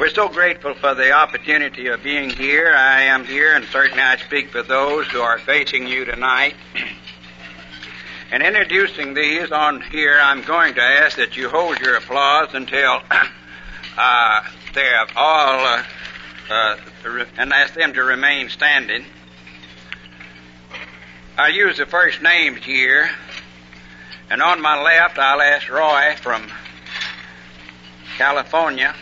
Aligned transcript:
We're 0.00 0.08
so 0.08 0.26
grateful 0.26 0.72
for 0.72 0.94
the 0.94 1.12
opportunity 1.12 1.88
of 1.88 2.02
being 2.02 2.30
here. 2.30 2.74
I 2.74 3.02
am 3.02 3.26
here, 3.26 3.54
and 3.54 3.66
certainly 3.66 4.02
I 4.02 4.16
speak 4.16 4.48
for 4.48 4.62
those 4.62 5.06
who 5.08 5.20
are 5.20 5.38
facing 5.38 5.86
you 5.86 6.06
tonight. 6.06 6.54
In 8.32 8.40
introducing 8.40 9.12
these 9.12 9.52
on 9.52 9.82
here, 9.82 10.18
I'm 10.18 10.40
going 10.44 10.76
to 10.76 10.80
ask 10.80 11.18
that 11.18 11.36
you 11.36 11.50
hold 11.50 11.78
your 11.78 11.96
applause 11.96 12.54
until 12.54 13.02
uh, 13.98 14.40
they 14.72 14.86
have 14.86 15.10
all, 15.14 15.66
uh, 15.66 15.84
uh, 16.48 16.76
and 17.36 17.52
ask 17.52 17.74
them 17.74 17.92
to 17.92 18.02
remain 18.02 18.48
standing. 18.48 19.04
I 21.36 21.48
use 21.48 21.76
the 21.76 21.84
first 21.84 22.22
names 22.22 22.64
here, 22.64 23.10
and 24.30 24.40
on 24.40 24.62
my 24.62 24.82
left, 24.82 25.18
I'll 25.18 25.42
ask 25.42 25.68
Roy 25.68 26.16
from 26.16 26.50
California. 28.16 28.94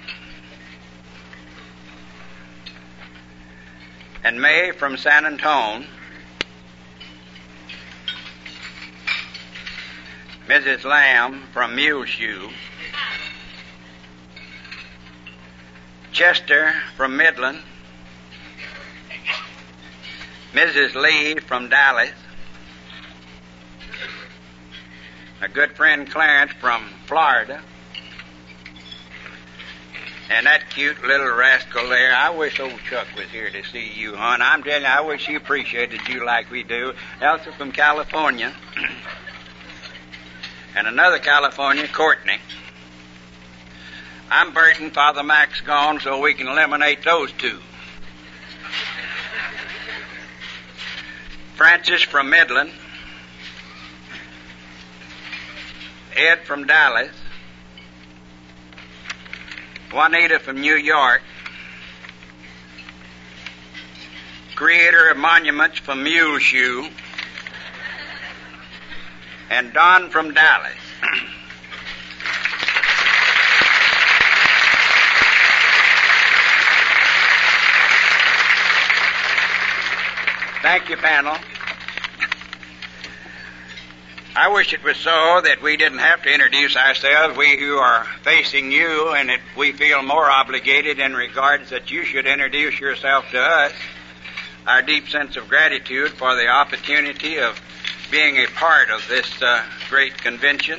And 4.23 4.41
May 4.41 4.73
from 4.73 4.97
San 4.97 5.25
Antone, 5.25 5.87
Mrs. 10.47 10.85
Lamb 10.85 11.43
from 11.53 11.75
Muleshoe, 11.75 12.51
Chester 16.13 16.75
from 16.97 17.17
Midland, 17.17 17.61
Mrs. 20.53 20.95
Lee 20.95 21.37
from 21.41 21.71
Dallas, 21.71 22.11
a 25.41 25.49
good 25.49 25.75
friend 25.77 26.11
Clarence 26.11 26.53
from 26.61 26.85
Florida, 27.07 27.63
and 30.31 30.47
that 30.47 30.71
cute 30.71 31.03
little 31.03 31.33
rascal 31.33 31.89
there, 31.89 32.15
I 32.15 32.31
wish 32.31 32.61
old 32.61 32.79
Chuck 32.89 33.09
was 33.17 33.29
here 33.31 33.51
to 33.51 33.65
see 33.65 33.91
you, 33.93 34.15
hon. 34.15 34.41
I'm 34.41 34.63
telling 34.63 34.83
you, 34.83 34.89
I 34.89 35.01
wish 35.01 35.27
he 35.27 35.35
appreciated 35.35 36.07
you 36.09 36.25
like 36.25 36.53
we 36.53 36.63
do. 36.63 36.93
Elsa 37.21 37.51
from 37.53 37.73
California. 37.73 38.55
and 40.77 40.87
another 40.87 41.19
California, 41.19 41.89
Courtney. 41.89 42.39
I'm 44.31 44.55
Burton, 44.55 44.93
Father 44.93 45.25
Mac's 45.25 45.63
gone, 45.63 45.99
so 45.99 46.21
we 46.21 46.35
can 46.35 46.47
eliminate 46.47 47.03
those 47.03 47.33
two. 47.33 47.59
Francis 51.57 52.03
from 52.03 52.31
Midland. 52.31 52.71
Ed 56.17 56.45
from 56.45 56.69
Dallas. 56.69 57.11
Juanita 59.93 60.39
from 60.39 60.61
New 60.61 60.77
York, 60.77 61.23
creator 64.55 65.09
of 65.11 65.17
monuments 65.17 65.79
from 65.81 66.05
Muleshoe, 66.05 66.89
and 69.51 69.73
Don 69.73 70.11
from 70.11 70.33
Dallas. 70.33 70.73
Thank 80.63 80.89
you, 80.89 80.97
panel. 80.99 81.37
I 84.37 84.47
wish 84.49 84.73
it 84.73 84.85
was 84.85 84.97
so 84.97 85.41
that 85.43 85.61
we 85.61 85.77
didn't 85.77 85.99
have 85.99 86.23
to 86.23 86.33
introduce 86.33 86.77
ourselves, 86.77 87.37
we 87.37 87.59
who 87.59 87.79
are 87.79 88.05
facing 88.23 88.71
you, 88.71 89.13
and 89.13 89.29
that 89.29 89.41
we 89.57 89.73
feel 89.73 90.05
more 90.05 90.31
obligated 90.31 91.01
in 91.01 91.15
regards 91.15 91.71
that 91.71 91.91
you 91.91 92.05
should 92.05 92.27
introduce 92.27 92.79
yourself 92.79 93.29
to 93.33 93.41
us. 93.41 93.73
Our 94.69 94.83
deep 94.83 95.09
sense 95.09 95.37
of 95.37 95.49
gratitude 95.49 96.13
for 96.13 96.37
the 96.37 96.47
opportunity 96.47 97.41
of 97.41 97.61
being 98.13 98.37
a 98.37 98.47
part 98.47 98.91
of 98.91 99.05
this 99.09 99.43
uh, 99.43 99.65
great 99.89 100.17
convention. 100.19 100.79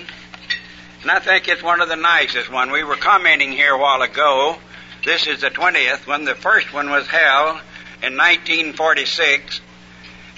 And 1.01 1.11
I 1.11 1.19
think 1.19 1.49
it's 1.49 1.61
one 1.61 1.81
of 1.81 1.89
the 1.89 1.97
nicest 1.97 2.49
one. 2.49 2.71
We 2.71 2.85
were 2.85 2.95
commenting 2.95 3.51
here 3.51 3.73
a 3.73 3.77
while 3.77 4.01
ago. 4.01 4.59
This 5.03 5.27
is 5.27 5.41
the 5.41 5.49
20th 5.49 6.07
when 6.07 6.23
the 6.23 6.35
first 6.35 6.73
one 6.73 6.89
was 6.89 7.07
held 7.07 7.59
in 8.01 8.15
1946 8.15 9.59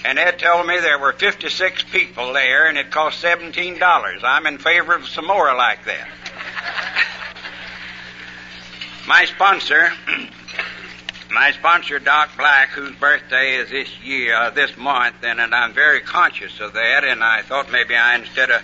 and 0.04 0.18
Ed 0.18 0.38
told 0.38 0.66
me 0.66 0.78
there 0.80 0.98
were 0.98 1.14
56 1.14 1.84
people 1.84 2.34
there 2.34 2.68
and 2.68 2.76
it 2.76 2.90
cost 2.90 3.24
$17. 3.24 4.22
I'm 4.22 4.46
in 4.46 4.58
favor 4.58 4.94
of 4.94 5.08
some 5.08 5.26
more 5.26 5.54
like 5.56 5.86
that. 5.86 6.06
my 9.08 9.24
sponsor, 9.24 9.90
my 11.32 11.52
sponsor, 11.52 11.98
Doc 11.98 12.36
Black, 12.36 12.68
whose 12.70 12.94
birthday 12.96 13.56
is 13.56 13.70
this 13.70 13.88
year, 14.02 14.36
uh, 14.36 14.50
this 14.50 14.76
month, 14.76 15.16
and, 15.22 15.40
and 15.40 15.54
I'm 15.54 15.72
very 15.72 16.02
conscious 16.02 16.60
of 16.60 16.74
that, 16.74 17.04
and 17.04 17.24
I 17.24 17.40
thought 17.40 17.72
maybe 17.72 17.96
I, 17.96 18.16
instead 18.16 18.50
of, 18.50 18.62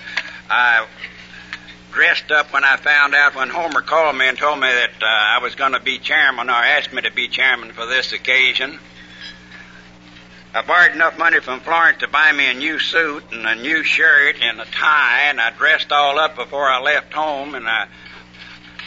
I 0.51 0.87
dressed 1.91 2.31
up 2.31 2.53
when 2.53 2.65
I 2.65 2.77
found 2.77 3.15
out 3.15 3.34
when 3.34 3.49
Homer 3.49 3.81
called 3.81 4.17
me 4.17 4.28
and 4.28 4.37
told 4.37 4.61
me 4.61 4.69
that 4.69 5.03
uh, 5.03 5.07
I 5.07 5.39
was 5.43 5.55
going 5.55 5.72
to 5.72 5.81
be 5.81 5.99
chairman 5.99 6.51
or 6.51 6.53
asked 6.53 6.93
me 6.93 7.01
to 7.03 7.11
be 7.11 7.28
chairman 7.28 7.72
for 7.72 7.87
this 7.87 8.12
occasion. 8.12 8.78
I 10.53 10.62
borrowed 10.62 10.93
enough 10.93 11.16
money 11.16 11.38
from 11.38 11.61
Florence 11.61 11.99
to 11.99 12.09
buy 12.09 12.33
me 12.33 12.50
a 12.50 12.55
new 12.55 12.81
suit 12.81 13.22
and 13.31 13.47
a 13.47 13.55
new 13.55 13.84
shirt 13.84 14.37
and 14.43 14.61
a 14.61 14.65
tie, 14.65 15.28
and 15.28 15.41
I 15.41 15.50
dressed 15.50 15.93
all 15.93 16.19
up 16.19 16.34
before 16.34 16.69
I 16.69 16.81
left 16.81 17.12
home, 17.12 17.55
and 17.55 17.69
I 17.69 17.87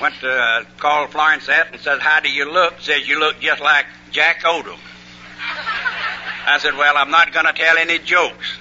went 0.02 0.16
to 0.16 0.30
uh, 0.30 0.64
call 0.78 1.08
Florence 1.08 1.46
that 1.46 1.72
and 1.72 1.80
said, 1.80 2.02
"How 2.02 2.20
do 2.20 2.30
you 2.30 2.52
look?" 2.52 2.82
Says 2.82 3.08
you 3.08 3.18
look 3.18 3.40
just 3.40 3.62
like 3.62 3.86
Jack 4.12 4.44
Odom. 4.44 4.78
I 6.46 6.58
said, 6.60 6.76
"Well, 6.76 6.98
I'm 6.98 7.12
not 7.12 7.32
going 7.32 7.46
to 7.46 7.54
tell 7.54 7.78
any 7.78 7.98
jokes." 8.00 8.58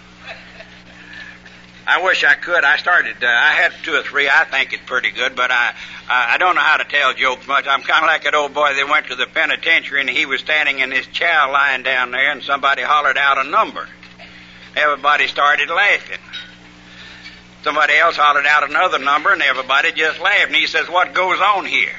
I 1.86 2.02
wish 2.02 2.22
I 2.22 2.34
could. 2.34 2.64
I 2.64 2.76
started. 2.76 3.16
Uh, 3.22 3.26
I 3.26 3.52
had 3.52 3.72
two 3.82 3.94
or 3.94 4.02
three. 4.02 4.28
I 4.28 4.44
think 4.44 4.72
it's 4.72 4.84
pretty 4.84 5.10
good, 5.10 5.34
but 5.34 5.50
I 5.50 5.74
I 6.08 6.38
don't 6.38 6.54
know 6.54 6.60
how 6.60 6.76
to 6.76 6.84
tell 6.84 7.12
jokes 7.14 7.46
much. 7.48 7.66
I'm 7.66 7.82
kind 7.82 8.04
of 8.04 8.08
like 8.08 8.24
that 8.24 8.34
old 8.34 8.54
boy 8.54 8.74
that 8.74 8.88
went 8.88 9.08
to 9.08 9.16
the 9.16 9.26
penitentiary 9.26 10.00
and 10.00 10.10
he 10.10 10.26
was 10.26 10.40
standing 10.40 10.78
in 10.78 10.90
his 10.90 11.06
chair 11.08 11.48
lying 11.48 11.82
down 11.82 12.12
there, 12.12 12.30
and 12.30 12.42
somebody 12.42 12.82
hollered 12.82 13.18
out 13.18 13.44
a 13.44 13.48
number. 13.48 13.88
Everybody 14.76 15.26
started 15.26 15.70
laughing. 15.70 16.20
Somebody 17.64 17.94
else 17.94 18.16
hollered 18.16 18.46
out 18.46 18.68
another 18.68 18.98
number, 18.98 19.32
and 19.32 19.42
everybody 19.42 19.92
just 19.92 20.20
laughed. 20.20 20.46
And 20.46 20.56
he 20.56 20.66
says, 20.66 20.88
"What 20.88 21.14
goes 21.14 21.40
on 21.40 21.64
here?" 21.64 21.94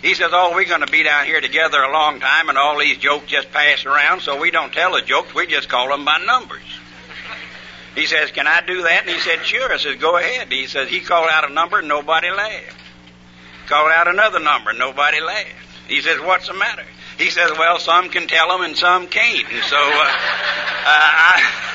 He 0.00 0.14
says, 0.14 0.30
"Oh, 0.32 0.52
we're 0.54 0.64
going 0.64 0.86
to 0.86 0.92
be 0.92 1.02
down 1.02 1.26
here 1.26 1.40
together 1.40 1.82
a 1.82 1.92
long 1.92 2.20
time, 2.20 2.48
and 2.48 2.56
all 2.56 2.78
these 2.78 2.98
jokes 2.98 3.26
just 3.26 3.50
pass 3.50 3.84
around, 3.84 4.22
so 4.22 4.40
we 4.40 4.52
don't 4.52 4.72
tell 4.72 4.92
the 4.92 5.02
jokes. 5.02 5.34
We 5.34 5.48
just 5.48 5.68
call 5.68 5.88
them 5.88 6.04
by 6.04 6.18
numbers." 6.18 6.62
He 7.98 8.06
says, 8.06 8.30
Can 8.30 8.46
I 8.46 8.60
do 8.64 8.82
that? 8.82 9.02
And 9.06 9.10
he 9.10 9.18
said, 9.18 9.44
Sure. 9.44 9.72
I 9.72 9.76
says, 9.76 9.96
Go 9.96 10.16
ahead. 10.16 10.52
He 10.52 10.68
says, 10.68 10.88
He 10.88 11.00
called 11.00 11.28
out 11.28 11.50
a 11.50 11.52
number 11.52 11.80
and 11.80 11.88
nobody 11.88 12.30
laughed. 12.30 12.76
Called 13.66 13.90
out 13.90 14.06
another 14.06 14.38
number 14.38 14.70
and 14.70 14.78
nobody 14.78 15.20
laughed. 15.20 15.48
He 15.88 16.00
says, 16.00 16.20
What's 16.20 16.46
the 16.46 16.54
matter? 16.54 16.84
He 17.18 17.30
says, 17.30 17.50
Well, 17.58 17.80
some 17.80 18.08
can 18.08 18.28
tell 18.28 18.50
them 18.50 18.62
and 18.62 18.76
some 18.76 19.08
can't. 19.08 19.52
And 19.52 19.64
so, 19.64 19.76
uh, 19.76 19.80
uh, 19.82 20.14
I. 20.86 21.64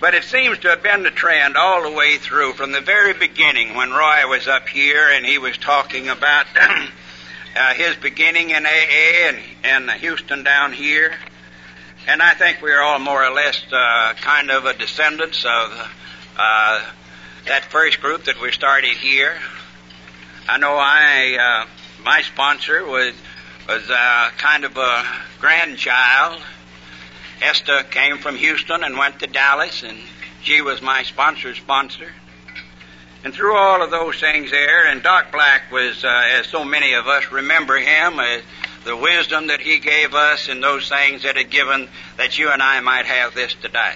But 0.00 0.14
it 0.14 0.24
seems 0.24 0.58
to 0.60 0.68
have 0.68 0.82
been 0.82 1.02
the 1.02 1.10
trend 1.10 1.58
all 1.58 1.82
the 1.82 1.94
way 1.94 2.16
through 2.16 2.54
from 2.54 2.72
the 2.72 2.80
very 2.80 3.12
beginning 3.12 3.74
when 3.74 3.90
Roy 3.90 4.26
was 4.26 4.48
up 4.48 4.66
here 4.66 5.10
and 5.12 5.26
he 5.26 5.36
was 5.36 5.58
talking 5.58 6.08
about 6.08 6.46
uh, 6.56 7.74
his 7.74 7.96
beginning 7.96 8.48
in 8.48 8.64
AA 8.64 9.28
and, 9.28 9.38
and 9.62 9.90
Houston 10.00 10.42
down 10.42 10.72
here. 10.72 11.12
And 12.06 12.22
I 12.22 12.34
think 12.34 12.62
we 12.62 12.72
are 12.72 12.82
all 12.82 12.98
more 12.98 13.24
or 13.24 13.30
less 13.30 13.62
uh, 13.70 14.14
kind 14.20 14.50
of 14.50 14.64
a 14.64 14.74
descendants 14.74 15.44
of 15.44 15.92
uh, 16.36 16.82
that 17.46 17.66
first 17.66 18.00
group 18.00 18.24
that 18.24 18.40
we 18.40 18.52
started 18.52 18.96
here. 18.96 19.36
I 20.48 20.58
know 20.58 20.76
I, 20.76 21.64
uh, 21.66 22.02
my 22.02 22.22
sponsor 22.22 22.84
was 22.84 23.14
was 23.68 23.88
uh, 23.88 24.30
kind 24.36 24.64
of 24.64 24.76
a 24.76 25.04
grandchild. 25.38 26.42
Esther 27.40 27.84
came 27.84 28.18
from 28.18 28.34
Houston 28.34 28.82
and 28.82 28.98
went 28.98 29.20
to 29.20 29.28
Dallas, 29.28 29.84
and 29.84 29.96
she 30.42 30.60
was 30.60 30.82
my 30.82 31.04
sponsor's 31.04 31.58
sponsor. 31.58 32.10
And 33.22 33.32
through 33.32 33.56
all 33.56 33.82
of 33.82 33.90
those 33.90 34.18
things 34.18 34.50
there, 34.50 34.86
and 34.88 35.02
Doc 35.02 35.30
Black 35.30 35.70
was, 35.70 36.04
uh, 36.04 36.22
as 36.32 36.46
so 36.46 36.64
many 36.64 36.94
of 36.94 37.06
us 37.06 37.30
remember 37.30 37.76
him, 37.76 38.18
uh, 38.18 38.38
the 38.84 38.96
wisdom 38.96 39.48
that 39.48 39.60
he 39.60 39.78
gave 39.78 40.14
us 40.14 40.48
and 40.48 40.62
those 40.62 40.88
things 40.88 41.22
that 41.22 41.36
had 41.36 41.50
given 41.50 41.88
that 42.16 42.38
you 42.38 42.50
and 42.50 42.62
I 42.62 42.80
might 42.80 43.06
have 43.06 43.34
this 43.34 43.54
today. 43.54 43.94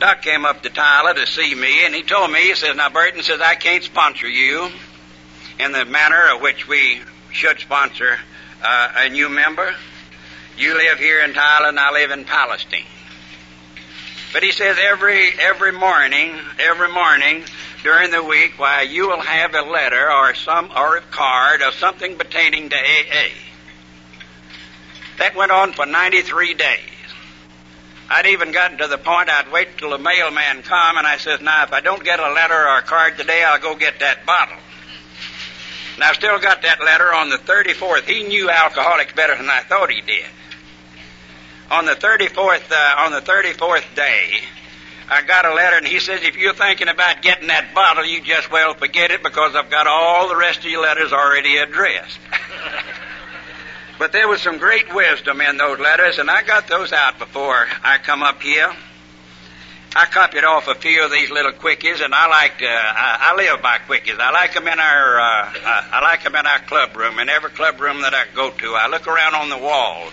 Doc 0.00 0.22
came 0.22 0.44
up 0.44 0.62
to 0.62 0.70
Tyler 0.70 1.14
to 1.14 1.26
see 1.26 1.54
me, 1.54 1.86
and 1.86 1.94
he 1.94 2.02
told 2.02 2.30
me, 2.30 2.40
he 2.40 2.54
says, 2.54 2.76
now 2.76 2.88
Burton 2.88 3.22
says, 3.22 3.40
I 3.40 3.54
can't 3.54 3.84
sponsor 3.84 4.28
you 4.28 4.70
in 5.58 5.72
the 5.72 5.84
manner 5.84 6.34
of 6.34 6.40
which 6.40 6.66
we 6.66 7.00
should 7.32 7.60
sponsor 7.60 8.18
uh, 8.62 8.92
a 8.96 9.08
new 9.08 9.28
member. 9.28 9.72
You 10.56 10.74
live 10.74 10.98
here 10.98 11.22
in 11.22 11.32
Tyler, 11.32 11.68
and 11.68 11.78
I 11.78 11.92
live 11.92 12.10
in 12.10 12.24
Palestine. 12.24 12.84
But 14.32 14.42
he 14.42 14.50
says 14.50 14.76
every 14.80 15.30
every 15.38 15.70
morning, 15.70 16.36
every 16.58 16.88
morning, 16.88 17.44
during 17.84 18.10
the 18.10 18.24
week, 18.24 18.54
why, 18.56 18.82
you 18.82 19.08
will 19.08 19.20
have 19.20 19.54
a 19.54 19.60
letter 19.60 20.10
or 20.10 20.34
some 20.34 20.72
or 20.74 20.96
a 20.96 21.02
card 21.02 21.60
or 21.60 21.70
something 21.70 22.16
pertaining 22.16 22.70
to 22.70 22.76
AA. 22.76 23.28
That 25.18 25.36
went 25.36 25.52
on 25.52 25.74
for 25.74 25.84
93 25.84 26.54
days. 26.54 26.80
I'd 28.08 28.26
even 28.26 28.52
gotten 28.52 28.78
to 28.78 28.88
the 28.88 28.98
point 28.98 29.28
I'd 29.28 29.52
wait 29.52 29.76
till 29.78 29.90
the 29.90 29.98
mailman 29.98 30.62
come, 30.62 30.96
and 30.96 31.06
I 31.06 31.18
says, 31.18 31.40
now 31.40 31.62
if 31.64 31.72
I 31.72 31.80
don't 31.80 32.02
get 32.02 32.20
a 32.20 32.32
letter 32.32 32.54
or 32.54 32.78
a 32.78 32.82
card 32.82 33.18
today, 33.18 33.44
I'll 33.44 33.60
go 33.60 33.74
get 33.74 34.00
that 34.00 34.24
bottle. 34.26 34.56
And 35.94 36.04
I've 36.04 36.16
still 36.16 36.38
got 36.40 36.62
that 36.62 36.82
letter 36.82 37.14
on 37.14 37.28
the 37.28 37.36
34th. 37.36 38.04
He 38.04 38.24
knew 38.24 38.50
alcoholics 38.50 39.12
better 39.12 39.36
than 39.36 39.48
I 39.48 39.60
thought 39.60 39.90
he 39.90 40.00
did. 40.00 40.26
On 41.70 41.84
the 41.84 41.94
34th, 41.94 42.72
uh, 42.72 42.94
on 42.98 43.12
the 43.12 43.20
34th 43.20 43.94
day, 43.94 44.40
I 45.08 45.22
got 45.22 45.44
a 45.44 45.54
letter, 45.54 45.76
and 45.76 45.86
he 45.86 46.00
says, 46.00 46.22
if 46.22 46.36
you're 46.36 46.54
thinking 46.54 46.88
about 46.88 47.20
getting 47.20 47.48
that 47.48 47.74
bottle, 47.74 48.04
you 48.04 48.22
just 48.22 48.50
well 48.50 48.74
forget 48.74 49.10
it 49.10 49.22
because 49.22 49.54
I've 49.54 49.70
got 49.70 49.86
all 49.86 50.28
the 50.28 50.36
rest 50.36 50.60
of 50.60 50.66
your 50.66 50.82
letters 50.82 51.12
already 51.12 51.58
addressed. 51.58 52.18
but 53.98 54.12
there 54.12 54.28
was 54.28 54.40
some 54.40 54.58
great 54.58 54.94
wisdom 54.94 55.40
in 55.42 55.58
those 55.58 55.78
letters, 55.78 56.18
and 56.18 56.30
I 56.30 56.42
got 56.42 56.68
those 56.68 56.92
out 56.92 57.18
before 57.18 57.66
I 57.82 57.98
come 57.98 58.22
up 58.22 58.40
here. 58.40 58.72
I 59.96 60.06
copied 60.06 60.42
off 60.42 60.66
a 60.66 60.74
few 60.74 61.04
of 61.04 61.12
these 61.12 61.30
little 61.30 61.52
quickies, 61.52 62.04
and 62.04 62.12
I 62.12 62.26
like 62.26 62.58
to, 62.58 62.66
I, 62.66 63.30
I 63.30 63.36
live 63.36 63.62
by 63.62 63.78
quickies. 63.78 64.18
I 64.18 64.32
like 64.32 64.54
them 64.54 64.66
in 64.66 64.80
our, 64.80 65.20
uh, 65.20 65.52
I 65.92 66.00
like 66.02 66.24
them 66.24 66.34
in 66.34 66.46
our 66.46 66.58
club 66.60 66.96
room, 66.96 67.20
in 67.20 67.28
every 67.28 67.50
club 67.50 67.80
room 67.80 68.02
that 68.02 68.12
I 68.12 68.24
go 68.34 68.50
to. 68.50 68.74
I 68.74 68.88
look 68.88 69.06
around 69.06 69.36
on 69.36 69.50
the 69.50 69.58
walls, 69.58 70.12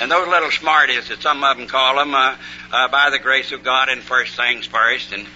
and 0.00 0.10
those 0.10 0.26
little 0.28 0.50
smarties 0.50 1.08
that 1.08 1.22
some 1.22 1.42
of 1.44 1.56
them 1.56 1.66
call 1.66 1.96
them, 1.96 2.14
uh, 2.14 2.36
uh, 2.72 2.88
by 2.88 3.10
the 3.10 3.18
grace 3.18 3.52
of 3.52 3.62
God, 3.62 3.88
and 3.88 4.02
first 4.02 4.36
things 4.36 4.66
first. 4.66 5.12
And 5.12 5.26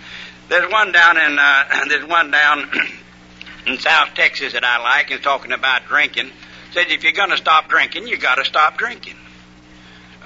there's 0.48 0.70
one 0.70 0.92
down 0.92 1.16
in, 1.16 1.38
uh, 1.38 1.84
there's 1.88 2.06
one 2.06 2.30
down 2.30 2.70
in 3.66 3.78
South 3.78 4.14
Texas 4.14 4.52
that 4.54 4.64
I 4.64 4.82
like, 4.82 5.10
and 5.10 5.22
talking 5.22 5.52
about 5.52 5.86
drinking. 5.86 6.30
Says 6.72 6.86
if 6.88 7.02
you're 7.02 7.12
going 7.12 7.30
to 7.30 7.36
stop 7.36 7.68
drinking, 7.68 8.08
you 8.08 8.18
got 8.18 8.36
to 8.36 8.44
stop 8.44 8.76
drinking. 8.76 9.14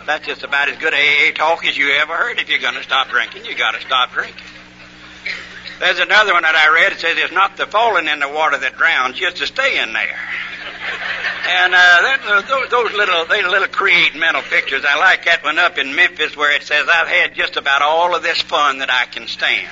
That's 0.06 0.26
just 0.26 0.43
about 0.43 0.69
as 0.69 0.78
good 0.78 0.93
AA 0.94 1.32
talk 1.35 1.64
as 1.64 1.76
you 1.76 1.90
ever 1.93 2.14
heard. 2.14 2.38
If 2.38 2.49
you're 2.49 2.58
going 2.58 2.75
to 2.75 2.82
stop 2.82 3.08
drinking, 3.08 3.44
you 3.44 3.55
got 3.55 3.73
to 3.73 3.81
stop 3.81 4.12
drinking. 4.12 4.43
There's 5.81 5.99
another 5.99 6.33
one 6.33 6.43
that 6.43 6.55
I 6.55 6.73
read. 6.75 6.93
It 6.93 7.01
says 7.01 7.17
it's 7.17 7.33
not 7.33 7.57
the 7.57 7.67
falling 7.67 8.09
in 8.09 8.21
the 8.21 8.29
water 8.29 8.59
that 8.59 8.77
drowns, 8.77 9.17
just 9.17 9.39
the 9.39 9.47
staying 9.47 9.93
there. 9.93 10.19
And 11.45 11.75
uh, 11.75 11.77
that, 11.77 12.21
uh, 12.25 12.41
those, 12.43 12.71
those 12.71 12.93
little, 12.93 13.27
they 13.27 13.43
little 13.43 13.69
create 13.69 14.15
mental 14.15 14.43
pictures. 14.43 14.85
I 14.87 14.97
like 14.99 15.25
that 15.25 15.43
one 15.43 15.59
up 15.59 15.77
in 15.79 15.95
Memphis 15.95 16.37
where 16.37 16.55
it 16.55 16.63
says 16.63 16.87
I've 16.89 17.09
had 17.09 17.35
just 17.35 17.57
about 17.57 17.83
all 17.83 18.15
of 18.15 18.23
this 18.23 18.41
fun 18.41 18.79
that 18.79 18.91
I 18.91 19.07
can 19.07 19.27
stand. 19.27 19.69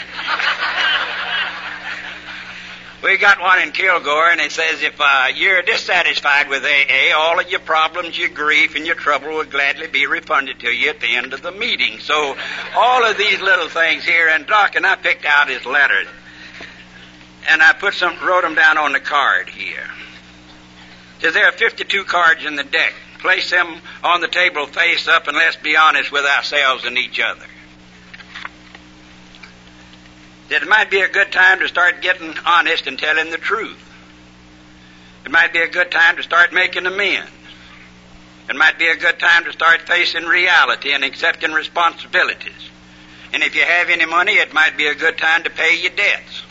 We 3.03 3.17
got 3.17 3.41
one 3.41 3.63
in 3.63 3.73
Kilgore, 3.73 4.31
and 4.31 4.43
it 4.43 4.53
says 4.53 4.83
if 4.83 5.01
uh, 5.01 5.29
you're 5.35 5.63
dissatisfied 5.63 6.51
with 6.51 6.63
AA, 6.63 7.17
all 7.17 7.41
of 7.41 7.49
your 7.49 7.61
problems, 7.61 8.19
your 8.19 8.29
grief, 8.29 8.77
and 8.77 8.87
your 8.87 8.95
trouble 8.95 9.29
will 9.29 9.45
gladly 9.45 9.87
be 9.87 10.07
refunded 10.07 10.61
to 10.61 10.69
you 10.69 10.91
at 10.91 11.01
the 11.01 11.17
end 11.17 11.33
of 11.33 11.41
the 11.41 11.51
meeting. 11.51 11.99
So, 12.01 12.37
all 12.77 13.05
of 13.05 13.17
these 13.17 13.41
little 13.41 13.71
things 13.71 14.05
here, 14.05 14.29
and 14.29 14.47
Doc 14.47 14.77
and 14.77 14.85
I 14.85 14.97
picked 14.97 15.25
out 15.25 15.49
his 15.49 15.65
letters, 15.65 16.09
and 17.49 17.63
I 17.63 17.73
put 17.73 17.95
some, 17.95 18.19
wrote 18.23 18.43
them 18.43 18.55
down 18.55 18.77
on 18.77 18.93
the 18.93 19.01
card 19.01 19.49
here. 19.49 19.89
Says 21.21 21.33
there 21.33 21.49
are 21.49 21.53
52 21.53 22.05
cards 22.05 22.45
in 22.45 22.57
the 22.57 22.65
deck. 22.65 22.93
Place 23.21 23.51
them 23.51 23.81
on 24.05 24.21
the 24.21 24.29
table 24.29 24.67
face 24.67 25.09
up, 25.09 25.27
and 25.27 25.37
let's 25.39 25.57
be 25.57 25.75
honest 25.75 26.13
with 26.13 26.27
ourselves 26.27 26.85
and 26.85 26.99
each 26.99 27.19
other. 27.19 27.47
That 30.51 30.63
it 30.63 30.69
might 30.69 30.91
be 30.91 31.01
a 31.01 31.09
good 31.09 31.31
time 31.33 31.61
to 31.61 31.69
start 31.69 32.03
getting 32.03 32.35
honest 32.45 32.87
and 32.87 32.99
telling 32.99 33.31
the 33.31 33.39
truth. 33.39 33.79
It 35.25 35.31
might 35.31 35.53
be 35.53 35.61
a 35.61 35.69
good 35.69 35.91
time 35.91 36.17
to 36.17 36.23
start 36.23 36.53
making 36.53 36.87
amends. 36.87 37.31
It 38.49 38.57
might 38.57 38.79
be 38.79 38.89
a 38.89 38.97
good 38.97 39.21
time 39.21 39.45
to 39.45 39.53
start 39.53 39.83
facing 39.83 40.25
reality 40.25 40.93
and 40.93 41.05
accepting 41.05 41.53
responsibilities. 41.53 42.71
And 43.33 43.45
if 43.45 43.55
you 43.55 43.63
have 43.63 43.91
any 43.91 44.07
money, 44.07 44.33
it 44.33 44.53
might 44.53 44.77
be 44.77 44.89
a 44.89 44.95
good 44.95 45.17
time 45.19 45.45
to 45.45 45.51
pay 45.51 45.81
your 45.81 45.93
debts. 45.93 46.43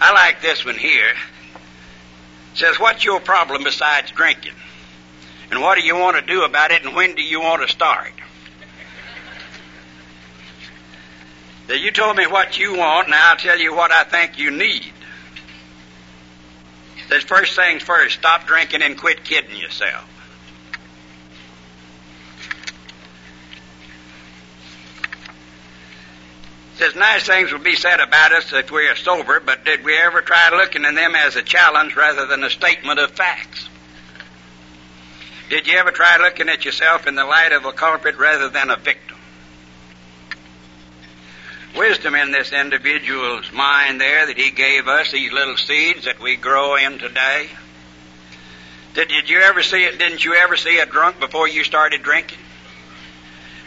I 0.00 0.12
like 0.12 0.40
this 0.40 0.64
one 0.64 0.78
here. 0.78 1.10
It 1.10 2.58
says, 2.58 2.80
What's 2.80 3.04
your 3.04 3.20
problem 3.20 3.64
besides 3.64 4.10
drinking? 4.12 4.54
And 5.50 5.60
what 5.60 5.78
do 5.78 5.84
you 5.84 5.94
want 5.94 6.16
to 6.16 6.22
do 6.22 6.42
about 6.42 6.70
it, 6.70 6.84
and 6.84 6.96
when 6.96 7.14
do 7.14 7.22
you 7.22 7.40
want 7.40 7.60
to 7.60 7.68
start? 7.68 8.12
That 11.66 11.80
you 11.80 11.90
told 11.90 12.16
me 12.16 12.26
what 12.26 12.58
you 12.58 12.76
want, 12.76 13.08
now 13.08 13.30
I'll 13.30 13.36
tell 13.36 13.58
you 13.58 13.74
what 13.74 13.90
I 13.90 14.04
think 14.04 14.38
you 14.38 14.50
need. 14.50 14.92
Says 17.08 17.22
first 17.22 17.56
things 17.56 17.82
first, 17.82 18.18
stop 18.18 18.46
drinking 18.46 18.82
and 18.82 18.96
quit 18.96 19.24
kidding 19.24 19.56
yourself. 19.56 20.04
Says 26.78 26.94
nice 26.94 27.26
things 27.26 27.52
will 27.52 27.60
be 27.60 27.74
said 27.74 28.00
about 28.00 28.32
us 28.32 28.52
if 28.52 28.70
we 28.70 28.86
are 28.86 28.96
sober, 28.96 29.40
but 29.40 29.64
did 29.64 29.82
we 29.82 29.96
ever 29.96 30.20
try 30.20 30.50
looking 30.50 30.84
at 30.84 30.94
them 30.94 31.14
as 31.14 31.34
a 31.34 31.42
challenge 31.42 31.96
rather 31.96 32.26
than 32.26 32.44
a 32.44 32.50
statement 32.50 33.00
of 33.00 33.12
facts? 33.12 33.68
Did 35.48 35.66
you 35.66 35.78
ever 35.78 35.90
try 35.90 36.18
looking 36.18 36.48
at 36.50 36.64
yourself 36.64 37.06
in 37.06 37.14
the 37.14 37.24
light 37.24 37.52
of 37.52 37.64
a 37.64 37.72
culprit 37.72 38.18
rather 38.18 38.50
than 38.50 38.68
a 38.68 38.76
victim? 38.76 39.15
Wisdom 41.76 42.14
in 42.14 42.30
this 42.32 42.52
individual's 42.52 43.52
mind 43.52 44.00
there 44.00 44.26
that 44.26 44.38
he 44.38 44.50
gave 44.50 44.88
us, 44.88 45.12
these 45.12 45.32
little 45.32 45.56
seeds 45.56 46.04
that 46.04 46.20
we 46.20 46.36
grow 46.36 46.76
in 46.76 46.98
today. 46.98 47.48
Did, 48.94 49.08
did 49.08 49.28
you 49.28 49.40
ever 49.40 49.62
see 49.62 49.84
it? 49.84 49.98
Didn't 49.98 50.24
you 50.24 50.34
ever 50.34 50.56
see 50.56 50.78
a 50.78 50.86
drunk 50.86 51.20
before 51.20 51.48
you 51.48 51.64
started 51.64 52.02
drinking? 52.02 52.38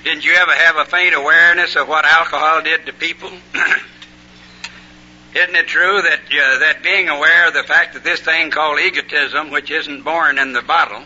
Didn't 0.04 0.26
you 0.26 0.34
ever 0.34 0.52
have 0.52 0.78
a 0.78 0.86
faint 0.86 1.14
awareness 1.14 1.76
of 1.76 1.88
what 1.88 2.06
alcohol 2.06 2.62
did 2.64 2.86
to 2.86 2.94
people? 2.94 3.30
Isn't 5.36 5.56
it 5.56 5.68
true 5.68 6.02
that 6.02 6.20
uh, 6.22 6.60
that 6.60 6.82
being 6.82 7.08
aware 7.08 7.48
of 7.48 7.54
the 7.54 7.64
fact 7.64 7.94
that 7.94 8.04
this 8.04 8.20
thing 8.20 8.50
called 8.50 8.80
egotism, 8.80 9.52
which 9.52 9.70
isn't 9.70 10.02
born 10.02 10.40
in 10.40 10.54
the 10.54 10.64
bottle, 10.64 11.04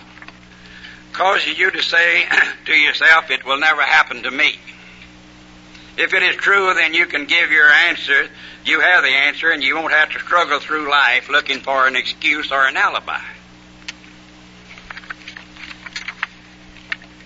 causes 1.11 1.59
you 1.59 1.71
to 1.71 1.81
say 1.81 2.23
to 2.65 2.73
yourself, 2.73 3.29
"It 3.29 3.43
will 3.45 3.59
never 3.59 3.81
happen 3.81 4.23
to 4.23 4.31
me." 4.31 4.59
If 5.95 6.13
it 6.13 6.23
is 6.23 6.35
true, 6.37 6.73
then 6.73 6.93
you 6.93 7.05
can 7.05 7.25
give 7.25 7.51
your 7.51 7.69
answer. 7.69 8.27
You 8.65 8.79
have 8.79 9.03
the 9.03 9.09
answer, 9.09 9.51
and 9.51 9.63
you 9.63 9.75
won't 9.75 9.93
have 9.93 10.11
to 10.11 10.19
struggle 10.19 10.59
through 10.59 10.89
life 10.89 11.29
looking 11.29 11.59
for 11.59 11.87
an 11.87 11.95
excuse 11.95 12.51
or 12.51 12.65
an 12.65 12.77
alibi. 12.77 13.21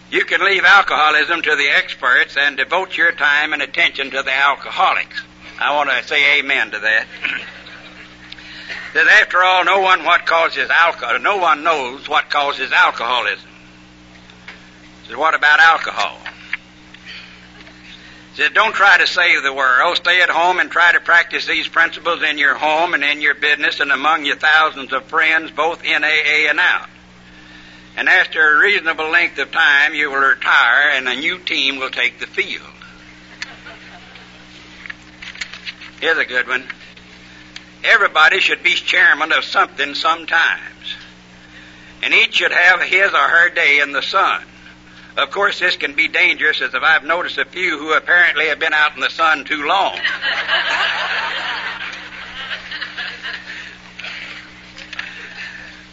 You 0.10 0.24
can 0.26 0.44
leave 0.44 0.64
alcoholism 0.64 1.42
to 1.42 1.56
the 1.56 1.70
experts 1.70 2.38
and 2.38 2.56
devote 2.58 2.96
your 2.96 3.12
time 3.12 3.54
and 3.54 3.62
attention 3.62 4.12
to 4.12 4.24
the 4.24 4.34
alcoholics. 4.34 5.22
I 5.60 5.76
want 5.76 5.90
to 5.90 6.08
say 6.08 6.40
amen 6.40 6.72
to 6.72 6.80
that. 6.80 7.08
that 8.94 9.22
after 9.22 9.44
all, 9.44 9.66
no 9.66 9.82
one 9.82 10.06
what 10.06 10.26
causes 10.26 10.70
alcohol, 10.70 11.20
no 11.20 11.38
one 11.38 11.64
knows 11.64 12.08
what 12.08 12.30
causes 12.30 12.72
alcoholism. 12.72 13.50
So 15.10 15.18
what 15.18 15.36
about 15.36 15.60
alcohol? 15.60 16.20
Said, 18.38 18.54
don't 18.54 18.74
try 18.74 19.00
to 19.00 19.08
save 19.08 19.42
the 19.42 19.52
world. 19.52 19.98
Stay 19.98 20.22
at 20.22 20.30
home 20.30 20.60
and 20.60 20.70
try 20.70 20.92
to 20.92 21.00
practice 21.00 21.48
these 21.48 21.68
principles 21.68 22.22
in 22.22 22.38
your 22.38 22.54
home 22.54 22.94
and 22.94 23.04
in 23.04 23.20
your 23.20 23.34
business 23.34 23.80
and 23.80 23.92
among 23.92 24.26
your 24.26 24.36
thousands 24.36 24.94
of 24.94 25.04
friends, 25.06 25.50
both 25.50 25.84
in 25.84 26.04
AA 26.04 26.48
and 26.48 26.60
out. 26.60 26.88
And 27.96 28.08
after 28.08 28.40
a 28.40 28.60
reasonable 28.60 29.10
length 29.10 29.40
of 29.40 29.52
time, 29.52 29.96
you 29.96 30.12
will 30.12 30.20
retire 30.20 30.92
and 30.94 31.08
a 31.08 31.16
new 31.16 31.40
team 31.40 31.80
will 31.80 31.90
take 31.90 32.20
the 32.20 32.28
field. 32.28 32.62
Here's 36.00 36.20
a 36.20 36.26
good 36.26 36.48
one. 36.48 36.64
Everybody 37.84 38.40
should 38.40 38.62
be 38.62 38.76
chairman 38.76 39.32
of 39.32 39.46
something 39.46 39.96
sometimes. 39.96 40.96
And 42.04 42.14
each 42.14 42.36
should 42.36 42.52
have 42.52 42.84
his 42.84 43.12
or 43.12 43.18
her 43.18 43.50
day 43.50 43.80
in 43.80 43.94
the 43.94 44.04
sun. 44.04 44.44
Of 45.18 45.32
course, 45.32 45.60
this 45.60 45.76
can 45.76 45.94
be 45.96 46.08
dangerous, 46.08 46.62
as 46.62 46.76
I've 46.76 47.04
noticed 47.04 47.40
a 47.40 47.46
few 47.46 47.80
who 47.80 47.92
apparently 47.92 48.50
have 48.50 48.60
been 48.60 48.74
out 48.74 48.94
in 48.94 49.02
the 49.02 49.10
sun 49.10 49.46
too 49.46 49.66
long. 49.66 49.98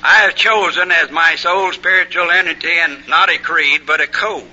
I 0.02 0.16
have 0.16 0.34
chosen 0.34 0.92
as 0.92 1.10
my 1.10 1.36
sole 1.36 1.72
spiritual 1.72 2.30
entity 2.30 2.68
and 2.70 3.08
not 3.08 3.30
a 3.30 3.38
creed, 3.38 3.86
but 3.86 4.02
a 4.02 4.06
code. 4.06 4.44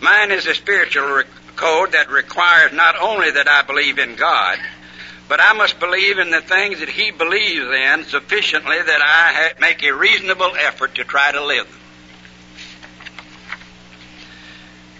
Mine 0.00 0.30
is 0.30 0.46
a 0.46 0.54
spiritual 0.54 1.08
re- 1.08 1.24
code 1.56 1.90
that 1.90 2.08
requires 2.08 2.72
not 2.72 2.94
only 3.00 3.32
that 3.32 3.48
I 3.48 3.62
believe 3.62 3.98
in 3.98 4.14
God, 4.14 4.60
but 5.28 5.40
I 5.40 5.54
must 5.54 5.80
believe 5.80 6.20
in 6.20 6.30
the 6.30 6.40
things 6.40 6.78
that 6.78 6.88
He 6.88 7.10
believes 7.10 7.66
in 7.66 8.04
sufficiently 8.04 8.76
that 8.80 9.02
I 9.02 9.32
ha- 9.32 9.54
make 9.60 9.82
a 9.82 9.92
reasonable 9.92 10.52
effort 10.56 10.94
to 10.94 11.02
try 11.02 11.32
to 11.32 11.44
live 11.44 11.68
them. 11.68 11.81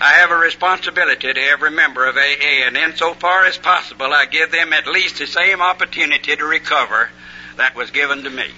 I 0.03 0.15
have 0.15 0.33
a 0.33 0.37
responsibility 0.37 1.33
to 1.33 1.41
every 1.41 1.71
member 1.71 2.05
of 2.07 2.17
AA, 2.17 2.67
and 2.67 2.77
insofar 2.77 3.45
as 3.45 3.57
possible, 3.57 4.13
I 4.13 4.27
give 4.27 4.51
them 4.51 4.73
at 4.73 4.89
least 4.89 5.19
the 5.19 5.29
same 5.29 5.63
opportunity 5.63 6.35
to 6.35 6.45
recover 6.45 7.09
that 7.57 7.77
was 7.77 7.93
given 7.93 8.25
to 8.25 8.31
me. 8.31 8.49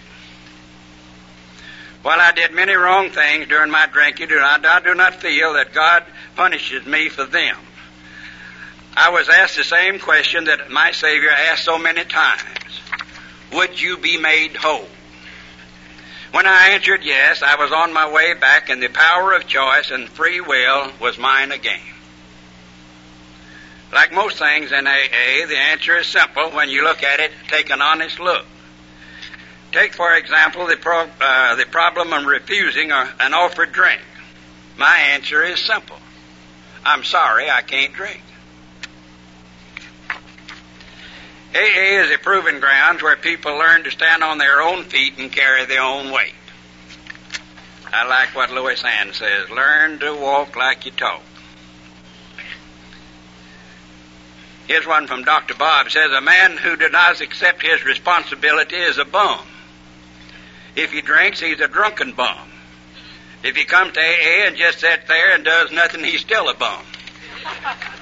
While 2.00 2.18
I 2.18 2.32
did 2.32 2.52
many 2.54 2.72
wrong 2.72 3.10
things 3.10 3.46
during 3.46 3.70
my 3.70 3.84
drinking, 3.92 4.28
I 4.30 4.80
do 4.82 4.94
not 4.94 5.16
feel 5.16 5.52
that 5.52 5.74
God 5.74 6.04
punishes 6.34 6.86
me 6.86 7.10
for 7.10 7.24
them. 7.24 7.58
I 8.96 9.10
was 9.10 9.28
asked 9.28 9.56
the 9.56 9.64
same 9.64 9.98
question 9.98 10.44
that 10.44 10.70
my 10.70 10.92
Savior 10.92 11.30
asked 11.30 11.64
so 11.64 11.76
many 11.76 12.04
times. 12.04 12.80
Would 13.52 13.78
you 13.78 13.98
be 13.98 14.16
made 14.16 14.56
whole? 14.56 14.88
When 16.34 16.48
I 16.48 16.70
answered 16.70 17.04
yes, 17.04 17.44
I 17.44 17.54
was 17.54 17.70
on 17.70 17.92
my 17.92 18.10
way 18.10 18.34
back 18.34 18.68
and 18.68 18.82
the 18.82 18.88
power 18.88 19.34
of 19.34 19.46
choice 19.46 19.92
and 19.92 20.08
free 20.08 20.40
will 20.40 20.90
was 21.00 21.16
mine 21.16 21.52
again. 21.52 21.78
Like 23.92 24.10
most 24.10 24.36
things 24.40 24.72
in 24.72 24.84
AA, 24.84 25.46
the 25.46 25.56
answer 25.56 25.96
is 25.96 26.08
simple 26.08 26.50
when 26.50 26.70
you 26.70 26.82
look 26.82 27.04
at 27.04 27.20
it, 27.20 27.30
take 27.46 27.70
an 27.70 27.80
honest 27.80 28.18
look. 28.18 28.44
Take, 29.70 29.94
for 29.94 30.12
example, 30.16 30.66
the, 30.66 30.76
pro- 30.76 31.08
uh, 31.20 31.54
the 31.54 31.66
problem 31.66 32.12
of 32.12 32.26
refusing 32.26 32.90
a, 32.90 33.14
an 33.20 33.32
offered 33.32 33.70
drink. 33.70 34.02
My 34.76 34.96
answer 35.12 35.40
is 35.44 35.60
simple. 35.60 36.00
I'm 36.84 37.04
sorry, 37.04 37.48
I 37.48 37.62
can't 37.62 37.92
drink. 37.92 38.22
AA 41.54 42.02
is 42.02 42.10
a 42.10 42.18
proving 42.18 42.58
grounds 42.58 43.00
where 43.00 43.14
people 43.14 43.56
learn 43.56 43.84
to 43.84 43.90
stand 43.92 44.24
on 44.24 44.38
their 44.38 44.60
own 44.60 44.82
feet 44.84 45.18
and 45.18 45.30
carry 45.30 45.64
their 45.66 45.82
own 45.82 46.10
weight. 46.10 46.34
I 47.92 48.08
like 48.08 48.34
what 48.34 48.50
Louis 48.50 48.82
Ann 48.82 49.12
says, 49.12 49.48
learn 49.50 50.00
to 50.00 50.16
walk 50.16 50.56
like 50.56 50.84
you 50.84 50.90
talk. 50.90 51.22
Here's 54.66 54.86
one 54.86 55.06
from 55.06 55.22
Dr. 55.22 55.54
Bob 55.54 55.90
says, 55.90 56.10
a 56.10 56.20
man 56.20 56.56
who 56.56 56.74
does 56.74 56.90
not 56.90 57.20
accept 57.20 57.62
his 57.62 57.84
responsibility 57.84 58.76
is 58.76 58.98
a 58.98 59.04
bum. 59.04 59.46
If 60.74 60.90
he 60.90 61.02
drinks, 61.02 61.38
he's 61.38 61.60
a 61.60 61.68
drunken 61.68 62.12
bum. 62.12 62.48
If 63.44 63.54
he 63.54 63.64
comes 63.64 63.92
to 63.92 64.00
AA 64.00 64.46
and 64.46 64.56
just 64.56 64.80
sits 64.80 65.06
there 65.06 65.34
and 65.34 65.44
does 65.44 65.70
nothing, 65.70 66.02
he's 66.02 66.22
still 66.22 66.48
a 66.48 66.54
bum. 66.54 66.82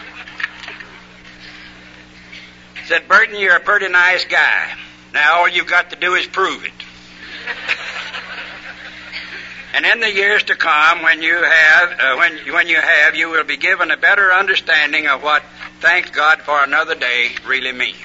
Said, 2.93 3.09
Burton, 3.09 3.41
you're 3.41 3.57
a 3.57 3.61
pretty 3.61 3.89
nice 3.89 4.27
guy. 4.27 4.69
Now 5.15 5.39
all 5.39 5.49
you've 5.49 5.67
got 5.67 5.89
to 5.93 5.97
do 5.97 6.15
is 6.15 6.27
prove 6.27 6.63
it. 6.63 6.73
and 9.75 9.87
in 9.87 10.01
the 10.01 10.13
years 10.13 10.43
to 10.43 10.55
come, 10.55 11.01
when 11.01 11.23
you 11.23 11.43
have, 11.43 11.91
uh, 11.99 12.17
when, 12.17 12.37
when 12.53 12.69
you 12.69 12.77
have, 12.77 13.17
you 13.17 13.31
will 13.31 13.45
be 13.45 13.57
given 13.57 13.91
a 13.91 13.97
better 13.97 14.31
understanding 14.31 15.07
of 15.07 15.23
what 15.23 15.43
thank 15.81 16.13
God 16.13 16.43
for 16.43 16.63
another 16.63 16.95
day 16.95 17.31
really 17.47 17.73
means. 17.73 17.97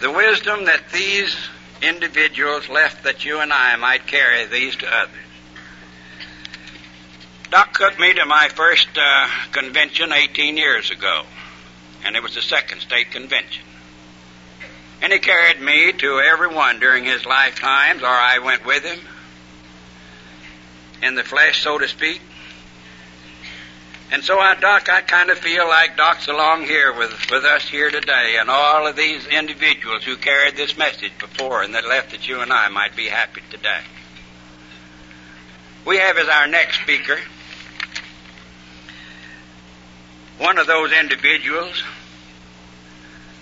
The 0.00 0.10
wisdom 0.10 0.64
that 0.64 0.90
these 0.92 1.36
individuals 1.80 2.68
left 2.68 3.04
that 3.04 3.24
you 3.24 3.38
and 3.38 3.52
I 3.52 3.76
might 3.76 4.08
carry 4.08 4.44
these 4.46 4.74
to 4.74 4.92
others. 4.92 5.14
Doc 7.50 7.78
took 7.78 7.96
me 8.00 8.12
to 8.14 8.26
my 8.26 8.48
first 8.48 8.88
uh, 8.96 9.28
convention 9.52 10.12
18 10.12 10.56
years 10.56 10.90
ago, 10.90 11.22
and 12.04 12.16
it 12.16 12.24
was 12.24 12.34
the 12.34 12.42
second 12.42 12.80
state 12.80 13.12
convention. 13.12 13.62
And 15.00 15.12
he 15.12 15.18
carried 15.18 15.60
me 15.60 15.92
to 15.92 16.20
every 16.20 16.48
one 16.48 16.80
during 16.80 17.04
his 17.04 17.24
lifetimes, 17.24 18.02
or 18.02 18.08
I 18.08 18.40
went 18.40 18.66
with 18.66 18.84
him 18.84 18.98
in 21.02 21.14
the 21.14 21.22
flesh, 21.22 21.62
so 21.62 21.78
to 21.78 21.86
speak. 21.86 22.20
And 24.10 24.24
so 24.24 24.38
I, 24.38 24.54
Doc, 24.54 24.88
I 24.88 25.02
kind 25.02 25.28
of 25.30 25.38
feel 25.38 25.68
like 25.68 25.96
Doc's 25.96 26.28
along 26.28 26.64
here 26.64 26.92
with, 26.96 27.30
with 27.30 27.44
us 27.44 27.68
here 27.68 27.90
today 27.90 28.36
and 28.40 28.48
all 28.48 28.86
of 28.86 28.96
these 28.96 29.26
individuals 29.26 30.02
who 30.02 30.16
carried 30.16 30.56
this 30.56 30.78
message 30.78 31.12
before 31.18 31.62
and 31.62 31.74
that 31.74 31.86
left 31.86 32.12
that 32.12 32.26
you 32.26 32.40
and 32.40 32.50
I 32.50 32.68
might 32.68 32.96
be 32.96 33.06
happy 33.08 33.42
today. 33.50 33.80
We 35.84 35.98
have 35.98 36.16
as 36.16 36.28
our 36.28 36.46
next 36.46 36.80
speaker 36.80 37.18
one 40.38 40.58
of 40.58 40.66
those 40.66 40.92
individuals, 40.92 41.82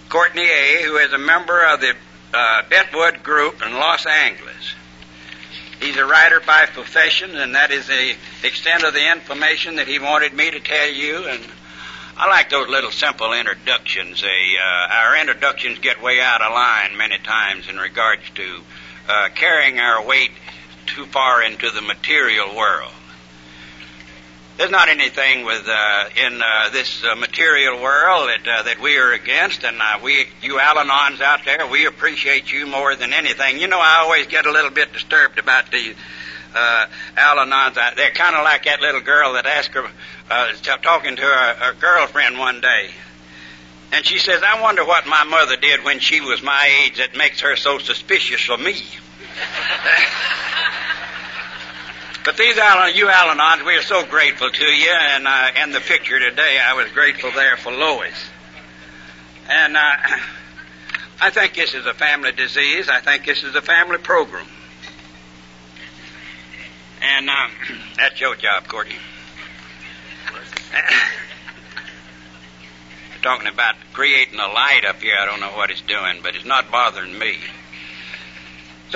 Courtney 0.09 0.49
A., 0.49 0.83
who 0.85 0.97
is 0.97 1.13
a 1.13 1.19
member 1.19 1.65
of 1.67 1.81
the 1.81 1.95
uh, 2.33 2.63
Brentwood 2.69 3.23
Group 3.23 3.63
in 3.65 3.75
Los 3.75 4.07
Angeles. 4.07 4.75
He's 5.81 5.97
a 5.97 6.07
writer 6.07 6.41
by 6.41 6.67
profession, 6.67 7.37
and 7.37 7.55
that 7.55 7.71
is 7.71 7.87
the 7.87 8.15
extent 8.43 8.83
of 8.85 8.95
the 8.95 9.13
information 9.13 9.77
that 9.77 9.87
he 9.87 9.99
wanted 9.99 10.33
me 10.33 10.51
to 10.51 10.61
tell 10.61 10.89
you. 10.89 11.27
And 11.29 11.45
I 12.17 12.29
like 12.29 12.49
those 12.49 12.69
little 12.69 12.91
simple 12.91 13.33
introductions. 13.35 14.23
They, 14.23 14.55
uh, 14.59 14.95
our 14.95 15.21
introductions 15.21 15.79
get 15.81 16.03
way 16.03 16.21
out 16.21 16.41
of 16.41 16.53
line 16.53 16.97
many 16.97 17.19
times 17.19 17.69
in 17.69 17.77
regards 17.77 18.23
to 18.37 18.61
uh, 19.09 19.29
carrying 19.35 19.79
our 19.79 20.05
weight 20.05 20.31
too 20.87 21.05
far 21.07 21.43
into 21.43 21.71
the 21.71 21.83
material 21.83 22.57
world. 22.57 22.93
There's 24.57 24.71
not 24.71 24.89
anything 24.89 25.45
with 25.45 25.69
uh, 25.69 26.09
in 26.17 26.41
uh, 26.41 26.71
this 26.71 27.05
uh, 27.05 27.15
material 27.17 27.79
world 27.83 28.31
that 28.31 28.49
uh, 28.49 28.63
that 28.63 28.81
we 28.81 28.97
are 28.97 29.13
against, 29.13 29.65
and 29.65 29.79
uh, 29.83 29.99
we, 30.03 30.29
you 30.41 30.59
Al-Anons 30.59 31.21
out 31.21 31.45
there, 31.45 31.67
we 31.67 31.85
appreciate 31.85 32.51
you 32.51 32.67
more 32.67 32.97
than 32.97 33.13
anything. 33.13 33.59
You 33.59 33.69
know, 33.69 33.79
I 33.79 33.99
always 33.99 34.29
get 34.29 34.47
a 34.47 34.51
little 34.51 34.71
bit 34.71 34.95
disturbed 34.95 35.39
about 35.39 35.71
the 35.71 35.95
uh, 36.55 36.87
Al-Anons. 37.19 37.97
They're 37.97 38.13
kind 38.13 38.35
of 38.35 38.45
like 38.45 38.65
that 38.65 38.81
little 38.81 39.03
girl 39.03 39.35
that 39.35 39.45
asked 39.45 39.73
her, 39.73 39.91
uh, 40.31 40.53
talking 40.81 41.17
to 41.17 41.23
her, 41.23 41.55
her 41.57 41.75
girlfriend 41.75 42.39
one 42.39 42.63
day, 42.63 42.93
and 43.93 44.07
she 44.07 44.19
says, 44.19 44.43
"I 44.43 44.63
wonder 44.63 44.87
what 44.87 45.07
my 45.07 45.25
mother 45.25 45.57
did 45.57 45.85
when 45.85 46.01
she 46.01 46.23
was 46.23 46.43
my 46.43 46.83
age 46.83 46.97
that 46.97 47.15
makes 47.15 47.43
her 47.43 47.57
so 47.57 47.77
suspicious 47.77 48.49
of 48.49 48.59
me." 48.59 48.73
But 52.27 52.37
these 52.37 52.59
Alan, 52.59 52.95
you 52.97 53.09
Al-Anons, 53.09 53.65
we 53.65 53.77
are 53.77 53.83
so 53.83 54.05
grateful 54.05 54.51
to 54.51 54.65
you, 54.65 54.91
and 54.91 55.29
uh, 55.29 55.73
the 55.73 55.81
picture 55.81 56.19
today, 56.19 56.59
I 56.59 56.75
was 56.75 56.91
grateful 56.91 57.31
there 57.31 57.57
for 57.57 57.71
Lois. 57.71 58.29
And 59.49 59.77
uh, 59.77 59.81
I 61.21 61.31
think 61.31 61.55
this 61.55 61.73
is 61.73 61.87
a 61.87 61.95
family 61.95 62.33
disease. 62.33 62.89
I 62.89 63.01
think 63.01 63.27
this 63.27 63.45
is 63.45 63.55
a 63.55 63.63
family 63.63 63.99
program. 63.99 64.49
And 67.01 67.31
uh, 67.31 67.49
that's 67.97 68.21
your 68.21 68.35
job, 68.35 68.67
Courtney. 68.67 68.97
Talking 73.23 73.47
about 73.47 73.77
creating 73.93 74.41
a 74.41 74.49
light 74.49 74.85
up 74.85 75.01
here, 75.01 75.17
I 75.17 75.27
don't 75.27 75.39
know 75.39 75.57
what 75.57 75.71
it's 75.71 75.83
doing, 75.83 76.19
but 76.25 76.35
it's 76.35 76.45
not 76.45 76.73
bothering 76.73 77.17
me. 77.17 77.39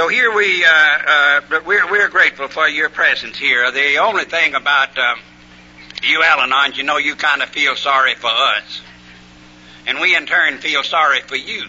So 0.01 0.09
here 0.09 0.35
we, 0.35 0.65
uh, 0.65 0.71
uh, 0.71 1.41
we're, 1.67 1.91
we're 1.91 2.09
grateful 2.09 2.49
for 2.49 2.67
your 2.67 2.89
presence 2.89 3.37
here. 3.37 3.71
The 3.71 3.99
only 3.99 4.25
thing 4.25 4.55
about 4.55 4.99
um, 4.99 5.19
you 6.03 6.23
Al-Anons, 6.23 6.79
you 6.79 6.85
know, 6.85 6.97
you 6.97 7.17
kind 7.17 7.43
of 7.43 7.51
feel 7.51 7.77
sorry 7.77 8.15
for 8.15 8.31
us. 8.31 8.81
And 9.87 10.01
we 10.01 10.17
in 10.17 10.25
turn 10.25 10.57
feel 10.57 10.83
sorry 10.85 11.21
for 11.21 11.37
you. 11.37 11.67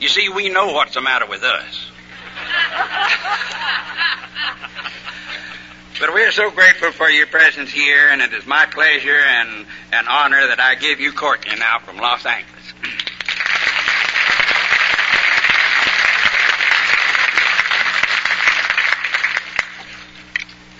You 0.00 0.08
see, 0.08 0.28
we 0.28 0.48
know 0.48 0.72
what's 0.72 0.94
the 0.94 1.00
matter 1.00 1.26
with 1.26 1.44
us. 1.44 1.90
but 6.00 6.12
we're 6.12 6.32
so 6.32 6.50
grateful 6.50 6.90
for 6.90 7.08
your 7.08 7.28
presence 7.28 7.70
here, 7.70 8.08
and 8.10 8.20
it 8.20 8.32
is 8.32 8.46
my 8.46 8.66
pleasure 8.66 9.16
and, 9.16 9.64
and 9.92 10.08
honor 10.08 10.48
that 10.48 10.58
I 10.58 10.74
give 10.74 10.98
you 10.98 11.12
Courtney 11.12 11.54
now 11.54 11.78
from 11.78 11.98
Los 11.98 12.26
Angeles. 12.26 12.57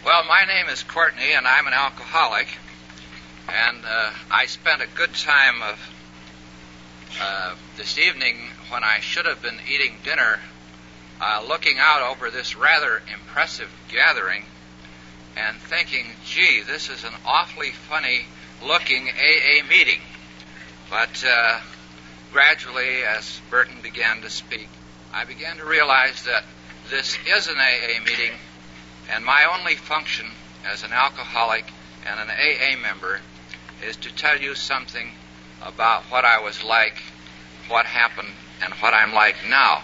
Well, 0.09 0.25
my 0.25 0.47
name 0.47 0.71
is 0.71 0.83
Courtney, 0.85 1.35
and 1.35 1.47
I'm 1.47 1.67
an 1.67 1.75
alcoholic. 1.75 2.49
And 3.47 3.85
uh, 3.87 4.11
I 4.31 4.47
spent 4.47 4.81
a 4.81 4.87
good 4.87 5.13
time 5.13 5.61
of 5.61 5.91
uh, 7.21 7.55
this 7.77 7.99
evening 7.99 8.39
when 8.71 8.83
I 8.85 9.01
should 9.01 9.27
have 9.27 9.43
been 9.43 9.59
eating 9.71 9.97
dinner, 10.05 10.41
uh, 11.21 11.45
looking 11.47 11.77
out 11.79 12.01
over 12.11 12.31
this 12.31 12.57
rather 12.57 13.03
impressive 13.13 13.69
gathering 13.91 14.47
and 15.37 15.59
thinking, 15.59 16.07
gee, 16.25 16.63
this 16.63 16.89
is 16.89 17.05
an 17.05 17.13
awfully 17.27 17.73
funny 17.73 18.25
looking 18.67 19.11
AA 19.11 19.69
meeting. 19.69 20.01
But 20.89 21.23
uh, 21.23 21.61
gradually, 22.33 23.03
as 23.03 23.43
Burton 23.51 23.83
began 23.83 24.23
to 24.23 24.31
speak, 24.31 24.71
I 25.13 25.27
began 25.27 25.59
to 25.59 25.67
realize 25.67 26.23
that 26.23 26.45
this 26.89 27.19
is 27.27 27.49
an 27.49 27.59
AA 27.59 28.03
meeting 28.03 28.33
and 29.13 29.25
my 29.25 29.45
only 29.59 29.75
function 29.75 30.27
as 30.67 30.83
an 30.83 30.93
alcoholic 30.93 31.65
and 32.07 32.21
an 32.21 32.29
AA 32.31 32.81
member 32.81 33.21
is 33.87 33.97
to 33.97 34.15
tell 34.15 34.39
you 34.39 34.55
something 34.55 35.11
about 35.63 36.05
what 36.05 36.25
I 36.25 36.41
was 36.41 36.63
like, 36.65 36.97
what 37.69 37.87
happened, 37.87 38.33
and 38.63 38.73
what 38.75 38.95
I'm 38.95 39.13
like 39.13 39.37
now. 39.49 39.83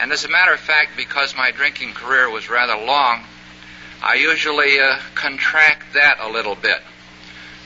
And 0.00 0.12
as 0.12 0.24
a 0.24 0.28
matter 0.28 0.52
of 0.52 0.60
fact, 0.60 0.96
because 0.96 1.36
my 1.36 1.50
drinking 1.50 1.92
career 1.92 2.30
was 2.30 2.48
rather 2.48 2.76
long, 2.76 3.24
I 4.02 4.14
usually 4.14 4.78
uh, 4.78 4.98
contract 5.14 5.94
that 5.94 6.18
a 6.20 6.28
little 6.28 6.54
bit. 6.54 6.80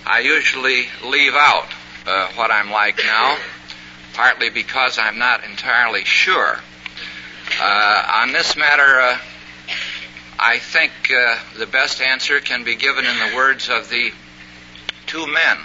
I 0.06 0.20
usually 0.20 0.86
leave 1.04 1.34
out 1.34 1.68
uh, 2.06 2.28
what 2.34 2.50
I'm 2.50 2.70
like 2.70 2.98
now, 2.98 3.36
partly 4.14 4.48
because 4.48 4.98
I'm 4.98 5.18
not 5.18 5.44
entirely 5.44 6.04
sure. 6.04 6.58
Uh, 7.60 8.02
on 8.22 8.32
this 8.32 8.56
matter, 8.56 9.00
uh, 9.00 9.18
I 10.38 10.58
think 10.58 10.92
uh, 11.10 11.36
the 11.58 11.66
best 11.66 12.00
answer 12.00 12.40
can 12.40 12.64
be 12.64 12.74
given 12.74 13.04
in 13.04 13.18
the 13.18 13.36
words 13.36 13.68
of 13.68 13.88
the 13.88 14.12
two 15.06 15.26
men 15.26 15.58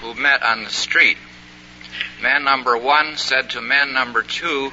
who 0.00 0.14
met 0.14 0.42
on 0.42 0.64
the 0.64 0.70
street. 0.70 1.16
Man 2.22 2.44
number 2.44 2.76
one 2.76 3.16
said 3.16 3.50
to 3.50 3.60
man 3.60 3.92
number 3.92 4.22
two, 4.22 4.72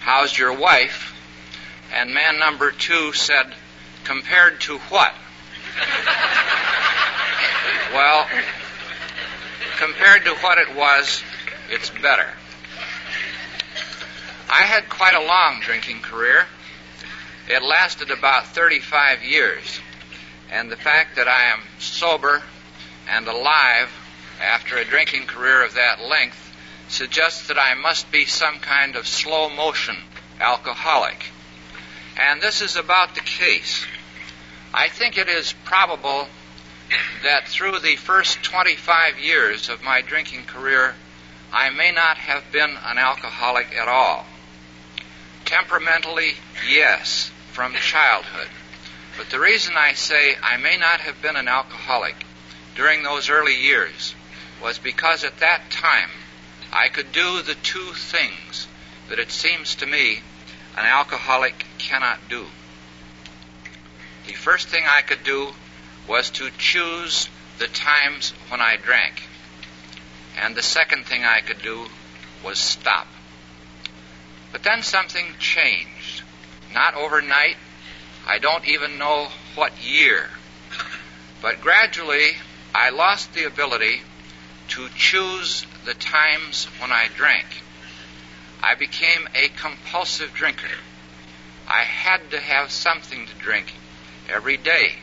How's 0.00 0.36
your 0.36 0.52
wife? 0.52 1.14
And 1.92 2.14
man 2.14 2.38
number 2.38 2.70
two 2.70 3.12
said, 3.12 3.52
Compared 4.04 4.60
to 4.62 4.78
what? 4.78 5.14
well, 7.92 8.26
compared 9.78 10.24
to 10.24 10.34
what 10.36 10.58
it 10.58 10.74
was, 10.74 11.22
it's 11.70 11.90
better. 11.90 12.28
I 14.50 14.62
had 14.62 14.88
quite 14.88 15.14
a 15.14 15.26
long 15.26 15.60
drinking 15.60 16.00
career. 16.00 16.46
It 17.48 17.62
lasted 17.62 18.10
about 18.10 18.48
35 18.48 19.24
years. 19.24 19.80
And 20.50 20.70
the 20.70 20.76
fact 20.76 21.16
that 21.16 21.28
I 21.28 21.44
am 21.44 21.60
sober 21.78 22.42
and 23.08 23.26
alive 23.26 23.88
after 24.42 24.76
a 24.76 24.84
drinking 24.84 25.26
career 25.26 25.64
of 25.64 25.74
that 25.74 26.00
length 26.00 26.54
suggests 26.88 27.48
that 27.48 27.58
I 27.58 27.72
must 27.72 28.12
be 28.12 28.26
some 28.26 28.58
kind 28.58 28.96
of 28.96 29.06
slow 29.06 29.48
motion 29.48 29.96
alcoholic. 30.38 31.30
And 32.18 32.42
this 32.42 32.60
is 32.60 32.76
about 32.76 33.14
the 33.14 33.22
case. 33.22 33.86
I 34.74 34.88
think 34.88 35.16
it 35.16 35.28
is 35.28 35.54
probable 35.64 36.28
that 37.22 37.48
through 37.48 37.78
the 37.78 37.96
first 37.96 38.42
25 38.42 39.18
years 39.18 39.70
of 39.70 39.82
my 39.82 40.02
drinking 40.02 40.44
career, 40.44 40.94
I 41.50 41.70
may 41.70 41.92
not 41.92 42.18
have 42.18 42.52
been 42.52 42.76
an 42.84 42.98
alcoholic 42.98 43.74
at 43.74 43.88
all. 43.88 44.26
Temperamentally, 45.46 46.34
yes, 46.68 47.30
from 47.58 47.74
childhood. 47.74 48.46
But 49.16 49.30
the 49.30 49.40
reason 49.40 49.74
I 49.76 49.94
say 49.94 50.36
I 50.40 50.58
may 50.58 50.76
not 50.76 51.00
have 51.00 51.20
been 51.20 51.34
an 51.34 51.48
alcoholic 51.48 52.14
during 52.76 53.02
those 53.02 53.28
early 53.28 53.56
years 53.56 54.14
was 54.62 54.78
because 54.78 55.24
at 55.24 55.40
that 55.40 55.68
time 55.68 56.10
I 56.72 56.86
could 56.86 57.10
do 57.10 57.42
the 57.42 57.56
two 57.56 57.94
things 57.94 58.68
that 59.08 59.18
it 59.18 59.32
seems 59.32 59.74
to 59.74 59.86
me 59.86 60.20
an 60.76 60.86
alcoholic 60.86 61.66
cannot 61.78 62.20
do. 62.28 62.46
The 64.28 64.34
first 64.34 64.68
thing 64.68 64.84
I 64.86 65.02
could 65.02 65.24
do 65.24 65.48
was 66.06 66.30
to 66.38 66.50
choose 66.58 67.28
the 67.58 67.66
times 67.66 68.34
when 68.50 68.60
I 68.60 68.76
drank. 68.76 69.20
And 70.40 70.54
the 70.54 70.62
second 70.62 71.06
thing 71.06 71.24
I 71.24 71.40
could 71.40 71.60
do 71.60 71.88
was 72.44 72.60
stop. 72.60 73.08
But 74.52 74.62
then 74.62 74.84
something 74.84 75.26
changed. 75.40 75.97
Not 76.74 76.94
overnight. 76.94 77.56
I 78.26 78.38
don't 78.38 78.66
even 78.66 78.98
know 78.98 79.28
what 79.54 79.72
year. 79.82 80.28
But 81.40 81.60
gradually, 81.60 82.32
I 82.74 82.90
lost 82.90 83.32
the 83.32 83.44
ability 83.44 84.02
to 84.68 84.88
choose 84.96 85.64
the 85.84 85.94
times 85.94 86.66
when 86.80 86.92
I 86.92 87.08
drank. 87.16 87.46
I 88.62 88.74
became 88.74 89.28
a 89.34 89.48
compulsive 89.48 90.34
drinker. 90.34 90.68
I 91.66 91.82
had 91.82 92.30
to 92.32 92.40
have 92.40 92.70
something 92.70 93.26
to 93.26 93.34
drink 93.34 93.72
every 94.28 94.56
day. 94.56 94.96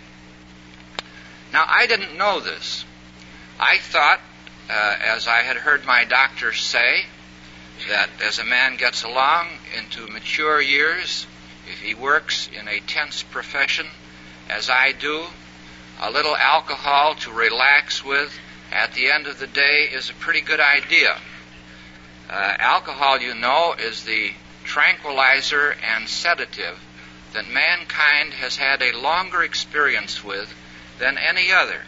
Now, 1.53 1.65
I 1.67 1.87
didn't 1.87 2.17
know 2.17 2.39
this. 2.39 2.85
I 3.59 3.77
thought, 3.77 4.19
uh, 4.69 4.95
as 4.99 5.27
I 5.27 5.41
had 5.41 5.57
heard 5.57 5.85
my 5.85 6.03
doctor 6.03 6.51
say, 6.53 7.05
that 7.87 8.09
as 8.23 8.39
a 8.39 8.43
man 8.43 8.77
gets 8.77 9.03
along 9.03 9.47
into 9.77 10.07
mature 10.07 10.61
years, 10.61 11.27
he 11.85 11.93
works 11.93 12.49
in 12.59 12.67
a 12.67 12.79
tense 12.79 13.21
profession, 13.21 13.85
as 14.49 14.69
I 14.69 14.91
do, 14.91 15.23
a 16.01 16.09
little 16.09 16.35
alcohol 16.35 17.13
to 17.15 17.31
relax 17.31 18.03
with 18.03 18.33
at 18.71 18.93
the 18.93 19.11
end 19.11 19.27
of 19.27 19.39
the 19.39 19.47
day 19.47 19.89
is 19.93 20.09
a 20.09 20.13
pretty 20.15 20.41
good 20.41 20.59
idea. 20.59 21.15
Uh, 22.29 22.53
alcohol, 22.59 23.19
you 23.21 23.35
know, 23.35 23.75
is 23.77 24.03
the 24.03 24.31
tranquilizer 24.63 25.75
and 25.93 26.09
sedative 26.09 26.79
that 27.33 27.47
mankind 27.47 28.33
has 28.33 28.55
had 28.55 28.81
a 28.81 28.97
longer 28.97 29.43
experience 29.43 30.23
with 30.23 30.51
than 30.97 31.17
any 31.19 31.51
other. 31.51 31.81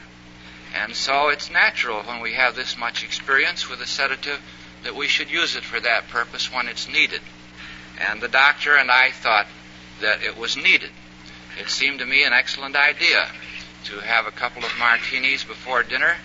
And 0.76 0.96
so 0.96 1.30
it's 1.30 1.50
natural 1.50 2.04
when 2.04 2.22
we 2.22 2.34
have 2.34 2.56
this 2.56 2.78
much 2.78 3.04
experience 3.04 3.68
with 3.68 3.82
a 3.82 3.88
sedative 3.88 4.40
that 4.84 4.96
we 4.96 5.08
should 5.08 5.32
use 5.32 5.56
it 5.56 5.64
for 5.64 5.80
that 5.80 6.08
purpose 6.10 6.54
when 6.54 6.68
it's 6.68 6.88
needed. 6.88 7.22
And 8.00 8.22
the 8.22 8.28
doctor 8.28 8.76
and 8.76 8.92
I 8.92 9.10
thought 9.10 9.48
that 10.02 10.24
it 10.24 10.38
was 10.38 10.58
needed. 10.58 10.92
It 11.60 11.70
seemed 11.70 12.00
to 12.00 12.06
me 12.06 12.24
an 12.24 12.34
excellent 12.34 12.76
idea 12.76 13.28
to 13.86 14.00
have 14.00 14.28
a 14.28 14.32
couple 14.32 14.64
of 14.64 14.72
martinis 14.78 15.44
before 15.44 15.84
dinner, 15.84 16.16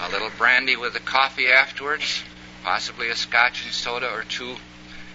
a 0.00 0.10
little 0.10 0.30
brandy 0.36 0.76
with 0.76 0.92
the 0.92 1.00
coffee 1.00 1.48
afterwards, 1.48 2.22
possibly 2.62 3.08
a 3.08 3.16
scotch 3.16 3.64
and 3.64 3.72
soda 3.72 4.10
or 4.10 4.24
two 4.24 4.56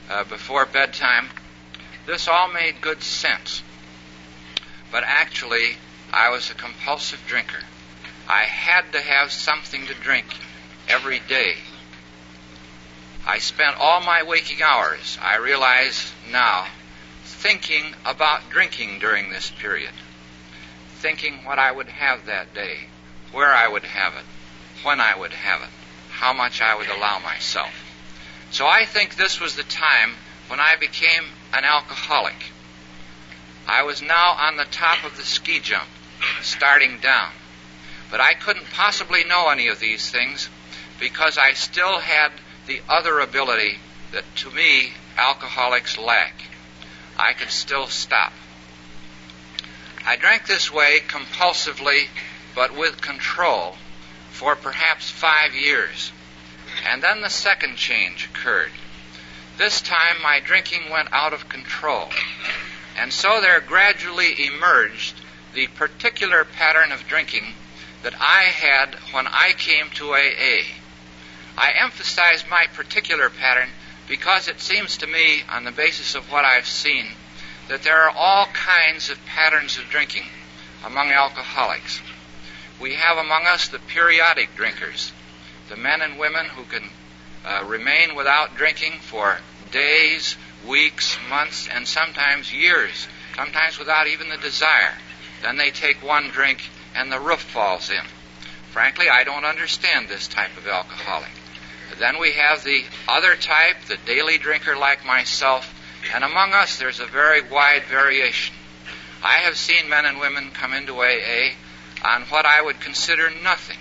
uh, 0.09 0.23
before 0.23 0.65
bedtime. 0.65 1.29
This 2.05 2.27
all 2.27 2.51
made 2.51 2.81
good 2.81 3.01
sense. 3.03 3.63
But 4.91 5.03
actually, 5.05 5.77
I 6.11 6.29
was 6.29 6.49
a 6.49 6.55
compulsive 6.55 7.21
drinker. 7.27 7.63
I 8.27 8.43
had 8.43 8.91
to 8.93 9.01
have 9.01 9.31
something 9.31 9.85
to 9.87 9.93
drink 9.93 10.25
every 10.87 11.19
day. 11.19 11.55
I 13.25 13.39
spent 13.39 13.77
all 13.79 14.01
my 14.01 14.23
waking 14.23 14.61
hours, 14.61 15.17
I 15.21 15.37
realize 15.37 16.11
now, 16.31 16.65
thinking 17.43 17.93
about 18.05 18.49
drinking 18.49 18.99
during 18.99 19.29
this 19.29 19.51
period. 19.51 19.91
Thinking 20.99 21.43
what 21.43 21.59
I 21.59 21.69
would 21.69 21.89
have 21.89 22.25
that 22.27 22.53
day, 22.53 22.87
where 23.33 23.53
I 23.53 23.67
would 23.67 23.83
have 23.83 24.13
it, 24.13 24.23
when 24.85 25.01
I 25.01 25.13
would 25.19 25.33
have 25.33 25.61
it, 25.61 25.69
how 26.09 26.31
much 26.31 26.61
I 26.61 26.73
would 26.73 26.87
allow 26.87 27.19
myself. 27.19 27.73
So 28.51 28.65
I 28.65 28.85
think 28.85 29.17
this 29.17 29.41
was 29.41 29.57
the 29.57 29.63
time 29.63 30.13
when 30.47 30.61
I 30.61 30.77
became 30.79 31.25
an 31.53 31.65
alcoholic. 31.65 32.45
I 33.67 33.83
was 33.83 34.01
now 34.01 34.37
on 34.39 34.55
the 34.55 34.63
top 34.71 35.03
of 35.03 35.17
the 35.17 35.23
ski 35.23 35.59
jump, 35.59 35.89
starting 36.41 36.99
down. 36.99 37.31
But 38.09 38.21
I 38.21 38.35
couldn't 38.35 38.71
possibly 38.71 39.25
know 39.25 39.49
any 39.49 39.67
of 39.67 39.81
these 39.81 40.09
things 40.09 40.47
because 40.97 41.37
I 41.37 41.51
still 41.53 41.99
had 41.99 42.31
the 42.67 42.79
other 42.87 43.19
ability 43.19 43.79
that 44.13 44.23
to 44.37 44.51
me 44.51 44.93
alcoholics 45.17 45.97
lack. 45.97 46.35
I 47.17 47.33
could 47.33 47.49
still 47.49 47.87
stop. 47.87 48.33
I 50.05 50.15
drank 50.15 50.47
this 50.47 50.71
way 50.71 50.99
compulsively 51.07 52.07
but 52.55 52.75
with 52.75 53.01
control 53.01 53.75
for 54.31 54.55
perhaps 54.55 55.09
five 55.09 55.55
years. 55.55 56.11
And 56.85 57.01
then 57.01 57.21
the 57.21 57.29
second 57.29 57.77
change 57.77 58.25
occurred. 58.25 58.71
This 59.57 59.81
time 59.81 60.21
my 60.21 60.39
drinking 60.39 60.89
went 60.91 61.09
out 61.11 61.33
of 61.33 61.49
control. 61.49 62.09
And 62.97 63.13
so 63.13 63.41
there 63.41 63.61
gradually 63.61 64.47
emerged 64.47 65.15
the 65.53 65.67
particular 65.67 66.43
pattern 66.43 66.91
of 66.91 67.07
drinking 67.07 67.53
that 68.01 68.15
I 68.19 68.43
had 68.43 68.95
when 69.13 69.27
I 69.27 69.53
came 69.57 69.89
to 69.95 70.13
AA. 70.13 70.63
I 71.57 71.71
emphasize 71.79 72.43
my 72.49 72.65
particular 72.73 73.29
pattern 73.29 73.69
because 74.07 74.47
it 74.47 74.59
seems 74.59 74.97
to 74.97 75.07
me, 75.07 75.43
on 75.49 75.63
the 75.63 75.71
basis 75.71 76.15
of 76.15 76.31
what 76.31 76.45
I've 76.45 76.67
seen, 76.67 77.05
that 77.69 77.83
there 77.83 78.01
are 78.01 78.13
all 78.15 78.47
kinds 78.47 79.09
of 79.09 79.25
patterns 79.25 79.77
of 79.77 79.85
drinking 79.85 80.25
among 80.85 81.11
alcoholics. 81.11 82.01
We 82.81 82.95
have 82.95 83.17
among 83.17 83.45
us 83.45 83.69
the 83.69 83.79
periodic 83.79 84.55
drinkers, 84.55 85.11
the 85.69 85.77
men 85.77 86.01
and 86.01 86.19
women 86.19 86.47
who 86.47 86.63
can 86.65 86.89
uh, 87.45 87.63
remain 87.65 88.15
without 88.15 88.55
drinking 88.55 88.99
for 88.99 89.37
days, 89.71 90.35
weeks, 90.67 91.17
months, 91.29 91.67
and 91.67 91.87
sometimes 91.87 92.53
years, 92.53 93.07
sometimes 93.35 93.79
without 93.79 94.07
even 94.07 94.29
the 94.29 94.37
desire. 94.37 94.93
Then 95.41 95.57
they 95.57 95.71
take 95.71 96.03
one 96.03 96.29
drink 96.29 96.61
and 96.95 97.11
the 97.11 97.19
roof 97.19 97.41
falls 97.41 97.89
in. 97.89 98.05
Frankly, 98.71 99.09
I 99.09 99.23
don't 99.23 99.45
understand 99.45 100.07
this 100.07 100.27
type 100.27 100.55
of 100.57 100.67
alcoholic. 100.67 101.31
Then 101.99 102.19
we 102.19 102.33
have 102.33 102.63
the 102.63 102.83
other 103.07 103.35
type, 103.35 103.85
the 103.87 103.97
daily 103.97 104.37
drinker 104.37 104.75
like 104.75 105.05
myself, 105.05 105.73
and 106.13 106.23
among 106.23 106.53
us 106.53 106.77
there's 106.77 106.99
a 106.99 107.05
very 107.05 107.41
wide 107.41 107.83
variation. 107.83 108.55
I 109.23 109.37
have 109.39 109.57
seen 109.57 109.89
men 109.89 110.05
and 110.05 110.19
women 110.19 110.51
come 110.51 110.73
into 110.73 111.01
AA 111.01 111.53
on 112.03 112.23
what 112.23 112.45
I 112.45 112.61
would 112.61 112.79
consider 112.79 113.29
nothing, 113.29 113.77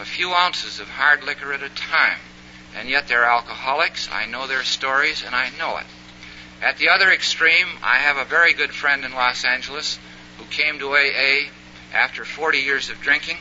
a 0.00 0.04
few 0.04 0.32
ounces 0.32 0.78
of 0.80 0.88
hard 0.88 1.24
liquor 1.24 1.52
at 1.52 1.62
a 1.62 1.68
time, 1.68 2.18
and 2.76 2.88
yet 2.88 3.08
they're 3.08 3.24
alcoholics. 3.24 4.08
I 4.12 4.26
know 4.26 4.46
their 4.46 4.62
stories, 4.62 5.24
and 5.24 5.34
I 5.34 5.50
know 5.58 5.78
it. 5.78 5.86
At 6.62 6.78
the 6.78 6.90
other 6.90 7.10
extreme, 7.10 7.66
I 7.82 7.96
have 7.96 8.16
a 8.16 8.24
very 8.24 8.52
good 8.54 8.72
friend 8.72 9.04
in 9.04 9.12
Los 9.12 9.44
Angeles 9.44 9.98
who 10.38 10.44
came 10.44 10.78
to 10.78 10.96
AA 10.96 11.50
after 11.92 12.24
40 12.24 12.58
years 12.58 12.90
of 12.90 13.00
drinking, 13.00 13.38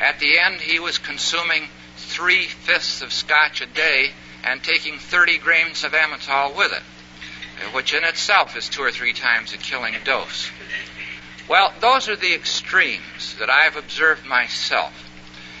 At 0.00 0.18
the 0.18 0.38
end, 0.38 0.60
he 0.60 0.78
was 0.78 0.96
consuming 0.96 1.68
three 2.10 2.44
fifths 2.44 3.02
of 3.02 3.12
scotch 3.12 3.60
a 3.60 3.66
day 3.66 4.10
and 4.44 4.62
taking 4.62 4.98
30 4.98 5.38
grains 5.38 5.84
of 5.84 5.92
amytal 5.92 6.56
with 6.56 6.72
it, 6.72 6.82
uh, 6.82 7.70
which 7.70 7.94
in 7.94 8.04
itself 8.04 8.56
is 8.56 8.68
two 8.68 8.82
or 8.82 8.90
three 8.90 9.12
times 9.12 9.54
a 9.54 9.56
killing 9.56 9.94
dose. 10.04 10.50
Well, 11.48 11.72
those 11.80 12.08
are 12.08 12.16
the 12.16 12.34
extremes 12.34 13.36
that 13.38 13.50
I've 13.50 13.76
observed 13.76 14.26
myself. 14.26 14.92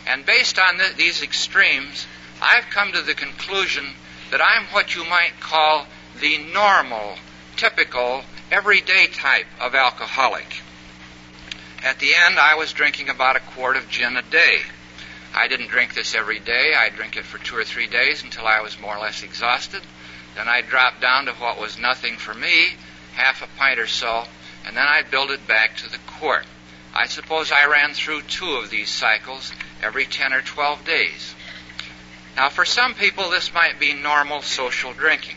And 0.06 0.26
based 0.26 0.58
on 0.58 0.78
th- 0.78 0.96
these 0.96 1.22
extremes, 1.22 2.06
I've 2.42 2.70
come 2.70 2.92
to 2.92 3.02
the 3.02 3.14
conclusion 3.14 3.86
that 4.30 4.40
I'm 4.40 4.66
what 4.66 4.94
you 4.94 5.04
might 5.04 5.38
call 5.40 5.86
the 6.20 6.38
normal, 6.38 7.16
typical, 7.56 8.22
everyday 8.50 9.06
type 9.06 9.46
of 9.60 9.74
alcoholic. 9.74 10.62
At 11.82 11.98
the 11.98 12.14
end, 12.14 12.38
I 12.38 12.56
was 12.56 12.72
drinking 12.72 13.08
about 13.08 13.36
a 13.36 13.40
quart 13.40 13.76
of 13.76 13.88
gin 13.88 14.16
a 14.16 14.22
day. 14.22 14.62
I 15.34 15.48
didn't 15.48 15.68
drink 15.68 15.94
this 15.94 16.14
every 16.14 16.40
day. 16.40 16.74
I'd 16.74 16.96
drink 16.96 17.16
it 17.16 17.24
for 17.24 17.38
two 17.38 17.56
or 17.56 17.64
three 17.64 17.86
days 17.86 18.24
until 18.24 18.46
I 18.46 18.60
was 18.60 18.80
more 18.80 18.96
or 18.96 19.00
less 19.00 19.22
exhausted. 19.22 19.82
Then 20.34 20.48
I'd 20.48 20.68
drop 20.68 21.00
down 21.00 21.26
to 21.26 21.32
what 21.32 21.60
was 21.60 21.78
nothing 21.78 22.16
for 22.16 22.34
me, 22.34 22.74
half 23.14 23.42
a 23.42 23.58
pint 23.58 23.78
or 23.78 23.86
so, 23.86 24.24
and 24.66 24.76
then 24.76 24.86
I'd 24.86 25.10
build 25.10 25.30
it 25.30 25.46
back 25.46 25.76
to 25.78 25.90
the 25.90 25.98
quart. 26.06 26.46
I 26.94 27.06
suppose 27.06 27.52
I 27.52 27.66
ran 27.66 27.94
through 27.94 28.22
two 28.22 28.56
of 28.56 28.70
these 28.70 28.90
cycles 28.90 29.52
every 29.82 30.04
10 30.06 30.32
or 30.32 30.42
12 30.42 30.84
days. 30.84 31.34
Now, 32.36 32.48
for 32.48 32.64
some 32.64 32.94
people, 32.94 33.30
this 33.30 33.54
might 33.54 33.78
be 33.78 33.92
normal 33.92 34.42
social 34.42 34.92
drinking, 34.92 35.36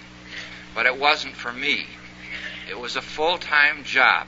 but 0.74 0.86
it 0.86 0.98
wasn't 0.98 1.36
for 1.36 1.52
me. 1.52 1.86
It 2.70 2.80
was 2.80 2.96
a 2.96 3.02
full 3.02 3.38
time 3.38 3.84
job, 3.84 4.28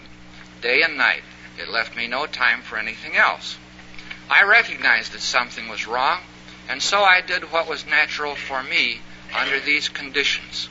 day 0.61 0.81
and 0.83 0.97
night. 0.97 1.23
It 1.57 1.69
left 1.69 1.95
me 1.95 2.07
no 2.07 2.25
time 2.25 2.61
for 2.61 2.77
anything 2.77 3.15
else. 3.15 3.57
I 4.29 4.43
recognized 4.43 5.13
that 5.13 5.21
something 5.21 5.67
was 5.67 5.85
wrong, 5.85 6.21
and 6.67 6.81
so 6.81 7.03
I 7.03 7.21
did 7.21 7.51
what 7.51 7.67
was 7.67 7.85
natural 7.85 8.35
for 8.35 8.63
me 8.63 9.01
under 9.33 9.59
these 9.59 9.89
conditions. 9.89 10.67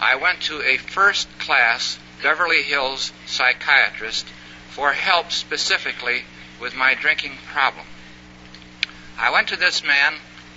I 0.00 0.16
went 0.16 0.42
to 0.42 0.62
a 0.62 0.76
first 0.76 1.28
class 1.38 1.98
Beverly 2.22 2.62
Hills 2.62 3.12
psychiatrist 3.26 4.26
for 4.68 4.92
help 4.92 5.32
specifically 5.32 6.24
with 6.60 6.74
my 6.74 6.94
drinking 6.94 7.38
problem. 7.52 7.86
I 9.18 9.30
went 9.30 9.48
to 9.48 9.56
this 9.56 9.82
man 9.82 10.14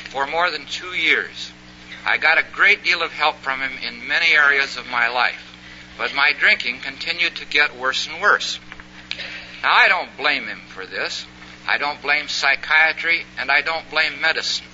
for 0.09 0.27
more 0.27 0.51
than 0.51 0.65
two 0.65 0.93
years. 0.93 1.51
I 2.05 2.17
got 2.17 2.37
a 2.37 2.43
great 2.43 2.83
deal 2.83 3.01
of 3.01 3.13
help 3.13 3.37
from 3.37 3.61
him 3.61 3.71
in 3.81 4.07
many 4.07 4.33
areas 4.33 4.75
of 4.75 4.89
my 4.89 5.07
life, 5.07 5.55
but 5.97 6.13
my 6.13 6.33
drinking 6.37 6.79
continued 6.79 7.35
to 7.37 7.45
get 7.45 7.77
worse 7.77 8.07
and 8.07 8.21
worse. 8.21 8.59
Now, 9.63 9.73
I 9.73 9.87
don't 9.87 10.17
blame 10.17 10.47
him 10.47 10.61
for 10.67 10.85
this. 10.85 11.25
I 11.67 11.77
don't 11.77 12.01
blame 12.01 12.27
psychiatry, 12.27 13.25
and 13.37 13.49
I 13.49 13.61
don't 13.61 13.89
blame 13.89 14.19
medicine. 14.19 14.65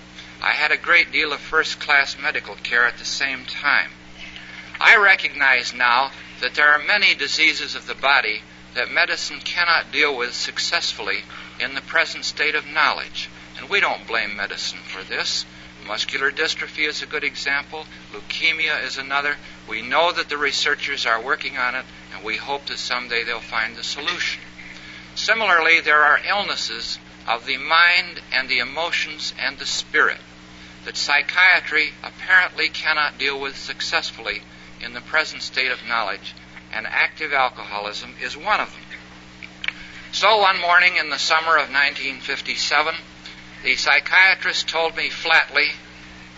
I 0.41 0.51
had 0.51 0.71
a 0.71 0.77
great 0.77 1.11
deal 1.11 1.33
of 1.33 1.39
first 1.39 1.79
class 1.79 2.17
medical 2.17 2.55
care 2.55 2.85
at 2.85 2.97
the 2.97 3.05
same 3.05 3.45
time. 3.45 3.91
I 4.79 4.95
recognize 4.97 5.73
now 5.73 6.11
that 6.41 6.55
there 6.55 6.71
are 6.71 6.79
many 6.79 7.13
diseases 7.13 7.75
of 7.75 7.85
the 7.85 7.95
body 7.95 8.41
that 8.73 8.91
medicine 8.91 9.39
cannot 9.39 9.91
deal 9.91 10.15
with 10.15 10.33
successfully 10.33 11.23
in 11.59 11.75
the 11.75 11.81
present 11.81 12.23
state 12.23 12.55
of 12.55 12.65
knowledge. 12.65 13.29
And 13.57 13.69
we 13.69 13.81
don't 13.81 14.07
blame 14.07 14.37
medicine 14.37 14.79
for 14.79 15.03
this. 15.03 15.45
Muscular 15.85 16.31
dystrophy 16.31 16.87
is 16.87 17.01
a 17.01 17.07
good 17.07 17.23
example. 17.23 17.85
Leukemia 18.13 18.83
is 18.85 18.97
another. 18.97 19.35
We 19.67 19.81
know 19.81 20.11
that 20.13 20.29
the 20.29 20.37
researchers 20.37 21.05
are 21.05 21.21
working 21.21 21.57
on 21.57 21.75
it, 21.75 21.85
and 22.13 22.23
we 22.23 22.37
hope 22.37 22.67
that 22.67 22.77
someday 22.77 23.23
they'll 23.23 23.39
find 23.39 23.75
the 23.75 23.83
solution. 23.83 24.41
Similarly, 25.29 25.79
there 25.81 26.01
are 26.01 26.19
illnesses 26.27 26.97
of 27.27 27.45
the 27.45 27.57
mind 27.57 28.19
and 28.33 28.49
the 28.49 28.57
emotions 28.57 29.31
and 29.37 29.59
the 29.59 29.65
spirit 29.67 30.17
that 30.85 30.97
psychiatry 30.97 31.93
apparently 32.01 32.67
cannot 32.67 33.19
deal 33.19 33.39
with 33.39 33.55
successfully 33.55 34.41
in 34.81 34.93
the 34.93 35.01
present 35.01 35.43
state 35.43 35.71
of 35.71 35.85
knowledge, 35.87 36.33
and 36.73 36.87
active 36.87 37.31
alcoholism 37.31 38.15
is 38.19 38.35
one 38.35 38.59
of 38.59 38.71
them. 38.71 39.75
So 40.13 40.39
one 40.39 40.59
morning 40.59 40.95
in 40.95 41.11
the 41.11 41.19
summer 41.19 41.57
of 41.57 41.69
1957, 41.69 42.95
the 43.61 43.75
psychiatrist 43.75 44.67
told 44.67 44.95
me 44.95 45.11
flatly, 45.11 45.69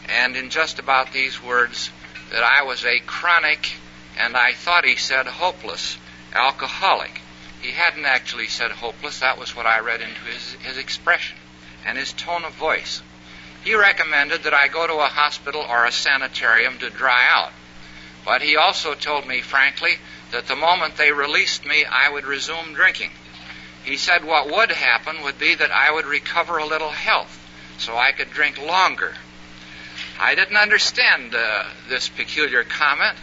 and 0.10 0.36
in 0.36 0.50
just 0.50 0.80
about 0.80 1.14
these 1.14 1.42
words, 1.42 1.92
that 2.32 2.44
I 2.44 2.64
was 2.64 2.84
a 2.84 3.00
chronic, 3.00 3.72
and 4.20 4.36
I 4.36 4.52
thought 4.52 4.84
he 4.84 4.98
said 4.98 5.28
hopeless, 5.28 5.98
alcoholic. 6.34 7.21
He 7.62 7.71
hadn't 7.71 8.06
actually 8.06 8.47
said 8.47 8.71
hopeless, 8.71 9.19
that 9.19 9.38
was 9.38 9.56
what 9.56 9.67
I 9.67 9.82
read 9.82 10.02
into 10.02 10.21
his, 10.21 10.54
his 10.63 10.78
expression 10.78 11.38
and 11.86 11.95
his 11.95 12.12
tone 12.12 12.43
of 12.43 12.54
voice. 12.54 13.04
He 13.63 13.76
recommended 13.76 14.43
that 14.43 14.54
I 14.54 14.67
go 14.67 14.88
to 14.88 14.95
a 14.95 15.08
hospital 15.08 15.62
or 15.62 15.86
a 15.86 15.91
sanitarium 15.91 16.80
to 16.80 16.89
dry 16.89 17.28
out. 17.32 17.52
But 18.26 18.41
he 18.41 18.58
also 18.58 18.95
told 18.95 19.28
me 19.28 19.41
frankly 19.41 19.97
that 20.32 20.47
the 20.47 20.56
moment 20.56 20.97
they 20.97 21.12
released 21.12 21.63
me, 21.63 21.86
I 21.86 22.10
would 22.10 22.26
resume 22.26 22.74
drinking. 22.74 23.12
He 23.84 23.97
said 23.97 24.24
what 24.26 24.50
would 24.50 24.71
happen 24.71 25.21
would 25.24 25.38
be 25.38 25.54
that 25.54 25.71
I 25.71 25.91
would 25.91 26.06
recover 26.06 26.58
a 26.58 26.65
little 26.65 26.89
health 26.89 27.38
so 27.78 27.95
I 27.95 28.12
could 28.12 28.32
drink 28.32 28.60
longer. 28.60 29.13
I 30.19 30.34
didn't 30.34 30.58
understand 30.58 31.36
uh, 31.36 31.65
this 31.89 32.10
peculiar 32.10 32.63
comment 32.63 33.17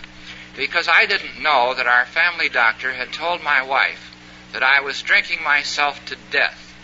because 0.56 0.88
I 0.88 1.06
didn't 1.06 1.42
know 1.42 1.74
that 1.74 1.86
our 1.86 2.04
family 2.06 2.48
doctor 2.48 2.92
had 2.92 3.12
told 3.12 3.42
my 3.42 3.62
wife 3.62 4.08
that 4.52 4.62
I 4.62 4.80
was 4.80 5.02
drinking 5.02 5.42
myself 5.42 6.04
to 6.06 6.16
death, 6.30 6.74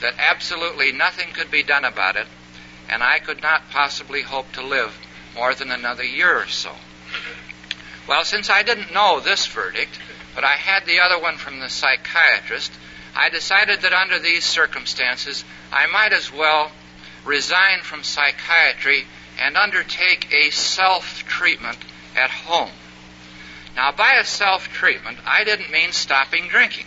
that 0.00 0.14
absolutely 0.18 0.92
nothing 0.92 1.32
could 1.32 1.50
be 1.50 1.62
done 1.62 1.84
about 1.84 2.16
it, 2.16 2.26
and 2.88 3.02
I 3.02 3.18
could 3.18 3.42
not 3.42 3.70
possibly 3.70 4.22
hope 4.22 4.52
to 4.52 4.62
live 4.62 4.98
more 5.34 5.54
than 5.54 5.70
another 5.70 6.04
year 6.04 6.36
or 6.36 6.48
so. 6.48 6.72
Well, 8.08 8.24
since 8.24 8.50
I 8.50 8.62
didn't 8.62 8.94
know 8.94 9.20
this 9.20 9.46
verdict, 9.46 9.98
but 10.34 10.44
I 10.44 10.56
had 10.56 10.86
the 10.86 11.00
other 11.00 11.20
one 11.20 11.36
from 11.36 11.60
the 11.60 11.68
psychiatrist, 11.68 12.72
I 13.14 13.28
decided 13.28 13.82
that 13.82 13.92
under 13.92 14.18
these 14.18 14.44
circumstances, 14.44 15.44
I 15.72 15.86
might 15.86 16.12
as 16.12 16.32
well 16.32 16.70
resign 17.24 17.82
from 17.82 18.02
psychiatry 18.02 19.06
and 19.38 19.56
undertake 19.56 20.32
a 20.32 20.50
self 20.50 21.24
treatment 21.26 21.78
at 22.16 22.30
home. 22.30 22.70
Now, 23.76 23.92
by 23.92 24.14
a 24.14 24.24
self 24.24 24.68
treatment, 24.68 25.18
I 25.24 25.44
didn't 25.44 25.70
mean 25.70 25.92
stopping 25.92 26.48
drinking. 26.48 26.86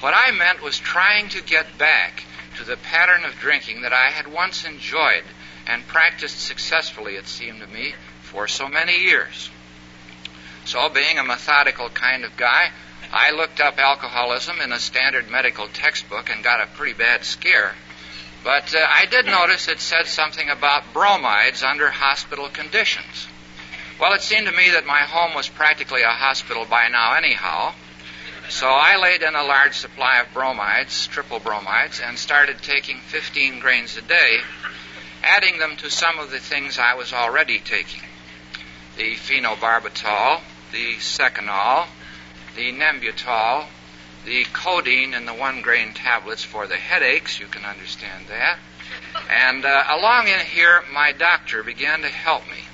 What 0.00 0.14
I 0.14 0.30
meant 0.30 0.62
was 0.62 0.78
trying 0.78 1.30
to 1.30 1.42
get 1.42 1.78
back 1.78 2.24
to 2.56 2.64
the 2.64 2.76
pattern 2.76 3.24
of 3.24 3.38
drinking 3.38 3.82
that 3.82 3.92
I 3.92 4.10
had 4.10 4.26
once 4.26 4.64
enjoyed 4.64 5.24
and 5.66 5.86
practiced 5.86 6.40
successfully, 6.40 7.16
it 7.16 7.26
seemed 7.26 7.60
to 7.60 7.66
me, 7.66 7.94
for 8.22 8.46
so 8.46 8.68
many 8.68 8.98
years. 8.98 9.50
So, 10.64 10.88
being 10.88 11.18
a 11.18 11.24
methodical 11.24 11.88
kind 11.88 12.24
of 12.24 12.36
guy, 12.36 12.70
I 13.12 13.30
looked 13.30 13.60
up 13.60 13.78
alcoholism 13.78 14.60
in 14.60 14.72
a 14.72 14.78
standard 14.78 15.30
medical 15.30 15.68
textbook 15.68 16.28
and 16.28 16.42
got 16.42 16.60
a 16.60 16.66
pretty 16.66 16.92
bad 16.92 17.24
scare. 17.24 17.74
But 18.44 18.74
uh, 18.74 18.86
I 18.88 19.06
did 19.06 19.26
notice 19.26 19.68
it 19.68 19.80
said 19.80 20.06
something 20.06 20.48
about 20.48 20.92
bromides 20.92 21.62
under 21.62 21.90
hospital 21.90 22.48
conditions. 22.48 23.28
Well, 23.98 24.12
it 24.12 24.20
seemed 24.20 24.46
to 24.46 24.52
me 24.52 24.70
that 24.70 24.86
my 24.86 25.00
home 25.00 25.34
was 25.34 25.48
practically 25.48 26.02
a 26.02 26.10
hospital 26.10 26.64
by 26.64 26.88
now, 26.88 27.14
anyhow. 27.14 27.74
So 28.48 28.68
I 28.68 28.96
laid 28.96 29.22
in 29.22 29.34
a 29.34 29.42
large 29.42 29.76
supply 29.76 30.18
of 30.18 30.32
bromides, 30.32 31.06
triple 31.08 31.40
bromides, 31.40 32.00
and 32.00 32.18
started 32.18 32.62
taking 32.62 32.98
15 33.00 33.58
grains 33.58 33.96
a 33.96 34.02
day, 34.02 34.38
adding 35.22 35.58
them 35.58 35.76
to 35.78 35.90
some 35.90 36.18
of 36.18 36.30
the 36.30 36.38
things 36.38 36.78
I 36.78 36.94
was 36.94 37.12
already 37.12 37.58
taking 37.58 38.02
the 38.96 39.14
phenobarbital, 39.16 40.40
the 40.72 40.94
seconal, 40.96 41.86
the 42.56 42.72
Nembutal, 42.72 43.66
the 44.24 44.44
codeine 44.52 45.14
in 45.14 45.26
the 45.26 45.34
one 45.34 45.60
grain 45.60 45.92
tablets 45.92 46.42
for 46.42 46.66
the 46.66 46.76
headaches, 46.76 47.38
you 47.38 47.46
can 47.46 47.64
understand 47.64 48.26
that. 48.28 48.58
And 49.30 49.64
uh, 49.64 49.84
along 49.90 50.28
in 50.28 50.40
here, 50.40 50.82
my 50.92 51.12
doctor 51.12 51.62
began 51.62 52.02
to 52.02 52.08
help 52.08 52.42
me. 52.48 52.64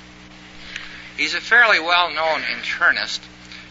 He's 1.16 1.34
a 1.34 1.40
fairly 1.40 1.80
well 1.80 2.14
known 2.14 2.40
internist, 2.42 3.20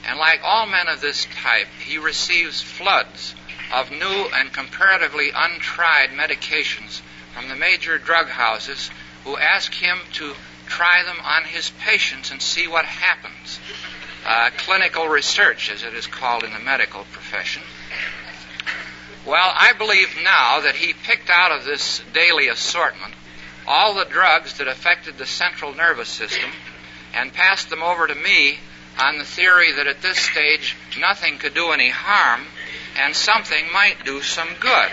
and 0.07 0.19
like 0.19 0.41
all 0.43 0.65
men 0.65 0.87
of 0.87 1.01
this 1.01 1.27
type, 1.41 1.67
he 1.85 1.97
receives 1.97 2.61
floods 2.61 3.35
of 3.73 3.91
new 3.91 4.29
and 4.35 4.51
comparatively 4.51 5.29
untried 5.35 6.09
medications 6.09 7.01
from 7.33 7.47
the 7.47 7.55
major 7.55 7.97
drug 7.97 8.27
houses 8.27 8.89
who 9.23 9.37
ask 9.37 9.73
him 9.73 9.99
to 10.13 10.33
try 10.67 11.03
them 11.03 11.17
on 11.23 11.43
his 11.43 11.69
patients 11.79 12.31
and 12.31 12.41
see 12.41 12.67
what 12.67 12.85
happens 12.85 13.59
uh, 14.25 14.49
clinical 14.57 15.07
research, 15.07 15.71
as 15.71 15.83
it 15.83 15.93
is 15.93 16.07
called 16.07 16.43
in 16.43 16.53
the 16.53 16.59
medical 16.59 17.03
profession. 17.11 17.63
Well, 19.25 19.51
I 19.53 19.73
believe 19.73 20.17
now 20.23 20.61
that 20.61 20.75
he 20.75 20.93
picked 20.93 21.29
out 21.29 21.51
of 21.51 21.65
this 21.65 22.01
daily 22.13 22.47
assortment 22.47 23.13
all 23.67 23.93
the 23.93 24.05
drugs 24.05 24.57
that 24.57 24.67
affected 24.67 25.17
the 25.17 25.25
central 25.25 25.73
nervous 25.73 26.09
system 26.09 26.49
and 27.13 27.31
passed 27.33 27.69
them 27.69 27.83
over 27.83 28.07
to 28.07 28.15
me 28.15 28.57
on 28.99 29.17
the 29.17 29.25
theory 29.25 29.73
that 29.73 29.87
at 29.87 30.01
this 30.01 30.17
stage 30.17 30.75
nothing 30.99 31.37
could 31.37 31.53
do 31.53 31.71
any 31.71 31.89
harm 31.89 32.41
and 32.97 33.15
something 33.15 33.65
might 33.71 34.03
do 34.05 34.21
some 34.21 34.49
good. 34.59 34.89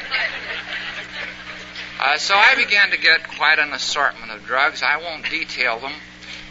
Uh, 2.01 2.17
so 2.17 2.35
I 2.37 2.55
began 2.55 2.91
to 2.91 2.99
get 2.99 3.29
quite 3.37 3.59
an 3.59 3.73
assortment 3.73 4.31
of 4.31 4.45
drugs. 4.47 4.83
I 4.83 4.99
won't 4.99 5.29
detail 5.29 5.81
them, 5.81 5.95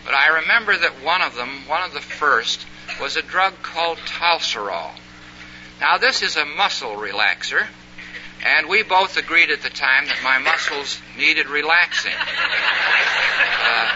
but 0.04 0.14
I 0.14 0.42
remember 0.42 0.78
that 0.78 1.04
one 1.04 1.22
of 1.22 1.36
them, 1.36 1.50
one 1.68 1.84
of 1.84 1.94
the 1.94 2.02
first, 2.02 2.66
was 3.00 3.16
a 3.16 3.22
drug 3.22 3.54
called 3.62 3.98
Tolserol. 4.00 4.92
Now, 5.80 5.98
this 6.00 6.22
is 6.22 6.36
a 6.36 6.44
muscle 6.44 6.96
relaxer, 6.96 7.66
and 8.46 8.68
we 8.68 8.84
both 8.84 9.16
agreed 9.16 9.50
at 9.50 9.62
the 9.62 9.70
time 9.70 10.08
that 10.08 10.18
my 10.24 10.38
muscles 10.40 11.00
needed 11.18 11.48
relaxing. 11.48 12.14
Uh, 13.64 13.90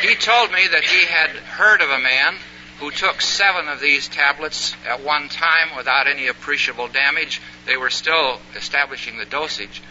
he 0.00 0.14
told 0.14 0.50
me 0.52 0.66
that 0.68 0.84
he 0.84 1.06
had 1.06 1.30
heard 1.30 1.80
of 1.80 1.90
a 1.90 1.98
man 1.98 2.36
who 2.78 2.90
took 2.90 3.20
seven 3.22 3.68
of 3.68 3.80
these 3.80 4.08
tablets 4.08 4.74
at 4.86 5.02
one 5.02 5.28
time 5.28 5.76
without 5.76 6.06
any 6.06 6.28
appreciable 6.28 6.88
damage. 6.88 7.40
They 7.64 7.76
were 7.76 7.90
still 7.90 8.38
establishing 8.54 9.18
the 9.18 9.24
dosage. 9.24 9.82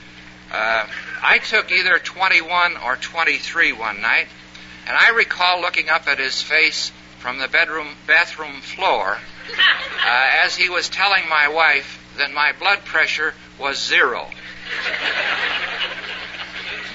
Uh, 0.51 0.85
I 1.23 1.39
took 1.39 1.71
either 1.71 1.97
21 1.97 2.77
or 2.77 2.95
23 2.95 3.73
one 3.73 4.01
night, 4.01 4.27
and 4.87 4.95
I 4.95 5.09
recall 5.09 5.61
looking 5.61 5.89
up 5.89 6.07
at 6.07 6.19
his 6.19 6.41
face 6.41 6.91
from 7.19 7.39
the 7.39 7.47
bedroom 7.47 7.87
bathroom 8.05 8.61
floor 8.61 9.17
uh, 10.05 10.29
as 10.43 10.55
he 10.55 10.69
was 10.69 10.89
telling 10.89 11.27
my 11.27 11.47
wife 11.47 11.99
that 12.17 12.31
my 12.31 12.53
blood 12.59 12.85
pressure 12.85 13.33
was 13.59 13.83
zero. 13.83 14.27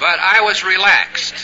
But 0.01 0.19
I 0.19 0.41
was 0.41 0.65
relaxed. 0.65 1.35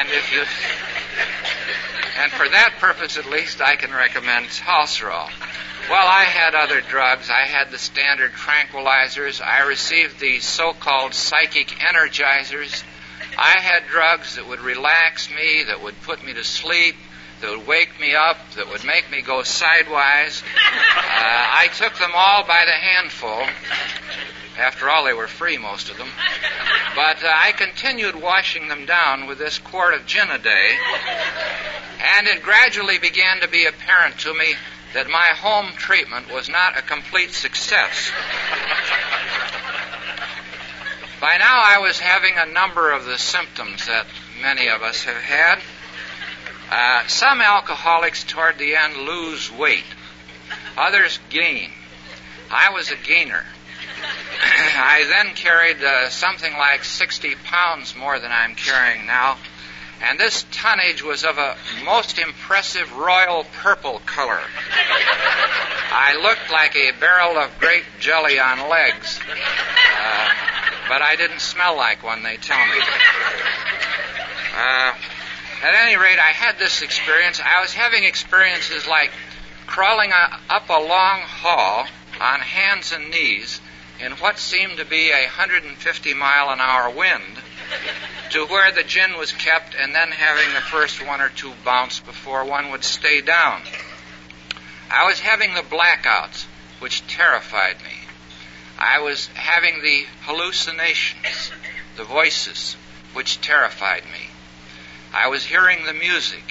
And 0.00 0.08
if 0.10 0.32
you, 0.32 0.40
and 2.20 2.32
for 2.32 2.48
that 2.48 2.74
purpose 2.80 3.16
at 3.16 3.26
least, 3.26 3.60
I 3.60 3.76
can 3.76 3.92
recommend 3.92 4.46
Tolserol. 4.46 5.30
Well, 5.88 6.06
I 6.06 6.24
had 6.24 6.56
other 6.56 6.80
drugs. 6.80 7.30
I 7.30 7.42
had 7.46 7.70
the 7.70 7.78
standard 7.78 8.32
tranquilizers. 8.32 9.40
I 9.40 9.66
received 9.66 10.18
the 10.18 10.40
so-called 10.40 11.14
psychic 11.14 11.68
energizers. 11.68 12.82
I 13.38 13.60
had 13.60 13.86
drugs 13.86 14.34
that 14.34 14.48
would 14.48 14.60
relax 14.60 15.30
me, 15.30 15.64
that 15.68 15.80
would 15.80 16.00
put 16.02 16.24
me 16.24 16.34
to 16.34 16.42
sleep, 16.42 16.96
that 17.40 17.50
would 17.50 17.66
wake 17.66 18.00
me 18.00 18.14
up, 18.14 18.38
that 18.56 18.68
would 18.68 18.84
make 18.84 19.10
me 19.10 19.22
go 19.22 19.42
sidewise. 19.42 20.42
Uh, 20.42 21.00
I 21.00 21.68
took 21.76 21.96
them 21.98 22.10
all 22.14 22.44
by 22.46 22.64
the 22.64 22.72
handful. 22.72 23.46
After 24.58 24.90
all, 24.90 25.04
they 25.04 25.12
were 25.12 25.28
free, 25.28 25.56
most 25.56 25.88
of 25.88 25.98
them. 25.98 26.08
But 26.96 27.22
uh, 27.22 27.32
I 27.32 27.52
continued 27.52 28.16
washing 28.16 28.66
them 28.68 28.86
down 28.86 29.26
with 29.26 29.38
this 29.38 29.58
quart 29.58 29.94
of 29.94 30.04
gin 30.06 30.28
a 30.30 30.38
day, 30.38 30.70
and 32.16 32.26
it 32.26 32.42
gradually 32.42 32.98
began 32.98 33.40
to 33.40 33.48
be 33.48 33.66
apparent 33.66 34.18
to 34.20 34.34
me 34.34 34.54
that 34.94 35.08
my 35.08 35.26
home 35.36 35.72
treatment 35.76 36.32
was 36.32 36.48
not 36.48 36.76
a 36.76 36.82
complete 36.82 37.30
success. 37.30 38.10
By 41.20 41.36
now, 41.36 41.62
I 41.64 41.78
was 41.80 41.98
having 41.98 42.34
a 42.36 42.52
number 42.52 42.92
of 42.92 43.04
the 43.04 43.18
symptoms 43.18 43.86
that 43.86 44.06
many 44.40 44.68
of 44.68 44.82
us 44.82 45.02
have 45.02 45.16
had. 45.16 45.60
Uh, 46.70 47.06
some 47.06 47.40
alcoholics 47.40 48.24
toward 48.24 48.58
the 48.58 48.76
end 48.76 48.96
lose 48.96 49.50
weight, 49.50 49.84
others 50.76 51.18
gain. 51.30 51.70
I 52.50 52.70
was 52.70 52.90
a 52.90 52.96
gainer. 52.96 53.42
I 54.42 55.04
then 55.08 55.34
carried 55.34 55.82
uh, 55.82 56.10
something 56.10 56.52
like 56.52 56.84
60 56.84 57.34
pounds 57.44 57.96
more 57.96 58.18
than 58.18 58.30
I'm 58.30 58.54
carrying 58.54 59.06
now, 59.06 59.38
and 60.02 60.20
this 60.20 60.44
tonnage 60.52 61.02
was 61.02 61.24
of 61.24 61.38
a 61.38 61.56
most 61.84 62.18
impressive 62.18 62.94
royal 62.96 63.44
purple 63.62 64.00
color. 64.04 64.40
I 65.90 66.18
looked 66.22 66.52
like 66.52 66.76
a 66.76 66.92
barrel 67.00 67.38
of 67.38 67.58
grape 67.58 67.84
jelly 67.98 68.38
on 68.38 68.68
legs, 68.68 69.18
uh, 69.20 70.28
but 70.88 71.00
I 71.00 71.16
didn't 71.16 71.40
smell 71.40 71.76
like 71.76 72.04
one, 72.04 72.22
they 72.22 72.36
tell 72.36 72.58
me. 72.58 72.80
Uh, 74.54 74.92
at 75.62 75.74
any 75.74 75.96
rate, 75.96 76.18
I 76.18 76.32
had 76.32 76.58
this 76.58 76.82
experience. 76.82 77.40
I 77.44 77.60
was 77.60 77.72
having 77.72 78.04
experiences 78.04 78.86
like 78.86 79.10
crawling 79.66 80.12
up 80.12 80.68
a 80.68 80.80
long 80.80 81.20
hall 81.20 81.86
on 82.20 82.40
hands 82.40 82.92
and 82.92 83.10
knees 83.10 83.60
in 84.00 84.12
what 84.12 84.38
seemed 84.38 84.78
to 84.78 84.84
be 84.84 85.10
a 85.10 85.24
150 85.24 86.14
mile 86.14 86.50
an 86.50 86.60
hour 86.60 86.90
wind 86.90 87.38
to 88.30 88.46
where 88.46 88.70
the 88.72 88.82
gin 88.82 89.16
was 89.18 89.32
kept 89.32 89.74
and 89.74 89.94
then 89.94 90.10
having 90.10 90.54
the 90.54 90.60
first 90.60 91.04
one 91.04 91.20
or 91.20 91.28
two 91.30 91.52
bounce 91.64 92.00
before 92.00 92.44
one 92.44 92.70
would 92.70 92.84
stay 92.84 93.20
down. 93.20 93.62
I 94.90 95.06
was 95.06 95.20
having 95.20 95.54
the 95.54 95.62
blackouts, 95.62 96.44
which 96.78 97.06
terrified 97.08 97.76
me. 97.82 97.98
I 98.78 99.00
was 99.00 99.26
having 99.34 99.82
the 99.82 100.06
hallucinations, 100.22 101.50
the 101.96 102.04
voices, 102.04 102.76
which 103.12 103.40
terrified 103.40 104.04
me. 104.04 104.27
I 105.12 105.28
was 105.28 105.44
hearing 105.44 105.84
the 105.84 105.94
music, 105.94 106.44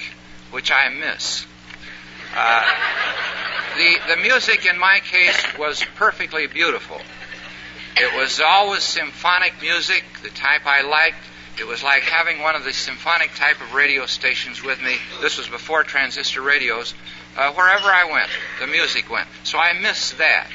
which 0.50 0.70
I 0.72 0.88
miss. 0.88 1.46
Uh, 2.34 2.66
the, 3.76 4.14
the 4.14 4.22
music 4.22 4.66
in 4.66 4.78
my 4.78 5.00
case 5.00 5.40
was 5.58 5.84
perfectly 5.96 6.46
beautiful. 6.46 7.00
It 7.96 8.16
was 8.16 8.40
always 8.40 8.82
symphonic 8.82 9.54
music, 9.60 10.04
the 10.22 10.30
type 10.30 10.66
I 10.66 10.82
liked. 10.82 11.16
It 11.58 11.66
was 11.66 11.82
like 11.82 12.02
having 12.02 12.40
one 12.40 12.54
of 12.54 12.64
the 12.64 12.72
symphonic 12.72 13.34
type 13.34 13.60
of 13.60 13.74
radio 13.74 14.06
stations 14.06 14.62
with 14.62 14.80
me. 14.80 14.96
This 15.20 15.38
was 15.38 15.48
before 15.48 15.82
transistor 15.82 16.40
radios. 16.40 16.94
Uh, 17.36 17.52
wherever 17.52 17.88
I 17.88 18.10
went, 18.10 18.30
the 18.60 18.66
music 18.66 19.10
went. 19.10 19.28
So 19.44 19.58
I 19.58 19.72
miss 19.72 20.12
that. 20.12 20.48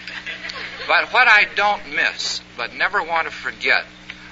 But 0.87 1.13
what 1.13 1.27
I 1.27 1.47
don't 1.55 1.95
miss, 1.95 2.41
but 2.57 2.73
never 2.73 3.01
want 3.01 3.27
to 3.27 3.33
forget, 3.33 3.85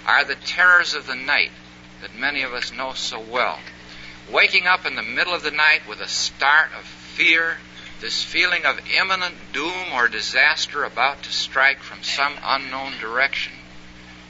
are 0.05 0.23
the 0.23 0.35
terrors 0.35 0.93
of 0.93 1.07
the 1.07 1.15
night 1.15 1.51
that 2.01 2.15
many 2.15 2.43
of 2.43 2.53
us 2.53 2.73
know 2.73 2.93
so 2.93 3.19
well. 3.19 3.59
Waking 4.31 4.67
up 4.67 4.85
in 4.85 4.95
the 4.95 5.03
middle 5.03 5.33
of 5.33 5.43
the 5.43 5.51
night 5.51 5.81
with 5.87 5.99
a 5.99 6.07
start 6.07 6.69
of 6.77 6.85
fear, 6.85 7.57
this 7.99 8.23
feeling 8.23 8.65
of 8.65 8.79
imminent 8.97 9.35
doom 9.53 9.93
or 9.93 10.07
disaster 10.07 10.83
about 10.83 11.23
to 11.23 11.31
strike 11.31 11.79
from 11.79 12.01
some 12.03 12.33
unknown 12.43 12.93
direction, 12.99 13.53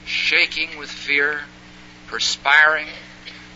shaking 0.05 0.77
with 0.77 0.89
fear, 0.89 1.41
perspiring, 2.07 2.87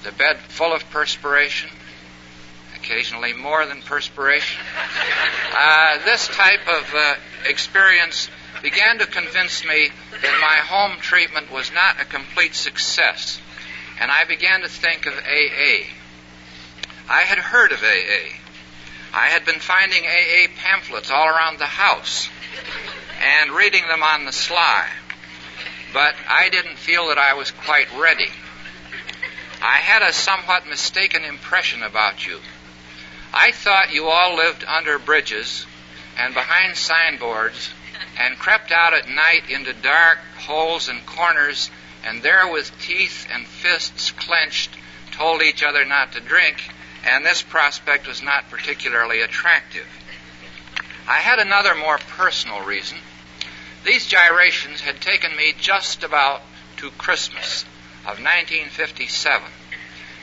the 0.04 0.12
bed 0.12 0.38
full 0.38 0.74
of 0.74 0.90
perspiration, 0.92 1.70
occasionally 2.76 3.34
more 3.34 3.66
than 3.66 3.82
perspiration. 3.82 4.64
Uh, 5.54 5.98
this 6.06 6.28
type 6.28 6.68
of 6.68 6.94
uh, 6.94 7.16
experience 7.48 8.30
began 8.62 9.00
to 9.00 9.06
convince 9.06 9.66
me 9.66 9.90
that 10.22 10.40
my 10.42 10.56
home 10.66 10.98
treatment 11.00 11.52
was 11.52 11.72
not 11.74 12.00
a 12.00 12.06
complete 12.06 12.54
success, 12.54 13.42
and 14.00 14.12
I 14.12 14.26
began 14.26 14.62
to 14.62 14.68
think 14.68 15.06
of 15.06 15.14
AA. 15.14 15.86
I 17.10 17.22
had 17.22 17.38
heard 17.38 17.72
of 17.72 17.84
AA. 17.84 18.36
I 19.14 19.28
had 19.28 19.46
been 19.46 19.60
finding 19.60 20.04
AA 20.06 20.48
pamphlets 20.58 21.12
all 21.12 21.28
around 21.28 21.60
the 21.60 21.66
house 21.66 22.28
and 23.22 23.52
reading 23.52 23.88
them 23.88 24.04
on 24.04 24.26
the 24.26 24.32
sly, 24.32 24.88
but 25.94 26.16
I 26.28 26.50
didn't 26.50 26.78
feel 26.78 27.08
that 27.08 27.18
I 27.18 27.36
was 27.36 27.52
quite 27.52 27.88
ready. 27.98 28.30
I 29.62 29.78
had 29.78 30.02
a 30.02 30.14
somewhat 30.14 30.68
mistaken 30.68 31.24
impression 31.24 31.82
about 31.82 32.28
you. 32.28 32.40
I 33.34 33.52
thought 33.52 33.94
you 33.94 34.08
all 34.08 34.36
lived 34.36 34.64
under 34.66 35.00
bridges 35.00 35.66
and 36.18 36.34
behind 36.34 36.76
signboards 36.76 37.70
and 38.20 38.38
crept 38.38 38.72
out 38.72 38.94
at 38.94 39.10
night 39.10 39.50
into 39.50 39.74
dark 39.74 40.20
holes 40.40 40.90
and 40.90 41.06
corners 41.06 41.70
and 42.06 42.22
there 42.22 42.48
with 42.52 42.72
teeth 42.80 43.28
and 43.34 43.46
fists 43.46 44.12
clenched 44.12 44.72
told 45.12 45.42
each 45.42 45.64
other 45.64 45.84
not 45.86 46.12
to 46.12 46.20
drink 46.20 46.58
and 47.06 47.26
this 47.26 47.42
prospect 47.42 48.08
was 48.08 48.22
not 48.22 48.50
particularly 48.50 49.22
attractive. 49.22 49.88
I 51.08 51.20
had 51.20 51.40
another 51.40 51.76
more 51.76 52.00
personal 52.00 52.62
reason. 52.62 52.98
These 53.86 54.08
gyrations 54.08 54.82
had 54.82 55.00
taken 55.00 55.36
me 55.36 55.54
just 55.60 56.04
about 56.04 56.42
to 56.78 56.90
Christmas 56.92 57.64
of 58.02 58.20
1957, 58.20 59.44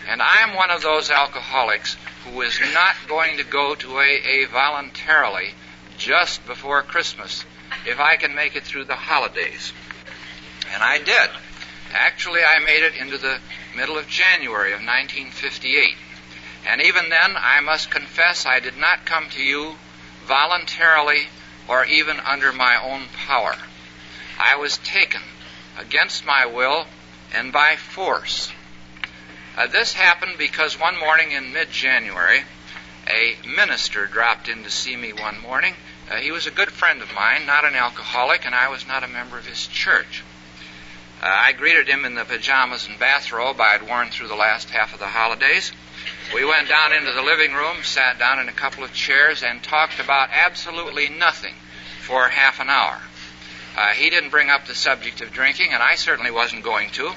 and 0.08 0.20
I 0.20 0.42
am 0.42 0.56
one 0.56 0.70
of 0.70 0.82
those 0.82 1.10
alcoholics 1.10 1.96
who 2.24 2.40
is 2.42 2.58
not 2.74 2.96
going 3.06 3.36
to 3.36 3.44
go 3.44 3.76
to 3.76 3.98
AA 3.98 4.48
voluntarily 4.50 5.54
just 5.98 6.44
before 6.46 6.82
Christmas 6.82 7.44
if 7.86 8.00
I 8.00 8.16
can 8.16 8.34
make 8.34 8.56
it 8.56 8.64
through 8.64 8.84
the 8.84 8.96
holidays. 8.96 9.72
And 10.74 10.82
I 10.82 10.98
did. 10.98 11.30
Actually, 11.92 12.42
I 12.42 12.58
made 12.58 12.82
it 12.82 12.96
into 12.96 13.18
the 13.18 13.38
middle 13.76 13.98
of 13.98 14.08
January 14.08 14.72
of 14.72 14.80
1958. 14.80 15.94
And 16.66 16.80
even 16.80 17.08
then, 17.10 17.34
I 17.36 17.60
must 17.60 17.90
confess 17.90 18.46
I 18.46 18.60
did 18.60 18.76
not 18.76 19.04
come 19.04 19.28
to 19.30 19.42
you 19.42 19.76
voluntarily 20.26 21.28
or 21.68 21.84
even 21.84 22.18
under 22.20 22.52
my 22.52 22.80
own 22.82 23.08
power. 23.26 23.56
I 24.38 24.56
was 24.56 24.78
taken 24.78 25.20
against 25.78 26.24
my 26.24 26.46
will 26.46 26.86
and 27.34 27.52
by 27.52 27.76
force. 27.76 28.50
Uh, 29.56 29.66
this 29.66 29.92
happened 29.92 30.38
because 30.38 30.78
one 30.78 30.98
morning 30.98 31.32
in 31.32 31.52
mid 31.52 31.70
January, 31.70 32.42
a 33.06 33.36
minister 33.46 34.06
dropped 34.06 34.48
in 34.48 34.62
to 34.62 34.70
see 34.70 34.96
me 34.96 35.12
one 35.12 35.40
morning. 35.40 35.74
Uh, 36.10 36.16
he 36.16 36.30
was 36.30 36.46
a 36.46 36.50
good 36.50 36.70
friend 36.70 37.02
of 37.02 37.12
mine, 37.14 37.44
not 37.46 37.64
an 37.64 37.74
alcoholic, 37.74 38.46
and 38.46 38.54
I 38.54 38.68
was 38.68 38.86
not 38.86 39.04
a 39.04 39.08
member 39.08 39.36
of 39.36 39.46
his 39.46 39.66
church. 39.66 40.22
Uh, 41.22 41.26
I 41.26 41.52
greeted 41.52 41.86
him 41.86 42.04
in 42.04 42.16
the 42.16 42.24
pajamas 42.24 42.88
and 42.88 42.98
bathrobe 42.98 43.60
I 43.60 43.72
had 43.72 43.86
worn 43.86 44.10
through 44.10 44.26
the 44.26 44.34
last 44.34 44.70
half 44.70 44.92
of 44.92 44.98
the 44.98 45.06
holidays. 45.06 45.70
We 46.34 46.44
went 46.44 46.68
down 46.68 46.92
into 46.92 47.12
the 47.12 47.22
living 47.22 47.52
room, 47.52 47.84
sat 47.84 48.18
down 48.18 48.40
in 48.40 48.48
a 48.48 48.52
couple 48.52 48.82
of 48.82 48.92
chairs, 48.92 49.44
and 49.44 49.62
talked 49.62 50.00
about 50.00 50.30
absolutely 50.32 51.08
nothing 51.08 51.54
for 52.00 52.28
half 52.28 52.58
an 52.58 52.68
hour. 52.68 53.00
Uh, 53.76 53.90
he 53.90 54.10
didn't 54.10 54.30
bring 54.30 54.50
up 54.50 54.66
the 54.66 54.74
subject 54.74 55.20
of 55.20 55.32
drinking, 55.32 55.72
and 55.72 55.82
I 55.82 55.94
certainly 55.94 56.32
wasn't 56.32 56.64
going 56.64 56.90
to, 56.90 57.12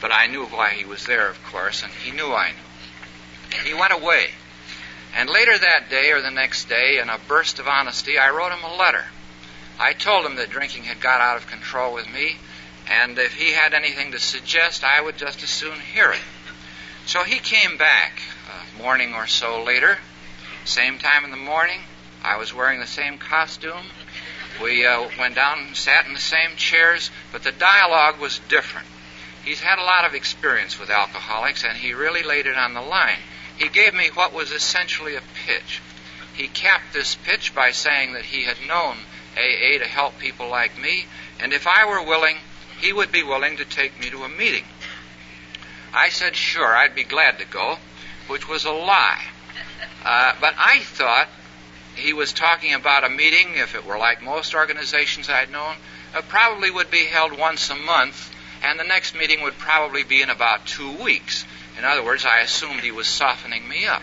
but 0.00 0.12
I 0.12 0.28
knew 0.28 0.44
why 0.46 0.70
he 0.70 0.84
was 0.84 1.04
there, 1.04 1.28
of 1.28 1.42
course, 1.44 1.82
and 1.82 1.92
he 1.92 2.12
knew 2.12 2.32
I 2.32 2.50
knew. 2.50 3.64
He 3.64 3.74
went 3.74 3.92
away. 3.92 4.28
And 5.16 5.28
later 5.28 5.58
that 5.58 5.90
day 5.90 6.12
or 6.12 6.22
the 6.22 6.30
next 6.30 6.68
day, 6.68 6.98
in 6.98 7.08
a 7.08 7.18
burst 7.26 7.58
of 7.58 7.66
honesty, 7.66 8.18
I 8.18 8.30
wrote 8.30 8.52
him 8.52 8.64
a 8.64 8.76
letter. 8.76 9.04
I 9.78 9.94
told 9.94 10.24
him 10.24 10.36
that 10.36 10.50
drinking 10.50 10.84
had 10.84 11.00
got 11.00 11.20
out 11.20 11.36
of 11.36 11.48
control 11.48 11.92
with 11.92 12.08
me, 12.08 12.36
and 12.88 13.18
if 13.18 13.34
he 13.34 13.52
had 13.52 13.74
anything 13.74 14.12
to 14.12 14.18
suggest, 14.18 14.84
I 14.84 15.00
would 15.00 15.16
just 15.16 15.42
as 15.42 15.50
soon 15.50 15.78
hear 15.80 16.12
it. 16.12 16.20
So 17.06 17.24
he 17.24 17.38
came 17.38 17.76
back 17.76 18.20
a 18.48 18.82
morning 18.82 19.14
or 19.14 19.26
so 19.26 19.62
later, 19.62 19.98
same 20.64 20.98
time 20.98 21.24
in 21.24 21.30
the 21.30 21.36
morning. 21.36 21.80
I 22.24 22.36
was 22.36 22.54
wearing 22.54 22.80
the 22.80 22.86
same 22.86 23.18
costume. 23.18 23.86
We 24.62 24.86
uh, 24.86 25.08
went 25.18 25.34
down 25.34 25.58
and 25.58 25.76
sat 25.76 26.06
in 26.06 26.14
the 26.14 26.20
same 26.20 26.56
chairs, 26.56 27.10
but 27.32 27.42
the 27.42 27.52
dialogue 27.52 28.20
was 28.20 28.40
different. 28.48 28.86
He's 29.44 29.60
had 29.60 29.80
a 29.80 29.84
lot 29.84 30.04
of 30.04 30.14
experience 30.14 30.78
with 30.78 30.90
alcoholics, 30.90 31.64
and 31.64 31.76
he 31.76 31.94
really 31.94 32.22
laid 32.22 32.46
it 32.46 32.56
on 32.56 32.74
the 32.74 32.80
line. 32.80 33.18
He 33.56 33.68
gave 33.68 33.92
me 33.92 34.10
what 34.14 34.32
was 34.32 34.52
essentially 34.52 35.16
a 35.16 35.22
pitch. 35.46 35.80
He 36.34 36.46
capped 36.48 36.92
this 36.92 37.16
pitch 37.16 37.54
by 37.54 37.72
saying 37.72 38.12
that 38.12 38.24
he 38.24 38.44
had 38.44 38.56
known 38.66 38.98
AA 39.36 39.78
to 39.78 39.88
help 39.88 40.18
people 40.18 40.48
like 40.48 40.78
me, 40.78 41.06
and 41.40 41.52
if 41.52 41.66
I 41.66 41.84
were 41.84 42.02
willing, 42.02 42.36
he 42.82 42.92
would 42.92 43.12
be 43.12 43.22
willing 43.22 43.56
to 43.58 43.64
take 43.64 43.98
me 44.00 44.10
to 44.10 44.24
a 44.24 44.28
meeting. 44.28 44.64
I 45.94 46.08
said, 46.08 46.34
sure, 46.34 46.74
I'd 46.74 46.94
be 46.94 47.04
glad 47.04 47.38
to 47.38 47.44
go, 47.44 47.78
which 48.26 48.48
was 48.48 48.64
a 48.64 48.72
lie. 48.72 49.22
Uh, 50.04 50.32
but 50.40 50.54
I 50.58 50.80
thought 50.80 51.28
he 51.94 52.12
was 52.12 52.32
talking 52.32 52.74
about 52.74 53.04
a 53.04 53.08
meeting, 53.08 53.54
if 53.54 53.76
it 53.76 53.86
were 53.86 53.98
like 53.98 54.22
most 54.22 54.54
organizations 54.54 55.28
I'd 55.28 55.50
known, 55.50 55.76
uh, 56.14 56.22
probably 56.22 56.70
would 56.70 56.90
be 56.90 57.04
held 57.04 57.38
once 57.38 57.70
a 57.70 57.76
month, 57.76 58.34
and 58.64 58.80
the 58.80 58.84
next 58.84 59.14
meeting 59.14 59.42
would 59.42 59.58
probably 59.58 60.02
be 60.02 60.20
in 60.20 60.30
about 60.30 60.66
two 60.66 60.90
weeks. 61.02 61.44
In 61.78 61.84
other 61.84 62.02
words, 62.02 62.24
I 62.24 62.40
assumed 62.40 62.80
he 62.80 62.90
was 62.90 63.06
softening 63.06 63.68
me 63.68 63.86
up. 63.86 64.02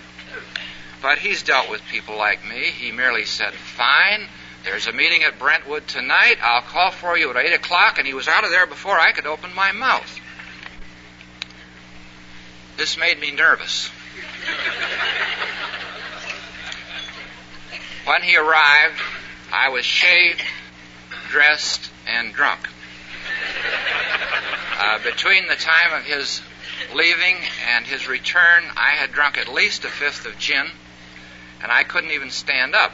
But 1.02 1.18
he's 1.18 1.44
dealt 1.44 1.70
with 1.70 1.82
people 1.86 2.18
like 2.18 2.48
me. 2.48 2.66
He 2.66 2.92
merely 2.92 3.26
said, 3.26 3.54
Fine, 3.54 4.28
there's 4.64 4.88
a 4.88 4.92
meeting 4.92 5.24
at 5.24 5.40
Brentwood 5.40 5.88
tonight. 5.88 6.36
I'll 6.42 6.62
call 6.62 6.92
for 6.92 7.18
you 7.18 7.30
at 7.32 7.38
8 7.38 7.54
o'clock, 7.54 7.98
and 7.98 8.06
he 8.06 8.14
was 8.14 8.28
out 8.28 8.44
of 8.44 8.50
there 8.50 8.66
before 8.66 9.00
I 9.00 9.14
could 9.14 9.26
open 9.26 9.54
my 9.56 9.72
mouth. 9.72 10.20
This 12.78 12.98
made 12.98 13.20
me 13.20 13.32
nervous. 13.32 13.90
when 18.06 18.22
he 18.22 18.38
arrived, 18.38 19.02
I 19.52 19.70
was 19.70 19.86
shaved, 19.86 20.42
dressed, 21.30 21.92
and 22.08 22.34
drunk. 22.34 22.68
Uh, 24.78 25.00
between 25.04 25.48
the 25.48 25.56
time 25.56 25.94
of 25.94 26.04
his 26.06 26.42
leaving 26.94 27.36
and 27.68 27.86
his 27.86 28.08
return, 28.08 28.64
I 28.76 28.92
had 28.92 29.12
drunk 29.12 29.38
at 29.38 29.48
least 29.48 29.86
a 29.86 29.90
fifth 29.90 30.26
of 30.26 30.38
gin, 30.38 30.68
and 31.62 31.72
I 31.72 31.84
couldn't 31.84 32.12
even 32.12 32.30
stand 32.30 32.76
up. 32.76 32.94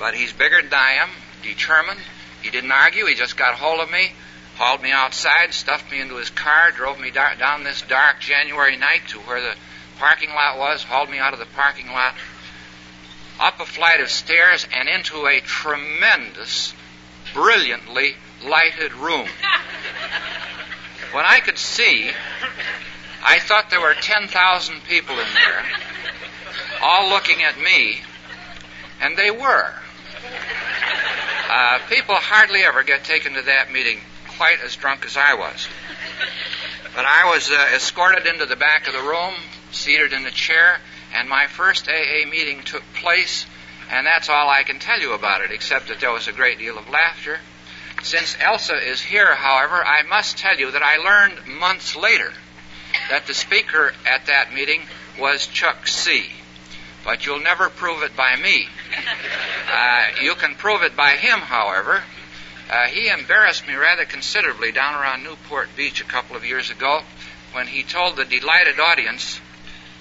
But 0.00 0.14
he's 0.14 0.32
bigger 0.32 0.62
than 0.62 0.72
I 0.72 0.92
am, 0.92 1.10
determined. 1.42 2.00
He 2.42 2.48
didn't 2.48 2.72
argue. 2.72 3.04
He 3.04 3.14
just 3.14 3.36
got 3.36 3.54
hold 3.54 3.80
of 3.80 3.90
me, 3.90 4.12
hauled 4.56 4.82
me 4.82 4.90
outside, 4.90 5.52
stuffed 5.52 5.92
me 5.92 6.00
into 6.00 6.16
his 6.16 6.30
car, 6.30 6.72
drove 6.72 6.98
me 6.98 7.10
dar- 7.10 7.36
down 7.36 7.64
this 7.64 7.82
dark 7.82 8.18
January 8.18 8.78
night 8.78 9.02
to 9.08 9.18
where 9.18 9.42
the 9.42 9.54
parking 9.98 10.30
lot 10.30 10.58
was, 10.58 10.82
hauled 10.82 11.10
me 11.10 11.18
out 11.18 11.34
of 11.34 11.38
the 11.38 11.46
parking 11.54 11.88
lot, 11.88 12.14
up 13.38 13.60
a 13.60 13.66
flight 13.66 14.00
of 14.00 14.08
stairs, 14.08 14.66
and 14.74 14.88
into 14.88 15.26
a 15.26 15.40
tremendous, 15.40 16.72
brilliantly 17.34 18.16
lighted 18.42 18.94
room. 18.94 19.28
When 21.12 21.24
I 21.24 21.40
could 21.40 21.58
see, 21.58 22.08
I 23.24 23.40
thought 23.40 23.68
there 23.68 23.80
were 23.80 23.94
10,000 23.94 24.84
people 24.84 25.18
in 25.18 25.26
there, 25.34 25.64
all 26.80 27.08
looking 27.08 27.42
at 27.42 27.58
me, 27.58 28.00
and 29.00 29.16
they 29.16 29.32
were. 29.32 29.74
Uh, 31.52 31.80
people 31.88 32.14
hardly 32.14 32.62
ever 32.62 32.84
get 32.84 33.02
taken 33.02 33.34
to 33.34 33.42
that 33.42 33.72
meeting 33.72 33.98
quite 34.36 34.60
as 34.64 34.76
drunk 34.76 35.04
as 35.04 35.16
I 35.16 35.34
was. 35.34 35.66
But 36.94 37.04
I 37.04 37.28
was 37.34 37.50
uh, 37.50 37.74
escorted 37.74 38.24
into 38.28 38.46
the 38.46 38.54
back 38.54 38.86
of 38.86 38.92
the 38.92 39.02
room, 39.02 39.34
seated 39.72 40.12
in 40.12 40.24
a 40.24 40.30
chair, 40.30 40.78
and 41.12 41.28
my 41.28 41.48
first 41.48 41.88
AA 41.88 42.24
meeting 42.30 42.62
took 42.62 42.84
place, 42.94 43.46
and 43.90 44.06
that's 44.06 44.28
all 44.28 44.48
I 44.48 44.62
can 44.62 44.78
tell 44.78 45.00
you 45.00 45.12
about 45.12 45.40
it, 45.40 45.50
except 45.50 45.88
that 45.88 45.98
there 45.98 46.12
was 46.12 46.28
a 46.28 46.32
great 46.32 46.58
deal 46.58 46.78
of 46.78 46.88
laughter. 46.88 47.40
Since 48.04 48.36
Elsa 48.38 48.76
is 48.76 49.00
here, 49.00 49.34
however, 49.34 49.84
I 49.84 50.02
must 50.02 50.38
tell 50.38 50.56
you 50.56 50.70
that 50.70 50.84
I 50.84 50.98
learned 50.98 51.48
months 51.48 51.96
later 51.96 52.32
that 53.08 53.26
the 53.26 53.34
speaker 53.34 53.92
at 54.06 54.26
that 54.26 54.54
meeting 54.54 54.82
was 55.18 55.48
Chuck 55.48 55.88
C. 55.88 56.30
But 57.10 57.26
you'll 57.26 57.40
never 57.40 57.68
prove 57.68 58.04
it 58.04 58.16
by 58.16 58.36
me. 58.36 58.68
Uh, 59.72 60.06
you 60.20 60.34
can 60.34 60.56
prove 60.56 60.82
it 60.82 60.96
by 60.96 61.12
him, 61.12 61.38
however. 61.38 62.02
Uh, 62.68 62.86
he 62.88 63.08
embarrassed 63.08 63.68
me 63.68 63.74
rather 63.74 64.04
considerably 64.04 64.72
down 64.72 65.00
around 65.00 65.22
Newport 65.22 65.68
Beach 65.76 66.00
a 66.00 66.04
couple 66.04 66.34
of 66.34 66.44
years 66.44 66.70
ago 66.70 67.02
when 67.52 67.68
he 67.68 67.84
told 67.84 68.16
the 68.16 68.24
delighted 68.24 68.80
audience 68.80 69.40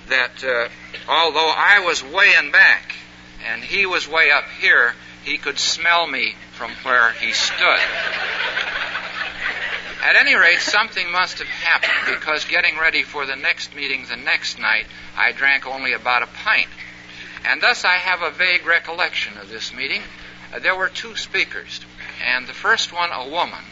that 0.07 0.43
uh, 0.43 0.69
although 1.07 1.53
I 1.55 1.81
was 1.85 2.03
way 2.03 2.33
in 2.39 2.51
back 2.51 2.95
and 3.47 3.63
he 3.63 3.85
was 3.85 4.07
way 4.07 4.31
up 4.31 4.45
here, 4.59 4.95
he 5.23 5.37
could 5.37 5.59
smell 5.59 6.07
me 6.07 6.33
from 6.53 6.71
where 6.81 7.11
he 7.11 7.31
stood. 7.31 7.79
At 10.03 10.15
any 10.15 10.33
rate, 10.33 10.61
something 10.61 11.11
must 11.11 11.37
have 11.37 11.47
happened 11.47 12.19
because 12.19 12.45
getting 12.45 12.79
ready 12.79 13.03
for 13.03 13.27
the 13.27 13.35
next 13.35 13.75
meeting 13.75 14.05
the 14.09 14.17
next 14.17 14.57
night, 14.57 14.87
I 15.15 15.31
drank 15.31 15.67
only 15.67 15.93
about 15.93 16.23
a 16.23 16.27
pint. 16.27 16.69
And 17.45 17.61
thus 17.61 17.85
I 17.85 17.95
have 17.95 18.21
a 18.21 18.31
vague 18.31 18.65
recollection 18.65 19.37
of 19.37 19.49
this 19.49 19.73
meeting. 19.73 20.01
Uh, 20.53 20.59
there 20.59 20.75
were 20.75 20.89
two 20.89 21.15
speakers, 21.15 21.81
and 22.25 22.47
the 22.47 22.53
first 22.53 22.93
one, 22.93 23.11
a 23.11 23.29
woman, 23.29 23.63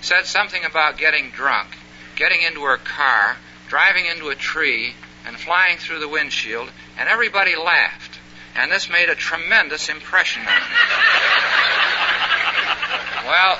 said 0.00 0.26
something 0.26 0.64
about 0.64 0.98
getting 0.98 1.30
drunk, 1.30 1.68
getting 2.16 2.42
into 2.42 2.62
her 2.62 2.76
car, 2.76 3.36
driving 3.68 4.06
into 4.06 4.28
a 4.28 4.34
tree, 4.34 4.94
and 5.26 5.36
flying 5.38 5.78
through 5.78 6.00
the 6.00 6.08
windshield, 6.08 6.70
and 6.98 7.08
everybody 7.08 7.56
laughed. 7.56 8.18
And 8.54 8.70
this 8.70 8.88
made 8.88 9.10
a 9.10 9.14
tremendous 9.14 9.88
impression 9.88 10.42
on 10.42 10.46
me. 10.46 10.76
Well, 13.26 13.58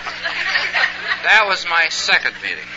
that 1.25 1.45
was 1.49 1.66
my 1.69 1.88
second 1.90 2.35
meeting. 2.42 2.69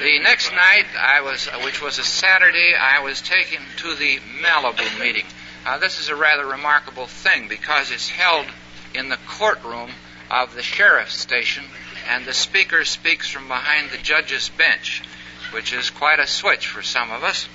The 0.00 0.18
next 0.20 0.50
night, 0.50 0.86
I 0.98 1.20
was, 1.20 1.46
which 1.62 1.82
was 1.82 1.98
a 1.98 2.02
Saturday, 2.02 2.74
I 2.74 3.00
was 3.00 3.20
taken 3.20 3.60
to 3.76 3.94
the 3.94 4.18
Malibu 4.42 4.98
meeting. 4.98 5.26
Uh, 5.66 5.76
this 5.76 6.00
is 6.00 6.08
a 6.08 6.16
rather 6.16 6.46
remarkable 6.46 7.04
thing 7.04 7.48
because 7.48 7.90
it's 7.90 8.08
held 8.08 8.46
in 8.94 9.10
the 9.10 9.18
courtroom 9.28 9.90
of 10.30 10.54
the 10.54 10.62
sheriff's 10.62 11.18
station, 11.18 11.64
and 12.08 12.24
the 12.24 12.32
speaker 12.32 12.82
speaks 12.86 13.28
from 13.28 13.46
behind 13.46 13.90
the 13.90 13.98
judge's 13.98 14.48
bench, 14.48 15.02
which 15.50 15.74
is 15.74 15.90
quite 15.90 16.18
a 16.18 16.26
switch 16.26 16.66
for 16.66 16.80
some 16.80 17.10
of 17.10 17.22
us. 17.22 17.46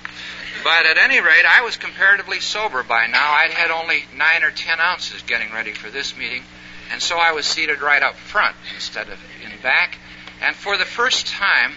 But 0.63 0.86
at 0.86 0.99
any 0.99 1.19
rate, 1.19 1.45
I 1.47 1.62
was 1.62 1.77
comparatively 1.77 2.41
sober 2.41 2.84
by 2.84 3.08
now. 3.08 3.38
I'd 3.39 3.53
had 3.53 3.71
only 3.71 4.03
nine 4.15 4.43
or 4.43 4.51
ten 4.51 4.79
ounces 4.79 5.23
getting 5.23 5.51
ready 5.51 5.71
for 5.71 5.89
this 5.89 6.15
meeting, 6.15 6.43
and 6.91 7.02
so 7.02 7.17
I 7.17 7.31
was 7.31 7.48
seated 7.48 7.81
right 7.81 8.04
up 8.04 8.13
front 8.13 8.56
instead 8.75 9.10
of 9.10 9.17
in 9.43 9.60
back. 9.63 9.98
And 10.43 10.56
for 10.56 10.77
the 10.77 10.85
first 10.85 11.25
time, 11.25 11.73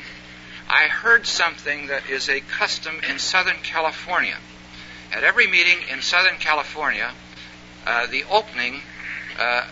I 0.70 0.88
heard 0.88 1.26
something 1.26 1.86
that 1.86 2.10
is 2.10 2.28
a 2.28 2.40
custom 2.40 3.00
in 3.08 3.18
Southern 3.18 3.56
California. 3.62 4.36
At 5.12 5.24
every 5.24 5.46
meeting 5.46 5.78
in 5.90 6.02
Southern 6.02 6.36
California, 6.36 7.10
uh, 7.86 8.06
the 8.06 8.24
opening 8.24 8.82
uh, 9.38 9.64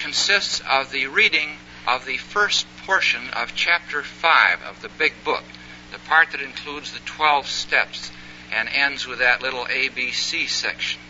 consists 0.00 0.60
of 0.68 0.90
the 0.90 1.06
reading 1.06 1.50
of 1.86 2.06
the 2.06 2.16
first 2.16 2.66
portion 2.84 3.22
of 3.30 3.54
chapter 3.54 4.02
5 4.02 4.62
of 4.62 4.82
the 4.82 4.88
big 4.88 5.12
book, 5.22 5.44
the 5.92 5.98
part 6.00 6.32
that 6.32 6.40
includes 6.40 6.92
the 6.92 6.98
12 7.00 7.46
steps 7.46 8.10
and 8.52 8.68
ends 8.68 9.06
with 9.06 9.20
that 9.20 9.42
little 9.42 9.64
ABC 9.64 10.48
section. 10.48 11.00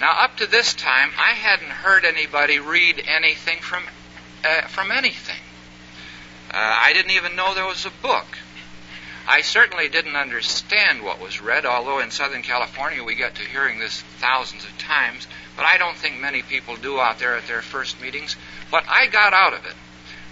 Now, 0.00 0.12
up 0.22 0.36
to 0.36 0.46
this 0.46 0.74
time, 0.74 1.10
I 1.18 1.32
hadn't 1.32 1.70
heard 1.70 2.04
anybody 2.04 2.60
read 2.60 3.02
anything 3.04 3.58
from, 3.58 3.82
uh, 4.44 4.62
from 4.68 4.92
anything. 4.92 5.40
Uh, 6.50 6.54
I 6.54 6.92
didn't 6.92 7.12
even 7.12 7.36
know 7.36 7.54
there 7.54 7.66
was 7.66 7.84
a 7.84 8.02
book. 8.02 8.26
I 9.26 9.42
certainly 9.42 9.90
didn't 9.90 10.16
understand 10.16 11.02
what 11.02 11.20
was 11.20 11.42
read, 11.42 11.66
although 11.66 11.98
in 11.98 12.10
Southern 12.10 12.40
California 12.40 13.04
we 13.04 13.14
get 13.14 13.34
to 13.34 13.42
hearing 13.42 13.78
this 13.78 14.00
thousands 14.18 14.64
of 14.64 14.78
times, 14.78 15.26
but 15.54 15.66
I 15.66 15.76
don't 15.76 15.96
think 15.96 16.18
many 16.18 16.40
people 16.40 16.76
do 16.76 16.98
out 16.98 17.18
there 17.18 17.36
at 17.36 17.46
their 17.46 17.60
first 17.60 18.00
meetings. 18.00 18.34
What 18.70 18.84
I 18.88 19.06
got 19.08 19.34
out 19.34 19.52
of 19.52 19.66
it 19.66 19.74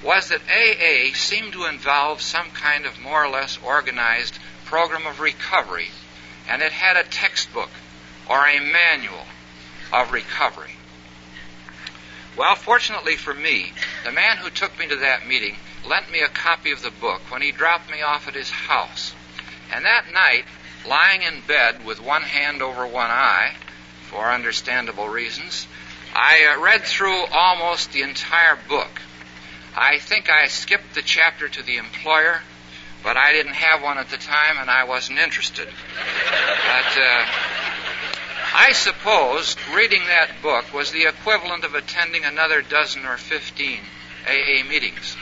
was 0.03 0.31
that 0.31 0.41
AA 0.49 1.15
seemed 1.15 1.53
to 1.53 1.67
involve 1.67 2.23
some 2.23 2.51
kind 2.51 2.87
of 2.87 2.99
more 2.99 3.23
or 3.25 3.29
less 3.29 3.59
organized 3.63 4.39
program 4.65 5.07
of 5.07 5.21
recovery, 5.21 5.91
and 6.49 6.63
it 6.63 6.73
had 6.73 6.97
a 6.97 7.09
textbook 7.09 7.71
or 8.31 8.47
a 8.47 8.61
manual 8.61 9.27
of 9.93 10.13
recovery. 10.13 10.73
Well, 12.37 12.55
fortunately 12.55 13.17
for 13.17 13.35
me, 13.35 13.73
the 14.05 14.13
man 14.13 14.39
who 14.39 14.51
took 14.51 14.79
me 14.79 14.89
to 14.89 14.97
that 14.97 15.27
meeting 15.27 15.57
lent 15.89 16.11
me 16.11 16.21
a 16.21 16.29
copy 16.29 16.73
of 16.73 16.83
the 16.83 16.91
book 16.91 17.21
when 17.31 17.43
he 17.43 17.53
dropped 17.53 17.91
me 17.91 18.03
off 18.03 18.29
at 18.29 18.35
his 18.35 18.51
house. 18.51 19.15
And 19.73 19.85
that 19.85 20.13
night, 20.13 20.45
lying 20.87 21.23
in 21.23 21.41
bed 21.47 21.85
with 21.85 22.01
one 22.01 22.23
hand 22.23 22.63
over 22.63 22.87
one 22.87 23.11
eye, 23.11 23.55
for 24.11 24.31
understandable 24.31 25.09
reasons, 25.09 25.67
I 26.15 26.55
uh, 26.55 26.63
read 26.63 26.83
through 26.83 27.27
almost 27.27 27.93
the 27.93 28.03
entire 28.03 28.59
book. 28.69 29.01
I 29.77 29.99
think 29.99 30.31
I 30.31 30.47
skipped 30.47 30.95
the 30.95 31.03
chapter 31.03 31.49
to 31.49 31.63
the 31.63 31.77
employer, 31.77 32.41
but 33.03 33.17
I 33.17 33.33
didn't 33.33 33.55
have 33.55 33.83
one 33.83 33.99
at 33.99 34.09
the 34.09 34.17
time 34.17 34.57
and 34.59 34.71
I 34.71 34.85
wasn't 34.85 35.19
interested. 35.19 35.69
But 35.69 36.99
uh, 36.99 37.27
I 38.55 38.71
suppose 38.73 39.57
reading 39.75 40.03
that 40.07 40.31
book 40.43 40.73
was 40.73 40.93
the 40.93 41.07
equivalent 41.07 41.65
of 41.65 41.75
attending 41.75 42.25
another 42.25 42.63
dozen 42.63 43.05
or 43.05 43.19
fifteen 43.19 43.81
AA 44.27 44.67
meetings 44.67 45.17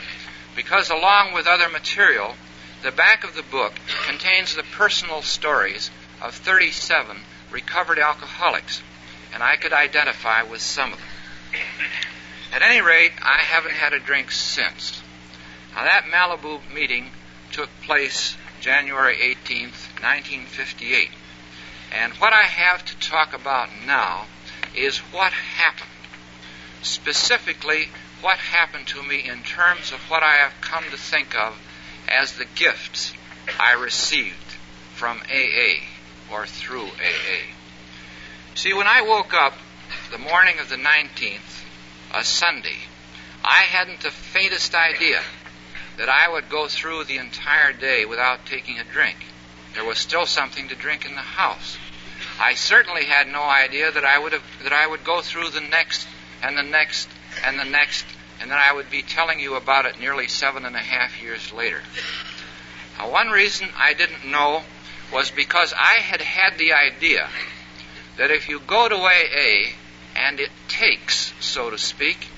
because 0.54 0.90
along 0.90 1.32
with 1.32 1.46
other 1.46 1.68
material, 1.68 2.34
the 2.82 2.92
back 2.92 3.24
of 3.24 3.34
the 3.34 3.42
book 3.42 3.72
contains 4.06 4.54
the 4.54 4.62
personal 4.62 5.22
stories 5.22 5.90
of 6.20 6.34
37 6.34 7.18
recovered 7.50 7.98
alcoholics, 7.98 8.82
and 9.32 9.42
I 9.42 9.56
could 9.56 9.72
identify 9.72 10.42
with 10.42 10.60
some 10.60 10.92
of 10.92 10.98
them. 10.98 11.08
At 12.52 12.62
any 12.62 12.80
rate, 12.80 13.12
I 13.22 13.38
haven't 13.38 13.74
had 13.74 13.92
a 13.92 13.98
drink 13.98 14.30
since. 14.30 15.02
Now, 15.74 15.84
that 15.84 16.04
Malibu 16.04 16.60
meeting 16.72 17.10
took 17.52 17.68
place 17.82 18.36
January 18.60 19.16
18th, 19.16 19.90
1958. 20.02 21.10
And 21.92 22.12
what 22.14 22.32
I 22.32 22.42
have 22.42 22.84
to 22.84 22.98
talk 22.98 23.34
about 23.34 23.68
now 23.86 24.26
is 24.74 24.98
what 24.98 25.32
happened. 25.32 25.90
Specifically, 26.82 27.88
what 28.24 28.38
happened 28.38 28.86
to 28.86 29.02
me 29.02 29.22
in 29.28 29.42
terms 29.42 29.92
of 29.92 30.00
what 30.10 30.22
I 30.22 30.36
have 30.36 30.54
come 30.62 30.84
to 30.90 30.96
think 30.96 31.36
of 31.36 31.54
as 32.08 32.32
the 32.32 32.46
gifts 32.54 33.12
I 33.60 33.74
received 33.74 34.56
from 34.94 35.18
AA 35.30 35.84
or 36.32 36.46
through 36.46 36.86
AA. 36.86 37.52
See, 38.54 38.72
when 38.72 38.86
I 38.86 39.02
woke 39.02 39.34
up 39.34 39.52
the 40.10 40.16
morning 40.16 40.58
of 40.58 40.70
the 40.70 40.76
19th, 40.76 41.64
a 42.14 42.24
Sunday, 42.24 42.78
I 43.44 43.64
hadn't 43.68 44.00
the 44.00 44.10
faintest 44.10 44.74
idea 44.74 45.20
that 45.98 46.08
I 46.08 46.32
would 46.32 46.48
go 46.48 46.66
through 46.66 47.04
the 47.04 47.18
entire 47.18 47.74
day 47.74 48.06
without 48.06 48.46
taking 48.46 48.78
a 48.78 48.84
drink. 48.84 49.18
There 49.74 49.84
was 49.84 49.98
still 49.98 50.24
something 50.24 50.68
to 50.68 50.74
drink 50.74 51.04
in 51.04 51.14
the 51.14 51.20
house. 51.20 51.76
I 52.40 52.54
certainly 52.54 53.04
had 53.04 53.28
no 53.28 53.42
idea 53.42 53.92
that 53.92 54.04
I 54.06 54.18
would 54.18 54.32
have, 54.32 54.44
that 54.62 54.72
I 54.72 54.86
would 54.86 55.04
go 55.04 55.20
through 55.20 55.50
the 55.50 55.60
next 55.60 56.08
and 56.42 56.56
the 56.56 56.62
next 56.62 57.06
and 57.44 57.58
the 57.58 57.64
next, 57.64 58.04
and 58.40 58.50
then 58.50 58.58
I 58.58 58.72
would 58.72 58.90
be 58.90 59.02
telling 59.02 59.40
you 59.40 59.56
about 59.56 59.86
it 59.86 59.98
nearly 59.98 60.28
seven 60.28 60.64
and 60.64 60.76
a 60.76 60.80
half 60.80 61.22
years 61.22 61.52
later. 61.52 61.80
Now, 62.98 63.10
one 63.10 63.28
reason 63.28 63.68
I 63.76 63.94
didn't 63.94 64.30
know 64.30 64.62
was 65.12 65.30
because 65.30 65.72
I 65.76 65.94
had 65.94 66.20
had 66.20 66.58
the 66.58 66.72
idea 66.72 67.28
that 68.16 68.30
if 68.30 68.48
you 68.48 68.60
go 68.60 68.88
to 68.88 68.94
AA 68.94 69.72
and 70.16 70.40
it 70.40 70.50
takes, 70.68 71.32
so 71.40 71.70
to 71.70 71.78
speak, 71.78 72.28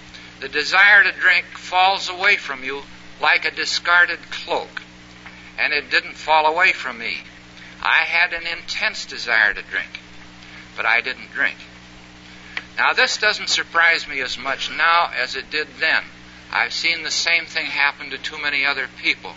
the 0.40 0.48
desire 0.48 1.04
to 1.04 1.12
drink 1.12 1.46
falls 1.54 2.08
away 2.08 2.36
from 2.36 2.64
you 2.64 2.82
like 3.20 3.44
a 3.44 3.50
discarded 3.50 4.18
cloak. 4.30 4.82
And 5.58 5.72
it 5.72 5.90
didn't 5.90 6.14
fall 6.14 6.46
away 6.46 6.72
from 6.72 6.98
me. 6.98 7.16
I 7.82 8.04
had 8.04 8.32
an 8.32 8.46
intense 8.46 9.06
desire 9.06 9.54
to 9.54 9.62
drink, 9.62 10.00
but 10.76 10.84
I 10.84 11.00
didn't 11.00 11.30
drink. 11.32 11.56
Now, 12.76 12.92
this 12.92 13.16
doesn't 13.16 13.48
surprise 13.48 14.06
me 14.06 14.20
as 14.20 14.36
much 14.36 14.70
now 14.70 15.10
as 15.16 15.34
it 15.34 15.50
did 15.50 15.66
then. 15.80 16.04
I've 16.52 16.74
seen 16.74 17.02
the 17.02 17.10
same 17.10 17.46
thing 17.46 17.66
happen 17.66 18.10
to 18.10 18.18
too 18.18 18.38
many 18.38 18.66
other 18.66 18.86
people. 19.00 19.34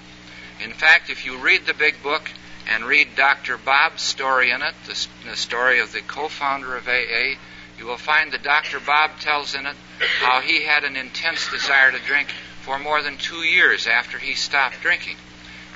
In 0.62 0.74
fact, 0.74 1.10
if 1.10 1.26
you 1.26 1.38
read 1.38 1.66
the 1.66 1.74
big 1.74 2.04
book 2.04 2.30
and 2.68 2.84
read 2.84 3.16
Dr. 3.16 3.58
Bob's 3.58 4.02
story 4.02 4.52
in 4.52 4.62
it, 4.62 4.76
the, 4.86 5.08
the 5.26 5.38
story 5.38 5.80
of 5.80 5.94
the 5.94 6.02
co 6.02 6.28
founder 6.28 6.76
of 6.76 6.88
AA, 6.88 7.40
you 7.78 7.86
will 7.86 7.98
find 7.98 8.34
that 8.34 8.44
Dr. 8.44 8.82
Bob 8.82 9.20
tells 9.22 9.56
in 9.56 9.66
it 9.66 9.76
how 10.20 10.42
he 10.42 10.66
had 10.66 10.84
an 10.84 10.98
intense 10.98 11.50
desire 11.50 11.92
to 11.92 12.00
drink 12.00 12.28
for 12.62 12.78
more 12.78 13.02
than 13.02 13.18
two 13.18 13.44
years 13.44 13.88
after 13.88 14.18
he 14.18 14.34
stopped 14.34 14.82
drinking. 14.82 15.16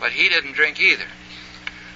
But 0.01 0.11
he 0.11 0.27
didn't 0.27 0.53
drink 0.53 0.81
either. 0.81 1.07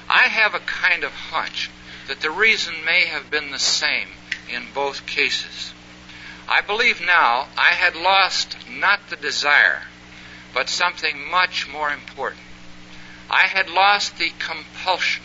I 0.09 0.29
have 0.29 0.55
a 0.55 0.59
kind 0.59 1.03
of 1.03 1.11
hunch 1.11 1.69
that 2.07 2.21
the 2.21 2.31
reason 2.31 2.73
may 2.85 3.07
have 3.07 3.29
been 3.29 3.51
the 3.51 3.59
same 3.59 4.07
in 4.49 4.63
both 4.73 5.05
cases. 5.05 5.73
I 6.47 6.61
believe 6.61 7.01
now 7.01 7.47
I 7.57 7.73
had 7.73 7.95
lost 7.95 8.55
not 8.69 9.09
the 9.09 9.17
desire, 9.17 9.83
but 10.53 10.69
something 10.69 11.29
much 11.29 11.67
more 11.67 11.91
important. 11.91 12.41
I 13.29 13.47
had 13.47 13.69
lost 13.69 14.17
the 14.17 14.31
compulsion, 14.39 15.23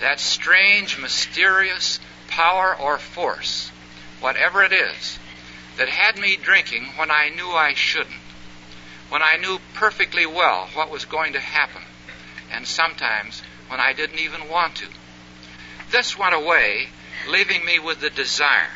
that 0.00 0.20
strange, 0.20 0.98
mysterious 0.98 1.98
power 2.28 2.76
or 2.76 2.98
force, 2.98 3.70
whatever 4.20 4.62
it 4.62 4.72
is, 4.72 5.18
that 5.78 5.88
had 5.88 6.18
me 6.18 6.36
drinking 6.36 6.84
when 6.96 7.10
I 7.10 7.30
knew 7.30 7.50
I 7.50 7.72
shouldn't, 7.72 8.20
when 9.08 9.22
I 9.22 9.36
knew 9.36 9.58
perfectly 9.72 10.26
well 10.26 10.68
what 10.74 10.90
was 10.90 11.06
going 11.06 11.32
to 11.32 11.40
happen, 11.40 11.82
and 12.52 12.66
sometimes 12.66 13.42
when 13.68 13.80
I 13.80 13.94
didn't 13.94 14.18
even 14.18 14.48
want 14.48 14.76
to. 14.76 14.86
This 15.90 16.18
went 16.18 16.34
away 16.34 16.88
leaving 17.28 17.64
me 17.64 17.78
with 17.78 18.00
the 18.00 18.10
desire. 18.10 18.70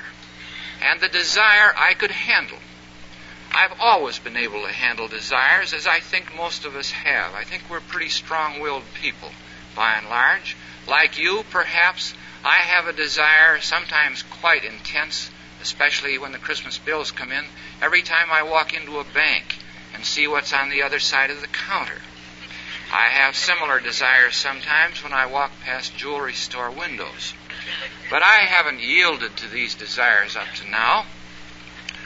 And 0.82 1.01
the 1.01 1.09
desire 1.09 1.72
I 1.76 1.94
could 1.94 2.11
handle. 2.11 2.59
I've 3.53 3.80
always 3.80 4.18
been 4.18 4.36
able 4.36 4.62
to 4.62 4.72
handle 4.72 5.09
desires, 5.09 5.72
as 5.72 5.86
I 5.86 6.01
think 6.01 6.36
most 6.36 6.64
of 6.64 6.76
us 6.76 6.90
have. 6.90 7.34
I 7.34 7.44
think 7.44 7.64
we're 7.68 7.80
pretty 7.80 8.11
strong 8.11 8.61
willed 8.61 8.84
people, 8.94 9.30
by 9.74 9.94
and 9.94 10.09
large. 10.09 10.57
Like 10.86 11.18
you, 11.18 11.44
perhaps, 11.51 12.14
I 12.44 12.57
have 12.57 12.86
a 12.86 12.92
desire, 12.92 13.61
sometimes 13.61 14.22
quite 14.22 14.64
intense, 14.64 15.30
especially 15.62 16.18
when 16.18 16.32
the 16.32 16.38
Christmas 16.38 16.78
bills 16.78 17.11
come 17.11 17.32
in, 17.32 17.44
every 17.82 18.03
time 18.03 18.28
I 18.30 18.42
walk 18.42 18.74
into 18.74 19.01
a 19.01 19.05
bank 19.05 19.59
and 19.94 20.05
see 20.05 20.28
what's 20.28 20.53
on 20.53 20.70
the 20.70 20.82
other 20.82 21.01
side 21.01 21.30
of 21.30 21.40
the 21.40 21.49
counter. 21.49 22.01
I 22.92 23.09
have 23.09 23.36
similar 23.36 23.80
desires 23.80 24.36
sometimes 24.36 25.03
when 25.03 25.12
I 25.12 25.26
walk 25.26 25.51
past 25.64 25.96
jewelry 25.96 26.32
store 26.32 26.70
windows. 26.70 27.34
But 28.10 28.22
I 28.22 28.38
haven't 28.38 28.80
yielded 28.80 29.36
to 29.38 29.48
these 29.48 29.74
desires 29.74 30.36
up 30.36 30.46
to 30.56 30.70
now. 30.70 31.04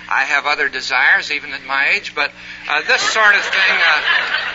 I 0.09 0.25
have 0.25 0.47
other 0.47 0.69
desires, 0.69 1.31
even 1.31 1.53
at 1.53 1.65
my 1.65 1.91
age, 1.95 2.15
but 2.15 2.33
uh, 2.69 2.83
this 2.87 3.01
sort 3.01 3.35
of 3.35 3.43
thing 3.43 3.77
uh, 3.77 4.03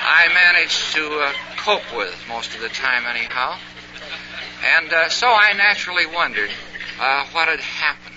I 0.03 0.27
manage 0.33 0.93
to 0.93 1.19
uh, 1.19 1.33
cope 1.57 1.95
with 1.95 2.15
most 2.27 2.53
of 2.53 2.61
the 2.61 2.69
time, 2.69 3.05
anyhow. 3.07 3.57
And 4.77 4.91
uh, 4.91 5.09
so 5.09 5.27
I 5.27 5.53
naturally 5.53 6.05
wondered 6.05 6.49
uh, 6.99 7.25
what 7.31 7.47
had 7.47 7.59
happened. 7.59 8.15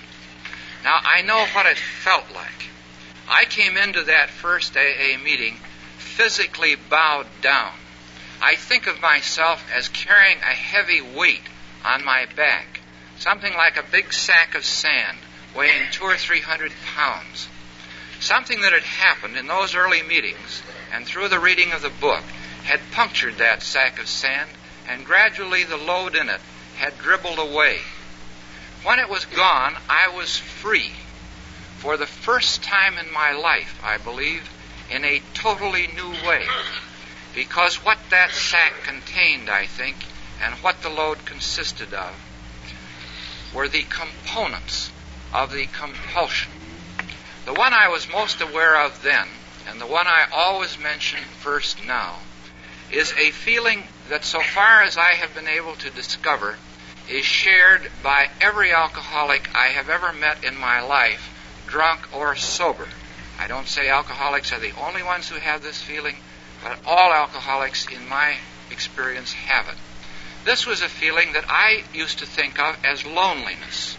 Now, 0.85 0.99
I 1.03 1.23
know 1.23 1.47
what 1.55 1.67
it 1.67 1.79
felt 1.79 2.25
like. 2.35 2.69
I 3.29 3.45
came 3.45 3.77
into 3.77 4.03
that 4.05 4.31
first 4.31 4.77
AA 4.77 5.17
meeting 5.23 5.57
physically 5.99 6.75
bowed 6.75 7.27
down. 7.41 7.73
I 8.43 8.57
think 8.57 8.87
of 8.87 9.01
myself 9.01 9.65
as 9.75 9.89
carrying 9.89 10.39
a 10.39 10.55
heavy 10.55 11.01
weight 11.01 11.43
on 11.85 12.05
my 12.05 12.27
back 12.37 12.80
something 13.21 13.53
like 13.55 13.77
a 13.77 13.91
big 13.93 14.13
sack 14.13 14.55
of 14.55 14.65
sand 14.65 15.19
weighing 15.55 15.83
two 15.93 16.05
or 16.05 16.17
three 16.17 16.41
hundred 16.41 16.73
pounds. 16.97 17.49
Something 18.19 18.63
that 18.63 18.73
had 18.73 18.83
happened 18.83 19.37
in 19.37 19.47
those 19.47 19.75
early 19.75 20.03
meetings 20.03 20.63
and 20.93 21.05
through 21.05 21.29
the 21.29 21.39
reading 21.39 21.73
of 21.73 21.83
the 21.83 21.93
book 22.01 22.23
had 22.65 22.81
punctured 22.93 23.39
that 23.39 23.63
sack 23.63 23.99
of 23.99 24.09
sand, 24.09 24.49
and 24.89 25.05
gradually 25.05 25.65
the 25.65 25.77
load 25.77 26.15
in 26.15 26.29
it 26.29 26.41
had 26.77 26.99
dribbled 26.99 27.39
away. 27.39 27.79
When 28.85 28.99
it 28.99 29.09
was 29.09 29.25
gone, 29.27 29.77
I 29.89 30.09
was 30.17 30.39
free. 30.39 30.93
For 31.79 31.97
the 31.97 32.07
first 32.07 32.63
time 32.63 32.97
in 32.99 33.13
my 33.13 33.33
life, 33.33 33.81
I 33.85 33.99
believe, 33.99 34.49
in 34.91 35.05
a 35.05 35.23
totally 35.35 35.89
new 35.89 36.11
way. 36.27 36.45
Because 37.35 37.77
what 37.77 37.99
that 38.11 38.31
sack 38.31 38.73
contained, 38.85 39.49
I 39.49 39.67
think, 39.67 39.97
and 40.43 40.55
what 40.57 40.83
the 40.83 40.91
load 40.91 41.25
consisted 41.25 41.95
of, 41.95 42.15
were 43.55 43.69
the 43.69 43.85
components 43.85 44.91
of 45.33 45.53
the 45.53 45.67
compulsion. 45.67 46.53
The 47.47 47.55
one 47.55 47.73
I 47.73 47.89
was 47.89 48.09
most 48.09 48.41
aware 48.41 48.85
of 48.85 49.03
then, 49.03 49.27
and 49.69 49.81
the 49.81 49.87
one 49.87 50.07
I 50.07 50.27
always 50.33 50.79
mention 50.79 51.21
first 51.41 51.85
now, 51.87 52.17
is 52.93 53.13
a 53.13 53.31
feeling 53.31 53.85
that, 54.09 54.25
so 54.25 54.41
far 54.41 54.83
as 54.83 54.97
I 54.97 55.15
have 55.15 55.35
been 55.35 55.49
able 55.49 55.75
to 55.77 55.91
discover, 55.91 56.57
is 57.09 57.25
shared 57.25 57.91
by 58.03 58.29
every 58.41 58.73
alcoholic 58.73 59.51
I 59.55 59.69
have 59.69 59.89
ever 59.89 60.13
met 60.13 60.45
in 60.45 60.57
my 60.57 60.81
life, 60.81 61.31
drunk 61.67 62.01
or 62.15 62.37
sober. 62.37 62.89
I 63.39 63.49
don't 63.49 63.67
say 63.67 63.89
alcoholics 63.89 64.53
are 64.53 64.61
the 64.61 64.75
only 64.81 65.03
ones 65.03 65.29
who 65.29 65.37
have 65.37 65.63
this 65.63 65.81
feeling, 65.81 66.17
but 66.63 66.79
all 66.87 67.13
alcoholics, 67.13 67.87
in 67.87 68.09
my 68.09 68.37
experience, 68.71 69.33
have 69.33 69.69
it. 69.69 69.77
This 70.45 70.67
was 70.67 70.81
a 70.81 70.89
feeling 70.89 71.35
that 71.35 71.45
I 71.49 71.85
used 71.93 72.21
to 72.21 72.27
think 72.27 72.59
of 72.59 72.79
as 72.85 73.05
loneliness. 73.05 73.97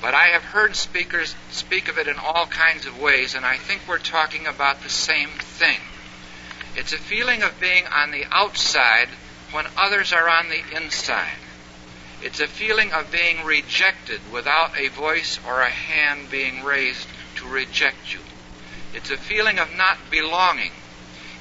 But 0.00 0.14
I 0.14 0.28
have 0.28 0.42
heard 0.42 0.74
speakers 0.74 1.34
speak 1.50 1.88
of 1.88 1.98
it 1.98 2.08
in 2.08 2.16
all 2.16 2.46
kinds 2.46 2.86
of 2.86 2.98
ways, 2.98 3.34
and 3.34 3.44
I 3.44 3.58
think 3.58 3.82
we're 3.86 3.98
talking 3.98 4.46
about 4.46 4.82
the 4.82 4.88
same 4.88 5.28
thing. 5.28 5.78
It's 6.76 6.94
a 6.94 6.98
feeling 6.98 7.42
of 7.42 7.60
being 7.60 7.86
on 7.86 8.10
the 8.10 8.24
outside 8.30 9.08
when 9.52 9.66
others 9.76 10.14
are 10.14 10.28
on 10.28 10.48
the 10.48 10.62
inside. 10.76 11.38
It's 12.22 12.40
a 12.40 12.46
feeling 12.46 12.92
of 12.92 13.10
being 13.10 13.44
rejected 13.44 14.20
without 14.32 14.78
a 14.78 14.88
voice 14.88 15.38
or 15.46 15.60
a 15.60 15.68
hand 15.68 16.30
being 16.30 16.64
raised 16.64 17.06
to 17.36 17.48
reject 17.48 18.14
you. 18.14 18.20
It's 18.94 19.10
a 19.10 19.18
feeling 19.18 19.58
of 19.58 19.74
not 19.76 19.98
belonging. 20.10 20.72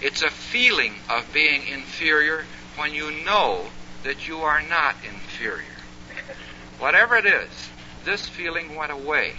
It's 0.01 0.21
a 0.21 0.29
feeling 0.29 0.95
of 1.09 1.31
being 1.31 1.67
inferior 1.67 2.45
when 2.75 2.93
you 2.93 3.23
know 3.23 3.67
that 4.03 4.27
you 4.27 4.39
are 4.41 4.61
not 4.61 4.95
inferior. 5.03 5.65
Whatever 6.79 7.17
it 7.17 7.25
is, 7.25 7.69
this 8.05 8.27
feeling 8.27 8.75
went 8.75 8.91
away. 8.91 9.33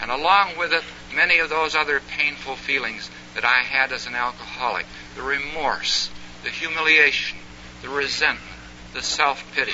And 0.00 0.10
along 0.10 0.56
with 0.56 0.72
it, 0.72 0.84
many 1.14 1.38
of 1.38 1.50
those 1.50 1.74
other 1.74 2.00
painful 2.00 2.56
feelings 2.56 3.10
that 3.34 3.44
I 3.44 3.58
had 3.58 3.92
as 3.92 4.06
an 4.06 4.14
alcoholic 4.14 4.86
the 5.16 5.22
remorse, 5.22 6.10
the 6.44 6.50
humiliation, 6.50 7.38
the 7.82 7.88
resentment, 7.88 8.58
the 8.94 9.02
self 9.02 9.44
pity, 9.54 9.72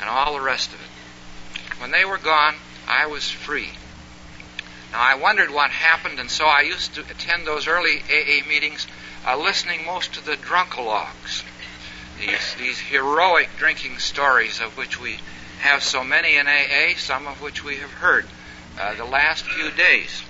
and 0.00 0.08
all 0.08 0.34
the 0.34 0.40
rest 0.40 0.72
of 0.72 0.80
it. 0.80 1.80
When 1.80 1.90
they 1.90 2.04
were 2.04 2.18
gone, 2.18 2.54
I 2.88 3.06
was 3.06 3.30
free. 3.30 3.70
Now, 4.92 5.00
I 5.02 5.14
wondered 5.16 5.50
what 5.50 5.70
happened, 5.70 6.18
and 6.18 6.30
so 6.30 6.46
I 6.46 6.62
used 6.62 6.94
to 6.94 7.02
attend 7.02 7.46
those 7.46 7.66
early 7.66 8.00
AA 8.10 8.46
meetings, 8.48 8.86
uh, 9.26 9.36
listening 9.36 9.84
most 9.84 10.14
to 10.14 10.24
the 10.24 10.36
drunkalogs, 10.36 11.42
these, 12.18 12.54
these 12.58 12.78
heroic 12.78 13.48
drinking 13.58 13.98
stories 13.98 14.60
of 14.60 14.76
which 14.76 15.00
we 15.00 15.18
have 15.60 15.82
so 15.82 16.04
many 16.04 16.36
in 16.36 16.46
AA, 16.46 16.96
some 16.96 17.26
of 17.26 17.42
which 17.42 17.64
we 17.64 17.76
have 17.76 17.92
heard 17.92 18.26
uh, 18.78 18.94
the 18.94 19.04
last 19.04 19.44
few 19.44 19.70
days. 19.70 20.22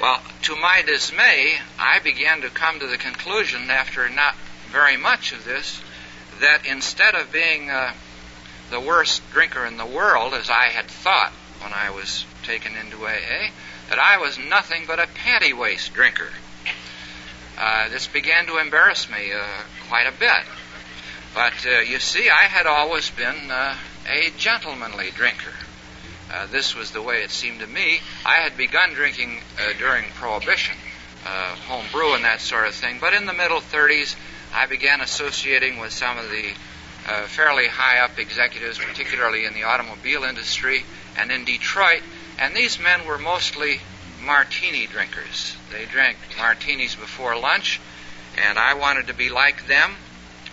Well, 0.00 0.20
to 0.42 0.56
my 0.56 0.82
dismay, 0.84 1.54
I 1.78 2.00
began 2.00 2.42
to 2.42 2.50
come 2.50 2.80
to 2.80 2.86
the 2.86 2.98
conclusion, 2.98 3.70
after 3.70 4.08
not 4.08 4.34
very 4.70 4.96
much 4.96 5.32
of 5.32 5.44
this, 5.44 5.80
that 6.40 6.66
instead 6.66 7.14
of 7.14 7.32
being 7.32 7.70
uh, 7.70 7.92
the 8.70 8.80
worst 8.80 9.22
drinker 9.32 9.64
in 9.64 9.78
the 9.78 9.86
world, 9.86 10.34
as 10.34 10.50
I 10.50 10.68
had 10.68 10.86
thought 10.86 11.32
when 11.62 11.72
I 11.72 11.90
was 11.90 12.26
taken 12.42 12.76
into 12.76 13.06
AA, 13.06 13.50
that 13.88 13.98
I 13.98 14.18
was 14.18 14.38
nothing 14.38 14.84
but 14.86 14.98
a 14.98 15.06
panty 15.06 15.56
waist 15.56 15.94
drinker. 15.94 16.28
Uh, 17.58 17.88
this 17.88 18.06
began 18.06 18.46
to 18.46 18.58
embarrass 18.58 19.08
me 19.08 19.32
uh, 19.32 19.44
quite 19.88 20.06
a 20.06 20.12
bit. 20.12 20.42
But 21.34 21.66
uh, 21.66 21.80
you 21.80 21.98
see, 21.98 22.28
I 22.28 22.44
had 22.44 22.66
always 22.66 23.10
been 23.10 23.50
uh, 23.50 23.76
a 24.08 24.30
gentlemanly 24.36 25.10
drinker. 25.10 25.52
Uh, 26.32 26.46
this 26.46 26.74
was 26.74 26.90
the 26.90 27.00
way 27.00 27.22
it 27.22 27.30
seemed 27.30 27.60
to 27.60 27.66
me. 27.66 28.00
I 28.24 28.36
had 28.36 28.56
begun 28.56 28.92
drinking 28.92 29.40
during 29.78 30.04
Prohibition, 30.14 30.76
home 31.24 31.86
brew 31.92 32.14
and 32.14 32.24
that 32.24 32.40
sort 32.40 32.66
of 32.66 32.74
thing, 32.74 32.98
but 33.00 33.14
in 33.14 33.26
the 33.26 33.32
middle 33.32 33.60
30s, 33.60 34.16
I 34.52 34.66
began 34.66 35.00
associating 35.00 35.78
with 35.78 35.92
some 35.92 36.18
of 36.18 36.28
the 36.30 36.52
fairly 37.26 37.68
high 37.68 38.00
up 38.00 38.18
executives, 38.18 38.78
particularly 38.78 39.44
in 39.44 39.54
the 39.54 39.62
automobile 39.62 40.24
industry 40.24 40.84
and 41.16 41.30
in 41.30 41.44
Detroit, 41.44 42.02
and 42.38 42.56
these 42.56 42.80
men 42.80 43.06
were 43.06 43.18
mostly 43.18 43.80
martini 44.26 44.86
drinkers. 44.86 45.56
They 45.72 45.86
drank 45.86 46.18
martinis 46.36 46.94
before 46.94 47.38
lunch, 47.38 47.80
and 48.36 48.58
I 48.58 48.74
wanted 48.74 49.06
to 49.06 49.14
be 49.14 49.30
like 49.30 49.66
them. 49.66 49.94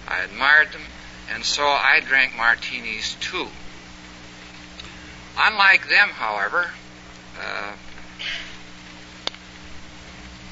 I 0.07 0.21
admired 0.21 0.71
them, 0.71 0.84
and 1.34 1.43
so 1.43 1.63
I 1.63 1.99
drank 2.05 2.36
martinis 2.36 3.15
too. 3.19 3.47
Unlike 5.38 5.89
them, 5.89 6.09
however, 6.09 6.69
uh, 7.41 7.71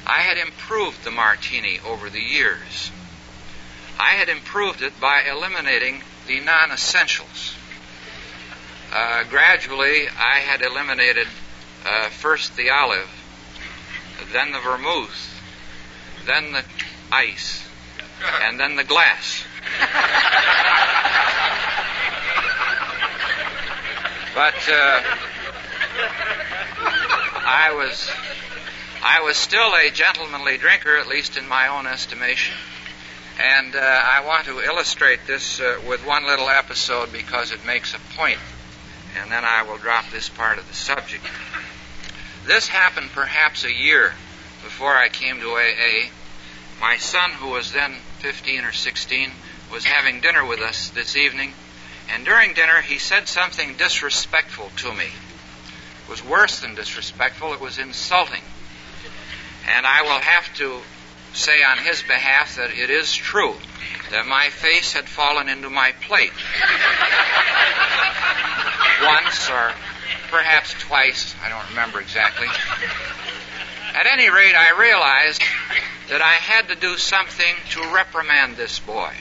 I 0.06 0.20
had 0.22 0.36
improved 0.36 1.04
the 1.04 1.12
martini 1.12 1.78
over 1.86 2.10
the 2.10 2.20
years. 2.20 2.90
I 3.98 4.10
had 4.10 4.28
improved 4.28 4.82
it 4.82 4.98
by 5.00 5.22
eliminating 5.30 6.02
the 6.26 6.40
non 6.40 6.72
essentials. 6.72 7.54
Uh, 8.92 9.22
gradually, 9.24 10.08
I 10.08 10.40
had 10.40 10.60
eliminated 10.60 11.28
uh, 11.84 12.08
first 12.10 12.56
the 12.56 12.70
olive, 12.70 13.10
then 14.32 14.52
the 14.52 14.60
vermouth, 14.60 15.40
then 16.26 16.52
the 16.52 16.64
ice, 17.10 17.66
and 18.42 18.58
then 18.58 18.76
the 18.76 18.84
glass. 18.84 19.44
but 24.34 24.54
uh, 24.68 25.02
I 27.44 27.74
was 27.74 28.10
I 29.02 29.22
was 29.22 29.36
still 29.36 29.72
a 29.74 29.90
gentlemanly 29.90 30.58
drinker, 30.58 30.96
at 30.96 31.08
least 31.08 31.36
in 31.36 31.48
my 31.48 31.68
own 31.68 31.86
estimation. 31.86 32.54
And 33.40 33.74
uh, 33.74 33.78
I 33.80 34.24
want 34.24 34.44
to 34.44 34.60
illustrate 34.60 35.20
this 35.26 35.60
uh, 35.60 35.80
with 35.88 36.06
one 36.06 36.24
little 36.24 36.48
episode 36.48 37.12
because 37.12 37.50
it 37.50 37.64
makes 37.66 37.94
a 37.94 37.98
point. 37.98 38.12
point, 38.22 38.38
and 39.20 39.30
then 39.30 39.44
I 39.44 39.62
will 39.62 39.78
drop 39.78 40.04
this 40.10 40.28
part 40.28 40.58
of 40.58 40.68
the 40.68 40.74
subject. 40.74 41.24
This 42.46 42.66
happened 42.66 43.10
perhaps 43.12 43.64
a 43.64 43.72
year 43.72 44.12
before 44.64 44.96
I 44.96 45.08
came 45.08 45.40
to 45.40 45.50
AA. 45.50 46.08
My 46.80 46.96
son, 46.96 47.30
who 47.30 47.50
was 47.50 47.72
then 47.72 47.94
15 48.18 48.64
or 48.64 48.72
16, 48.72 49.30
was 49.70 49.84
having 49.84 50.20
dinner 50.20 50.44
with 50.44 50.60
us 50.60 50.90
this 50.90 51.16
evening, 51.16 51.52
and 52.12 52.24
during 52.24 52.54
dinner 52.54 52.80
he 52.80 52.98
said 52.98 53.28
something 53.28 53.76
disrespectful 53.76 54.70
to 54.78 54.92
me. 54.92 55.04
It 55.04 56.10
was 56.10 56.24
worse 56.24 56.60
than 56.60 56.74
disrespectful, 56.74 57.54
it 57.54 57.60
was 57.60 57.78
insulting. 57.78 58.42
And 59.76 59.86
I 59.86 60.02
will 60.02 60.20
have 60.20 60.52
to 60.56 60.80
say 61.32 61.62
on 61.62 61.78
his 61.78 62.02
behalf 62.02 62.56
that 62.56 62.70
it 62.70 62.90
is 62.90 63.14
true 63.14 63.54
that 64.10 64.26
my 64.26 64.50
face 64.50 64.92
had 64.92 65.08
fallen 65.08 65.48
into 65.48 65.70
my 65.70 65.92
plate. 66.02 66.32
Once 69.02 69.48
or 69.48 69.72
perhaps 70.30 70.74
twice, 70.74 71.34
I 71.44 71.48
don't 71.48 71.68
remember 71.70 72.00
exactly. 72.00 72.48
At 73.94 74.06
any 74.06 74.30
rate, 74.30 74.54
I 74.54 74.78
realized 74.78 75.42
that 76.08 76.22
I 76.22 76.34
had 76.34 76.68
to 76.68 76.74
do 76.74 76.96
something 76.96 77.54
to 77.70 77.94
reprimand 77.94 78.56
this 78.56 78.78
boy. 78.78 79.12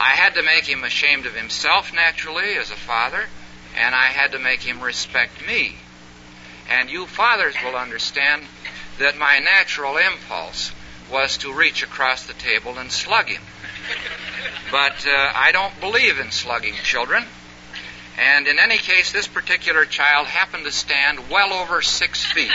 I 0.00 0.10
had 0.10 0.34
to 0.34 0.42
make 0.42 0.64
him 0.64 0.84
ashamed 0.84 1.26
of 1.26 1.34
himself, 1.34 1.92
naturally, 1.92 2.56
as 2.56 2.70
a 2.70 2.76
father, 2.76 3.26
and 3.76 3.94
I 3.94 4.06
had 4.06 4.32
to 4.32 4.38
make 4.38 4.62
him 4.62 4.80
respect 4.80 5.46
me. 5.46 5.76
And 6.70 6.90
you 6.90 7.06
fathers 7.06 7.54
will 7.62 7.76
understand 7.76 8.46
that 8.98 9.18
my 9.18 9.38
natural 9.38 9.96
impulse 9.96 10.72
was 11.10 11.36
to 11.38 11.52
reach 11.52 11.82
across 11.82 12.26
the 12.26 12.34
table 12.34 12.78
and 12.78 12.90
slug 12.90 13.28
him. 13.28 13.42
But 14.70 15.06
uh, 15.06 15.32
I 15.34 15.52
don't 15.52 15.78
believe 15.80 16.18
in 16.18 16.30
slugging 16.30 16.74
children. 16.82 17.24
And 18.18 18.46
in 18.46 18.58
any 18.58 18.76
case, 18.76 19.12
this 19.12 19.26
particular 19.26 19.84
child 19.84 20.26
happened 20.26 20.64
to 20.64 20.72
stand 20.72 21.30
well 21.30 21.52
over 21.52 21.80
six 21.82 22.24
feet. 22.24 22.52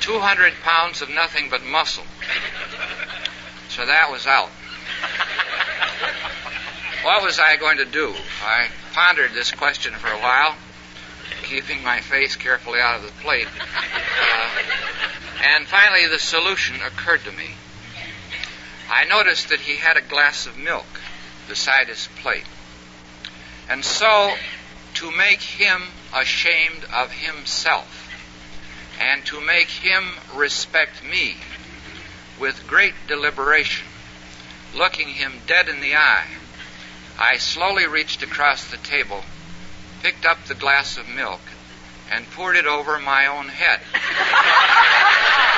200 0.00 0.54
pounds 0.62 1.02
of 1.02 1.10
nothing 1.10 1.48
but 1.50 1.62
muscle. 1.64 2.04
So 3.68 3.86
that 3.86 4.10
was 4.10 4.26
out. 4.26 4.48
What 7.04 7.22
was 7.22 7.38
I 7.38 7.56
going 7.56 7.78
to 7.78 7.84
do? 7.84 8.14
I 8.44 8.68
pondered 8.92 9.32
this 9.32 9.50
question 9.50 9.92
for 9.94 10.08
a 10.08 10.18
while, 10.18 10.54
keeping 11.42 11.82
my 11.82 12.00
face 12.00 12.36
carefully 12.36 12.80
out 12.80 12.96
of 12.96 13.02
the 13.02 13.22
plate. 13.22 13.48
Uh, 13.48 14.50
and 15.42 15.66
finally, 15.66 16.06
the 16.06 16.18
solution 16.18 16.76
occurred 16.76 17.24
to 17.24 17.32
me. 17.32 17.56
I 18.88 19.04
noticed 19.04 19.48
that 19.48 19.60
he 19.60 19.76
had 19.76 19.96
a 19.96 20.02
glass 20.02 20.46
of 20.46 20.56
milk 20.56 20.86
beside 21.48 21.88
his 21.88 22.08
plate. 22.22 22.44
And 23.68 23.84
so, 23.84 24.34
to 24.94 25.10
make 25.10 25.40
him 25.40 25.82
ashamed 26.14 26.84
of 26.92 27.12
himself, 27.12 28.08
and 29.00 29.24
to 29.26 29.40
make 29.40 29.68
him 29.68 30.04
respect 30.34 31.02
me 31.04 31.36
with 32.38 32.66
great 32.66 32.94
deliberation, 33.06 33.86
looking 34.74 35.08
him 35.08 35.40
dead 35.46 35.68
in 35.68 35.80
the 35.80 35.96
eye, 35.96 36.26
I 37.18 37.36
slowly 37.38 37.86
reached 37.86 38.22
across 38.22 38.70
the 38.70 38.78
table, 38.78 39.24
picked 40.02 40.26
up 40.26 40.44
the 40.44 40.54
glass 40.54 40.96
of 40.96 41.08
milk, 41.08 41.40
and 42.10 42.30
poured 42.30 42.56
it 42.56 42.66
over 42.66 42.98
my 42.98 43.26
own 43.26 43.48
head. 43.48 43.80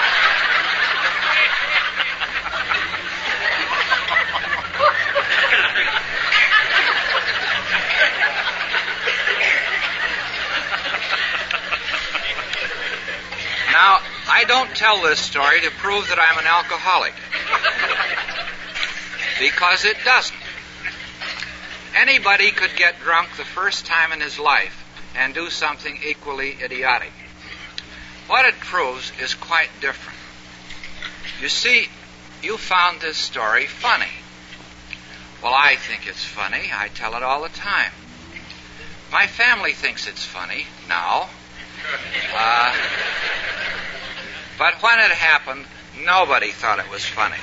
I 13.77 14.45
don't 14.47 14.75
tell 14.75 15.03
this 15.03 15.19
story 15.19 15.61
to 15.61 15.71
prove 15.71 16.09
that 16.09 16.19
I'm 16.19 16.39
an 16.39 16.47
alcoholic. 16.47 17.15
Because 19.39 19.85
it 19.85 19.97
doesn't. 20.05 20.37
Anybody 21.97 22.51
could 22.51 22.77
get 22.77 23.01
drunk 23.01 23.31
the 23.37 23.45
first 23.45 23.87
time 23.87 24.13
in 24.13 24.21
his 24.21 24.39
life 24.39 24.85
and 25.17 25.33
do 25.35 25.51
something 25.51 25.99
equally 26.05 26.57
idiotic. 26.63 27.13
What 28.27 28.47
it 28.47 28.55
proves 28.55 29.13
is 29.23 29.35
quite 29.35 29.69
different. 29.81 30.19
You 31.41 31.49
see, 31.49 31.87
you 32.43 32.57
found 32.57 33.01
this 33.01 33.17
story 33.17 33.67
funny. 33.67 34.11
Well, 35.43 35.55
I 35.55 35.77
think 35.77 36.07
it's 36.07 36.25
funny. 36.25 36.71
I 36.73 36.89
tell 36.89 37.15
it 37.15 37.23
all 37.23 37.43
the 37.43 37.49
time. 37.51 37.93
My 39.13 39.27
family 39.27 39.73
thinks 39.73 40.09
it's 40.09 40.25
funny 40.25 40.67
now. 40.89 41.29
Uh, 42.35 42.75
but 44.59 44.83
when 44.83 44.99
it 44.99 45.11
happened, 45.11 45.65
nobody 46.05 46.51
thought 46.51 46.79
it 46.79 46.91
was 46.91 47.05
funny. 47.05 47.37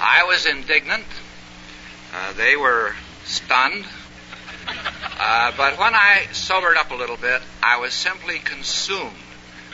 I 0.00 0.24
was 0.24 0.46
indignant. 0.46 1.04
Uh, 2.14 2.32
they 2.34 2.56
were 2.56 2.94
stunned. 3.24 3.84
Uh, 5.18 5.52
but 5.56 5.78
when 5.78 5.94
I 5.94 6.26
sobered 6.32 6.76
up 6.76 6.90
a 6.90 6.94
little 6.94 7.16
bit, 7.16 7.40
I 7.62 7.78
was 7.78 7.94
simply 7.94 8.38
consumed 8.38 9.12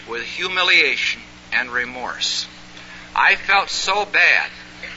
with 0.08 0.22
humiliation 0.22 1.22
and 1.52 1.70
remorse. 1.70 2.46
I 3.14 3.36
felt 3.36 3.68
so 3.68 4.04
bad 4.04 4.50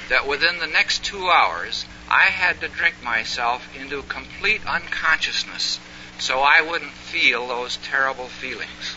that 0.09 0.27
within 0.27 0.59
the 0.59 0.67
next 0.67 1.03
two 1.03 1.29
hours, 1.29 1.85
I 2.09 2.25
had 2.25 2.61
to 2.61 2.67
drink 2.67 2.95
myself 3.03 3.67
into 3.75 4.03
complete 4.03 4.65
unconsciousness 4.65 5.79
so 6.19 6.39
I 6.39 6.61
wouldn't 6.61 6.91
feel 6.91 7.47
those 7.47 7.77
terrible 7.77 8.27
feelings. 8.27 8.95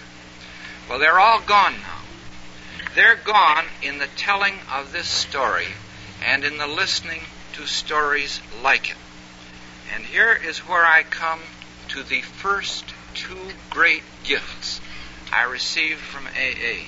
Well, 0.88 0.98
they're 0.98 1.20
all 1.20 1.40
gone 1.40 1.74
now. 1.80 1.98
They're 2.94 3.16
gone 3.16 3.66
in 3.82 3.98
the 3.98 4.08
telling 4.16 4.54
of 4.72 4.90
this 4.90 5.06
story 5.06 5.68
and 6.24 6.44
in 6.44 6.56
the 6.56 6.66
listening 6.66 7.20
to 7.52 7.66
stories 7.66 8.40
like 8.62 8.90
it. 8.90 8.96
And 9.94 10.04
here 10.04 10.32
is 10.32 10.60
where 10.60 10.86
I 10.86 11.02
come 11.02 11.40
to 11.88 12.02
the 12.02 12.22
first 12.22 12.84
two 13.14 13.50
great 13.68 14.02
gifts 14.24 14.80
I 15.30 15.42
received 15.44 16.00
from 16.00 16.26
AA. 16.26 16.86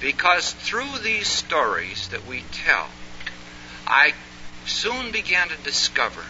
Because 0.00 0.52
through 0.52 0.98
these 1.02 1.28
stories 1.28 2.08
that 2.08 2.26
we 2.26 2.42
tell, 2.52 2.88
I 3.86 4.12
soon 4.66 5.10
began 5.10 5.48
to 5.48 5.56
discover 5.56 6.24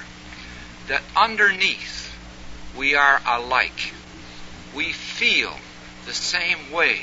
that 0.87 1.03
underneath 1.17 2.17
we 2.77 2.95
are 2.95 3.21
alike. 3.27 3.93
We 4.75 4.93
feel 4.93 5.57
the 6.05 6.15
same 6.15 6.71
way. 6.73 7.03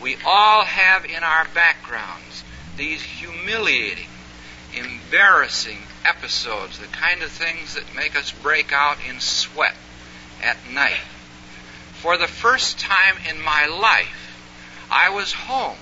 We 0.00 0.16
all 0.24 0.64
have 0.64 1.04
in 1.04 1.22
our 1.22 1.46
backgrounds 1.54 2.44
these 2.76 3.02
humiliating, 3.02 4.08
embarrassing 4.74 5.78
episodes, 6.04 6.78
the 6.78 6.86
kind 6.86 7.22
of 7.22 7.30
things 7.30 7.74
that 7.74 7.94
make 7.96 8.16
us 8.16 8.30
break 8.30 8.72
out 8.72 8.98
in 9.08 9.20
sweat 9.20 9.74
at 10.42 10.56
night. 10.70 11.00
For 11.94 12.16
the 12.16 12.28
first 12.28 12.78
time 12.78 13.16
in 13.28 13.42
my 13.42 13.66
life, 13.66 14.36
I 14.90 15.10
was 15.10 15.32
home. 15.32 15.78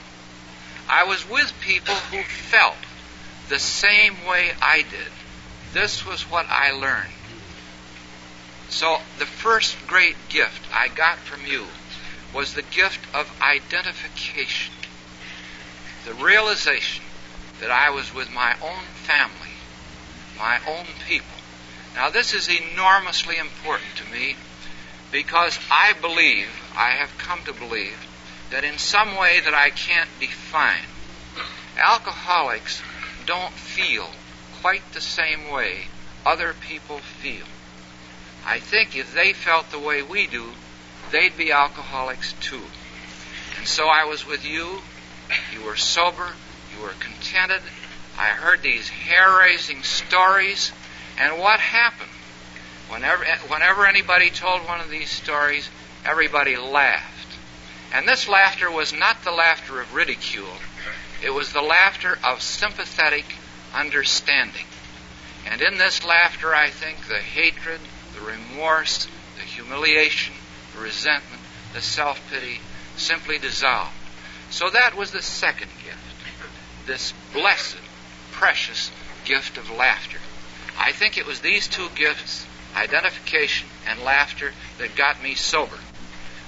I 0.89 1.05
was 1.05 1.29
with 1.29 1.53
people 1.61 1.95
who 1.95 2.23
felt 2.23 2.77
the 3.49 3.59
same 3.59 4.25
way 4.27 4.53
I 4.63 4.79
did. 4.83 5.13
This 5.73 6.07
was 6.07 6.23
what 6.23 6.47
I 6.49 6.73
learned. 6.73 7.11
So, 8.69 8.99
the 9.19 9.27
first 9.27 9.77
great 9.87 10.17
gift 10.29 10.63
I 10.73 10.89
got 10.89 11.19
from 11.19 11.47
you 11.47 11.67
was 12.35 12.55
the 12.55 12.63
gift 12.63 13.01
of 13.15 13.31
identification. 13.41 14.75
The 16.05 16.15
realization 16.15 17.05
that 17.61 17.71
I 17.71 17.91
was 17.91 18.15
with 18.15 18.31
my 18.31 18.55
own 18.63 18.85
family, 18.95 19.57
my 20.39 20.59
own 20.69 20.87
people. 21.07 21.27
Now, 21.95 22.11
this 22.11 22.35
is 22.35 22.49
enormously 22.49 23.39
important 23.39 23.89
to 23.97 24.13
me 24.13 24.37
because 25.11 25.59
I 25.71 25.95
believe, 25.95 26.49
I 26.77 26.91
have 26.91 27.17
come 27.17 27.41
to 27.45 27.53
believe, 27.53 28.07
that 28.51 28.65
in 28.65 28.79
some 28.79 29.17
way 29.17 29.41
that 29.41 29.55
I 29.55 29.71
can't 29.71 30.11
define, 30.21 30.85
alcoholics 31.79 32.83
don't 33.25 33.53
feel 33.53 34.11
quite 34.61 34.83
the 34.93 35.01
same 35.01 35.51
way 35.51 35.87
other 36.25 36.53
people 36.53 36.99
feel. 36.99 37.47
I 38.45 38.59
think 38.61 38.97
if 38.97 39.15
they 39.15 39.33
felt 39.33 39.71
the 39.71 39.79
way 39.79 40.03
we 40.03 40.27
do, 40.27 40.53
they'd 41.17 41.37
be 41.37 41.51
alcoholics 41.51 42.35
too. 42.41 42.61
And 43.57 43.67
so 43.67 43.89
I 43.89 44.05
was 44.05 44.27
with 44.27 44.45
you. 44.45 44.81
You 45.55 45.65
were 45.65 45.77
sober. 45.77 46.29
You 46.77 46.83
were 46.83 46.93
contented. 47.01 47.63
I 48.19 48.27
heard 48.27 48.61
these 48.61 48.89
hair 48.91 49.39
raising 49.39 49.83
stories. 49.83 50.73
And 51.19 51.39
what 51.39 51.59
happened? 51.59 52.11
Whenever, 52.91 53.25
whenever 53.49 53.87
anybody 53.87 54.29
told 54.29 54.61
one 54.63 54.81
of 54.81 54.91
these 54.91 55.11
stories, 55.11 55.71
everybody 56.05 56.57
laughed. 56.57 57.39
And 57.95 58.07
this 58.07 58.29
laughter 58.29 58.71
was 58.71 58.93
not 58.93 59.25
the 59.25 59.33
laughter 59.33 59.81
of 59.81 59.95
ridicule, 59.95 60.59
it 61.25 61.31
was 61.31 61.53
the 61.53 61.63
laughter 61.63 62.19
of 62.23 62.43
sympathetic 62.43 63.25
understanding. 63.75 64.67
And 65.51 65.63
in 65.63 65.79
this 65.79 66.05
laughter, 66.05 66.55
I 66.55 66.69
think 66.69 67.07
the 67.07 67.21
hatred, 67.21 67.81
the 68.15 68.21
remorse, 68.21 69.09
the 69.37 69.43
humiliation, 69.43 70.35
the 70.77 70.83
resentment, 70.83 71.43
the 71.73 71.81
self 71.81 72.21
pity 72.31 72.61
simply 72.97 73.39
dissolved. 73.39 73.93
So 74.51 74.71
that 74.71 74.97
was 74.97 75.11
the 75.11 75.23
second 75.23 75.71
gift. 75.85 75.99
This 76.87 77.13
blessed, 77.33 77.79
precious 78.33 78.91
gift 79.25 79.59
of 79.59 79.71
laughter. 79.71 80.19
I 80.79 80.93
think 80.93 81.19
it 81.19 81.27
was 81.27 81.41
these 81.41 81.67
two 81.67 81.89
gifts, 81.95 82.47
identification 82.77 83.69
and 83.89 84.03
laughter, 84.03 84.53
that 84.79 84.95
got 84.95 85.23
me 85.23 85.35
sober. 85.35 85.79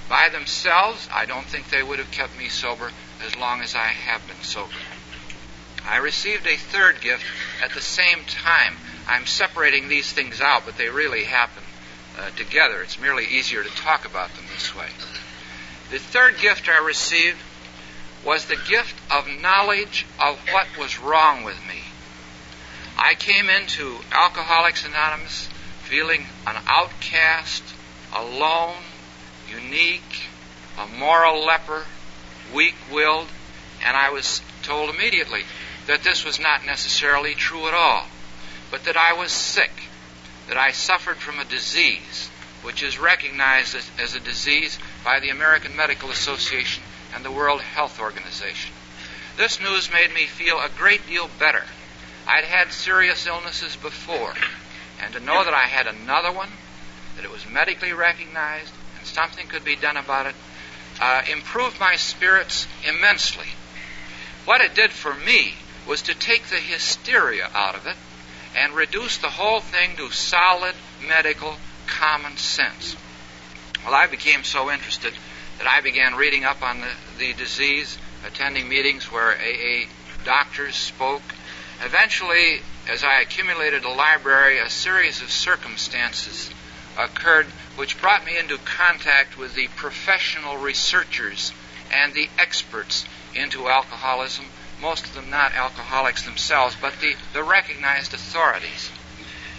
By 0.07 0.29
themselves, 0.31 1.07
I 1.13 1.25
don't 1.25 1.45
think 1.45 1.69
they 1.69 1.83
would 1.83 1.99
have 1.99 2.11
kept 2.11 2.37
me 2.37 2.47
sober 2.47 2.91
as 3.25 3.35
long 3.35 3.61
as 3.61 3.75
I 3.75 3.87
have 3.87 4.25
been 4.27 4.41
sober. 4.41 4.71
I 5.85 5.97
received 5.97 6.47
a 6.47 6.55
third 6.55 7.01
gift 7.01 7.23
at 7.63 7.73
the 7.73 7.81
same 7.81 8.23
time. 8.25 8.75
I'm 9.07 9.25
separating 9.25 9.87
these 9.87 10.11
things 10.11 10.39
out, 10.39 10.63
but 10.65 10.77
they 10.77 10.89
really 10.89 11.23
happen 11.23 11.63
uh, 12.19 12.29
together. 12.35 12.81
It's 12.81 12.99
merely 12.99 13.25
easier 13.25 13.63
to 13.63 13.69
talk 13.69 14.05
about 14.05 14.33
them 14.35 14.45
this 14.53 14.75
way. 14.75 14.87
The 15.91 15.99
third 15.99 16.37
gift 16.39 16.67
I 16.67 16.85
received 16.85 17.37
was 18.25 18.45
the 18.45 18.57
gift 18.67 18.95
of 19.11 19.27
knowledge 19.41 20.05
of 20.19 20.37
what 20.51 20.67
was 20.77 20.99
wrong 20.99 21.43
with 21.43 21.57
me. 21.67 21.81
I 22.97 23.15
came 23.15 23.49
into 23.49 23.97
Alcoholics 24.11 24.85
Anonymous 24.85 25.47
feeling 25.83 26.25
an 26.45 26.57
outcast, 26.67 27.63
alone, 28.13 28.75
unique, 29.49 30.27
a 30.77 30.85
moral 30.85 31.45
leper, 31.45 31.85
weak 32.53 32.75
willed, 32.91 33.27
and 33.85 33.95
I 33.95 34.09
was 34.09 34.41
told 34.63 34.93
immediately 34.93 35.43
that 35.87 36.03
this 36.03 36.25
was 36.25 36.39
not 36.39 36.65
necessarily 36.65 37.33
true 37.33 37.67
at 37.67 37.73
all, 37.73 38.05
but 38.69 38.83
that 38.83 38.97
I 38.97 39.13
was 39.13 39.31
sick, 39.31 39.71
that 40.49 40.57
I 40.57 40.71
suffered 40.71 41.17
from 41.17 41.39
a 41.39 41.45
disease 41.45 42.29
which 42.63 42.83
is 42.83 42.99
recognized 42.99 43.75
as, 43.75 43.89
as 43.99 44.15
a 44.15 44.19
disease 44.19 44.77
by 45.03 45.19
the 45.19 45.29
American 45.29 45.75
Medical 45.75 46.09
Association 46.09 46.83
and 47.15 47.23
the 47.23 47.31
World 47.31 47.61
Health 47.61 47.99
Organization. 47.99 48.73
This 49.37 49.61
news 49.61 49.93
made 49.93 50.13
me 50.13 50.25
feel 50.25 50.59
a 50.59 50.69
great 50.75 51.07
deal 51.07 51.29
better. 51.39 51.63
I'd 52.27 52.43
had 52.43 52.73
serious 52.73 53.25
illnesses 53.27 53.75
before, 53.77 54.33
and 55.01 55.13
to 55.13 55.19
know 55.19 55.43
that 55.43 55.53
I 55.53 55.67
had 55.67 55.87
another 55.87 56.31
one, 56.31 56.49
that 57.15 57.23
it 57.23 57.31
was 57.31 57.47
medically 57.49 57.93
recognized, 57.93 58.73
and 58.97 59.07
something 59.07 59.47
could 59.47 59.63
be 59.63 59.75
done 59.75 59.97
about 59.97 60.25
it, 60.25 60.35
uh, 60.99 61.21
improved 61.31 61.79
my 61.79 61.95
spirits 61.95 62.67
immensely. 62.85 63.47
What 64.43 64.61
it 64.61 64.75
did 64.75 64.91
for 64.91 65.13
me 65.13 65.53
was 65.87 66.01
to 66.03 66.13
take 66.13 66.47
the 66.47 66.57
hysteria 66.57 67.49
out 67.53 67.75
of 67.75 67.87
it 67.87 67.95
and 68.55 68.73
reduce 68.73 69.17
the 69.17 69.29
whole 69.29 69.59
thing 69.59 69.95
to 69.97 70.09
solid 70.09 70.75
medical 71.07 71.55
common 71.87 72.37
sense. 72.37 72.95
Well, 73.85 73.93
I 73.93 74.07
became 74.07 74.43
so 74.43 74.71
interested 74.71 75.13
that 75.57 75.67
I 75.67 75.81
began 75.81 76.15
reading 76.15 76.45
up 76.45 76.61
on 76.61 76.81
the, 76.81 76.89
the 77.17 77.33
disease, 77.33 77.97
attending 78.25 78.67
meetings 78.67 79.11
where 79.11 79.31
AA 79.31 79.85
doctors 80.25 80.75
spoke. 80.75 81.21
Eventually, 81.83 82.61
as 82.89 83.03
I 83.03 83.21
accumulated 83.21 83.85
a 83.85 83.89
library, 83.89 84.59
a 84.59 84.69
series 84.69 85.21
of 85.21 85.31
circumstances 85.31 86.49
occurred 86.97 87.47
which 87.75 88.01
brought 88.01 88.25
me 88.25 88.37
into 88.37 88.57
contact 88.57 89.37
with 89.37 89.55
the 89.55 89.67
professional 89.69 90.57
researchers 90.57 91.53
and 91.91 92.13
the 92.13 92.29
experts 92.37 93.05
into 93.33 93.69
alcoholism, 93.69 94.45
most 94.81 95.05
of 95.05 95.13
them 95.13 95.29
not 95.29 95.53
alcoholics 95.53 96.23
themselves, 96.23 96.75
but 96.79 96.93
the, 97.01 97.15
the 97.33 97.43
recognized 97.43 98.13
authorities. 98.13 98.89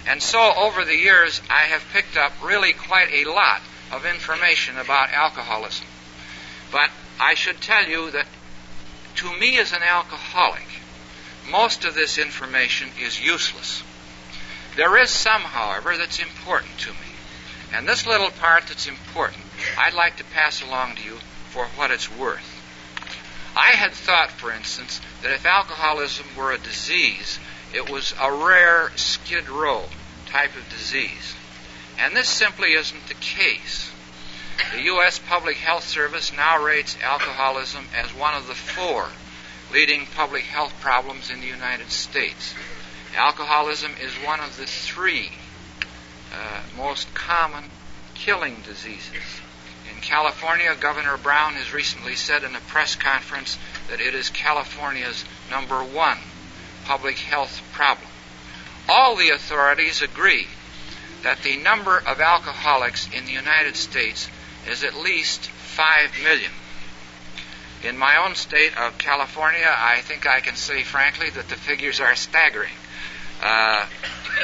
And 0.07 0.23
so, 0.23 0.53
over 0.57 0.85
the 0.85 0.97
years, 0.97 1.43
I 1.51 1.65
have 1.65 1.85
picked 1.93 2.17
up 2.17 2.33
really 2.43 2.73
quite 2.73 3.13
a 3.13 3.31
lot 3.31 3.61
of 3.93 4.07
information 4.07 4.79
about 4.79 5.11
alcoholism. 5.11 5.87
But 6.73 6.91
I 7.19 7.35
should 7.35 7.61
tell 7.61 7.87
you 7.87 8.11
that 8.13 8.27
to 9.17 9.39
me 9.39 9.59
as 9.59 9.73
an 9.73 9.83
alcoholic, 9.83 10.67
most 11.51 11.85
of 11.85 11.95
this 11.95 12.17
information 12.17 12.89
is 13.01 13.23
useless. 13.23 13.83
There 14.77 14.97
is 14.97 15.11
some, 15.11 15.43
however, 15.43 15.97
that's 15.97 16.21
important 16.21 16.79
to 16.79 16.91
me. 16.91 17.11
And 17.75 17.89
this 17.89 18.07
little 18.07 18.31
part 18.31 18.69
that's 18.69 18.87
important, 18.87 19.43
I'd 19.77 19.95
like 19.95 20.17
to 20.17 20.25
pass 20.25 20.63
along 20.63 20.97
to 20.97 21.03
you 21.03 21.19
for 21.51 21.67
what 21.77 21.91
it's 21.91 22.11
worth. 22.11 22.50
I 23.57 23.73
had 23.73 23.93
thought, 23.93 24.31
for 24.31 24.53
instance, 24.53 25.01
that 25.23 25.33
if 25.33 25.45
alcoholism 25.45 26.27
were 26.37 26.53
a 26.53 26.59
disease, 26.59 27.39
it 27.75 27.91
was 27.91 28.15
a 28.21 28.33
rare 28.33 28.93
skid 28.97 29.49
row 29.49 29.85
type 30.27 30.57
of 30.57 30.69
disease. 30.71 31.35
And 31.99 32.17
this 32.17 32.29
simply 32.29 32.73
isn't 32.73 33.09
the 33.09 33.15
case. 33.15 33.91
The 34.75 34.83
U.S. 34.83 35.19
Public 35.19 35.57
Health 35.57 35.85
Service 35.85 36.33
now 36.33 36.63
rates 36.63 36.97
alcoholism 37.03 37.87
as 37.97 38.15
one 38.15 38.35
of 38.35 38.47
the 38.47 38.55
four 38.55 39.09
leading 39.73 40.07
public 40.07 40.45
health 40.45 40.75
problems 40.81 41.31
in 41.31 41.41
the 41.41 41.47
United 41.47 41.91
States. 41.91 42.55
Alcoholism 43.17 43.93
is 44.01 44.13
one 44.25 44.41
of 44.41 44.57
the 44.57 44.67
three 44.67 45.31
uh, 46.33 46.61
most 46.77 47.13
common 47.15 47.65
killing 48.15 48.57
diseases. 48.65 49.40
California, 50.11 50.75
Governor 50.75 51.17
Brown 51.17 51.55
has 51.55 51.73
recently 51.73 52.17
said 52.17 52.43
in 52.43 52.57
a 52.57 52.61
press 52.61 52.97
conference 52.97 53.57
that 53.89 54.01
it 54.01 54.13
is 54.13 54.29
California's 54.29 55.25
number 55.49 55.85
one 55.85 56.19
public 56.85 57.17
health 57.17 57.63
problem. 57.73 58.09
All 58.89 59.15
the 59.15 59.31
authorities 59.31 60.03
agree 60.03 60.49
that 61.23 61.45
the 61.45 61.59
number 61.59 61.97
of 61.97 62.21
alcoholics 62.21 63.09
in 63.13 63.25
the 63.25 63.31
United 63.31 63.77
States 63.77 64.29
is 64.69 64.83
at 64.83 64.97
least 64.97 65.47
5 65.47 66.11
million. 66.25 66.51
In 67.85 67.97
my 67.97 68.17
own 68.17 68.35
state 68.35 68.77
of 68.77 68.99
California, 68.99 69.65
I 69.65 70.01
think 70.01 70.27
I 70.27 70.41
can 70.41 70.57
say 70.57 70.83
frankly 70.83 71.31
that 71.31 71.49
the 71.49 71.55
figures 71.55 72.01
are 72.01 72.17
staggering. 72.17 72.75
Uh, 73.43 73.87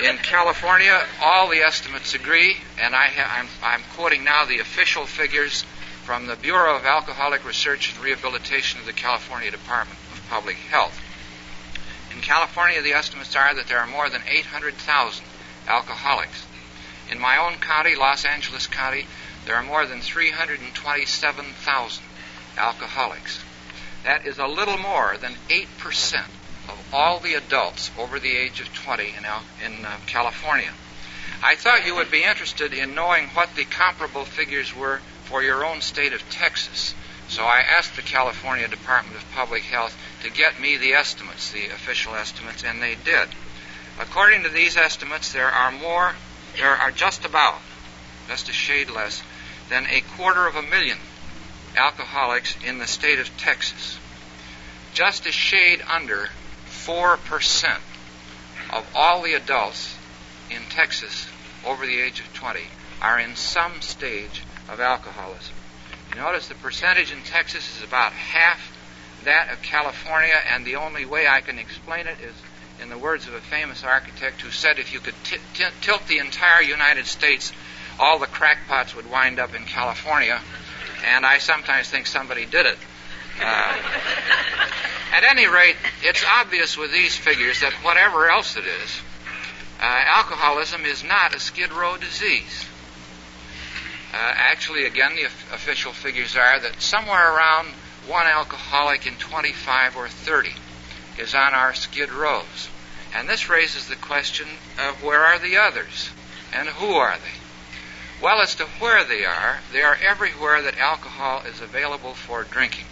in 0.03 0.19
California, 0.19 1.05
all 1.21 1.49
the 1.49 1.61
estimates 1.61 2.15
agree, 2.15 2.57
and 2.81 2.95
I 2.95 3.11
am 3.17 3.49
I'm 3.63 3.83
quoting 3.95 4.25
now 4.25 4.45
the 4.45 4.59
official 4.59 5.07
figures 5.07 5.65
from 6.05 6.27
the 6.27 6.37
Bureau 6.37 6.77
of 6.77 6.85
Alcoholic 6.85 7.45
Research 7.45 7.93
and 7.93 8.03
Rehabilitation 8.03 8.81
of 8.81 8.87
the 8.87 8.93
California 8.93 9.51
Department 9.51 9.99
of 10.13 10.27
Public 10.31 10.57
Health. 10.57 10.99
In 12.15 12.21
California, 12.21 12.81
the 12.81 12.93
estimates 12.93 13.35
are 13.37 13.55
that 13.55 13.67
there 13.67 13.81
are 13.81 13.87
more 13.87 14.09
than 14.09 14.23
800,000 14.27 15.25
alcoholics. 15.67 16.47
In 17.11 17.19
my 17.19 17.37
own 17.37 17.59
county, 17.59 17.95
Los 17.95 18.25
Angeles 18.25 18.67
County, 18.67 19.07
there 19.45 19.57
are 19.57 19.63
more 19.63 19.87
than 19.87 20.01
327,000 20.01 22.05
alcoholics. 22.57 23.43
That 24.05 24.27
is 24.27 24.39
a 24.39 24.47
little 24.47 24.79
more 24.79 25.17
than 25.21 25.35
8% 25.49 26.25
of 26.69 26.95
all 26.95 27.19
the 27.21 27.35
adults 27.35 27.91
over 27.99 28.19
the 28.19 28.37
age 28.37 28.61
of 28.61 28.73
20 28.73 29.05
in, 29.05 29.25
in 29.65 29.85
uh, 29.85 29.97
California. 30.07 30.71
I 31.43 31.55
thought 31.55 31.87
you 31.87 31.95
would 31.97 32.11
be 32.11 32.25
interested 32.25 32.73
in 32.73 32.95
knowing 32.95 33.29
what 33.29 33.55
the 33.55 33.65
comparable 33.65 34.25
figures 34.25 34.75
were 34.75 35.01
for 35.25 35.43
your 35.43 35.65
own 35.65 35.81
state 35.81 36.13
of 36.13 36.29
Texas. 36.31 36.95
So 37.29 37.43
I 37.43 37.61
asked 37.61 37.97
the 37.97 38.03
California 38.03 38.69
Department 38.69 39.17
of 39.17 39.33
Public 39.33 39.63
Health 39.63 39.97
to 40.23 40.31
get 40.31 40.61
me 40.61 40.77
the 40.77 40.95
estimates, 40.95 41.51
the 41.51 41.67
official 41.67 42.15
estimates, 42.15 42.65
and 42.65 42.81
they 42.81 42.95
did. 42.95 43.29
According 43.99 44.45
to 44.45 44.49
these 44.49 44.77
estimates, 44.77 45.33
there 45.33 45.51
are 45.51 45.73
more, 45.73 46.15
there 46.57 46.75
are 46.75 46.91
just 46.91 47.25
about, 47.25 47.61
just 48.29 48.49
a 48.49 48.53
shade 48.53 48.91
less, 48.91 49.23
than 49.69 49.87
a 49.87 50.03
quarter 50.17 50.47
of 50.47 50.55
a 50.55 50.63
million 50.63 50.99
alcoholics 51.77 52.57
in 52.65 52.79
the 52.79 52.87
state 52.87 53.19
of 53.19 53.37
Texas. 53.37 53.99
Just 54.95 55.27
a 55.27 55.33
shade 55.33 55.83
under 55.89 56.31
4% 56.87 57.79
of 58.71 58.87
all 58.95 59.23
the 59.23 59.35
adults 59.35 59.97
in 60.51 60.63
Texas 60.71 61.27
over 61.67 61.85
the 61.85 62.01
age 62.01 62.21
of 62.21 62.33
20 62.35 62.61
are 63.03 63.19
in 63.19 63.35
some 63.35 63.81
stage 63.81 64.43
of 64.69 64.79
alcoholism. 64.79 65.55
You 66.11 66.17
notice 66.17 66.47
the 66.47 66.55
percentage 66.55 67.11
in 67.11 67.23
Texas 67.23 67.77
is 67.77 67.83
about 67.83 68.13
half 68.13 68.61
that 69.25 69.51
of 69.53 69.61
California, 69.63 70.37
and 70.53 70.65
the 70.65 70.77
only 70.77 71.05
way 71.05 71.27
I 71.27 71.41
can 71.41 71.59
explain 71.59 72.07
it 72.07 72.19
is 72.21 72.35
in 72.81 72.89
the 72.89 72.99
words 72.99 73.27
of 73.27 73.35
a 73.35 73.41
famous 73.41 73.83
architect 73.83 74.41
who 74.41 74.51
said 74.51 74.79
if 74.79 74.93
you 74.93 75.01
could 75.01 75.15
t- 75.25 75.39
t- 75.55 75.65
tilt 75.81 76.07
the 76.07 76.19
entire 76.19 76.63
United 76.63 77.07
States, 77.07 77.53
all 77.99 78.21
the 78.21 78.27
crackpots 78.27 78.95
would 78.95 79.11
wind 79.11 79.41
up 79.41 79.55
in 79.57 79.65
California 79.65 80.41
and 81.05 81.27
I 81.27 81.39
sometimes 81.39 81.89
think 81.89 82.07
somebody 82.07 82.47
did 82.47 82.67
it. 82.67 82.79
At 85.13 85.25
any 85.25 85.47
rate, 85.47 85.77
it's 86.03 86.25
obvious 86.25 86.77
with 86.77 86.93
these 86.93 87.17
figures 87.17 87.61
that 87.61 87.73
whatever 87.85 88.29
else 88.29 88.57
it 88.57 88.65
is, 88.67 89.01
uh, 89.81 89.85
alcoholism 89.85 90.85
is 90.85 91.05
not 91.05 91.35
a 91.35 91.41
skid 91.41 91.73
row 91.73 91.97
disease. 91.97 92.67
Uh, 94.13 94.17
actually, 94.17 94.87
again, 94.87 95.15
the 95.17 95.25
official 95.55 95.93
figures 95.93 96.37
are 96.37 96.61
that 96.61 96.81
somewhere 96.81 97.35
around 97.35 97.69
one 98.07 98.27
alcoholic 98.27 99.07
in 99.07 99.15
25 99.15 99.97
or 99.97 100.09
30 100.09 100.53
is 101.19 101.35
on 101.35 101.53
our 101.55 101.75
skid 101.75 102.13
rows. 102.13 102.69
And 103.15 103.29
this 103.29 103.49
raises 103.49 103.89
the 103.89 103.97
question 103.97 104.47
of 104.79 105.03
where 105.03 105.21
are 105.21 105.39
the 105.39 105.57
others? 105.57 106.11
And 106.53 106.69
who 106.69 106.95
are 106.95 107.17
they? 107.17 108.23
Well, 108.23 108.41
as 108.41 108.55
to 108.57 108.65
where 108.79 109.05
they 109.05 109.25
are, 109.25 109.59
they 109.73 109.83
are 109.83 109.97
everywhere 109.97 110.63
that 110.63 110.79
alcohol 110.79 111.43
is 111.47 111.61
available 111.61 112.15
for 112.15 112.45
drinking. 112.45 112.87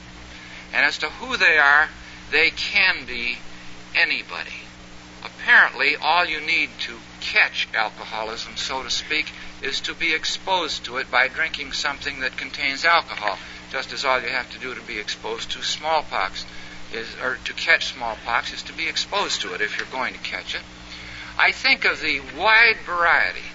And 0.74 0.84
as 0.84 0.98
to 0.98 1.08
who 1.08 1.36
they 1.36 1.56
are, 1.56 1.88
they 2.32 2.50
can 2.50 3.06
be 3.06 3.38
anybody. 3.94 4.50
Apparently, 5.24 5.94
all 5.96 6.24
you 6.26 6.40
need 6.40 6.68
to 6.80 6.98
catch 7.20 7.68
alcoholism, 7.72 8.56
so 8.56 8.82
to 8.82 8.90
speak, 8.90 9.32
is 9.62 9.80
to 9.82 9.94
be 9.94 10.12
exposed 10.12 10.84
to 10.84 10.96
it 10.96 11.10
by 11.10 11.28
drinking 11.28 11.72
something 11.72 12.20
that 12.20 12.36
contains 12.36 12.84
alcohol, 12.84 13.38
just 13.70 13.92
as 13.92 14.04
all 14.04 14.20
you 14.20 14.28
have 14.28 14.50
to 14.50 14.58
do 14.58 14.74
to 14.74 14.82
be 14.82 14.98
exposed 14.98 15.52
to 15.52 15.62
smallpox 15.62 16.44
is, 16.92 17.06
or 17.22 17.38
to 17.44 17.52
catch 17.52 17.94
smallpox 17.94 18.52
is 18.52 18.62
to 18.64 18.72
be 18.72 18.88
exposed 18.88 19.42
to 19.42 19.54
it 19.54 19.60
if 19.60 19.78
you're 19.78 19.86
going 19.92 20.12
to 20.12 20.20
catch 20.20 20.56
it. 20.56 20.62
I 21.38 21.52
think 21.52 21.84
of 21.84 22.00
the 22.00 22.20
wide 22.36 22.78
variety 22.84 23.46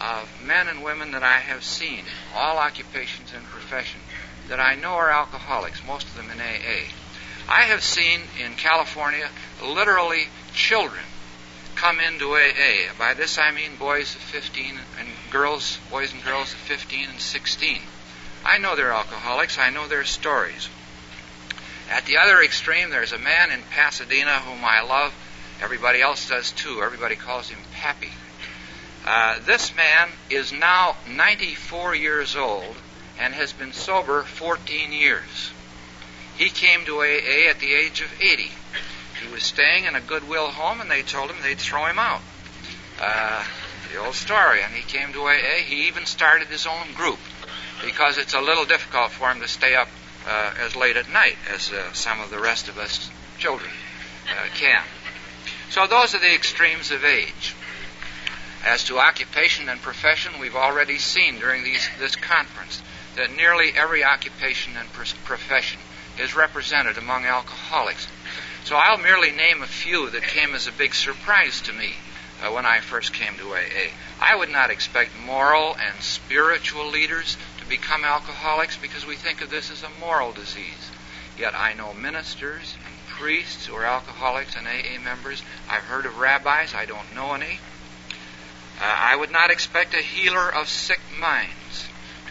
of 0.00 0.28
men 0.42 0.68
and 0.68 0.82
women 0.82 1.12
that 1.12 1.22
I 1.22 1.38
have 1.38 1.64
seen, 1.64 2.04
all 2.34 2.58
occupations 2.58 3.32
and 3.34 3.44
professions, 3.44 4.04
that 4.50 4.58
I 4.58 4.74
know 4.74 4.94
are 4.94 5.10
alcoholics, 5.10 5.80
most 5.86 6.08
of 6.08 6.16
them 6.16 6.28
in 6.28 6.40
AA. 6.40 6.90
I 7.48 7.62
have 7.62 7.84
seen 7.84 8.20
in 8.44 8.54
California 8.54 9.28
literally 9.62 10.26
children 10.52 11.04
come 11.76 12.00
into 12.00 12.34
AA. 12.34 12.92
By 12.98 13.14
this 13.14 13.38
I 13.38 13.52
mean 13.52 13.76
boys 13.78 14.12
of 14.16 14.20
15 14.20 14.78
and 14.98 15.08
girls, 15.30 15.78
boys 15.88 16.12
and 16.12 16.22
girls 16.24 16.52
of 16.52 16.58
15 16.58 17.10
and 17.10 17.20
16. 17.20 17.78
I 18.44 18.58
know 18.58 18.74
they're 18.74 18.92
alcoholics. 18.92 19.56
I 19.56 19.70
know 19.70 19.86
their 19.86 20.04
stories. 20.04 20.68
At 21.88 22.06
the 22.06 22.18
other 22.18 22.42
extreme, 22.42 22.90
there's 22.90 23.12
a 23.12 23.18
man 23.18 23.52
in 23.52 23.62
Pasadena 23.70 24.40
whom 24.40 24.64
I 24.64 24.82
love. 24.82 25.14
Everybody 25.62 26.02
else 26.02 26.28
does 26.28 26.50
too. 26.50 26.82
Everybody 26.82 27.14
calls 27.14 27.50
him 27.50 27.58
Pappy. 27.72 28.10
Uh, 29.06 29.38
this 29.46 29.76
man 29.76 30.08
is 30.28 30.52
now 30.52 30.96
94 31.08 31.94
years 31.94 32.34
old 32.34 32.76
and 33.20 33.34
has 33.34 33.52
been 33.52 33.72
sober 33.72 34.22
14 34.22 34.92
years. 34.92 35.52
He 36.36 36.48
came 36.48 36.84
to 36.86 37.00
AA 37.00 37.50
at 37.50 37.60
the 37.60 37.74
age 37.74 38.00
of 38.00 38.10
80. 38.20 38.50
He 39.22 39.32
was 39.32 39.42
staying 39.42 39.84
in 39.84 39.94
a 39.94 40.00
Goodwill 40.00 40.48
home 40.48 40.80
and 40.80 40.90
they 40.90 41.02
told 41.02 41.30
him 41.30 41.36
they'd 41.42 41.58
throw 41.58 41.84
him 41.84 41.98
out. 41.98 42.22
Uh, 42.98 43.44
the 43.92 43.98
old 43.98 44.14
story. 44.14 44.62
And 44.62 44.72
he 44.72 44.82
came 44.82 45.12
to 45.12 45.20
AA. 45.20 45.62
He 45.64 45.88
even 45.88 46.06
started 46.06 46.48
his 46.48 46.66
own 46.66 46.94
group 46.94 47.18
because 47.84 48.16
it's 48.16 48.34
a 48.34 48.40
little 48.40 48.64
difficult 48.64 49.10
for 49.10 49.30
him 49.30 49.40
to 49.40 49.48
stay 49.48 49.74
up 49.74 49.88
uh, 50.26 50.54
as 50.60 50.74
late 50.74 50.96
at 50.96 51.10
night 51.10 51.36
as 51.52 51.70
uh, 51.70 51.92
some 51.92 52.20
of 52.20 52.30
the 52.30 52.38
rest 52.38 52.68
of 52.68 52.78
us 52.78 53.10
children 53.38 53.70
uh, 54.30 54.48
can. 54.54 54.82
So 55.70 55.86
those 55.86 56.14
are 56.14 56.18
the 56.18 56.34
extremes 56.34 56.90
of 56.90 57.04
age. 57.04 57.54
As 58.64 58.84
to 58.84 58.98
occupation 58.98 59.68
and 59.68 59.80
profession, 59.80 60.32
we've 60.38 60.56
already 60.56 60.98
seen 60.98 61.38
during 61.38 61.64
these, 61.64 61.88
this 61.98 62.16
conference 62.16 62.82
that 63.16 63.34
nearly 63.34 63.72
every 63.74 64.04
occupation 64.04 64.76
and 64.76 64.92
profession 64.92 65.80
is 66.18 66.34
represented 66.34 66.98
among 66.98 67.24
alcoholics. 67.24 68.06
So 68.64 68.76
I'll 68.76 68.98
merely 68.98 69.30
name 69.30 69.62
a 69.62 69.66
few 69.66 70.10
that 70.10 70.22
came 70.22 70.54
as 70.54 70.66
a 70.66 70.72
big 70.72 70.94
surprise 70.94 71.60
to 71.62 71.72
me 71.72 71.94
uh, 72.42 72.52
when 72.52 72.66
I 72.66 72.80
first 72.80 73.12
came 73.12 73.36
to 73.36 73.54
AA. 73.54 73.90
I 74.20 74.36
would 74.36 74.50
not 74.50 74.70
expect 74.70 75.10
moral 75.24 75.76
and 75.76 76.02
spiritual 76.02 76.88
leaders 76.88 77.36
to 77.58 77.68
become 77.68 78.04
alcoholics 78.04 78.76
because 78.76 79.06
we 79.06 79.16
think 79.16 79.40
of 79.40 79.50
this 79.50 79.70
as 79.70 79.82
a 79.82 80.00
moral 80.00 80.32
disease. 80.32 80.90
Yet 81.38 81.54
I 81.54 81.72
know 81.72 81.94
ministers 81.94 82.76
and 82.84 83.06
priests 83.08 83.66
who 83.66 83.74
are 83.74 83.84
alcoholics 83.84 84.56
and 84.56 84.66
AA 84.66 85.02
members. 85.02 85.42
I've 85.68 85.82
heard 85.82 86.06
of 86.06 86.18
rabbis, 86.18 86.74
I 86.74 86.84
don't 86.84 87.14
know 87.14 87.32
any. 87.34 87.58
Uh, 88.80 88.84
I 88.84 89.16
would 89.16 89.30
not 89.30 89.50
expect 89.50 89.94
a 89.94 89.98
healer 89.98 90.54
of 90.54 90.68
sick 90.68 91.00
minds 91.18 91.52
to 91.52 91.59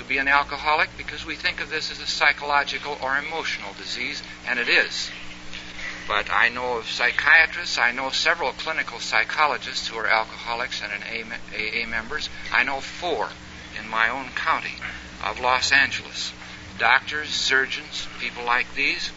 be 0.10 0.18
an 0.18 0.28
alcoholic 0.28 0.89
because 0.97 1.24
we 1.24 1.36
think 1.36 1.62
of 1.62 1.70
this 1.70 1.91
as 1.91 1.99
a 2.01 2.07
psychological 2.07 2.97
or 2.99 3.16
emotional 3.16 3.72
disease, 3.78 4.24
and 4.47 4.57
it 4.57 4.68
is. 4.68 5.12
But 6.07 6.32
I 6.32 6.49
know 6.49 6.78
of 6.78 6.89
psychiatrists, 6.89 7.78
I 7.78 7.91
know 7.91 8.10
several 8.10 8.51
clinical 8.53 8.99
psychologists 8.99 9.88
who 9.88 9.99
are 9.99 10.07
alcoholics 10.07 10.82
and 10.82 10.91
AA 11.03 11.88
members. 11.88 12.28
I 12.51 12.64
know 12.64 12.82
four 12.82 13.30
in 13.80 13.88
my 13.88 14.10
own 14.10 14.30
county 14.30 14.74
of 15.24 15.39
Los 15.39 15.72
Angeles. 15.72 16.34
Doctors, 16.80 17.30
surgeons, 17.30 18.07
people 18.20 18.43
like 18.43 18.74
these. 18.74 19.12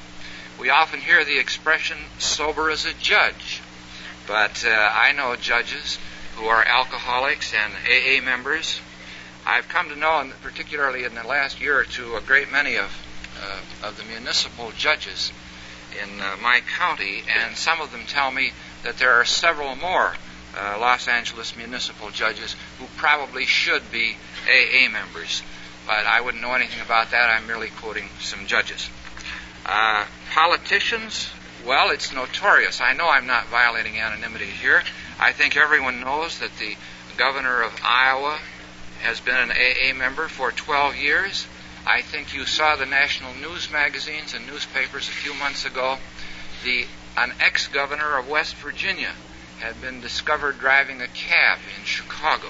We 0.60 0.68
often 0.68 1.00
hear 1.00 1.24
the 1.24 1.38
expression 1.38 1.96
sober 2.18 2.68
as 2.68 2.84
a 2.84 2.92
judge, 2.92 3.62
but 4.26 4.62
uh, 4.66 4.90
I 4.94 5.12
know 5.12 5.36
judges 5.36 5.98
who 6.36 6.44
are 6.46 6.62
alcoholics 6.62 7.54
and 7.54 7.72
AA 7.88 8.22
members. 8.22 8.80
I've 9.46 9.68
come 9.68 9.88
to 9.88 9.96
know, 9.96 10.30
particularly 10.42 11.04
in 11.04 11.14
the 11.14 11.24
last 11.24 11.60
year 11.60 11.78
or 11.78 11.84
two, 11.84 12.16
a 12.16 12.20
great 12.20 12.52
many 12.52 12.76
of 12.76 12.90
uh, 13.42 13.88
of 13.88 13.96
the 13.96 14.04
municipal 14.04 14.70
judges 14.76 15.32
in 16.00 16.20
uh, 16.20 16.36
my 16.40 16.60
county, 16.78 17.22
and 17.28 17.56
some 17.56 17.80
of 17.80 17.90
them 17.90 18.02
tell 18.06 18.30
me 18.30 18.52
that 18.84 18.98
there 18.98 19.12
are 19.12 19.24
several 19.24 19.74
more 19.76 20.14
uh, 20.56 20.78
Los 20.78 21.08
Angeles 21.08 21.56
municipal 21.56 22.10
judges 22.10 22.54
who 22.78 22.86
probably 22.96 23.44
should 23.44 23.90
be 23.90 24.16
AA 24.46 24.88
members. 24.90 25.42
But 25.86 26.06
I 26.06 26.20
wouldn't 26.20 26.42
know 26.42 26.54
anything 26.54 26.80
about 26.80 27.10
that. 27.10 27.30
I'm 27.30 27.46
merely 27.46 27.68
quoting 27.68 28.08
some 28.20 28.46
judges. 28.46 28.88
Uh, 29.66 30.04
politicians, 30.32 31.30
well, 31.66 31.90
it's 31.90 32.12
notorious. 32.12 32.80
I 32.80 32.92
know 32.92 33.08
I'm 33.08 33.26
not 33.26 33.48
violating 33.48 33.98
anonymity 33.98 34.46
here. 34.46 34.82
I 35.18 35.32
think 35.32 35.56
everyone 35.56 36.00
knows 36.00 36.38
that 36.38 36.56
the 36.58 36.76
governor 37.16 37.62
of 37.62 37.72
Iowa 37.84 38.38
has 39.02 39.20
been 39.20 39.36
an 39.36 39.50
AA 39.50 39.94
member 39.94 40.28
for 40.28 40.52
12 40.52 40.96
years. 40.96 41.46
I 41.84 42.02
think 42.02 42.34
you 42.34 42.46
saw 42.46 42.76
the 42.76 42.86
national 42.86 43.34
news 43.34 43.70
magazines 43.70 44.34
and 44.34 44.46
newspapers 44.46 45.08
a 45.08 45.12
few 45.12 45.34
months 45.34 45.66
ago. 45.66 45.98
The 46.64 46.86
an 47.16 47.32
ex-governor 47.40 48.18
of 48.18 48.28
West 48.28 48.54
Virginia 48.56 49.12
had 49.60 49.80
been 49.80 50.00
discovered 50.00 50.58
driving 50.58 51.02
a 51.02 51.08
cab 51.08 51.58
in 51.76 51.84
Chicago. 51.84 52.48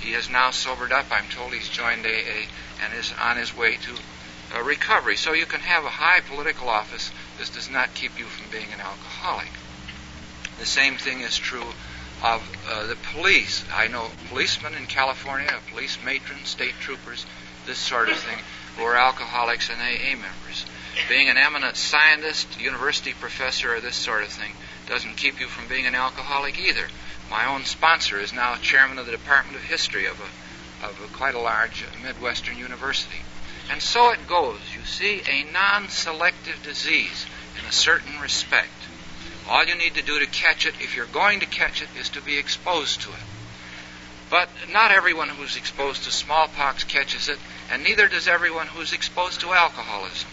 He 0.00 0.12
has 0.12 0.30
now 0.30 0.50
sobered 0.50 0.92
up. 0.92 1.06
I'm 1.10 1.28
told 1.28 1.52
he's 1.52 1.68
joined 1.68 2.06
AA 2.06 2.46
and 2.82 2.94
is 2.94 3.12
on 3.20 3.36
his 3.36 3.54
way 3.54 3.76
to 3.76 4.56
uh, 4.56 4.62
recovery. 4.62 5.16
So 5.16 5.32
you 5.32 5.46
can 5.46 5.60
have 5.60 5.84
a 5.84 5.88
high 5.88 6.20
political 6.20 6.68
office. 6.68 7.10
This 7.38 7.50
does 7.50 7.70
not 7.70 7.94
keep 7.94 8.18
you 8.18 8.24
from 8.26 8.50
being 8.50 8.72
an 8.72 8.80
alcoholic. 8.80 9.50
The 10.58 10.66
same 10.66 10.96
thing 10.96 11.20
is 11.20 11.36
true 11.36 11.66
of 12.22 12.42
uh, 12.68 12.86
the 12.86 12.96
police. 13.14 13.64
I 13.72 13.88
know 13.88 14.06
policemen 14.28 14.74
in 14.74 14.86
California, 14.86 15.52
police 15.70 15.98
matrons, 16.04 16.48
state 16.48 16.74
troopers, 16.80 17.26
this 17.66 17.78
sort 17.78 18.08
of 18.08 18.16
thing, 18.16 18.38
who 18.76 18.84
are 18.84 18.96
alcoholics 18.96 19.70
and 19.70 19.80
AA 19.80 20.16
members. 20.16 20.66
Being 21.08 21.28
an 21.28 21.36
eminent 21.36 21.76
scientist, 21.76 22.60
university 22.60 23.12
professor, 23.12 23.74
or 23.74 23.80
this 23.80 23.96
sort 23.96 24.22
of 24.22 24.28
thing 24.28 24.52
doesn't 24.86 25.16
keep 25.16 25.40
you 25.40 25.46
from 25.46 25.68
being 25.68 25.86
an 25.86 25.94
alcoholic 25.94 26.58
either. 26.58 26.86
My 27.30 27.46
own 27.46 27.64
sponsor 27.64 28.20
is 28.20 28.32
now 28.32 28.56
chairman 28.56 28.98
of 28.98 29.06
the 29.06 29.12
Department 29.12 29.56
of 29.56 29.62
History 29.62 30.06
of 30.06 30.20
a, 30.20 30.86
of 30.86 31.00
a 31.02 31.16
quite 31.16 31.34
a 31.34 31.40
large 31.40 31.84
Midwestern 32.02 32.58
university. 32.58 33.22
And 33.70 33.80
so 33.80 34.10
it 34.10 34.26
goes. 34.26 34.58
You 34.76 34.84
see, 34.84 35.22
a 35.28 35.44
non 35.50 35.88
selective 35.88 36.62
disease 36.62 37.26
in 37.58 37.64
a 37.64 37.72
certain 37.72 38.20
respect. 38.20 38.68
All 39.48 39.64
you 39.64 39.74
need 39.74 39.94
to 39.94 40.02
do 40.02 40.18
to 40.20 40.26
catch 40.26 40.66
it, 40.66 40.74
if 40.80 40.96
you're 40.96 41.06
going 41.06 41.40
to 41.40 41.46
catch 41.46 41.82
it, 41.82 41.88
is 41.98 42.10
to 42.10 42.20
be 42.20 42.38
exposed 42.38 43.02
to 43.02 43.10
it. 43.10 43.24
But 44.30 44.48
not 44.72 44.92
everyone 44.92 45.28
who's 45.28 45.56
exposed 45.56 46.04
to 46.04 46.10
smallpox 46.10 46.84
catches 46.84 47.28
it, 47.28 47.38
and 47.70 47.84
neither 47.84 48.08
does 48.08 48.28
everyone 48.28 48.66
who's 48.66 48.92
exposed 48.92 49.40
to 49.40 49.52
alcoholism. 49.52 50.28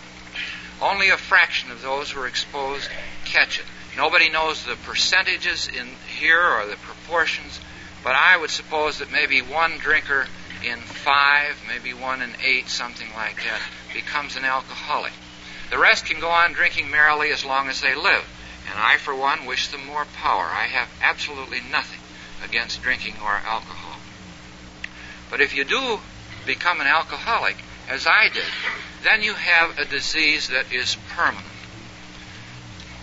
Only 0.82 1.10
a 1.10 1.18
fraction 1.18 1.72
of 1.72 1.82
those 1.82 2.12
who 2.12 2.22
are 2.22 2.28
exposed 2.28 2.90
catch 3.26 3.60
it. 3.60 3.66
Nobody 3.98 4.30
knows 4.30 4.64
the 4.64 4.78
percentages 4.78 5.68
in 5.68 5.90
here 6.20 6.42
or 6.42 6.66
the 6.68 6.78
proportions, 6.78 7.60
but 8.04 8.16
I 8.16 8.38
would 8.38 8.50
suppose 8.50 9.00
that 9.00 9.12
maybe 9.12 9.42
one 9.42 9.78
drinker 9.80 10.28
in 10.64 10.80
five, 10.80 11.62
maybe 11.68 11.94
one 11.94 12.22
in 12.22 12.32
eight, 12.44 12.70
something 12.70 13.10
like 13.16 13.44
that, 13.44 13.60
becomes 13.94 14.38
an 14.38 14.46
alcoholic. 14.46 15.12
The 15.70 15.78
rest 15.78 16.06
can 16.06 16.20
go 16.20 16.30
on 16.30 16.54
drinking 16.54 16.90
merrily 16.90 17.32
as 17.32 17.44
long 17.44 17.68
as 17.68 17.82
they 17.82 17.96
live, 17.96 18.24
and 18.70 18.80
I, 18.80 18.98
for 18.98 19.16
one, 19.16 19.46
wish 19.46 19.70
them 19.70 19.86
more 19.86 20.06
power. 20.06 20.44
I 20.44 20.68
have 20.68 20.90
absolutely 21.02 21.60
nothing 21.72 22.00
against 22.44 22.82
drinking 22.82 23.16
or 23.24 23.32
alcohol. 23.32 24.00
But 25.30 25.42
if 25.42 25.56
you 25.56 25.64
do 25.64 26.00
become 26.46 26.82
an 26.82 26.88
alcoholic, 26.88 27.58
as 27.90 28.08
I 28.08 28.30
did, 28.30 28.44
then 29.04 29.24
you 29.24 29.34
have 29.34 29.78
a 29.78 29.86
disease 29.86 30.50
that 30.50 30.72
is 30.72 30.96
permanent. 31.10 31.46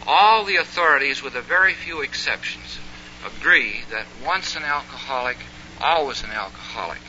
All 0.07 0.45
the 0.45 0.57
authorities, 0.57 1.23
with 1.23 1.35
a 1.35 1.43
very 1.43 1.75
few 1.75 2.01
exceptions, 2.01 2.79
agree 3.25 3.83
that 3.91 4.07
once 4.25 4.55
an 4.55 4.63
alcoholic, 4.63 5.39
always 5.81 6.23
an 6.23 6.31
alcoholic. 6.31 7.01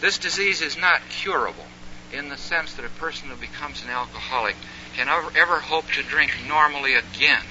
This 0.00 0.18
disease 0.18 0.62
is 0.62 0.76
not 0.76 1.00
curable 1.10 1.66
in 2.12 2.28
the 2.28 2.36
sense 2.36 2.74
that 2.74 2.84
a 2.84 3.00
person 3.00 3.28
who 3.28 3.36
becomes 3.36 3.82
an 3.82 3.90
alcoholic 3.90 4.56
can 4.94 5.08
ever, 5.08 5.60
hope 5.60 5.90
to 5.92 6.02
drink 6.02 6.32
normally 6.46 6.94
again. 6.94 7.42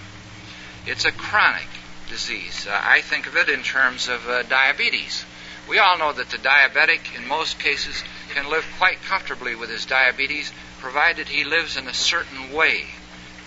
It's 0.88 1.06
a 1.06 1.12
chronic 1.12 1.68
disease. 2.10 2.66
Uh, 2.66 2.82
I 2.82 3.02
think 3.02 3.28
of 3.28 3.36
it 3.36 3.50
in 3.50 3.62
terms 3.62 4.08
of 4.08 4.28
uh, 4.28 4.44
diabetes. 4.44 5.26
We 5.68 5.80
all 5.80 5.98
know 5.98 6.14
that 6.14 6.30
the 6.30 6.38
diabetic, 6.38 7.14
in 7.16 7.28
most 7.28 7.60
cases, 7.60 8.04
can 8.34 8.50
live 8.50 8.66
quite 8.78 9.02
comfortably 9.04 9.54
with 9.54 9.70
his 9.70 9.86
diabetes, 9.86 10.52
provided 10.80 11.28
he 11.28 11.44
lives 11.44 11.76
in 11.76 11.88
a 11.88 11.94
certain 11.94 12.54
way 12.54 12.86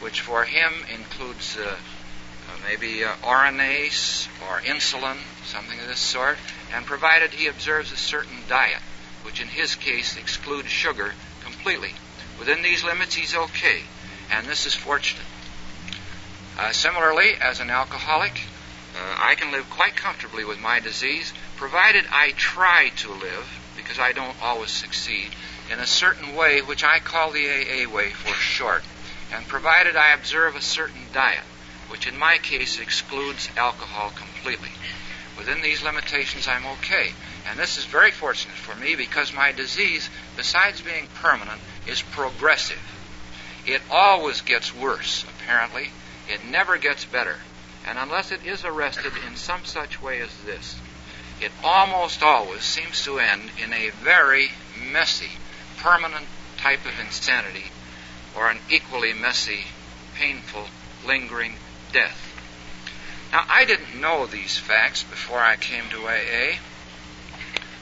which 0.00 0.20
for 0.20 0.44
him 0.44 0.72
includes 0.92 1.56
uh, 1.56 1.70
uh, 1.70 2.56
maybe 2.66 3.04
uh, 3.04 3.12
Orinase 3.22 4.28
or 4.48 4.60
insulin, 4.60 5.16
something 5.44 5.78
of 5.78 5.86
this 5.86 5.98
sort, 5.98 6.38
and 6.74 6.86
provided 6.86 7.30
he 7.30 7.46
observes 7.46 7.92
a 7.92 7.96
certain 7.96 8.38
diet, 8.48 8.80
which 9.22 9.40
in 9.40 9.48
his 9.48 9.74
case 9.74 10.16
excludes 10.16 10.68
sugar 10.68 11.12
completely. 11.42 11.92
Within 12.38 12.62
these 12.62 12.82
limits, 12.82 13.14
he's 13.14 13.34
okay, 13.34 13.82
and 14.30 14.46
this 14.46 14.66
is 14.66 14.74
fortunate. 14.74 15.26
Uh, 16.60 16.72
similarly, 16.72 17.32
as 17.40 17.58
an 17.58 17.70
alcoholic, 17.70 18.42
uh, 18.94 19.16
I 19.18 19.34
can 19.34 19.50
live 19.50 19.70
quite 19.70 19.96
comfortably 19.96 20.44
with 20.44 20.60
my 20.60 20.78
disease, 20.78 21.32
provided 21.56 22.04
I 22.12 22.32
try 22.32 22.90
to 22.96 23.10
live, 23.10 23.48
because 23.78 23.98
I 23.98 24.12
don't 24.12 24.36
always 24.42 24.70
succeed, 24.70 25.30
in 25.72 25.78
a 25.78 25.86
certain 25.86 26.36
way 26.36 26.60
which 26.60 26.84
I 26.84 26.98
call 26.98 27.30
the 27.30 27.48
AA 27.48 27.90
way 27.90 28.10
for 28.10 28.34
short 28.34 28.82
and 29.32 29.48
provided 29.48 29.96
I 29.96 30.12
observe 30.12 30.54
a 30.54 30.60
certain 30.60 31.00
diet, 31.14 31.44
which 31.88 32.06
in 32.06 32.18
my 32.18 32.36
case 32.36 32.78
excludes 32.78 33.48
alcohol 33.56 34.10
completely. 34.10 34.72
Within 35.38 35.62
these 35.62 35.82
limitations, 35.82 36.46
I'm 36.46 36.66
okay. 36.66 37.12
And 37.48 37.58
this 37.58 37.78
is 37.78 37.86
very 37.86 38.10
fortunate 38.10 38.56
for 38.56 38.78
me 38.78 38.96
because 38.96 39.32
my 39.32 39.52
disease, 39.52 40.10
besides 40.36 40.82
being 40.82 41.06
permanent, 41.14 41.62
is 41.86 42.02
progressive. 42.02 42.82
It 43.64 43.80
always 43.90 44.42
gets 44.42 44.74
worse, 44.76 45.24
apparently. 45.24 45.88
It 46.30 46.44
never 46.44 46.78
gets 46.78 47.04
better. 47.04 47.36
And 47.86 47.98
unless 47.98 48.30
it 48.30 48.44
is 48.44 48.64
arrested 48.64 49.12
in 49.26 49.36
some 49.36 49.64
such 49.64 50.00
way 50.00 50.20
as 50.20 50.30
this, 50.44 50.76
it 51.40 51.50
almost 51.64 52.22
always 52.22 52.62
seems 52.62 53.04
to 53.04 53.18
end 53.18 53.50
in 53.62 53.72
a 53.72 53.90
very 53.90 54.50
messy, 54.92 55.30
permanent 55.78 56.26
type 56.58 56.84
of 56.84 57.00
insanity 57.00 57.64
or 58.36 58.48
an 58.48 58.58
equally 58.70 59.12
messy, 59.12 59.64
painful, 60.14 60.66
lingering 61.06 61.54
death. 61.92 62.26
Now, 63.32 63.44
I 63.48 63.64
didn't 63.64 64.00
know 64.00 64.26
these 64.26 64.58
facts 64.58 65.02
before 65.02 65.38
I 65.38 65.56
came 65.56 65.88
to 65.90 66.06
AA. 66.06 66.58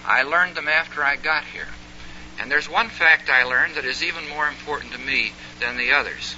I 0.06 0.22
learned 0.22 0.54
them 0.54 0.68
after 0.68 1.02
I 1.02 1.16
got 1.16 1.44
here. 1.44 1.68
And 2.40 2.50
there's 2.50 2.68
one 2.68 2.88
fact 2.88 3.28
I 3.28 3.44
learned 3.44 3.74
that 3.74 3.84
is 3.84 4.02
even 4.02 4.28
more 4.28 4.46
important 4.46 4.92
to 4.92 4.98
me 4.98 5.32
than 5.60 5.76
the 5.76 5.92
others. 5.92 6.36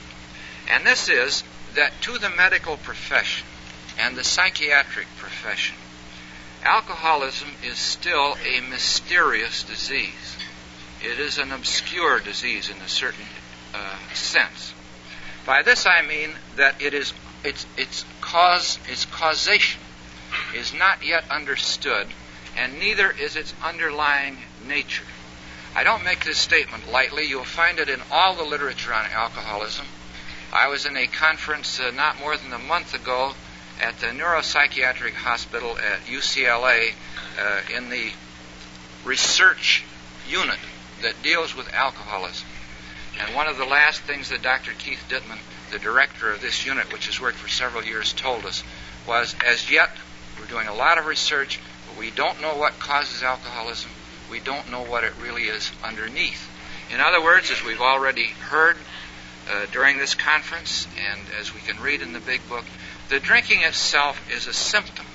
And 0.68 0.86
this 0.86 1.08
is 1.08 1.44
that 1.74 1.92
to 2.02 2.18
the 2.18 2.30
medical 2.30 2.76
profession 2.76 3.46
and 3.98 4.16
the 4.16 4.24
psychiatric 4.24 5.06
profession, 5.18 5.76
alcoholism 6.64 7.48
is 7.64 7.78
still 7.78 8.36
a 8.44 8.60
mysterious 8.60 9.62
disease. 9.62 10.36
It 11.02 11.18
is 11.18 11.38
an 11.38 11.52
obscure 11.52 12.20
disease 12.20 12.68
in 12.68 12.76
a 12.78 12.88
certain 12.88 13.26
uh, 13.74 13.96
sense. 14.14 14.74
By 15.46 15.62
this 15.62 15.86
I 15.86 16.02
mean 16.02 16.30
that 16.56 16.80
it 16.80 16.92
is 16.92 17.12
its 17.42 17.66
its 17.78 18.04
cause 18.20 18.78
its 18.88 19.06
causation 19.06 19.80
is 20.54 20.74
not 20.74 21.04
yet 21.04 21.24
understood, 21.30 22.06
and 22.56 22.78
neither 22.78 23.10
is 23.10 23.36
its 23.36 23.54
underlying 23.64 24.38
nature. 24.66 25.06
I 25.74 25.84
don't 25.84 26.04
make 26.04 26.24
this 26.24 26.38
statement 26.38 26.90
lightly. 26.90 27.24
You'll 27.24 27.44
find 27.44 27.78
it 27.78 27.88
in 27.88 28.00
all 28.10 28.34
the 28.34 28.42
literature 28.42 28.92
on 28.92 29.06
alcoholism. 29.06 29.86
I 30.52 30.68
was 30.68 30.84
in 30.84 30.96
a 30.96 31.06
conference 31.06 31.78
uh, 31.78 31.92
not 31.92 32.18
more 32.18 32.36
than 32.36 32.52
a 32.52 32.58
month 32.58 32.94
ago 32.94 33.34
at 33.80 33.98
the 34.00 34.06
neuropsychiatric 34.06 35.14
hospital 35.14 35.78
at 35.78 36.00
UCLA 36.06 36.92
uh, 37.38 37.60
in 37.74 37.88
the 37.88 38.10
research 39.04 39.84
unit 40.28 40.58
that 41.02 41.22
deals 41.22 41.54
with 41.54 41.72
alcoholism. 41.72 42.48
And 43.20 43.34
one 43.34 43.46
of 43.46 43.58
the 43.58 43.64
last 43.64 44.00
things 44.02 44.30
that 44.30 44.42
Dr. 44.42 44.72
Keith 44.72 45.02
Ditman, 45.08 45.38
the 45.70 45.78
director 45.78 46.32
of 46.32 46.40
this 46.40 46.66
unit, 46.66 46.92
which 46.92 47.06
has 47.06 47.20
worked 47.20 47.38
for 47.38 47.48
several 47.48 47.84
years, 47.84 48.12
told 48.12 48.44
us 48.44 48.62
was 49.06 49.34
as 49.46 49.70
yet 49.70 49.90
we're 50.38 50.46
doing 50.46 50.68
a 50.68 50.74
lot 50.74 50.98
of 50.98 51.06
research, 51.06 51.60
but 51.86 51.98
we 51.98 52.10
don't 52.10 52.40
know 52.40 52.56
what 52.56 52.78
causes 52.78 53.22
alcoholism. 53.22 53.90
We 54.30 54.40
don't 54.40 54.70
know 54.70 54.82
what 54.82 55.04
it 55.04 55.12
really 55.20 55.44
is 55.44 55.70
underneath. 55.84 56.48
In 56.92 57.00
other 57.00 57.22
words, 57.22 57.50
as 57.50 57.62
we've 57.64 57.80
already 57.80 58.26
heard 58.26 58.76
uh, 59.50 59.66
during 59.72 59.98
this 59.98 60.14
conference, 60.14 60.86
and 60.96 61.20
as 61.40 61.52
we 61.52 61.60
can 61.60 61.80
read 61.80 62.02
in 62.02 62.12
the 62.12 62.20
big 62.20 62.46
book, 62.48 62.64
the 63.08 63.18
drinking 63.18 63.62
itself 63.62 64.20
is 64.30 64.46
a 64.46 64.52
symptom. 64.52 65.06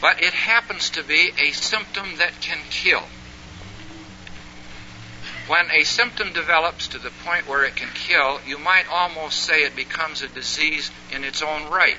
But 0.00 0.22
it 0.22 0.32
happens 0.32 0.90
to 0.90 1.02
be 1.02 1.30
a 1.38 1.52
symptom 1.52 2.16
that 2.18 2.40
can 2.40 2.58
kill. 2.70 3.02
When 5.46 5.70
a 5.70 5.84
symptom 5.84 6.32
develops 6.32 6.88
to 6.88 6.98
the 6.98 7.10
point 7.24 7.48
where 7.48 7.64
it 7.64 7.76
can 7.76 7.88
kill, 7.94 8.40
you 8.46 8.58
might 8.58 8.88
almost 8.88 9.40
say 9.40 9.62
it 9.62 9.74
becomes 9.74 10.22
a 10.22 10.28
disease 10.28 10.90
in 11.10 11.24
its 11.24 11.42
own 11.42 11.68
right. 11.70 11.98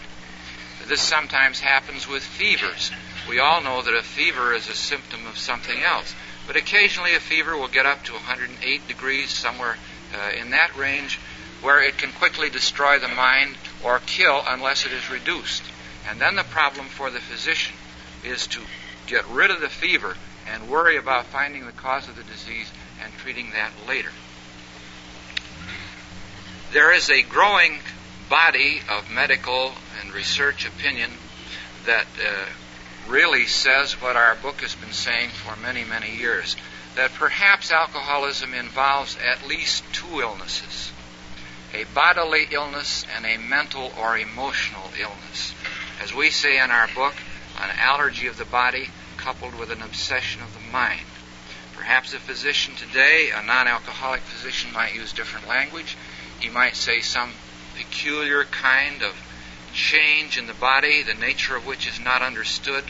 This 0.87 1.01
sometimes 1.01 1.59
happens 1.59 2.07
with 2.07 2.23
fevers. 2.23 2.91
We 3.27 3.39
all 3.39 3.61
know 3.61 3.81
that 3.81 3.93
a 3.93 4.03
fever 4.03 4.53
is 4.53 4.69
a 4.69 4.73
symptom 4.73 5.27
of 5.27 5.37
something 5.37 5.81
else. 5.81 6.15
But 6.47 6.55
occasionally 6.55 7.13
a 7.13 7.19
fever 7.19 7.57
will 7.57 7.67
get 7.67 7.85
up 7.85 8.03
to 8.05 8.13
108 8.13 8.87
degrees, 8.87 9.29
somewhere 9.31 9.77
uh, 10.13 10.31
in 10.39 10.51
that 10.51 10.75
range, 10.75 11.19
where 11.61 11.81
it 11.83 11.97
can 11.97 12.11
quickly 12.13 12.49
destroy 12.49 12.99
the 12.99 13.07
mind 13.07 13.55
or 13.83 13.99
kill 14.05 14.41
unless 14.47 14.85
it 14.85 14.91
is 14.91 15.09
reduced. 15.09 15.63
And 16.09 16.19
then 16.19 16.35
the 16.35 16.43
problem 16.43 16.87
for 16.87 17.11
the 17.11 17.19
physician 17.19 17.75
is 18.23 18.47
to 18.47 18.61
get 19.07 19.27
rid 19.29 19.51
of 19.51 19.61
the 19.61 19.69
fever 19.69 20.15
and 20.47 20.69
worry 20.69 20.97
about 20.97 21.25
finding 21.25 21.65
the 21.65 21.71
cause 21.71 22.07
of 22.07 22.15
the 22.15 22.23
disease 22.23 22.71
and 23.03 23.13
treating 23.13 23.51
that 23.51 23.71
later. 23.87 24.09
There 26.73 26.93
is 26.93 27.09
a 27.09 27.21
growing 27.21 27.79
body 28.29 28.81
of 28.89 29.11
medical 29.11 29.73
and 30.01 30.13
research 30.13 30.65
opinion 30.65 31.11
that 31.85 32.05
uh, 32.23 32.45
really 33.07 33.45
says 33.45 34.01
what 34.01 34.15
our 34.15 34.35
book 34.35 34.61
has 34.61 34.73
been 34.75 34.93
saying 34.93 35.29
for 35.29 35.55
many, 35.57 35.83
many 35.83 36.15
years 36.15 36.55
that 36.95 37.11
perhaps 37.13 37.71
alcoholism 37.71 38.53
involves 38.53 39.17
at 39.17 39.47
least 39.47 39.83
two 39.93 40.21
illnesses 40.21 40.90
a 41.73 41.85
bodily 41.93 42.47
illness 42.51 43.05
and 43.15 43.25
a 43.25 43.37
mental 43.37 43.91
or 43.97 44.17
emotional 44.17 44.91
illness. 44.99 45.53
As 46.01 46.13
we 46.13 46.29
say 46.29 46.61
in 46.61 46.71
our 46.71 46.87
book, 46.93 47.13
an 47.59 47.69
allergy 47.77 48.27
of 48.27 48.37
the 48.37 48.45
body 48.45 48.89
coupled 49.17 49.55
with 49.55 49.71
an 49.71 49.81
obsession 49.81 50.41
of 50.41 50.53
the 50.53 50.71
mind. 50.71 51.05
Perhaps 51.75 52.13
a 52.13 52.19
physician 52.19 52.75
today, 52.75 53.29
a 53.35 53.43
non 53.43 53.67
alcoholic 53.67 54.21
physician, 54.21 54.73
might 54.73 54.95
use 54.95 55.13
different 55.13 55.47
language. 55.47 55.97
He 56.39 56.49
might 56.49 56.75
say 56.75 57.01
some 57.01 57.31
peculiar 57.75 58.43
kind 58.45 59.01
of 59.01 59.15
change 59.73 60.37
in 60.37 60.47
the 60.47 60.53
body, 60.53 61.03
the 61.03 61.13
nature 61.13 61.55
of 61.55 61.65
which 61.65 61.87
is 61.87 61.99
not 61.99 62.21
understood, 62.21 62.83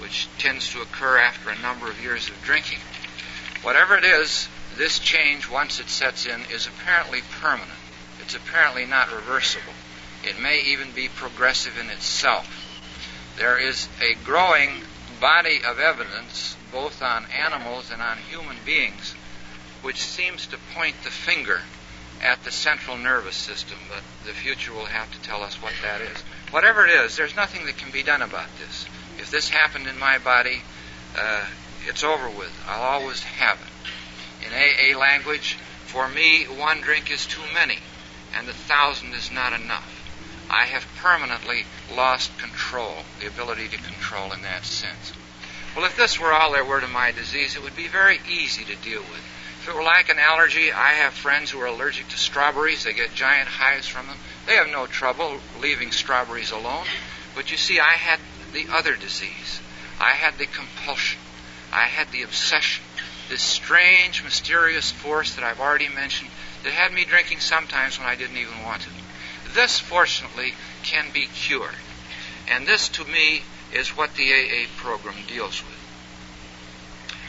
which 0.00 0.28
tends 0.38 0.70
to 0.72 0.82
occur 0.82 1.18
after 1.18 1.50
a 1.50 1.58
number 1.58 1.88
of 1.88 2.02
years 2.02 2.28
of 2.28 2.42
drinking. 2.42 2.78
Whatever 3.62 3.96
it 3.96 4.04
is, 4.04 4.48
this 4.76 4.98
change, 4.98 5.48
once 5.48 5.78
it 5.78 5.88
sets 5.88 6.26
in, 6.26 6.40
is 6.52 6.66
apparently 6.66 7.20
permanent. 7.40 7.70
It's 8.24 8.34
apparently 8.34 8.86
not 8.86 9.12
reversible. 9.12 9.74
It 10.22 10.40
may 10.40 10.62
even 10.62 10.92
be 10.92 11.08
progressive 11.08 11.76
in 11.78 11.90
itself. 11.90 12.48
There 13.36 13.58
is 13.58 13.86
a 14.00 14.14
growing 14.24 14.80
body 15.20 15.60
of 15.62 15.78
evidence, 15.78 16.56
both 16.72 17.02
on 17.02 17.26
animals 17.26 17.90
and 17.92 18.00
on 18.00 18.16
human 18.16 18.56
beings, 18.64 19.14
which 19.82 20.02
seems 20.02 20.46
to 20.46 20.58
point 20.74 20.96
the 21.04 21.10
finger 21.10 21.60
at 22.22 22.42
the 22.44 22.50
central 22.50 22.96
nervous 22.96 23.36
system, 23.36 23.76
but 23.90 24.02
the 24.26 24.32
future 24.32 24.72
will 24.72 24.86
have 24.86 25.12
to 25.12 25.20
tell 25.20 25.42
us 25.42 25.60
what 25.60 25.74
that 25.82 26.00
is. 26.00 26.16
Whatever 26.50 26.86
it 26.86 26.92
is, 26.92 27.16
there's 27.16 27.36
nothing 27.36 27.66
that 27.66 27.76
can 27.76 27.90
be 27.90 28.02
done 28.02 28.22
about 28.22 28.48
this. 28.58 28.86
If 29.18 29.30
this 29.30 29.50
happened 29.50 29.86
in 29.86 29.98
my 29.98 30.16
body, 30.16 30.62
uh, 31.18 31.44
it's 31.86 32.02
over 32.02 32.30
with. 32.30 32.52
I'll 32.66 33.00
always 33.00 33.22
have 33.22 33.58
it. 33.60 34.46
In 34.46 34.96
AA 34.96 34.98
language, 34.98 35.58
for 35.84 36.08
me, 36.08 36.44
one 36.44 36.80
drink 36.80 37.10
is 37.10 37.26
too 37.26 37.42
many, 37.52 37.78
and 38.36 38.48
a 38.48 38.52
thousand 38.52 39.12
is 39.14 39.30
not 39.30 39.52
enough. 39.52 40.00
I 40.50 40.64
have 40.64 40.86
permanently 40.96 41.64
lost 41.94 42.36
control, 42.38 43.04
the 43.20 43.26
ability 43.26 43.68
to 43.68 43.76
control 43.76 44.32
in 44.32 44.42
that 44.42 44.64
sense. 44.64 45.12
Well, 45.74 45.84
if 45.84 45.96
this 45.96 46.20
were 46.20 46.32
all 46.32 46.52
there 46.52 46.64
were 46.64 46.80
to 46.80 46.86
my 46.86 47.12
disease, 47.12 47.56
it 47.56 47.62
would 47.62 47.76
be 47.76 47.88
very 47.88 48.20
easy 48.30 48.64
to 48.64 48.76
deal 48.76 49.00
with. 49.00 49.24
If 49.62 49.68
it 49.68 49.74
were 49.74 49.82
like 49.82 50.10
an 50.10 50.18
allergy, 50.18 50.70
I 50.70 50.92
have 50.92 51.14
friends 51.14 51.50
who 51.50 51.60
are 51.60 51.66
allergic 51.66 52.08
to 52.08 52.18
strawberries. 52.18 52.84
They 52.84 52.92
get 52.92 53.14
giant 53.14 53.48
hives 53.48 53.88
from 53.88 54.06
them. 54.06 54.18
They 54.46 54.56
have 54.56 54.68
no 54.68 54.86
trouble 54.86 55.40
leaving 55.60 55.90
strawberries 55.90 56.50
alone. 56.50 56.86
But 57.34 57.50
you 57.50 57.56
see, 57.56 57.80
I 57.80 57.94
had 57.94 58.20
the 58.52 58.66
other 58.70 58.94
disease. 58.94 59.60
I 59.98 60.10
had 60.10 60.38
the 60.38 60.46
compulsion. 60.46 61.18
I 61.72 61.86
had 61.86 62.12
the 62.12 62.22
obsession. 62.22 62.84
This 63.28 63.42
strange, 63.42 64.22
mysterious 64.22 64.90
force 64.90 65.34
that 65.34 65.44
I've 65.44 65.60
already 65.60 65.88
mentioned 65.88 66.30
that 66.64 66.72
had 66.72 66.92
me 66.92 67.04
drinking 67.04 67.40
sometimes 67.40 67.98
when 67.98 68.08
I 68.08 68.16
didn't 68.16 68.36
even 68.36 68.62
want 68.64 68.82
to. 68.82 68.90
This, 69.54 69.78
fortunately, 69.78 70.54
can 70.82 71.12
be 71.12 71.26
cured. 71.26 71.76
And 72.50 72.66
this, 72.66 72.88
to 72.90 73.04
me, 73.04 73.42
is 73.72 73.96
what 73.96 74.14
the 74.14 74.32
AA 74.32 74.66
program 74.76 75.16
deals 75.28 75.62
with. 75.62 75.78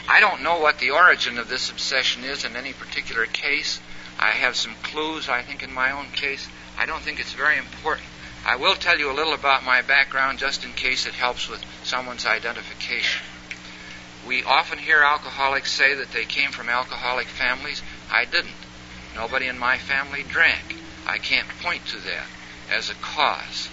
I 0.08 0.20
don't 0.20 0.42
know 0.42 0.58
what 0.58 0.78
the 0.78 0.90
origin 0.90 1.38
of 1.38 1.48
this 1.48 1.70
obsession 1.70 2.24
is 2.24 2.44
in 2.44 2.56
any 2.56 2.72
particular 2.72 3.26
case. 3.26 3.80
I 4.18 4.30
have 4.30 4.56
some 4.56 4.74
clues, 4.82 5.28
I 5.28 5.42
think, 5.42 5.62
in 5.62 5.72
my 5.72 5.90
own 5.90 6.06
case. 6.12 6.48
I 6.78 6.86
don't 6.86 7.02
think 7.02 7.20
it's 7.20 7.32
very 7.32 7.58
important. 7.58 8.06
I 8.44 8.56
will 8.56 8.76
tell 8.76 8.98
you 8.98 9.10
a 9.10 9.14
little 9.14 9.34
about 9.34 9.64
my 9.64 9.82
background 9.82 10.38
just 10.38 10.64
in 10.64 10.72
case 10.72 11.06
it 11.06 11.14
helps 11.14 11.48
with 11.48 11.64
someone's 11.82 12.24
identification. 12.24 13.22
We 14.26 14.44
often 14.44 14.78
hear 14.78 15.02
alcoholics 15.02 15.72
say 15.72 15.94
that 15.94 16.12
they 16.12 16.24
came 16.24 16.50
from 16.50 16.68
alcoholic 16.68 17.26
families. 17.26 17.82
I 18.10 18.24
didn't. 18.24 18.54
Nobody 19.16 19.46
in 19.46 19.58
my 19.58 19.78
family 19.78 20.22
drank. 20.22 20.76
I 21.06 21.18
can't 21.18 21.48
point 21.62 21.86
to 21.86 21.96
that 21.96 22.26
as 22.70 22.90
a 22.90 22.94
cause. 22.94 23.68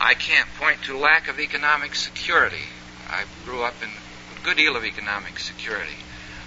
I 0.00 0.14
can't 0.14 0.48
point 0.58 0.82
to 0.84 0.96
lack 0.96 1.28
of 1.28 1.40
economic 1.40 1.94
security. 1.94 2.68
I 3.08 3.24
grew 3.44 3.62
up 3.62 3.74
in 3.82 3.88
a 3.88 4.44
good 4.44 4.56
deal 4.56 4.76
of 4.76 4.84
economic 4.84 5.38
security. 5.38 5.96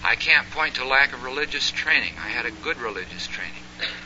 I 0.03 0.15
can't 0.15 0.49
point 0.51 0.75
to 0.75 0.85
lack 0.85 1.13
of 1.13 1.23
religious 1.23 1.71
training. 1.71 2.13
I 2.23 2.29
had 2.29 2.45
a 2.45 2.51
good 2.51 2.77
religious 2.77 3.27
training. 3.27 3.63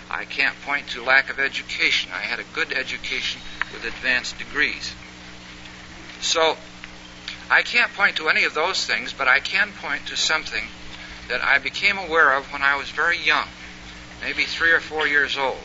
I 0.09 0.25
can't 0.25 0.55
point 0.61 0.87
to 0.89 1.03
lack 1.03 1.29
of 1.29 1.39
education. 1.39 2.11
I 2.13 2.21
had 2.21 2.39
a 2.39 2.43
good 2.53 2.71
education 2.73 3.41
with 3.73 3.83
advanced 3.83 4.37
degrees. 4.37 4.93
So, 6.21 6.57
I 7.49 7.63
can't 7.63 7.93
point 7.93 8.17
to 8.17 8.29
any 8.29 8.43
of 8.43 8.53
those 8.53 8.85
things, 8.85 9.11
but 9.11 9.27
I 9.27 9.39
can 9.39 9.71
point 9.73 10.07
to 10.07 10.15
something 10.15 10.63
that 11.27 11.43
I 11.43 11.57
became 11.57 11.97
aware 11.97 12.33
of 12.33 12.51
when 12.51 12.61
I 12.61 12.75
was 12.75 12.89
very 12.89 13.17
young, 13.17 13.47
maybe 14.21 14.43
three 14.45 14.71
or 14.71 14.79
four 14.79 15.07
years 15.07 15.37
old. 15.37 15.59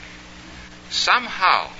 Somehow, 0.90 1.70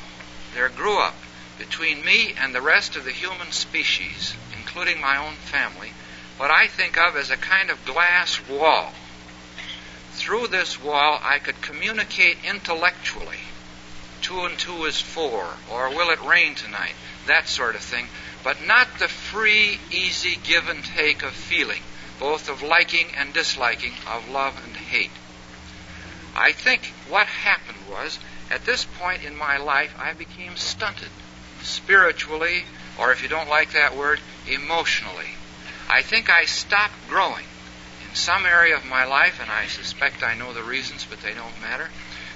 there 0.55 0.69
grew 0.69 0.99
up 1.01 1.15
between 1.59 2.05
me 2.05 2.35
and 2.39 2.55
the 2.55 2.61
rest 2.61 2.97
of 2.97 3.05
the 3.05 3.13
human 3.13 3.51
species, 3.51 4.35
including 4.59 5.01
my 5.01 5.17
own 5.17 5.35
family, 5.35 5.93
what 6.37 6.51
I 6.51 6.67
think 6.67 6.99
of 6.99 7.17
as 7.17 7.31
a 7.31 7.37
kind 7.37 7.71
of 7.71 7.85
glass 7.85 8.39
wall. 8.49 8.93
Through 10.13 10.49
this 10.49 10.83
wall, 10.83 11.19
I 11.23 11.39
could 11.39 11.61
communicate 11.63 12.39
intellectually. 12.45 13.41
Two 14.23 14.41
and 14.45 14.59
two 14.59 14.85
is 14.85 15.01
four, 15.01 15.47
or 15.71 15.91
will 15.91 16.11
it 16.11 16.23
rain 16.23 16.55
tonight? 16.55 16.95
That 17.27 17.49
sort 17.49 17.75
of 17.75 17.81
thing. 17.81 18.09
But 18.43 18.67
not 18.67 18.99
the 18.99 19.09
free, 19.09 19.79
easy 19.91 20.39
give 20.43 20.69
and 20.69 20.85
take 20.85 21.23
of 21.23 21.33
feeling, 21.33 21.83
both 22.19 22.49
of 22.49 22.63
liking 22.63 23.09
and 23.17 23.33
disliking, 23.33 23.93
of 24.07 24.29
love 24.29 24.61
and 24.65 24.77
hate. 24.77 25.11
I 26.39 26.53
think 26.53 26.93
what 27.09 27.27
happened 27.27 27.79
was, 27.91 28.19
at 28.51 28.67
this 28.67 28.85
point 28.85 29.25
in 29.25 29.35
my 29.35 29.57
life, 29.57 29.95
I 29.99 30.13
became 30.13 30.57
stunted, 30.57 31.09
spiritually, 31.63 32.65
or 32.99 33.11
if 33.11 33.23
you 33.23 33.29
don't 33.29 33.49
like 33.49 33.73
that 33.73 33.97
word, 33.97 34.21
emotionally. 34.47 35.31
I 35.89 36.03
think 36.03 36.29
I 36.29 36.45
stopped 36.45 37.09
growing 37.09 37.47
in 38.07 38.15
some 38.15 38.45
area 38.45 38.77
of 38.77 38.85
my 38.85 39.07
life, 39.07 39.41
and 39.41 39.51
I 39.51 39.67
suspect 39.67 40.23
I 40.23 40.35
know 40.35 40.53
the 40.53 40.63
reasons, 40.63 41.07
but 41.09 41.23
they 41.23 41.33
don't 41.33 41.61
matter. 41.63 41.89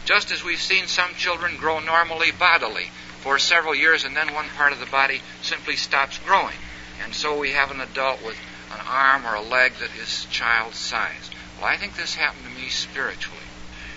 Just 0.06 0.32
as 0.32 0.42
we've 0.42 0.62
seen 0.62 0.86
some 0.86 1.12
children 1.14 1.58
grow 1.58 1.78
normally 1.78 2.30
bodily 2.32 2.90
for 3.20 3.38
several 3.38 3.74
years, 3.74 4.04
and 4.04 4.16
then 4.16 4.32
one 4.32 4.48
part 4.56 4.72
of 4.72 4.80
the 4.80 4.86
body 4.86 5.20
simply 5.42 5.76
stops 5.76 6.18
growing. 6.24 6.56
And 7.04 7.14
so 7.14 7.38
we 7.38 7.50
have 7.50 7.70
an 7.70 7.82
adult 7.82 8.24
with 8.24 8.38
an 8.72 8.80
arm 8.86 9.26
or 9.26 9.34
a 9.34 9.42
leg 9.42 9.74
that 9.74 9.90
is 10.02 10.24
child 10.30 10.74
sized. 10.74 11.34
Well, 11.58 11.68
I 11.68 11.76
think 11.76 11.96
this 11.96 12.14
happened 12.14 12.46
to 12.46 12.62
me 12.62 12.70
spiritually. 12.70 13.39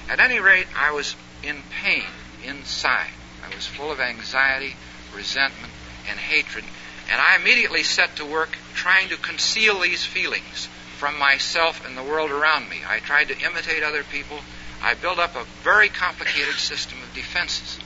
At 0.10 0.20
any 0.20 0.40
rate, 0.40 0.68
I 0.76 0.92
was 0.92 1.16
in 1.44 1.62
pain 1.82 2.04
inside. 2.44 3.12
I 3.44 3.54
was 3.56 3.66
full 3.66 3.92
of 3.92 4.00
anxiety, 4.00 4.76
resentment, 5.16 5.72
and 6.10 6.20
hatred, 6.20 6.66
and 7.12 7.22
I 7.22 7.36
immediately 7.36 7.84
set 7.84 8.18
to 8.18 8.26
work 8.26 8.58
trying 8.74 9.10
to 9.10 9.18
conceal 9.18 9.80
these 9.80 10.06
feelings 10.06 10.68
from 10.98 11.18
myself 11.18 11.86
and 11.86 11.98
the 11.98 12.04
world 12.04 12.32
around 12.32 12.70
me. 12.70 12.82
I 12.88 13.00
tried 13.00 13.28
to 13.30 13.40
imitate 13.40 13.84
other 13.84 14.04
people. 14.04 14.40
I 14.82 14.94
built 14.94 15.20
up 15.20 15.36
a 15.36 15.46
very 15.64 15.90
complicated 15.90 16.56
system 16.56 17.00
of 17.02 17.14
defenses. 17.14 17.80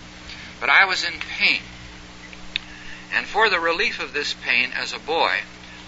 But 0.60 0.70
I 0.70 0.86
was 0.86 1.04
in 1.04 1.20
pain. 1.20 1.62
And 3.14 3.26
for 3.26 3.50
the 3.50 3.60
relief 3.60 4.00
of 4.00 4.14
this 4.14 4.34
pain 4.34 4.72
as 4.76 4.94
a 4.94 5.00
boy, 5.00 5.40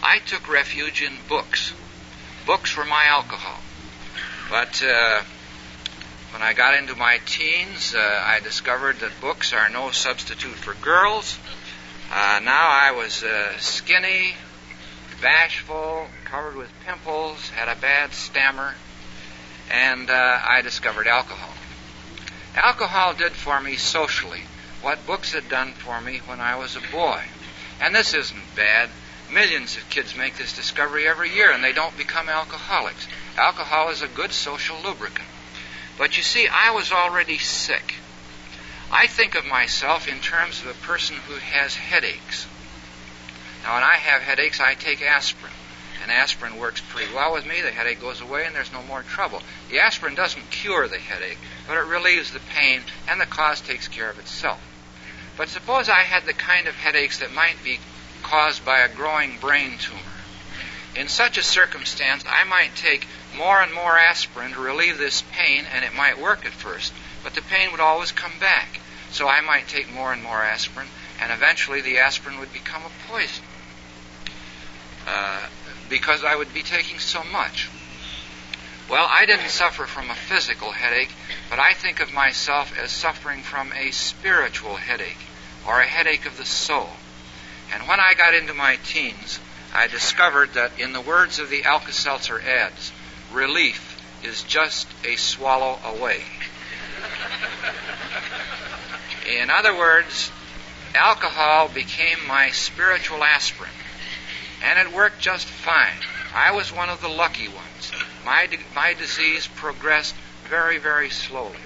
I 0.02 0.20
took 0.20 0.48
refuge 0.50 1.02
in 1.02 1.14
books. 1.28 1.74
Books 2.46 2.78
were 2.78 2.86
my 2.86 3.06
alcohol. 3.06 3.60
But 4.50 4.82
uh, 4.84 5.22
when 6.32 6.42
I 6.42 6.54
got 6.54 6.78
into 6.78 6.96
my 6.96 7.20
teens, 7.26 7.96
uh, 7.96 8.00
I 8.00 8.40
discovered 8.42 9.00
that 9.00 9.20
books 9.20 9.54
are 9.54 9.70
no 9.70 9.92
substitute 9.92 10.56
for 10.56 10.74
girls. 10.76 11.38
Uh, 12.12 12.40
now 12.44 12.68
I 12.70 12.92
was 12.92 13.24
uh, 13.24 13.58
skinny, 13.58 14.36
bashful, 15.22 16.08
covered 16.26 16.56
with 16.56 16.70
pimples, 16.86 17.50
had 17.50 17.68
a 17.68 17.80
bad 17.80 18.14
stammer, 18.14 18.74
and 19.72 20.10
uh, 20.10 20.40
I 20.48 20.62
discovered 20.62 21.08
alcohol. 21.08 21.54
Alcohol 22.56 23.14
did 23.14 23.34
for 23.34 23.60
me 23.60 23.76
socially 23.76 24.42
what 24.82 25.06
books 25.06 25.34
had 25.34 25.50
done 25.50 25.74
for 25.74 26.00
me 26.00 26.20
when 26.26 26.40
I 26.40 26.56
was 26.56 26.76
a 26.76 26.92
boy. 26.92 27.22
And 27.82 27.94
this 27.94 28.14
isn't 28.14 28.56
bad. 28.56 28.90
Millions 29.32 29.78
of 29.78 29.90
kids 29.90 30.16
make 30.16 30.38
this 30.38 30.56
discovery 30.56 31.08
every 31.08 31.34
year 31.34 31.52
and 31.52 31.64
they 31.64 31.74
don't 31.74 31.96
become 31.98 32.30
alcoholics. 32.30 33.08
Alcohol 33.38 33.90
is 33.90 34.02
a 34.02 34.08
good 34.08 34.32
social 34.32 34.78
lubricant. 34.84 35.28
But 36.00 36.16
you 36.16 36.24
see, 36.24 36.48
I 36.48 36.72
was 36.72 36.94
already 36.94 37.38
sick. 37.38 37.96
I 38.90 39.06
think 39.06 39.36
of 39.36 39.46
myself 39.46 40.08
in 40.08 40.22
terms 40.22 40.62
of 40.62 40.68
a 40.68 40.86
person 40.86 41.18
who 41.18 41.36
has 41.36 41.76
headaches. 41.76 42.48
Now, 43.64 43.76
when 43.76 43.84
I 43.84 43.96
have 43.96 44.22
headaches, 44.22 44.62
I 44.62 44.76
take 44.76 45.02
aspirin. 45.02 45.52
And 46.02 46.10
aspirin 46.10 46.56
works 46.56 46.82
pretty 46.88 47.14
well 47.14 47.34
with 47.34 47.46
me. 47.46 47.60
The 47.62 47.72
headache 47.72 48.00
goes 48.00 48.22
away 48.22 48.46
and 48.46 48.56
there's 48.56 48.72
no 48.72 48.82
more 48.82 49.04
trouble. 49.04 49.42
The 49.70 49.82
aspirin 49.82 50.16
doesn't 50.16 50.50
cure 50.50 50.88
the 50.88 50.98
headache, 50.98 51.38
but 51.68 51.76
it 51.76 51.86
relieves 51.86 52.32
the 52.32 52.40
pain 52.40 52.82
and 53.10 53.20
the 53.20 53.26
cause 53.26 53.60
takes 53.60 53.90
care 53.90 54.10
of 54.10 54.18
itself. 54.20 54.62
But 55.36 55.50
suppose 55.50 55.90
I 55.90 56.04
had 56.04 56.26
the 56.26 56.34
kind 56.34 56.68
of 56.68 56.76
headaches 56.76 57.20
that 57.20 57.34
might 57.34 57.62
be 57.62 57.78
caused 58.24 58.64
by 58.64 58.80
a 58.80 58.88
growing 58.88 59.38
brain 59.40 59.78
tumor. 59.78 60.00
In 60.96 61.08
such 61.08 61.38
a 61.38 61.44
circumstance, 61.44 62.24
I 62.28 62.44
might 62.44 62.76
take 62.76 63.08
more 63.38 63.62
and 63.62 63.74
more 63.74 63.98
aspirin 63.98 64.54
to 64.54 64.60
relieve 64.60 64.98
this 64.98 65.24
pain, 65.32 65.66
and 65.74 65.86
it 65.86 65.94
might 65.94 66.20
work 66.20 66.46
at 66.46 66.52
first, 66.52 66.94
but 67.24 67.36
the 67.36 67.42
pain 67.42 67.72
would 67.72 67.80
always 67.80 68.12
come 68.12 68.34
back. 68.40 68.80
So 69.12 69.28
I 69.28 69.42
might 69.42 69.68
take 69.68 69.92
more 69.92 70.12
and 70.12 70.24
more 70.24 70.44
aspirin, 70.44 70.88
and 71.22 71.32
eventually 71.32 71.82
the 71.82 72.00
aspirin 72.00 72.40
would 72.40 72.54
become 72.54 72.84
a 72.84 73.12
poison 73.12 73.44
uh, 75.08 75.48
because 75.90 76.24
I 76.24 76.36
would 76.36 76.54
be 76.54 76.64
taking 76.64 77.00
so 77.00 77.24
much. 77.24 77.70
Well, 78.90 79.08
I 79.10 79.26
didn't 79.26 79.50
suffer 79.50 79.86
from 79.86 80.10
a 80.10 80.16
physical 80.16 80.72
headache, 80.72 81.12
but 81.50 81.60
I 81.60 81.74
think 81.74 82.00
of 82.00 82.12
myself 82.12 82.78
as 82.78 82.92
suffering 82.92 83.42
from 83.44 83.72
a 83.74 83.92
spiritual 83.92 84.76
headache 84.78 85.20
or 85.68 85.80
a 85.80 85.86
headache 85.86 86.26
of 86.26 86.38
the 86.38 86.46
soul. 86.46 86.90
And 87.72 87.88
when 87.88 88.00
I 88.00 88.16
got 88.16 88.34
into 88.34 88.54
my 88.56 88.78
teens, 88.84 89.40
I 89.74 89.88
discovered 89.88 90.54
that 90.54 90.80
in 90.80 90.94
the 90.94 91.02
words 91.02 91.40
of 91.40 91.50
the 91.50 91.64
Alka 91.64 91.92
Seltzer 91.92 92.42
ads, 92.42 92.92
relief 93.32 93.98
is 94.24 94.44
just 94.44 94.88
a 95.06 95.16
swallow 95.16 95.80
away. 95.86 96.22
In 99.28 99.50
other 99.50 99.78
words, 99.78 100.32
alcohol 100.96 101.68
became 101.68 102.18
my 102.28 102.50
spiritual 102.50 103.24
aspirin, 103.24 103.70
and 104.64 104.80
it 104.80 104.94
worked 104.94 105.20
just 105.20 105.46
fine. 105.48 106.00
I 106.34 106.52
was 106.52 106.74
one 106.74 106.90
of 106.90 107.02
the 107.02 107.10
lucky 107.10 107.48
ones. 107.48 107.92
My, 108.26 108.48
my 108.76 108.94
disease 108.94 109.48
progressed 109.48 110.16
very, 110.48 110.80
very 110.80 111.10
slowly. 111.10 111.58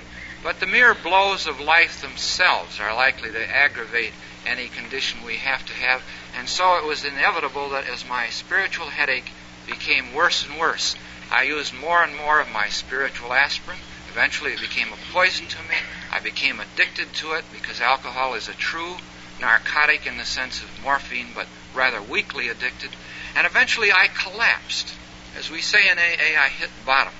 But 0.43 0.60
the 0.60 0.66
mere 0.66 0.93
blows 0.93 1.47
of 1.47 1.62
life 1.62 2.01
themselves 2.01 2.80
are 2.82 2.93
likely 2.93 3.32
to 3.32 3.56
aggravate 3.56 4.14
any 4.45 4.68
condition 4.68 5.24
we 5.24 5.38
have 5.38 5.66
to 5.66 5.74
have, 5.74 6.04
and 6.36 6.50
so 6.50 6.78
it 6.78 6.86
was 6.86 7.06
inevitable 7.06 7.70
that 7.70 7.88
as 7.88 8.06
my 8.06 8.30
spiritual 8.30 8.88
headache 8.88 9.32
became 9.68 10.14
worse 10.14 10.46
and 10.46 10.60
worse, 10.60 10.96
I 11.32 11.44
used 11.44 11.74
more 11.74 12.04
and 12.04 12.16
more 12.16 12.40
of 12.40 12.52
my 12.52 12.70
spiritual 12.70 13.34
aspirin. 13.34 13.78
Eventually, 14.10 14.54
it 14.54 14.62
became 14.62 14.92
a 14.92 15.14
poison 15.14 15.48
to 15.48 15.58
me. 15.64 15.76
I 16.12 16.20
became 16.20 16.60
addicted 16.60 17.14
to 17.14 17.34
it 17.34 17.46
because 17.52 17.82
alcohol 17.82 18.36
is 18.36 18.48
a 18.48 18.54
true 18.54 18.98
narcotic 19.40 20.06
in 20.06 20.18
the 20.18 20.26
sense 20.26 20.62
of 20.62 20.84
morphine, 20.84 21.30
but 21.34 21.48
rather 21.74 22.02
weakly 22.02 22.50
addicted. 22.50 22.92
And 23.36 23.48
eventually, 23.48 23.92
I 23.92 24.08
collapsed. 24.08 24.94
As 25.38 25.50
we 25.50 25.62
say 25.62 25.90
in 25.90 25.98
AA, 25.98 26.40
I 26.40 26.50
hit 26.50 26.70
bottom. 26.86 27.14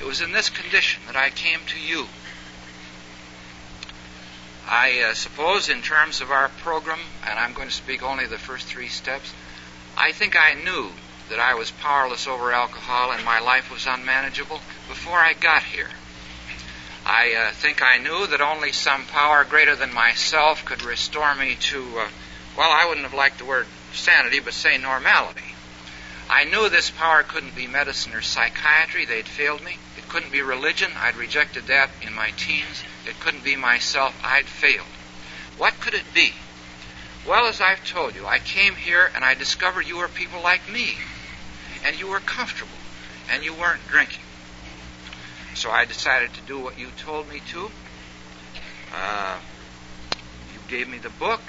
It 0.00 0.06
was 0.06 0.20
in 0.20 0.32
this 0.32 0.50
condition 0.50 1.02
that 1.06 1.16
I 1.16 1.30
came 1.30 1.60
to 1.68 1.78
you 1.78 2.06
I 4.68 5.00
uh, 5.00 5.14
suppose, 5.14 5.68
in 5.68 5.82
terms 5.82 6.20
of 6.20 6.30
our 6.30 6.48
program, 6.48 7.00
and 7.28 7.38
I'm 7.38 7.52
going 7.52 7.68
to 7.68 7.74
speak 7.74 8.02
only 8.02 8.26
the 8.26 8.38
first 8.38 8.66
three 8.66 8.88
steps, 8.88 9.32
I 9.96 10.12
think 10.12 10.36
I 10.36 10.54
knew 10.54 10.90
that 11.28 11.40
I 11.40 11.54
was 11.54 11.70
powerless 11.70 12.26
over 12.26 12.52
alcohol 12.52 13.12
and 13.12 13.24
my 13.24 13.40
life 13.40 13.70
was 13.70 13.86
unmanageable 13.86 14.60
before 14.88 15.18
I 15.18 15.32
got 15.32 15.62
here. 15.62 15.88
I 17.04 17.34
uh, 17.34 17.50
think 17.52 17.82
I 17.82 17.98
knew 17.98 18.26
that 18.28 18.40
only 18.40 18.72
some 18.72 19.06
power 19.06 19.44
greater 19.44 19.74
than 19.74 19.92
myself 19.92 20.64
could 20.64 20.82
restore 20.82 21.34
me 21.34 21.56
to, 21.56 21.98
uh, 21.98 22.08
well, 22.56 22.70
I 22.70 22.86
wouldn't 22.86 23.06
have 23.06 23.14
liked 23.14 23.38
the 23.38 23.44
word 23.44 23.66
sanity, 23.92 24.40
but 24.40 24.54
say 24.54 24.78
normality. 24.78 25.51
I 26.32 26.44
knew 26.44 26.70
this 26.70 26.90
power 26.90 27.22
couldn't 27.22 27.54
be 27.54 27.66
medicine 27.66 28.14
or 28.14 28.22
psychiatry, 28.22 29.04
they'd 29.04 29.28
failed 29.28 29.62
me. 29.62 29.76
It 29.98 30.08
couldn't 30.08 30.32
be 30.32 30.40
religion, 30.40 30.90
I'd 30.96 31.16
rejected 31.16 31.66
that 31.66 31.90
in 32.00 32.14
my 32.14 32.30
teens. 32.30 32.82
It 33.06 33.20
couldn't 33.20 33.44
be 33.44 33.54
myself. 33.54 34.18
I'd 34.24 34.46
failed. 34.46 34.86
What 35.58 35.78
could 35.78 35.92
it 35.92 36.14
be? 36.14 36.32
Well, 37.28 37.48
as 37.48 37.60
I've 37.60 37.84
told 37.86 38.14
you, 38.14 38.26
I 38.26 38.38
came 38.38 38.76
here 38.76 39.10
and 39.14 39.22
I 39.22 39.34
discovered 39.34 39.86
you 39.86 39.98
were 39.98 40.08
people 40.08 40.40
like 40.42 40.66
me. 40.72 40.96
And 41.84 41.98
you 41.98 42.06
were 42.06 42.20
comfortable. 42.20 42.78
And 43.30 43.44
you 43.44 43.52
weren't 43.52 43.86
drinking. 43.88 44.22
So 45.54 45.70
I 45.70 45.84
decided 45.84 46.32
to 46.32 46.40
do 46.40 46.58
what 46.58 46.78
you 46.78 46.88
told 46.96 47.28
me 47.28 47.40
to. 47.48 47.70
Uh, 48.94 49.38
you 50.54 50.60
gave 50.68 50.88
me 50.88 50.96
the 50.96 51.10
book, 51.10 51.42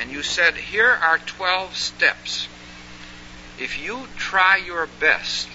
and 0.00 0.10
you 0.10 0.22
said, 0.22 0.54
Here 0.54 0.88
are 0.88 1.18
12 1.18 1.76
steps. 1.76 2.48
If 3.62 3.78
you 3.78 4.08
try 4.16 4.56
your 4.56 4.88
best 4.98 5.48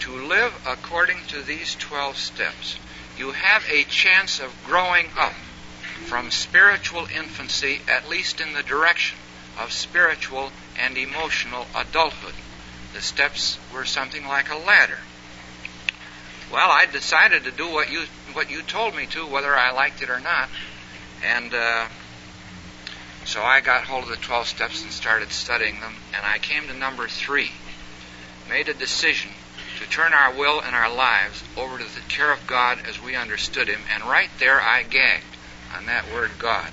to 0.00 0.26
live 0.26 0.52
according 0.66 1.18
to 1.28 1.42
these 1.42 1.76
12 1.76 2.16
steps, 2.16 2.76
you 3.16 3.30
have 3.30 3.64
a 3.70 3.84
chance 3.84 4.40
of 4.40 4.52
growing 4.66 5.06
up 5.16 5.32
from 6.06 6.32
spiritual 6.32 7.06
infancy, 7.14 7.82
at 7.86 8.08
least 8.08 8.40
in 8.40 8.52
the 8.52 8.64
direction 8.64 9.16
of 9.56 9.70
spiritual 9.70 10.50
and 10.76 10.98
emotional 10.98 11.68
adulthood. 11.72 12.34
The 12.94 13.00
steps 13.00 13.60
were 13.72 13.84
something 13.84 14.26
like 14.26 14.50
a 14.50 14.56
ladder. 14.56 14.98
Well, 16.50 16.72
I 16.72 16.86
decided 16.86 17.44
to 17.44 17.52
do 17.52 17.70
what 17.70 17.92
you 17.92 18.06
what 18.32 18.50
you 18.50 18.62
told 18.62 18.96
me 18.96 19.06
to, 19.06 19.24
whether 19.24 19.56
I 19.56 19.70
liked 19.70 20.02
it 20.02 20.10
or 20.10 20.18
not, 20.18 20.48
and 21.22 21.54
uh, 21.54 21.86
so 23.26 23.42
I 23.42 23.60
got 23.60 23.84
hold 23.84 24.04
of 24.04 24.10
the 24.10 24.16
twelve 24.16 24.46
steps 24.46 24.82
and 24.82 24.92
started 24.92 25.30
studying 25.30 25.80
them, 25.80 25.94
and 26.14 26.24
I 26.24 26.38
came 26.38 26.68
to 26.68 26.74
number 26.74 27.08
three. 27.08 27.50
Made 28.48 28.68
a 28.68 28.74
decision 28.74 29.32
to 29.80 29.90
turn 29.90 30.12
our 30.12 30.32
will 30.32 30.60
and 30.60 30.74
our 30.74 30.94
lives 30.94 31.42
over 31.56 31.76
to 31.76 31.84
the 31.84 32.00
care 32.08 32.32
of 32.32 32.46
God 32.46 32.78
as 32.88 33.02
we 33.02 33.16
understood 33.16 33.68
Him, 33.68 33.80
and 33.92 34.04
right 34.04 34.30
there 34.38 34.60
I 34.60 34.84
gagged 34.84 35.24
on 35.76 35.86
that 35.86 36.12
word 36.14 36.30
God. 36.38 36.70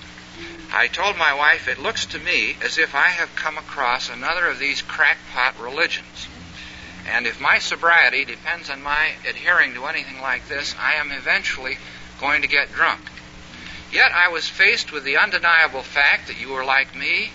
I 0.71 0.88
told 0.88 1.17
my 1.17 1.34
wife, 1.34 1.67
it 1.67 1.80
looks 1.80 2.05
to 2.07 2.19
me 2.19 2.55
as 2.63 2.77
if 2.77 2.95
I 2.95 3.09
have 3.09 3.35
come 3.35 3.57
across 3.57 4.09
another 4.09 4.47
of 4.47 4.59
these 4.59 4.81
crackpot 4.81 5.59
religions. 5.59 6.27
And 7.11 7.27
if 7.27 7.41
my 7.41 7.59
sobriety 7.59 8.25
depends 8.25 8.69
on 8.69 8.81
my 8.81 9.11
adhering 9.27 9.73
to 9.73 9.85
anything 9.85 10.21
like 10.21 10.47
this, 10.47 10.75
I 10.80 10.93
am 10.93 11.11
eventually 11.11 11.77
going 12.19 12.43
to 12.43 12.47
get 12.47 12.71
drunk. 12.71 13.01
Yet 13.94 14.11
I 14.11 14.30
was 14.30 14.48
faced 14.48 14.91
with 14.91 15.03
the 15.03 15.18
undeniable 15.18 15.84
fact 15.84 16.26
that 16.26 16.41
you 16.41 16.49
were 16.49 16.65
like 16.65 16.95
me, 16.95 17.30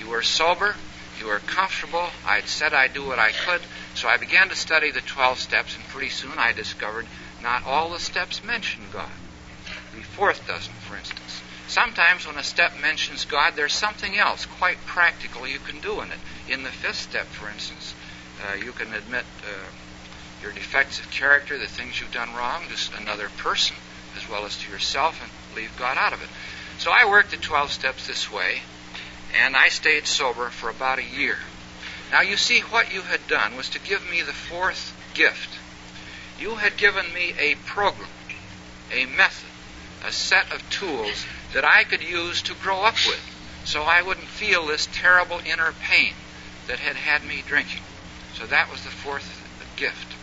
you 0.00 0.08
were 0.08 0.22
sober, 0.22 0.74
you 1.20 1.26
were 1.26 1.38
comfortable, 1.38 2.08
I'd 2.26 2.48
said 2.48 2.74
I'd 2.74 2.92
do 2.92 3.06
what 3.06 3.20
I 3.20 3.30
could, 3.30 3.60
so 3.94 4.08
I 4.08 4.16
began 4.16 4.48
to 4.48 4.56
study 4.56 4.90
the 4.90 5.00
12 5.00 5.38
steps, 5.38 5.76
and 5.76 5.84
pretty 5.84 6.08
soon 6.08 6.38
I 6.38 6.50
discovered 6.54 7.06
not 7.40 7.64
all 7.64 7.90
the 7.90 8.00
steps 8.00 8.42
mention 8.42 8.82
God. 8.92 9.12
The 9.94 10.02
fourth 10.02 10.44
doesn't, 10.48 10.74
for 10.74 10.96
instance. 10.96 11.40
Sometimes 11.68 12.26
when 12.26 12.36
a 12.36 12.42
step 12.42 12.72
mentions 12.80 13.24
God, 13.24 13.52
there's 13.54 13.72
something 13.72 14.16
else 14.16 14.44
quite 14.44 14.84
practical 14.84 15.46
you 15.46 15.60
can 15.60 15.78
do 15.78 16.00
in 16.00 16.10
it. 16.10 16.18
In 16.48 16.64
the 16.64 16.70
fifth 16.70 16.98
step, 16.98 17.26
for 17.26 17.48
instance, 17.48 17.94
uh, 18.42 18.54
you 18.54 18.72
can 18.72 18.92
admit 18.92 19.24
uh, 19.44 19.70
your 20.42 20.50
defects 20.50 20.98
of 20.98 21.08
character, 21.12 21.58
the 21.58 21.68
things 21.68 22.00
you've 22.00 22.10
done 22.10 22.34
wrong 22.34 22.64
to 22.66 22.96
another 23.00 23.28
person 23.38 23.76
as 24.16 24.28
well 24.28 24.44
as 24.44 24.58
to 24.58 24.72
yourself, 24.72 25.22
and 25.22 25.30
leave 25.54 25.76
God 25.76 25.96
out 25.96 26.12
of 26.12 26.22
it. 26.22 26.28
So 26.78 26.90
I 26.90 27.08
worked 27.08 27.30
the 27.30 27.36
12 27.36 27.70
steps 27.70 28.06
this 28.06 28.30
way, 28.30 28.60
and 29.42 29.56
I 29.56 29.68
stayed 29.68 30.06
sober 30.06 30.50
for 30.50 30.70
about 30.70 30.98
a 30.98 31.04
year. 31.04 31.38
Now, 32.10 32.20
you 32.20 32.36
see, 32.36 32.60
what 32.60 32.92
you 32.92 33.02
had 33.02 33.26
done 33.26 33.56
was 33.56 33.70
to 33.70 33.80
give 33.80 34.08
me 34.10 34.22
the 34.22 34.32
fourth 34.32 34.94
gift. 35.14 35.50
You 36.38 36.56
had 36.56 36.76
given 36.76 37.12
me 37.14 37.34
a 37.38 37.54
program, 37.54 38.08
a 38.92 39.06
method, 39.06 39.48
a 40.06 40.12
set 40.12 40.52
of 40.52 40.68
tools 40.70 41.24
that 41.54 41.64
I 41.64 41.84
could 41.84 42.02
use 42.02 42.42
to 42.42 42.54
grow 42.54 42.82
up 42.82 42.96
with 43.06 43.20
so 43.64 43.82
I 43.82 44.02
wouldn't 44.02 44.26
feel 44.26 44.66
this 44.66 44.88
terrible 44.92 45.40
inner 45.46 45.72
pain 45.72 46.14
that 46.66 46.80
had 46.80 46.96
had 46.96 47.24
me 47.24 47.42
drinking. 47.46 47.82
So 48.34 48.46
that 48.46 48.70
was 48.70 48.82
the 48.82 48.90
fourth 48.90 49.38
gift. 49.76 50.14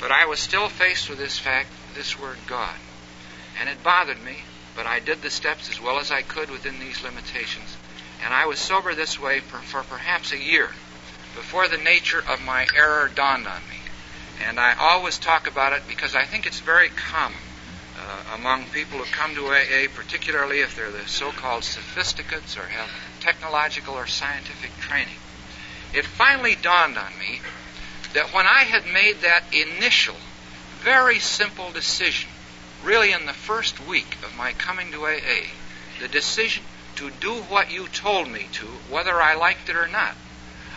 But 0.00 0.10
I 0.10 0.26
was 0.26 0.40
still 0.40 0.68
faced 0.68 1.08
with 1.08 1.18
this 1.18 1.38
fact, 1.38 1.68
this 1.94 2.18
word 2.18 2.38
God. 2.46 2.74
And 3.62 3.70
it 3.70 3.84
bothered 3.84 4.20
me, 4.24 4.38
but 4.74 4.88
I 4.88 4.98
did 4.98 5.22
the 5.22 5.30
steps 5.30 5.70
as 5.70 5.80
well 5.80 6.00
as 6.00 6.10
I 6.10 6.22
could 6.22 6.50
within 6.50 6.80
these 6.80 7.04
limitations. 7.04 7.76
And 8.24 8.34
I 8.34 8.46
was 8.46 8.58
sober 8.58 8.92
this 8.92 9.20
way 9.20 9.38
for, 9.38 9.58
for 9.58 9.84
perhaps 9.84 10.32
a 10.32 10.36
year 10.36 10.66
before 11.36 11.68
the 11.68 11.76
nature 11.76 12.18
of 12.28 12.42
my 12.44 12.66
error 12.76 13.08
dawned 13.14 13.46
on 13.46 13.62
me. 13.70 13.76
And 14.48 14.58
I 14.58 14.74
always 14.80 15.16
talk 15.16 15.46
about 15.46 15.74
it 15.74 15.84
because 15.86 16.16
I 16.16 16.24
think 16.24 16.44
it's 16.44 16.58
very 16.58 16.88
common 16.88 17.38
uh, 18.00 18.34
among 18.34 18.64
people 18.64 18.98
who 18.98 19.04
come 19.04 19.36
to 19.36 19.46
AA, 19.46 19.86
particularly 19.94 20.58
if 20.58 20.74
they're 20.74 20.90
the 20.90 21.06
so 21.06 21.30
called 21.30 21.62
sophisticates 21.62 22.56
or 22.56 22.66
have 22.66 22.90
technological 23.20 23.94
or 23.94 24.08
scientific 24.08 24.76
training. 24.78 25.14
It 25.94 26.04
finally 26.04 26.56
dawned 26.56 26.98
on 26.98 27.16
me 27.16 27.38
that 28.14 28.34
when 28.34 28.48
I 28.48 28.64
had 28.64 28.86
made 28.92 29.20
that 29.20 29.44
initial, 29.52 30.16
very 30.80 31.20
simple 31.20 31.70
decision, 31.70 32.31
really 32.84 33.12
in 33.12 33.26
the 33.26 33.32
first 33.32 33.84
week 33.86 34.16
of 34.24 34.36
my 34.36 34.52
coming 34.52 34.90
to 34.92 35.06
AA, 35.06 35.46
the 36.00 36.08
decision 36.08 36.64
to 36.96 37.10
do 37.10 37.34
what 37.42 37.70
you 37.70 37.86
told 37.88 38.28
me 38.28 38.48
to, 38.52 38.66
whether 38.90 39.20
I 39.20 39.34
liked 39.34 39.68
it 39.68 39.76
or 39.76 39.88
not, 39.88 40.14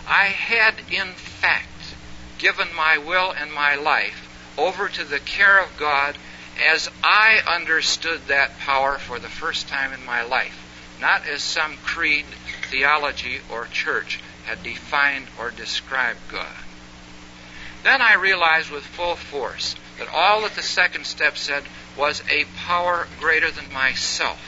I 0.08 0.26
had 0.26 0.76
in 0.92 1.14
fact 1.14 1.96
given 2.38 2.74
my 2.76 2.98
will 2.98 3.32
and 3.32 3.52
my 3.52 3.76
life 3.76 4.30
over 4.58 4.88
to 4.88 5.04
the 5.04 5.20
care 5.20 5.60
of 5.60 5.78
God 5.78 6.18
as 6.64 6.90
I 7.04 7.42
understood 7.48 8.28
that 8.28 8.60
power 8.60 8.98
for 8.98 9.20
the 9.20 9.28
first 9.28 9.68
time 9.68 9.92
in 9.94 10.06
my 10.06 10.24
life, 10.24 10.58
not 11.02 11.28
as 11.28 11.42
some 11.42 11.78
creed, 11.78 12.26
theology, 12.70 13.40
or 13.52 13.66
church 13.66 14.20
had 14.46 14.64
defined 14.64 15.28
or 15.40 15.52
described 15.52 16.20
God. 16.30 16.56
Then 17.84 18.02
I 18.02 18.14
realized 18.14 18.72
with 18.72 18.84
full 18.84 19.16
force 19.16 19.76
that 20.00 20.08
all 20.08 20.42
that 20.42 20.56
the 20.56 20.64
second 20.64 21.06
step 21.06 21.38
said 21.38 21.64
was 21.98 22.22
a 22.30 22.46
power 22.58 23.08
greater 23.20 23.52
than 23.52 23.72
myself. 23.72 24.40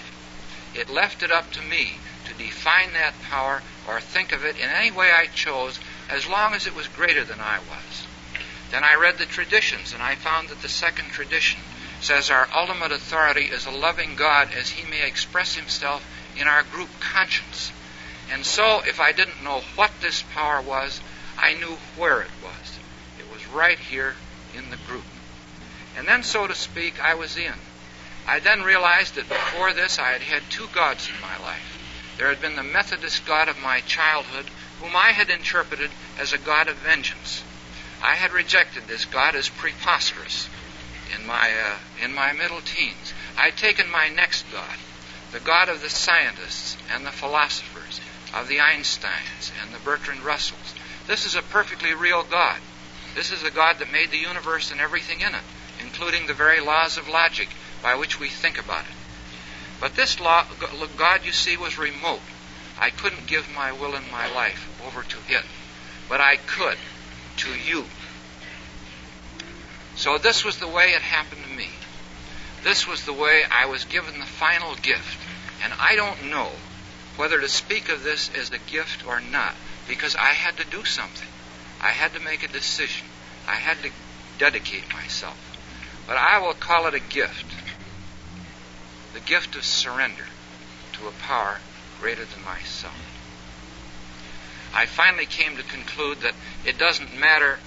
It 0.76 0.90
left 0.90 1.24
it 1.24 1.32
up 1.32 1.52
to 1.54 1.62
me 1.62 1.98
to 2.26 2.34
define 2.34 2.94
that 2.94 3.14
power 3.24 3.62
or 3.88 4.02
think 4.02 4.32
of 4.32 4.44
it 4.46 4.58
in 4.58 4.70
any 4.70 4.92
way 4.92 5.12
I 5.12 5.28
chose 5.28 5.80
as 6.10 6.28
long 6.28 6.54
as 6.54 6.68
it 6.68 6.76
was 6.76 6.88
greater 6.88 7.24
than 7.24 7.40
I 7.40 7.60
was. 7.60 8.08
Then 8.72 8.84
I 8.84 8.96
read 8.96 9.18
the 9.18 9.26
traditions 9.26 9.94
and 9.94 10.04
I 10.04 10.16
found 10.16 10.50
that 10.50 10.62
the 10.62 10.70
second 10.70 11.06
tradition 11.12 11.62
says 12.02 12.30
our 12.30 12.48
ultimate 12.54 12.92
authority 12.92 13.46
is 13.46 13.66
a 13.66 13.72
loving 13.72 14.16
God 14.16 14.50
as 14.54 14.70
he 14.70 14.90
may 14.90 15.08
express 15.08 15.56
himself 15.56 16.06
in 16.38 16.48
our 16.48 16.64
group 16.64 16.90
conscience. 17.00 17.72
And 18.32 18.46
so, 18.46 18.82
if 18.86 19.00
I 19.00 19.14
didn't 19.14 19.44
know 19.44 19.62
what 19.76 19.92
this 20.02 20.24
power 20.34 20.62
was, 20.62 21.00
I 21.38 21.54
knew 21.54 21.78
where 21.96 22.22
it 22.22 22.32
was. 22.44 22.80
It 23.20 23.32
was 23.32 23.48
right 23.48 23.80
here 23.80 24.16
in 24.54 24.70
the 24.70 24.78
group. 24.88 25.06
And 25.98 26.08
then, 26.08 26.24
so 26.24 26.48
to 26.48 26.56
speak, 26.56 27.04
I 27.04 27.16
was 27.16 27.36
in. 27.38 27.54
I 28.28 28.40
then 28.40 28.62
realized 28.62 29.16
that 29.16 29.28
before 29.28 29.74
this 29.74 30.00
I 30.00 30.12
had 30.12 30.22
had 30.22 30.44
two 30.50 30.68
gods 30.74 31.10
in 31.10 31.20
my 31.22 31.38
life. 31.44 32.16
There 32.18 32.30
had 32.30 32.42
been 32.42 32.56
the 32.56 32.64
Methodist 32.64 33.26
God 33.26 33.50
of 33.50 33.60
my 33.60 33.82
childhood, 33.82 34.46
whom 34.80 34.96
I 34.96 35.12
had 35.12 35.30
interpreted 35.30 35.92
as 36.20 36.34
a 36.34 36.38
God 36.38 36.68
of 36.68 36.78
vengeance. 36.78 37.44
I 38.04 38.16
had 38.16 38.32
rejected 38.32 38.84
this 38.88 39.06
God 39.06 39.36
as 39.36 39.50
preposterous 39.50 40.48
in 41.18 41.26
my, 41.26 41.52
uh, 41.52 41.78
in 42.04 42.14
my 42.14 42.34
middle 42.34 42.62
teens. 42.62 43.14
I 43.38 43.46
had 43.46 43.58
taken 43.58 43.90
my 43.90 44.10
next 44.10 44.46
God, 44.52 44.78
the 45.32 45.40
God 45.40 45.70
of 45.70 45.82
the 45.82 45.90
scientists 45.90 46.78
and 46.94 47.06
the 47.06 47.12
philosophers, 47.12 48.02
of 48.34 48.48
the 48.48 48.58
Einsteins 48.58 49.52
and 49.64 49.74
the 49.74 49.80
Bertrand 49.80 50.22
Russells. 50.22 50.76
This 51.08 51.26
is 51.26 51.36
a 51.36 51.42
perfectly 51.42 51.94
real 51.94 52.24
God. 52.24 52.60
This 53.16 53.32
is 53.32 53.44
a 53.44 53.52
God 53.52 53.80
that 53.80 53.92
made 53.92 54.12
the 54.12 54.18
universe 54.18 54.72
and 54.72 54.82
everything 54.82 55.22
in 55.22 55.34
it, 55.34 55.42
including 55.98 56.28
the 56.28 56.34
very 56.34 56.60
laws 56.60 56.98
of 56.98 57.10
logic 57.10 57.50
by 57.82 57.96
which 57.96 58.20
we 58.20 58.30
think 58.30 58.60
about 58.60 58.82
it. 58.82 58.96
But 59.82 59.96
this 59.96 60.20
law, 60.20 60.46
God, 60.96 61.26
you 61.26 61.32
see, 61.32 61.58
was 61.58 61.80
remote. 61.80 62.22
I 62.80 62.92
couldn't 62.92 63.26
give 63.26 63.50
my 63.56 63.72
will 63.72 63.96
and 63.96 64.12
my 64.12 64.32
life 64.32 64.70
over 64.86 65.02
to 65.02 65.18
it, 65.28 65.44
but 66.08 66.22
I 66.22 66.36
could 66.36 66.78
to 67.38 67.50
you. 67.50 67.86
So 69.96 70.20
this 70.20 70.46
was 70.46 70.60
the 70.60 70.68
way 70.68 70.92
it 70.92 71.02
happened 71.02 71.42
to 71.50 71.58
me. 71.58 71.70
This 72.64 72.88
was 72.88 73.04
the 73.04 73.14
way 73.14 73.44
I 73.50 73.66
was 73.66 73.86
given 73.86 74.20
the 74.20 74.26
final 74.28 74.76
gift. 74.76 75.18
And 75.64 75.74
I 75.80 75.96
don't 75.96 76.30
know 76.30 76.52
whether 77.16 77.42
to 77.42 77.50
speak 77.50 77.90
of 77.90 78.04
this 78.04 78.30
as 78.38 78.52
a 78.52 78.60
gift 78.60 79.08
or 79.08 79.20
not, 79.20 79.56
because 79.88 80.16
I 80.16 80.34
had 80.34 80.58
to 80.58 80.70
do 80.70 80.86
something. 80.86 81.28
I 81.82 81.90
had 81.90 82.14
to 82.14 82.20
make 82.20 82.44
a 82.44 82.48
decision. 82.48 83.08
I 83.48 83.56
had 83.56 83.82
to 83.82 83.90
dedicate 84.38 84.94
myself. 84.94 85.47
But 86.08 86.18
I 86.18 86.40
will 86.40 86.54
call 86.54 86.88
it 86.88 86.94
a 86.94 87.00
gift. 87.00 87.46
The 89.14 89.20
gift 89.20 89.56
of 89.56 89.64
surrender 89.64 90.26
to 90.94 91.08
a 91.08 91.12
power 91.12 91.60
greater 92.00 92.26
than 92.26 92.44
myself. 92.46 92.96
I 94.74 94.86
finally 94.86 95.26
came 95.26 95.58
to 95.58 95.64
conclude 95.64 96.22
that 96.22 96.34
it 96.66 96.78
doesn't 96.78 97.20
matter 97.20 97.60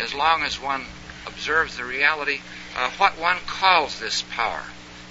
as 0.00 0.14
long 0.14 0.42
as 0.42 0.60
one 0.60 0.84
observes 1.26 1.76
the 1.76 1.84
reality 1.84 2.40
uh, 2.76 2.90
what 2.98 3.18
one 3.18 3.38
calls 3.46 3.98
this 3.98 4.22
power. 4.30 4.62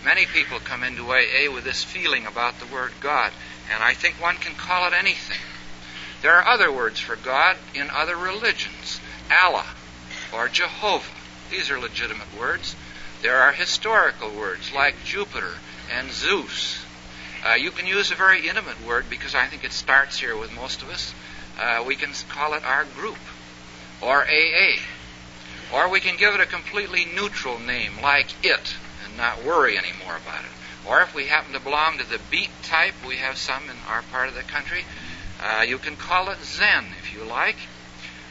Many 0.04 0.26
people 0.26 0.60
come 0.60 0.84
into 0.84 1.12
AA 1.12 1.52
with 1.52 1.64
this 1.64 1.84
feeling 1.84 2.26
about 2.26 2.60
the 2.60 2.68
word 2.68 2.92
God, 3.00 3.32
and 3.74 3.84
I 3.84 3.94
think 3.94 4.22
one 4.22 4.36
can 4.36 4.56
call 4.56 4.88
it 4.88 4.94
anything. 4.94 5.40
There 6.22 6.34
are 6.34 6.48
other 6.48 6.72
words 6.72 7.00
for 7.00 7.16
God 7.16 7.58
in 7.74 7.90
other 7.90 8.16
religions 8.16 9.00
Allah 9.32 9.66
or 10.34 10.48
Jehovah. 10.48 11.15
These 11.50 11.70
are 11.70 11.80
legitimate 11.80 12.28
words. 12.38 12.76
There 13.22 13.38
are 13.38 13.52
historical 13.52 14.32
words 14.32 14.72
like 14.74 14.96
Jupiter 15.04 15.54
and 15.92 16.12
Zeus. 16.12 16.84
Uh, 17.46 17.54
you 17.54 17.72
can 17.72 17.86
use 17.86 18.12
a 18.12 18.16
very 18.16 18.48
intimate 18.48 18.86
word 18.86 19.06
because 19.10 19.36
I 19.36 19.46
think 19.48 19.64
it 19.64 19.72
starts 19.72 20.18
here 20.18 20.36
with 20.36 20.54
most 20.56 20.82
of 20.82 20.90
us. 20.90 21.14
Uh, 21.60 21.84
we 21.86 21.96
can 21.96 22.12
call 22.30 22.54
it 22.54 22.64
our 22.66 22.86
group 22.86 23.18
or 24.02 24.24
AA. 24.24 24.78
Or 25.74 25.90
we 25.90 26.00
can 26.00 26.18
give 26.18 26.34
it 26.34 26.42
a 26.42 26.46
completely 26.46 27.06
neutral 27.06 27.60
name 27.60 27.94
like 28.02 28.28
it 28.44 28.76
and 29.06 29.18
not 29.18 29.44
worry 29.44 29.78
anymore 29.78 30.18
about 30.18 30.44
it. 30.44 30.88
Or 30.88 31.02
if 31.02 31.16
we 31.16 31.26
happen 31.28 31.54
to 31.54 31.60
belong 31.60 31.98
to 31.98 32.10
the 32.10 32.20
beat 32.30 32.52
type, 32.64 32.94
we 33.08 33.18
have 33.18 33.38
some 33.38 33.64
in 33.70 33.76
our 33.88 34.04
part 34.04 34.30
of 34.30 34.36
the 34.36 34.44
country, 34.44 34.84
uh, 35.42 35.62
you 35.62 35.78
can 35.78 35.96
call 35.96 36.30
it 36.30 36.38
Zen 36.44 36.86
if 37.00 37.14
you 37.14 37.24
like. 37.24 37.58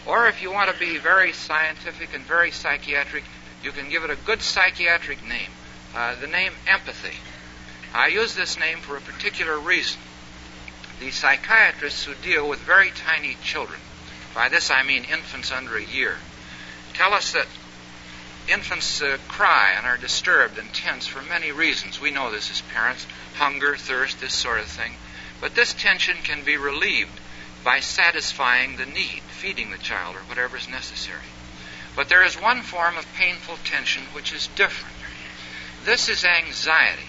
Or 0.07 0.27
if 0.29 0.43
you 0.43 0.53
want 0.53 0.71
to 0.71 0.79
be 0.79 0.99
very 0.99 1.33
scientific 1.33 2.15
and 2.15 2.25
very 2.25 2.51
psychiatric, 2.51 3.25
you 3.63 3.73
can 3.73 3.89
give 3.89 4.05
it 4.05 4.11
a 4.11 4.17
good 4.17 4.43
psychiatric 4.43 5.27
name, 5.27 5.51
uh, 5.95 6.15
the 6.21 6.27
name 6.27 6.53
empathy. 6.67 7.17
I 7.95 8.09
use 8.09 8.35
this 8.35 8.59
name 8.59 8.81
for 8.81 8.97
a 8.97 9.01
particular 9.01 9.59
reason. 9.59 10.01
The 11.01 11.11
psychiatrists 11.11 12.05
who 12.05 12.15
deal 12.15 12.49
with 12.49 12.61
very 12.61 12.91
tiny 12.91 13.37
children, 13.43 13.81
by 14.35 14.49
this 14.49 14.71
I 14.71 14.83
mean 14.83 15.05
infants 15.05 15.51
under 15.51 15.77
a 15.77 15.85
year, 15.85 16.17
tell 16.93 17.15
us 17.15 17.33
that 17.33 17.47
infants 18.47 19.01
uh, 19.01 19.17
cry 19.27 19.73
and 19.77 19.87
are 19.87 19.97
disturbed 19.97 20.59
and 20.59 20.73
tense 20.75 21.07
for 21.07 21.23
many 21.23 21.51
reasons. 21.51 22.01
We 22.01 22.11
know 22.11 22.31
this 22.31 22.51
as 22.51 22.61
parents 22.61 23.07
hunger, 23.37 23.77
thirst, 23.77 24.21
this 24.21 24.35
sort 24.35 24.61
of 24.61 24.67
thing. 24.67 24.93
But 25.41 25.55
this 25.55 25.73
tension 25.73 26.17
can 26.23 26.45
be 26.45 26.57
relieved 26.57 27.21
by 27.65 27.81
satisfying 27.81 28.77
the 28.77 28.87
need, 28.87 29.23
feeding 29.29 29.71
the 29.71 29.79
child, 29.79 30.15
or 30.15 30.21
whatever 30.21 30.57
is 30.57 30.69
necessary. 30.69 31.25
But 31.97 32.09
there 32.09 32.25
is 32.25 32.41
one 32.41 32.63
form 32.63 32.97
of 32.99 33.15
painful 33.15 33.57
tension 33.65 34.03
which 34.13 34.33
is 34.33 34.49
different. 34.49 34.95
This 35.85 36.09
is 36.09 36.25
anxiety. 36.25 37.09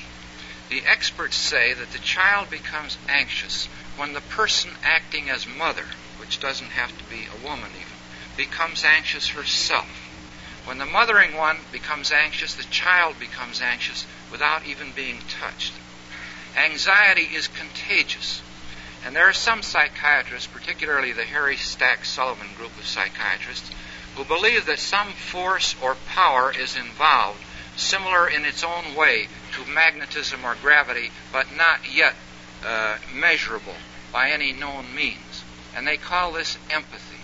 The 0.70 0.84
experts 0.86 1.36
say 1.36 1.74
that 1.74 1.92
the 1.92 2.00
child 2.00 2.50
becomes 2.50 2.98
anxious 3.08 3.68
when 3.98 4.14
the 4.14 4.22
person 4.22 4.72
acting 4.84 5.30
as 5.30 5.48
mother, 5.48 5.86
which 6.20 6.40
doesn't 6.40 6.72
have 6.72 6.98
to 6.98 7.04
be 7.06 7.28
a 7.28 7.48
woman 7.48 7.70
even, 7.76 7.98
becomes 8.38 8.84
anxious 8.84 9.30
herself. 9.30 9.88
When 10.66 10.78
the 10.78 10.86
mothering 10.86 11.36
one 11.36 11.60
becomes 11.72 12.12
anxious, 12.12 12.56
the 12.56 12.64
child 12.64 13.20
becomes 13.20 13.62
anxious 13.62 14.06
without 14.32 14.66
even 14.66 14.92
being 14.92 15.20
touched. 15.40 15.74
Anxiety 16.58 17.36
is 17.36 17.48
contagious. 17.48 18.42
And 19.06 19.16
there 19.16 19.30
are 19.30 19.34
some 19.34 19.62
psychiatrists, 19.62 20.48
particularly 20.48 21.12
the 21.12 21.26
Harry 21.26 21.58
Stack 21.58 22.06
Sullivan 22.06 22.48
group 22.58 22.76
of 22.80 22.88
psychiatrists, 22.88 23.70
who 24.16 24.26
believe 24.26 24.66
that 24.66 24.80
some 24.80 25.10
force 25.10 25.76
or 25.80 25.96
power 26.08 26.52
is 26.52 26.76
involved, 26.76 27.40
similar 27.78 28.28
in 28.28 28.46
its 28.46 28.64
own 28.64 28.96
way 28.96 29.28
to 29.54 29.72
magnetism 29.72 30.44
or 30.44 30.56
gravity, 30.56 31.12
but 31.32 31.56
not 31.56 31.82
yet 31.94 32.16
uh, 32.66 32.98
measurable 33.14 33.76
by 34.12 34.32
any 34.32 34.52
known 34.52 34.86
means. 34.96 35.44
and 35.76 35.86
they 35.86 35.98
call 35.98 36.32
this 36.32 36.58
empathy. 36.72 37.20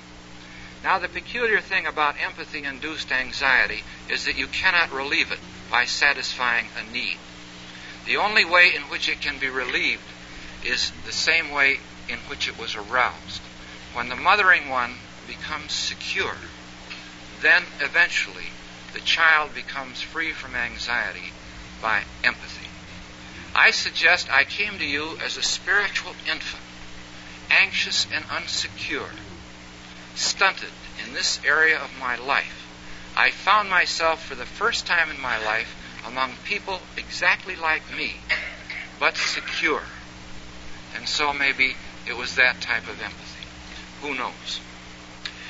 Now, 0.83 0.99
the 0.99 1.07
peculiar 1.07 1.61
thing 1.61 1.85
about 1.85 2.15
empathy 2.21 2.63
induced 2.63 3.11
anxiety 3.11 3.81
is 4.09 4.25
that 4.25 4.37
you 4.37 4.47
cannot 4.47 4.91
relieve 4.91 5.31
it 5.31 5.39
by 5.71 5.85
satisfying 5.85 6.65
a 6.77 6.91
need. 6.91 7.17
The 8.05 8.17
only 8.17 8.43
way 8.43 8.75
in 8.75 8.83
which 8.83 9.07
it 9.07 9.21
can 9.21 9.39
be 9.39 9.47
relieved 9.47 10.03
is 10.65 10.91
the 11.05 11.11
same 11.11 11.51
way 11.51 11.79
in 12.07 12.19
which 12.27 12.47
it 12.47 12.57
was 12.57 12.75
aroused. 12.75 13.41
When 13.93 14.09
the 14.09 14.15
mothering 14.15 14.69
one 14.69 14.95
becomes 15.27 15.73
secure, 15.73 16.35
then 17.41 17.63
eventually 17.79 18.49
the 18.93 18.99
child 18.99 19.53
becomes 19.53 20.01
free 20.01 20.31
from 20.31 20.55
anxiety 20.55 21.31
by 21.81 22.03
empathy. 22.23 22.67
I 23.55 23.71
suggest 23.71 24.31
I 24.31 24.43
came 24.43 24.77
to 24.77 24.85
you 24.85 25.17
as 25.23 25.37
a 25.37 25.43
spiritual 25.43 26.13
infant, 26.29 26.63
anxious 27.49 28.07
and 28.13 28.23
unsecure, 28.29 29.11
stunted 30.15 30.71
in 31.05 31.13
this 31.13 31.39
area 31.45 31.77
of 31.77 31.99
my 31.99 32.15
life. 32.15 32.67
I 33.15 33.31
found 33.31 33.69
myself 33.69 34.23
for 34.23 34.35
the 34.35 34.45
first 34.45 34.85
time 34.85 35.09
in 35.09 35.19
my 35.19 35.43
life 35.43 35.75
among 36.05 36.33
people 36.45 36.81
exactly 36.95 37.55
like 37.55 37.83
me, 37.95 38.15
but 38.99 39.17
secure. 39.17 39.83
And 40.95 41.07
so 41.07 41.33
maybe 41.33 41.75
it 42.07 42.17
was 42.17 42.35
that 42.35 42.61
type 42.61 42.87
of 42.87 43.01
empathy. 43.01 43.47
Who 44.01 44.15
knows? 44.15 44.59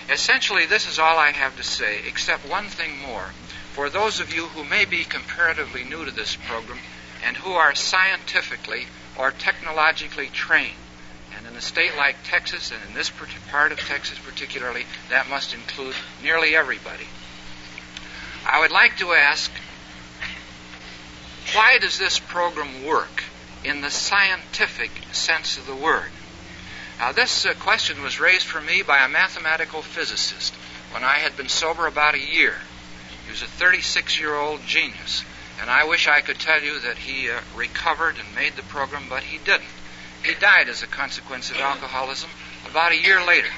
Essentially, 0.09 0.65
this 0.65 0.89
is 0.89 0.99
all 0.99 1.17
I 1.17 1.31
have 1.31 1.55
to 1.57 1.63
say, 1.63 2.01
except 2.07 2.49
one 2.49 2.67
thing 2.67 2.99
more. 2.99 3.31
For 3.73 3.89
those 3.89 4.19
of 4.19 4.33
you 4.33 4.47
who 4.47 4.63
may 4.63 4.85
be 4.85 5.03
comparatively 5.03 5.83
new 5.83 6.03
to 6.05 6.11
this 6.11 6.35
program 6.35 6.79
and 7.25 7.37
who 7.37 7.51
are 7.53 7.73
scientifically 7.75 8.87
or 9.17 9.31
technologically 9.31 10.27
trained, 10.27 10.75
and 11.37 11.47
in 11.47 11.55
a 11.55 11.61
state 11.61 11.95
like 11.95 12.17
Texas, 12.25 12.71
and 12.71 12.81
in 12.89 12.93
this 12.93 13.11
part 13.49 13.71
of 13.71 13.79
Texas 13.79 14.19
particularly, 14.19 14.85
that 15.09 15.29
must 15.29 15.53
include 15.53 15.95
nearly 16.21 16.55
everybody. 16.55 17.07
I 18.45 18.59
would 18.59 18.71
like 18.71 18.97
to 18.97 19.13
ask 19.13 19.51
why 21.53 21.77
does 21.79 21.97
this 21.97 22.19
program 22.19 22.85
work 22.85 23.23
in 23.63 23.81
the 23.81 23.91
scientific 23.91 24.91
sense 25.11 25.57
of 25.57 25.65
the 25.65 25.75
word? 25.75 26.11
Now, 26.99 27.11
this 27.11 27.45
uh, 27.45 27.53
question 27.55 28.01
was 28.03 28.19
raised 28.19 28.45
for 28.45 28.61
me 28.61 28.83
by 28.83 29.03
a 29.03 29.09
mathematical 29.09 29.81
physicist 29.81 30.53
when 30.91 31.03
I 31.03 31.15
had 31.15 31.35
been 31.35 31.49
sober 31.49 31.87
about 31.87 32.13
a 32.13 32.19
year. 32.19 32.55
He 33.25 33.31
was 33.31 33.41
a 33.41 33.47
36 33.47 34.19
year 34.19 34.35
old 34.35 34.65
genius, 34.65 35.23
and 35.59 35.69
I 35.69 35.85
wish 35.85 36.07
I 36.07 36.21
could 36.21 36.39
tell 36.39 36.61
you 36.61 36.79
that 36.79 36.97
he 36.97 37.29
uh, 37.29 37.39
recovered 37.55 38.17
and 38.17 38.35
made 38.35 38.55
the 38.55 38.63
program, 38.63 39.05
but 39.09 39.23
he 39.23 39.37
didn't. 39.37 39.69
He 40.23 40.35
died 40.35 40.69
as 40.69 40.83
a 40.83 40.87
consequence 40.87 41.49
of 41.49 41.57
alcoholism 41.57 42.29
about 42.69 42.91
a 42.91 43.01
year 43.01 43.25
later. 43.25 43.49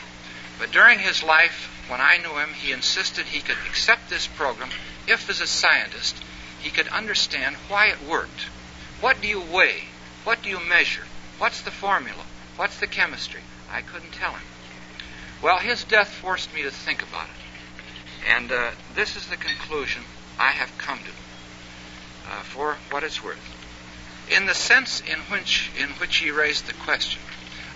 But 0.59 0.71
during 0.71 0.99
his 0.99 1.23
life, 1.23 1.69
when 1.89 1.99
I 1.99 2.17
knew 2.17 2.38
him, 2.38 2.53
he 2.53 2.71
insisted 2.71 3.25
he 3.25 3.41
could 3.41 3.57
accept 3.67 4.09
this 4.09 4.27
program 4.27 4.69
if, 5.07 5.30
as 5.30 5.41
a 5.41 5.47
scientist, 5.47 6.15
he 6.61 6.69
could 6.69 6.88
understand 6.88 7.57
why 7.67 7.88
it 7.88 8.01
worked. 8.07 8.47
What 9.01 9.21
do 9.21 9.27
you 9.27 9.41
weigh? 9.41 9.84
What 10.23 10.41
do 10.41 10.49
you 10.49 10.59
measure? 10.59 11.03
What's 11.37 11.61
the 11.61 11.71
formula? 11.71 12.23
What's 12.55 12.79
the 12.79 12.87
chemistry? 12.87 13.41
I 13.71 13.81
couldn't 13.81 14.13
tell 14.13 14.31
him. 14.31 14.41
Well, 15.41 15.57
his 15.57 15.83
death 15.83 16.09
forced 16.09 16.53
me 16.53 16.63
to 16.63 16.71
think 16.71 17.01
about 17.01 17.25
it. 17.25 18.33
And 18.33 18.51
uh, 18.51 18.71
this 18.95 19.17
is 19.17 19.27
the 19.27 19.35
conclusion 19.35 20.03
I 20.39 20.51
have 20.51 20.77
come 20.77 20.99
to, 20.99 22.31
uh, 22.31 22.41
for 22.43 22.77
what 22.89 23.03
it's 23.03 23.21
worth. 23.23 23.39
In 24.31 24.45
the 24.45 24.53
sense 24.53 25.01
in 25.01 25.19
which, 25.29 25.69
in 25.77 25.89
which 25.89 26.17
he 26.17 26.31
raised 26.31 26.67
the 26.67 26.73
question, 26.73 27.21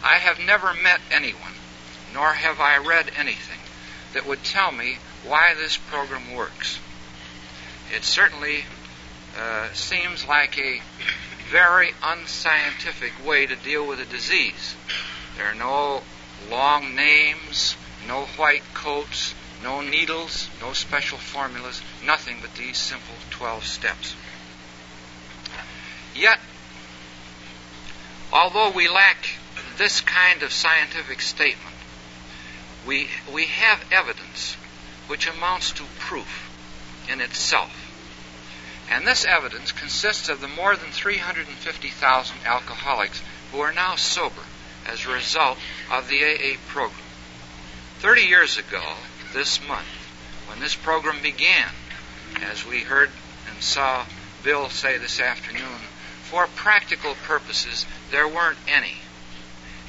I 0.04 0.16
have 0.16 0.40
never 0.40 0.74
met 0.74 1.02
anyone, 1.12 1.54
nor 2.14 2.32
have 2.32 2.62
I 2.62 2.78
read 2.78 3.12
anything, 3.18 3.60
that 4.14 4.26
would 4.26 4.44
tell 4.44 4.72
me 4.72 4.98
why 5.26 5.54
this 5.56 5.76
program 5.76 6.34
works. 6.34 6.80
It 7.94 8.04
certainly 8.06 8.64
uh, 9.38 9.68
seems 9.74 10.26
like 10.26 10.58
a 10.58 10.82
very 11.50 11.92
unscientific 12.04 13.14
way 13.26 13.46
to 13.46 13.56
deal 13.56 13.88
with 13.88 14.00
a 14.00 14.06
disease. 14.06 14.76
There 15.38 15.46
are 15.46 15.56
no 15.56 16.02
long 16.50 16.96
names, 16.96 17.76
no 18.08 18.26
white 18.38 18.64
coats, 18.74 19.34
no 19.64 19.82
needles, 19.82 20.50
no 20.62 20.74
special 20.74 21.18
formulas, 21.18 21.82
nothing 22.06 22.38
but 22.42 22.54
these 22.56 22.78
simple 22.78 23.16
12 23.32 23.66
steps. 23.66 24.16
Yet, 26.16 26.40
although 28.32 28.72
we 28.72 28.90
lack 28.90 29.30
this 29.78 30.02
kind 30.02 30.44
of 30.44 30.52
scientific 30.52 31.22
statement, 31.22 31.76
we, 32.86 33.10
we 33.32 33.46
have 33.46 33.84
evidence 33.92 34.56
which 35.08 35.28
amounts 35.28 35.72
to 35.74 35.84
proof 36.00 36.52
in 37.10 37.22
itself. 37.22 37.87
And 38.90 39.06
this 39.06 39.26
evidence 39.26 39.72
consists 39.72 40.30
of 40.30 40.40
the 40.42 40.48
more 40.48 40.76
than 40.76 40.92
350,000 40.92 42.38
alcoholics 42.46 43.22
who 43.52 43.60
are 43.60 43.74
now 43.74 43.96
sober 43.96 44.44
as 44.86 45.06
a 45.06 45.12
result 45.12 45.58
of 45.92 46.08
the 46.08 46.24
AA 46.24 46.58
program. 46.68 47.02
30 48.00 48.22
years 48.22 48.58
ago, 48.58 48.84
this 49.34 49.60
month, 49.68 49.88
when 50.48 50.60
this 50.60 50.76
program 50.76 51.22
began, 51.22 51.70
as 52.42 52.66
we 52.66 52.82
heard 52.82 53.10
and 53.50 53.62
saw 53.62 54.06
Bill 54.44 54.70
say 54.70 54.98
this 54.98 55.20
afternoon, 55.20 55.82
for 56.24 56.48
practical 56.48 57.16
purposes, 57.26 57.86
there 58.12 58.28
weren't 58.28 58.58
any. 58.68 58.98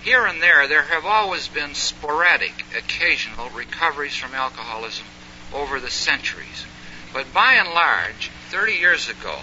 Here 0.03 0.25
and 0.27 0.43
there, 0.43 0.66
there 0.66 0.83
have 0.83 1.05
always 1.05 1.49
been 1.49 1.75
sporadic, 1.75 2.65
occasional 2.77 3.51
recoveries 3.51 4.16
from 4.16 4.35
alcoholism 4.35 5.07
over 5.53 5.81
the 5.81 5.91
centuries. 5.91 6.65
But 7.12 7.33
by 7.33 7.55
and 7.55 7.70
large, 7.70 8.31
30 8.49 8.73
years 8.73 9.11
ago, 9.11 9.39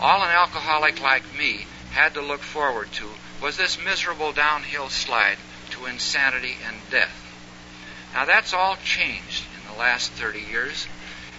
all 0.00 0.22
an 0.22 0.30
alcoholic 0.30 1.00
like 1.00 1.22
me 1.38 1.64
had 1.92 2.14
to 2.14 2.20
look 2.20 2.40
forward 2.40 2.90
to 2.90 3.06
was 3.40 3.56
this 3.56 3.78
miserable 3.84 4.32
downhill 4.32 4.88
slide 4.88 5.36
to 5.70 5.86
insanity 5.86 6.56
and 6.66 6.76
death. 6.90 7.16
Now 8.12 8.24
that's 8.24 8.52
all 8.52 8.76
changed 8.84 9.44
in 9.54 9.72
the 9.72 9.78
last 9.78 10.10
30 10.12 10.40
years. 10.40 10.88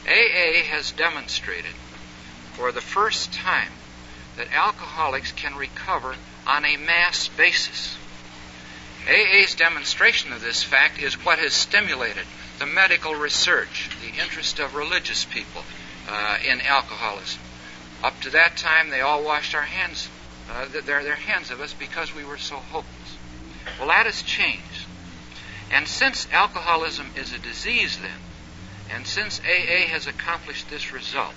AA 0.07 0.63
has 0.69 0.93
demonstrated 0.93 1.75
for 2.53 2.71
the 2.71 2.79
first 2.79 3.33
time 3.33 3.73
that 4.37 4.53
alcoholics 4.53 5.33
can 5.33 5.57
recover 5.57 6.15
on 6.47 6.63
a 6.63 6.77
mass 6.77 7.27
basis. 7.27 7.97
AA's 9.05 9.55
demonstration 9.55 10.31
of 10.31 10.39
this 10.39 10.63
fact 10.63 10.97
is 10.97 11.25
what 11.25 11.39
has 11.39 11.53
stimulated 11.53 12.23
the 12.57 12.65
medical 12.65 13.15
research, 13.15 13.89
the 14.01 14.21
interest 14.21 14.59
of 14.59 14.75
religious 14.75 15.25
people, 15.25 15.63
uh, 16.09 16.37
in 16.47 16.61
alcoholism. 16.61 17.41
Up 18.03 18.19
to 18.21 18.31
that 18.31 18.57
time, 18.57 18.89
they 18.89 19.01
all 19.01 19.23
washed 19.23 19.53
our 19.53 19.61
hands, 19.61 20.09
uh, 20.49 20.65
their, 20.85 21.03
their 21.03 21.15
hands 21.15 21.51
of 21.51 21.61
us 21.61 21.73
because 21.73 22.15
we 22.15 22.23
were 22.23 22.37
so 22.37 22.55
hopeless. 22.55 23.17
Well, 23.77 23.89
that 23.89 24.05
has 24.05 24.21
changed. 24.21 24.85
And 25.71 25.87
since 25.87 26.27
alcoholism 26.31 27.11
is 27.15 27.31
a 27.33 27.37
disease 27.37 27.97
then, 27.97 28.19
and 28.93 29.07
since 29.07 29.39
AA 29.39 29.87
has 29.87 30.07
accomplished 30.07 30.69
this 30.69 30.91
result, 30.91 31.35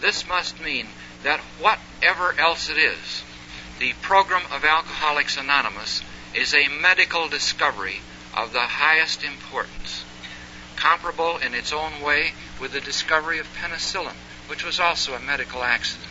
this 0.00 0.28
must 0.28 0.60
mean 0.60 0.86
that 1.22 1.40
whatever 1.58 2.38
else 2.38 2.68
it 2.68 2.76
is, 2.76 3.22
the 3.78 3.92
program 4.02 4.42
of 4.52 4.64
Alcoholics 4.64 5.36
Anonymous 5.36 6.02
is 6.34 6.54
a 6.54 6.68
medical 6.68 7.28
discovery 7.28 8.00
of 8.34 8.52
the 8.52 8.60
highest 8.60 9.24
importance, 9.24 10.04
comparable 10.76 11.38
in 11.38 11.54
its 11.54 11.72
own 11.72 12.00
way 12.00 12.32
with 12.60 12.72
the 12.72 12.80
discovery 12.80 13.38
of 13.38 13.46
penicillin, 13.54 14.16
which 14.48 14.64
was 14.64 14.78
also 14.78 15.14
a 15.14 15.20
medical 15.20 15.62
accident. 15.62 16.08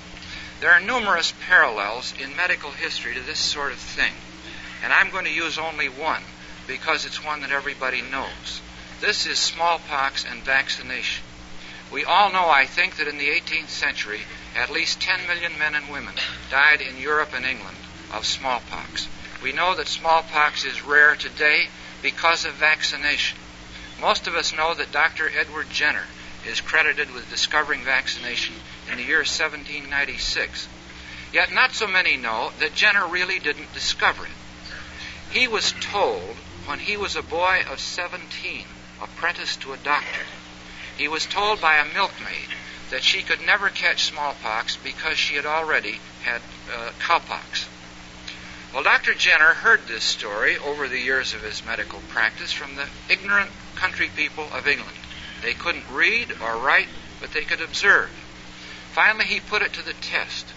There 0.60 0.72
are 0.72 0.82
numerous 0.82 1.34
parallels 1.48 2.14
in 2.20 2.36
medical 2.36 2.72
history 2.72 3.14
to 3.14 3.22
this 3.22 3.40
sort 3.40 3.72
of 3.72 3.78
thing, 3.78 4.14
and 4.84 4.92
I'm 4.92 5.12
going 5.12 5.26
to 5.26 5.32
use 5.32 5.58
only 5.58 5.90
one 5.90 6.24
because 6.68 7.06
it's 7.06 7.24
one 7.24 7.42
that 7.42 7.52
everybody 7.52 8.02
knows. 8.02 8.62
This 9.02 9.26
is 9.26 9.38
smallpox 9.38 10.26
and 10.26 10.44
vaccination. 10.44 11.24
We 11.92 12.04
all 12.04 12.32
know, 12.32 12.50
I 12.50 12.66
think, 12.66 12.98
that 12.98 13.08
in 13.08 13.18
the 13.18 13.30
18th 13.30 13.70
century, 13.70 14.22
at 14.56 14.72
least 14.72 15.02
10 15.02 15.28
million 15.28 15.58
men 15.60 15.76
and 15.76 15.90
women 15.90 16.16
died 16.50 16.82
in 16.82 16.98
Europe 16.98 17.34
and 17.34 17.46
England 17.46 17.78
of 18.12 18.26
smallpox. 18.26 19.08
We 19.44 19.52
know 19.52 19.76
that 19.76 19.88
smallpox 19.88 20.66
is 20.66 20.84
rare 20.84 21.16
today 21.16 21.68
because 22.02 22.46
of 22.46 22.54
vaccination. 22.54 23.38
Most 24.02 24.28
of 24.28 24.36
us 24.36 24.54
know 24.54 24.74
that 24.74 24.92
Dr. 24.92 25.30
Edward 25.30 25.70
Jenner 25.70 26.06
is 26.46 26.62
credited 26.62 27.12
with 27.12 27.30
discovering 27.30 27.84
vaccination 27.84 28.56
in 28.92 28.98
the 28.98 29.04
year 29.04 29.20
1796. 29.20 30.68
Yet 31.32 31.52
not 31.52 31.74
so 31.74 31.88
many 31.88 32.18
know 32.18 32.52
that 32.60 32.76
Jenner 32.76 33.08
really 33.08 33.40
didn't 33.40 33.74
discover 33.74 34.26
it. 34.26 34.32
He 35.32 35.48
was 35.48 35.74
told 35.82 36.36
when 36.66 36.80
he 36.80 36.98
was 36.98 37.16
a 37.16 37.22
boy 37.22 37.64
of 37.70 37.80
17, 37.80 38.66
apprenticed 39.02 39.62
to 39.62 39.74
a 39.74 39.78
doctor, 39.78 40.26
he 40.98 41.08
was 41.08 41.26
told 41.26 41.62
by 41.62 41.78
a 41.78 41.94
milkmaid 41.94 42.50
that 42.90 43.04
she 43.04 43.22
could 43.22 43.46
never 43.46 43.70
catch 43.70 44.06
smallpox 44.06 44.78
because 44.78 45.18
she 45.18 45.36
had 45.36 45.46
already 45.46 46.00
had 46.24 46.42
uh, 46.74 46.92
cowpox. 47.00 47.68
Well, 48.74 48.84
Dr. 48.84 49.14
Jenner 49.14 49.54
heard 49.54 49.88
this 49.88 50.04
story 50.04 50.58
over 50.58 50.88
the 50.88 51.00
years 51.00 51.34
of 51.34 51.42
his 51.42 51.66
medical 51.66 52.00
practice 52.10 52.52
from 52.52 52.76
the 52.76 52.88
ignorant 53.10 53.52
country 53.76 54.10
people 54.16 54.48
of 54.54 54.68
England. 54.68 54.98
They 55.42 55.54
couldn't 55.54 55.90
read 55.92 56.34
or 56.42 56.58
write, 56.58 56.88
but 57.20 57.34
they 57.34 57.44
could 57.44 57.62
observe. 57.62 58.10
Finally, 58.94 59.26
he 59.26 59.40
put 59.40 59.62
it 59.62 59.74
to 59.74 59.82
the 59.84 59.94
test. 59.94 60.48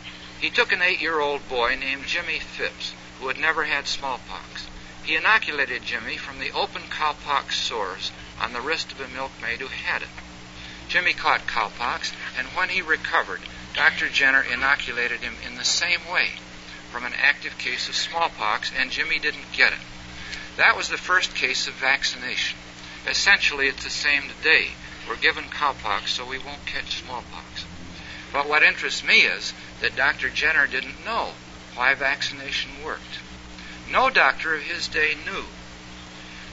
He 0.40 0.50
took 0.50 0.72
an 0.72 0.82
eight 0.82 1.00
year 1.00 1.20
old 1.20 1.48
boy 1.48 1.74
named 1.74 2.06
Jimmy 2.06 2.38
Phipps, 2.38 2.92
who 3.18 3.28
had 3.28 3.38
never 3.38 3.64
had 3.64 3.88
smallpox. 3.88 4.66
He 5.02 5.16
inoculated 5.16 5.84
Jimmy 5.84 6.16
from 6.16 6.38
the 6.38 6.52
open 6.52 6.82
cowpox 6.82 7.54
sores 7.54 8.12
on 8.40 8.52
the 8.52 8.60
wrist 8.60 8.92
of 8.92 9.00
a 9.00 9.08
milkmaid 9.08 9.60
who 9.60 9.68
had 9.68 10.02
it. 10.02 10.08
Jimmy 10.88 11.12
caught 11.12 11.46
cowpox, 11.46 12.12
and 12.36 12.46
when 12.48 12.68
he 12.68 12.80
recovered, 12.80 13.40
Dr. 13.74 14.08
Jenner 14.08 14.42
inoculated 14.42 15.20
him 15.20 15.36
in 15.46 15.56
the 15.56 15.64
same 15.64 16.06
way 16.10 16.32
from 16.90 17.04
an 17.04 17.14
active 17.14 17.58
case 17.58 17.88
of 17.88 17.96
smallpox, 17.96 18.70
and 18.76 18.90
Jimmy 18.90 19.18
didn't 19.18 19.52
get 19.52 19.72
it. 19.72 19.78
That 20.56 20.76
was 20.76 20.88
the 20.88 20.96
first 20.96 21.34
case 21.34 21.68
of 21.68 21.74
vaccination. 21.74 22.58
Essentially, 23.06 23.68
it's 23.68 23.84
the 23.84 23.90
same 23.90 24.22
today. 24.28 24.68
We're 25.08 25.16
given 25.16 25.44
cowpox 25.44 26.08
so 26.08 26.26
we 26.26 26.38
won't 26.38 26.66
catch 26.66 27.02
smallpox. 27.02 27.64
But 28.32 28.48
what 28.48 28.62
interests 28.62 29.02
me 29.02 29.20
is 29.20 29.52
that 29.80 29.96
Dr. 29.96 30.28
Jenner 30.28 30.66
didn't 30.66 31.04
know 31.04 31.30
why 31.74 31.94
vaccination 31.94 32.82
worked. 32.84 33.20
No 33.90 34.10
doctor 34.10 34.54
of 34.54 34.62
his 34.62 34.88
day 34.88 35.14
knew. 35.24 35.44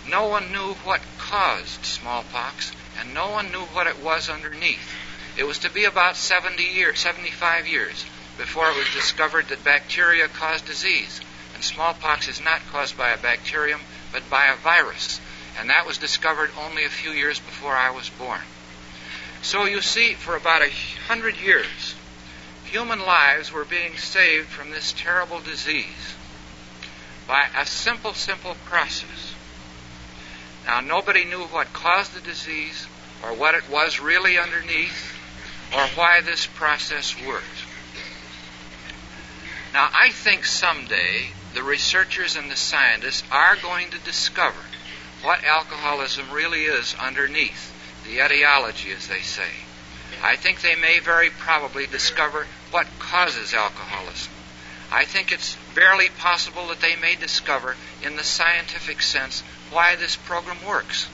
No 0.07 0.27
one 0.27 0.51
knew 0.51 0.75
what 0.83 1.01
caused 1.17 1.83
smallpox, 1.83 2.71
and 2.99 3.13
no 3.13 3.29
one 3.29 3.51
knew 3.51 3.65
what 3.65 3.87
it 3.87 3.99
was 3.99 4.29
underneath. 4.29 4.93
It 5.35 5.43
was 5.43 5.59
to 5.59 5.69
be 5.69 5.83
about 5.83 6.15
70 6.15 6.63
years, 6.63 6.99
75 6.99 7.67
years 7.67 8.05
before 8.37 8.69
it 8.69 8.77
was 8.77 8.93
discovered 8.93 9.47
that 9.47 9.63
bacteria 9.63 10.27
cause 10.27 10.61
disease. 10.61 11.19
And 11.55 11.63
smallpox 11.63 12.27
is 12.27 12.41
not 12.41 12.61
caused 12.71 12.97
by 12.97 13.09
a 13.09 13.17
bacterium, 13.17 13.81
but 14.11 14.29
by 14.29 14.47
a 14.47 14.55
virus. 14.55 15.19
And 15.59 15.69
that 15.69 15.85
was 15.85 15.97
discovered 15.97 16.51
only 16.59 16.83
a 16.83 16.89
few 16.89 17.11
years 17.11 17.39
before 17.39 17.75
I 17.75 17.91
was 17.91 18.09
born. 18.09 18.41
So 19.41 19.65
you 19.65 19.81
see, 19.81 20.13
for 20.13 20.35
about 20.35 20.61
a 20.61 20.71
hundred 21.07 21.37
years, 21.37 21.95
human 22.65 22.99
lives 22.99 23.51
were 23.51 23.63
being 23.63 23.95
saved 23.97 24.47
from 24.47 24.71
this 24.71 24.93
terrible 24.97 25.39
disease 25.39 26.15
by 27.27 27.47
a 27.57 27.65
simple, 27.65 28.13
simple 28.13 28.55
process. 28.65 29.33
Now, 30.65 30.81
nobody 30.81 31.25
knew 31.25 31.43
what 31.43 31.73
caused 31.73 32.13
the 32.13 32.21
disease, 32.21 32.87
or 33.23 33.33
what 33.33 33.55
it 33.55 33.69
was 33.69 33.99
really 33.99 34.37
underneath, 34.37 35.15
or 35.73 35.87
why 35.95 36.21
this 36.21 36.47
process 36.47 37.15
worked. 37.25 37.45
Now, 39.73 39.89
I 39.93 40.09
think 40.09 40.45
someday 40.45 41.27
the 41.53 41.63
researchers 41.63 42.35
and 42.35 42.49
the 42.49 42.55
scientists 42.55 43.23
are 43.31 43.55
going 43.61 43.91
to 43.91 43.99
discover 43.99 44.59
what 45.25 45.43
alcoholism 45.43 46.29
really 46.31 46.65
is 46.65 46.95
underneath, 47.01 47.73
the 48.05 48.23
etiology, 48.23 48.91
as 48.91 49.07
they 49.07 49.21
say. 49.21 49.49
I 50.21 50.35
think 50.35 50.61
they 50.61 50.75
may 50.75 50.99
very 50.99 51.31
probably 51.31 51.87
discover 51.87 52.45
what 52.69 52.87
causes 52.99 53.53
alcoholism. 53.53 54.31
I 54.91 55.05
think 55.05 55.31
it's 55.31 55.57
barely 55.73 56.09
possible 56.09 56.67
that 56.67 56.79
they 56.79 56.95
may 56.95 57.15
discover, 57.15 57.75
in 58.03 58.15
the 58.15 58.23
scientific 58.23 59.01
sense, 59.01 59.41
why 59.71 59.95
this 59.95 60.15
program 60.15 60.63
works. 60.63 61.07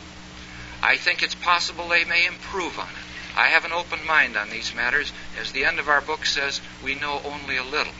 I 0.84 0.98
think 0.98 1.24
it's 1.24 1.36
possible 1.36 1.88
they 1.88 2.04
may 2.04 2.26
improve 2.26 2.78
on 2.78 2.90
it. 2.90 3.38
I 3.38 3.48
have 3.48 3.64
an 3.64 3.72
open 3.72 4.06
mind 4.06 4.36
on 4.36 4.50
these 4.50 4.76
matters. 4.76 5.14
As 5.40 5.54
the 5.54 5.64
end 5.64 5.80
of 5.80 5.88
our 5.88 6.02
book 6.02 6.26
says, 6.26 6.60
we 6.84 6.96
know 6.96 7.22
only 7.24 7.56
a 7.56 7.64
little 7.64 7.94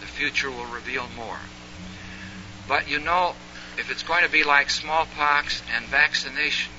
The 0.00 0.06
future 0.06 0.50
will 0.50 0.66
reveal 0.66 1.06
more. 1.14 1.38
But 2.66 2.88
you 2.88 2.98
know, 2.98 3.36
if 3.78 3.90
it's 3.90 4.02
going 4.02 4.24
to 4.24 4.30
be 4.30 4.44
like 4.44 4.70
smallpox 4.70 5.62
and 5.74 5.84
vaccination, 5.86 6.72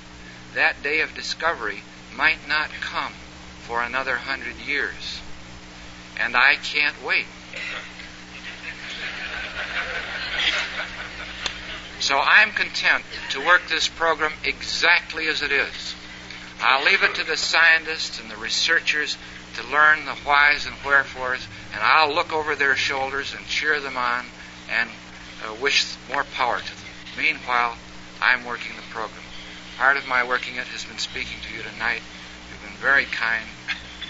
that 0.53 0.81
day 0.83 1.01
of 1.01 1.13
discovery 1.15 1.81
might 2.15 2.47
not 2.47 2.69
come 2.81 3.13
for 3.61 3.81
another 3.81 4.15
hundred 4.15 4.55
years. 4.57 5.21
And 6.19 6.35
I 6.35 6.55
can't 6.55 6.95
wait. 7.03 7.25
So 11.99 12.19
I'm 12.19 12.51
content 12.51 13.03
to 13.29 13.45
work 13.45 13.61
this 13.69 13.87
program 13.87 14.33
exactly 14.43 15.27
as 15.27 15.41
it 15.41 15.51
is. 15.51 15.95
I'll 16.61 16.83
leave 16.83 17.01
it 17.01 17.15
to 17.15 17.23
the 17.23 17.37
scientists 17.37 18.19
and 18.19 18.29
the 18.29 18.35
researchers 18.35 19.17
to 19.55 19.63
learn 19.71 20.05
the 20.05 20.15
whys 20.25 20.65
and 20.65 20.75
wherefores, 20.85 21.47
and 21.73 21.81
I'll 21.81 22.13
look 22.13 22.33
over 22.33 22.55
their 22.55 22.75
shoulders 22.75 23.33
and 23.33 23.45
cheer 23.47 23.79
them 23.79 23.97
on 23.97 24.25
and 24.69 24.89
uh, 25.45 25.55
wish 25.61 25.95
more 26.11 26.25
power 26.35 26.59
to 26.59 26.75
them. 26.75 26.82
Meanwhile, 27.17 27.75
I'm 28.21 28.45
working 28.45 28.75
the 28.75 28.81
program. 28.93 29.23
Part 29.77 29.97
of 29.97 30.07
my 30.07 30.23
working 30.23 30.55
it 30.55 30.67
has 30.67 30.85
been 30.85 30.97
speaking 30.97 31.37
to 31.47 31.55
you 31.55 31.63
tonight. 31.63 32.01
You've 32.49 32.61
been 32.61 32.79
very 32.81 33.05
kind, 33.05 33.45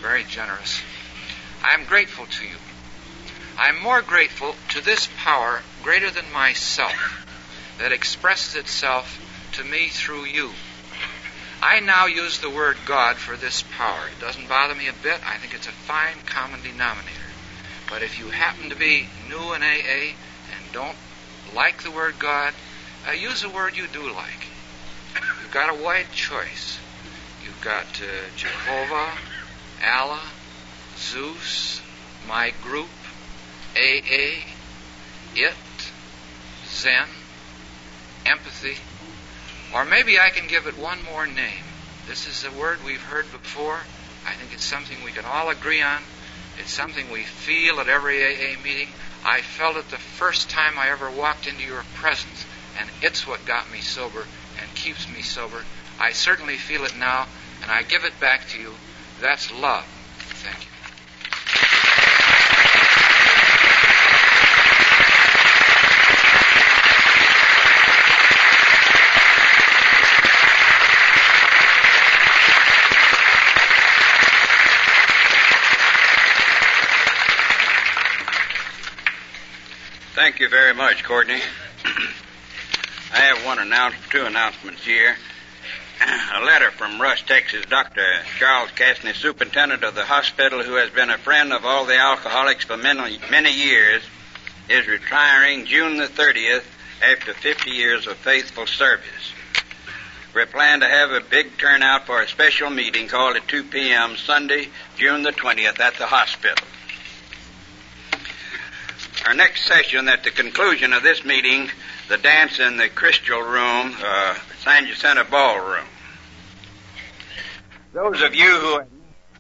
very 0.02 0.24
generous. 0.24 0.82
I'm 1.64 1.86
grateful 1.86 2.26
to 2.26 2.46
you. 2.46 2.58
I'm 3.58 3.82
more 3.82 4.02
grateful 4.02 4.56
to 4.70 4.82
this 4.82 5.08
power 5.18 5.62
greater 5.82 6.10
than 6.10 6.32
myself 6.34 7.26
that 7.80 7.92
expresses 7.92 8.56
itself 8.56 9.20
to 9.54 9.64
me 9.64 9.88
through 9.88 10.26
you. 10.26 10.52
I 11.62 11.80
now 11.80 12.08
use 12.08 12.40
the 12.40 12.50
word 12.50 12.78
God 12.86 13.18
for 13.18 13.38
this 13.38 13.64
power. 13.78 14.08
It 14.12 14.20
doesn't 14.20 14.50
bother 14.50 14.76
me 14.76 14.88
a 14.88 14.94
bit. 14.94 15.22
I 15.26 15.38
think 15.38 15.54
it's 15.54 15.68
a 15.68 15.72
fine 15.72 16.18
common 16.26 16.62
denominator. 16.62 17.32
But 17.90 18.02
if 18.02 18.20
you 18.20 18.30
happen 18.30 18.70
to 18.70 18.76
be 18.76 19.08
new 19.30 19.54
in 19.54 19.64
AA 19.64 20.12
and 20.52 20.74
don't 20.74 20.98
like 21.56 21.84
the 21.84 21.92
word 21.92 22.20
God, 22.20 22.54
uh, 23.08 23.12
use 23.12 23.44
a 23.44 23.50
word 23.50 23.76
you 23.76 23.88
do 23.88 24.12
like. 24.12 24.48
You've 25.42 25.52
got 25.52 25.70
a 25.70 25.84
wide 25.84 26.12
choice. 26.12 26.78
You've 27.44 27.62
got 27.62 27.86
uh, 28.02 28.30
Jehovah, 28.36 29.12
Allah, 29.86 30.22
Zeus, 30.98 31.82
my 32.28 32.54
group, 32.64 32.90
AA, 33.76 34.44
it, 35.36 35.54
Zen, 36.68 37.08
empathy, 38.26 38.78
or 39.74 39.86
maybe 39.86 40.20
I 40.20 40.30
can 40.30 40.48
give 40.48 40.68
it 40.68 40.78
one 40.78 41.00
more 41.04 41.26
name. 41.26 41.66
This 42.08 42.28
is 42.28 42.46
a 42.46 42.58
word 42.60 42.80
we've 42.86 43.02
heard 43.02 43.32
before. 43.32 43.80
I 44.26 44.34
think 44.34 44.54
it's 44.54 44.64
something 44.64 44.98
we 45.04 45.12
can 45.12 45.26
all 45.26 45.50
agree 45.50 45.82
on. 45.82 46.02
It's 46.60 46.72
something 46.72 47.10
we 47.12 47.24
feel 47.24 47.80
at 47.80 47.88
every 47.88 48.24
AA 48.24 48.62
meeting. 48.64 48.90
I 49.26 49.42
felt 49.42 49.78
it 49.78 49.90
the 49.90 49.98
first 49.98 50.50
time 50.50 50.78
I 50.78 50.90
ever 50.90 51.10
walked 51.10 51.48
into 51.48 51.64
your 51.64 51.84
presence, 51.96 52.46
and 52.80 52.90
it's 53.02 53.28
what 53.28 53.46
got 53.46 53.72
me 53.72 53.80
sober 53.80 54.26
and 54.62 54.76
keeps 54.76 55.08
me 55.10 55.22
sober. 55.22 55.64
I 56.00 56.12
certainly 56.12 56.58
feel 56.58 56.84
it 56.86 56.98
now, 56.98 57.28
and 57.62 57.72
I 57.72 57.84
give 57.84 58.04
it 58.04 58.20
back 58.20 58.48
to 58.50 58.60
you. 58.60 58.74
That's 59.22 59.52
love. 59.54 59.86
Thank 60.44 60.66
you. 60.66 60.70
Thank 80.16 80.40
you 80.40 80.48
very 80.48 80.74
much, 80.74 81.04
Courtney. 81.04 81.42
I 83.14 83.18
have 83.18 83.46
one 83.46 83.60
announcement, 83.60 84.12
two 84.12 84.26
announcements 84.26 84.84
here. 84.84 85.16
A 86.34 86.44
letter 86.46 86.72
from 86.72 87.00
Rusk, 87.00 87.28
Texas, 87.28 87.64
Dr. 87.70 88.04
Charles 88.40 88.72
Castney, 88.72 89.14
superintendent 89.14 89.84
of 89.84 89.94
the 89.94 90.04
hospital, 90.04 90.64
who 90.64 90.74
has 90.76 90.90
been 90.90 91.12
a 91.12 91.20
friend 91.20 91.54
of 91.54 91.64
all 91.64 91.86
the 91.86 91.96
alcoholics 91.96 92.66
for 92.66 92.76
many, 92.76 93.20
many 93.30 93.54
years, 93.54 94.02
is 94.68 94.88
retiring 94.88 95.68
June 95.68 95.98
the 95.98 96.08
30th 96.08 96.64
after 97.04 97.36
50 97.36 97.70
years 97.70 98.08
of 98.08 98.18
faithful 98.18 98.66
service. 98.66 99.34
We 100.34 100.46
plan 100.46 100.80
to 100.80 100.88
have 100.88 101.12
a 101.12 101.22
big 101.22 101.60
turnout 101.60 102.08
for 102.08 102.20
a 102.20 102.28
special 102.28 102.72
meeting 102.72 103.08
called 103.08 103.36
at 103.36 103.48
2 103.48 103.66
p.m. 103.66 104.16
Sunday, 104.18 104.70
June 104.98 105.22
the 105.22 105.32
20th 105.32 105.80
at 105.80 105.98
the 105.98 106.08
hospital. 106.08 106.66
Our 109.28 109.36
next 109.36 109.68
session, 109.68 110.10
at 110.10 110.24
the 110.24 110.32
conclusion 110.32 110.94
of 110.94 111.04
this 111.04 111.24
meeting, 111.24 111.70
the 112.10 112.18
dance 112.18 112.60
in 112.60 112.78
the 112.78 112.90
Crystal 112.90 113.42
Room, 113.42 113.96
uh, 114.04 114.36
San 114.64 114.86
Jacinto 114.88 115.24
Ballroom. 115.24 115.86
Those 117.94 118.22
of 118.22 118.36
you 118.36 118.50
who 118.50 118.82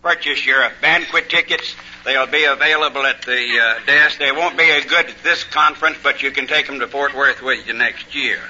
purchase 0.01 0.45
your 0.45 0.69
banquet 0.81 1.29
tickets, 1.29 1.75
they'll 2.05 2.27
be 2.27 2.43
available 2.43 3.05
at 3.05 3.21
the 3.23 3.59
uh, 3.59 3.85
desk. 3.85 4.19
They 4.19 4.31
won't 4.31 4.57
be 4.57 4.69
as 4.69 4.85
good 4.85 5.07
at 5.07 5.23
this 5.23 5.43
conference, 5.43 5.97
but 6.03 6.21
you 6.21 6.31
can 6.31 6.47
take 6.47 6.67
them 6.67 6.79
to 6.79 6.87
Fort 6.87 7.13
Worth 7.15 7.41
with 7.41 7.67
you 7.67 7.73
next 7.73 8.13
year. 8.13 8.39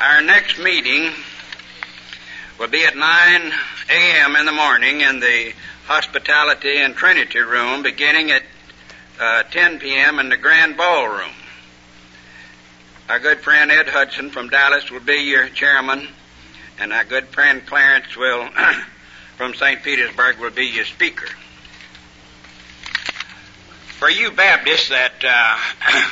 Our 0.00 0.22
next 0.22 0.58
meeting 0.58 1.12
will 2.58 2.68
be 2.68 2.84
at 2.84 2.96
9 2.96 3.52
a.m. 3.90 4.36
in 4.36 4.46
the 4.46 4.52
morning 4.52 5.00
in 5.00 5.20
the 5.20 5.52
hospitality 5.86 6.76
and 6.76 6.94
Trinity 6.94 7.40
room 7.40 7.82
beginning 7.82 8.30
at 8.30 8.42
uh, 9.18 9.42
10 9.44 9.80
p.m. 9.80 10.18
in 10.18 10.28
the 10.28 10.36
Grand 10.36 10.76
Ballroom. 10.76 11.32
Our 13.08 13.18
good 13.18 13.40
friend 13.40 13.70
Ed 13.70 13.88
Hudson 13.88 14.30
from 14.30 14.48
Dallas 14.48 14.90
will 14.90 15.00
be 15.00 15.22
your 15.22 15.48
chairman, 15.48 16.08
and 16.78 16.92
our 16.92 17.04
good 17.04 17.28
friend 17.28 17.64
Clarence 17.66 18.16
will, 18.16 18.48
from 19.36 19.54
St. 19.54 19.82
Petersburg, 19.82 20.38
will 20.38 20.50
be 20.50 20.66
your 20.66 20.84
speaker. 20.84 21.28
For 23.98 24.10
you 24.10 24.30
Baptists 24.30 24.90
that 24.90 25.24
uh, 25.24 26.04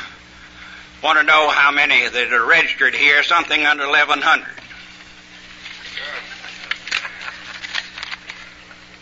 want 1.04 1.18
to 1.18 1.24
know 1.24 1.50
how 1.50 1.70
many 1.70 2.08
that 2.08 2.32
are 2.32 2.46
registered 2.46 2.94
here, 2.94 3.22
something 3.22 3.64
under 3.64 3.86
1,100. 3.86 4.46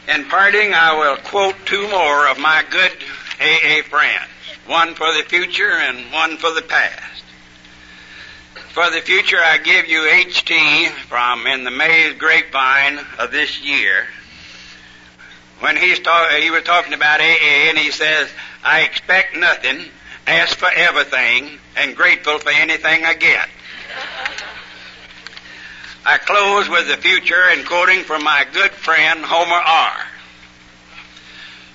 In 0.06 0.26
parting, 0.26 0.74
I 0.74 0.98
will 0.98 1.16
quote 1.16 1.55
two 1.64 1.89
more 1.89 2.28
of 2.28 2.39
my 2.39 2.62
good 2.70 2.93
AA 3.40 3.82
friends, 3.82 4.31
one 4.66 4.94
for 4.94 5.12
the 5.12 5.24
future 5.27 5.70
and 5.70 6.12
one 6.12 6.36
for 6.36 6.52
the 6.52 6.62
past. 6.62 7.24
For 8.73 8.90
the 8.90 9.01
future, 9.01 9.39
I 9.39 9.59
give 9.59 9.86
you 9.86 10.05
H.T. 10.05 10.89
from 11.09 11.47
In 11.47 11.65
the 11.65 11.70
Maize 11.70 12.15
Grapevine 12.15 12.98
of 13.19 13.31
this 13.31 13.62
year. 13.62 14.06
When 15.61 15.77
he's 15.77 16.01
talk, 16.01 16.32
he 16.32 16.51
was 16.51 16.65
talking 16.65 16.93
about 16.93 17.20
AA, 17.20 17.69
and 17.69 17.78
he 17.78 17.90
says, 17.90 18.28
I 18.65 18.81
expect 18.81 19.36
nothing, 19.36 19.85
ask 20.27 20.56
for 20.56 20.70
everything, 20.74 21.59
and 21.77 21.97
grateful 21.97 22.39
for 22.39 22.51
anything 22.51 23.05
I 23.05 23.15
get. 23.15 23.48
I 26.05 26.19
close 26.19 26.69
with 26.69 26.89
the 26.89 26.97
future 26.97 27.48
and 27.51 27.65
quoting 27.65 28.02
from 28.02 28.24
my 28.24 28.44
good 28.52 28.73
friend 28.73 29.24
Homer 29.24 29.55
R. 29.55 29.93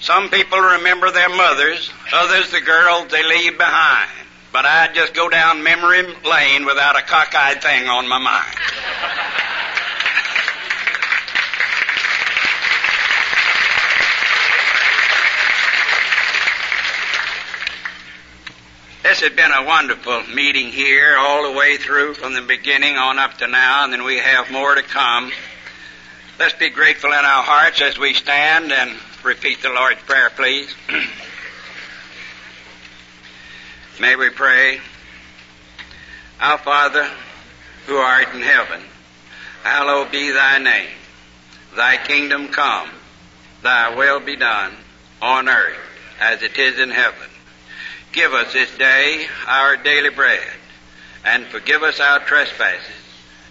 Some 0.02 0.30
people 0.30 0.60
remember 0.60 1.12
their 1.12 1.30
mothers, 1.30 1.92
others 2.14 2.52
the 2.52 2.62
girls 2.62 3.12
they 3.12 3.24
leave 3.24 3.58
behind. 3.58 4.10
But 4.52 4.66
I 4.66 4.92
just 4.94 5.14
go 5.14 5.30
down 5.30 5.62
memory 5.62 6.04
lane 6.26 6.66
without 6.66 6.98
a 6.98 7.02
cockeyed 7.02 7.62
thing 7.62 7.88
on 7.88 8.08
my 8.08 8.18
mind. 8.18 8.56
This 19.04 19.22
has 19.22 19.32
been 19.32 19.52
a 19.52 19.66
wonderful 19.66 20.24
meeting 20.34 20.68
here 20.68 21.18
all 21.18 21.52
the 21.52 21.58
way 21.58 21.78
through 21.78 22.14
from 22.14 22.34
the 22.34 22.42
beginning 22.42 22.96
on 22.96 23.20
up 23.20 23.38
to 23.40 23.48
now, 23.48 23.84
and 23.84 23.92
then 23.92 24.04
we 24.04 24.18
have 24.18 24.52
more 24.52 24.76
to 24.76 24.84
come. 24.84 25.32
Let's 26.40 26.54
be 26.54 26.70
grateful 26.70 27.12
in 27.12 27.18
our 27.18 27.44
hearts 27.44 27.82
as 27.82 27.98
we 27.98 28.14
stand 28.14 28.72
and 28.72 28.98
repeat 29.24 29.62
the 29.62 29.70
Lord's 29.70 30.02
Prayer, 30.02 30.30
please. 30.30 30.74
May 34.00 34.16
we 34.16 34.30
pray. 34.30 34.80
Our 36.40 36.58
Father, 36.58 37.10
who 37.86 37.98
art 37.98 38.34
in 38.34 38.41
heaven, 38.41 38.82
hallowed 39.64 40.12
be 40.12 40.32
thy 40.32 40.60
name. 40.60 40.90
Thy 41.76 41.98
kingdom 41.98 42.48
come, 42.48 42.90
thy 43.62 43.96
will 43.96 44.20
be 44.20 44.38
done 44.38 44.74
on 45.22 45.50
earth 45.50 45.78
as 46.20 46.41
it 46.41 46.58
is 46.58 46.80
in 46.80 46.90
heaven. 46.90 47.30
Give 48.12 48.34
us 48.34 48.54
this 48.54 48.76
day 48.78 49.28
our 49.48 49.78
daily 49.78 50.10
bread, 50.10 50.48
and 51.26 51.46
forgive 51.48 51.84
us 51.84 52.00
our 52.00 52.20
trespasses, 52.20 52.88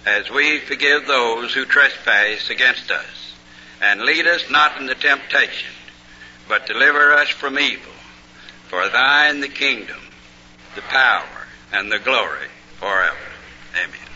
as 0.06 0.30
we 0.30 0.60
forgive 0.60 1.06
those 1.06 1.52
who 1.52 1.64
trespass 1.64 2.50
against 2.50 2.90
us. 2.90 3.17
And 3.80 4.02
lead 4.02 4.26
us 4.26 4.50
not 4.50 4.80
into 4.80 4.94
temptation, 4.94 5.70
but 6.48 6.66
deliver 6.66 7.12
us 7.12 7.28
from 7.28 7.58
evil. 7.58 7.92
For 8.68 8.88
thine 8.88 9.40
the 9.40 9.48
kingdom, 9.48 10.00
the 10.74 10.82
power, 10.82 11.46
and 11.72 11.90
the 11.90 11.98
glory 11.98 12.48
forever. 12.78 13.16
Amen. 13.76 14.07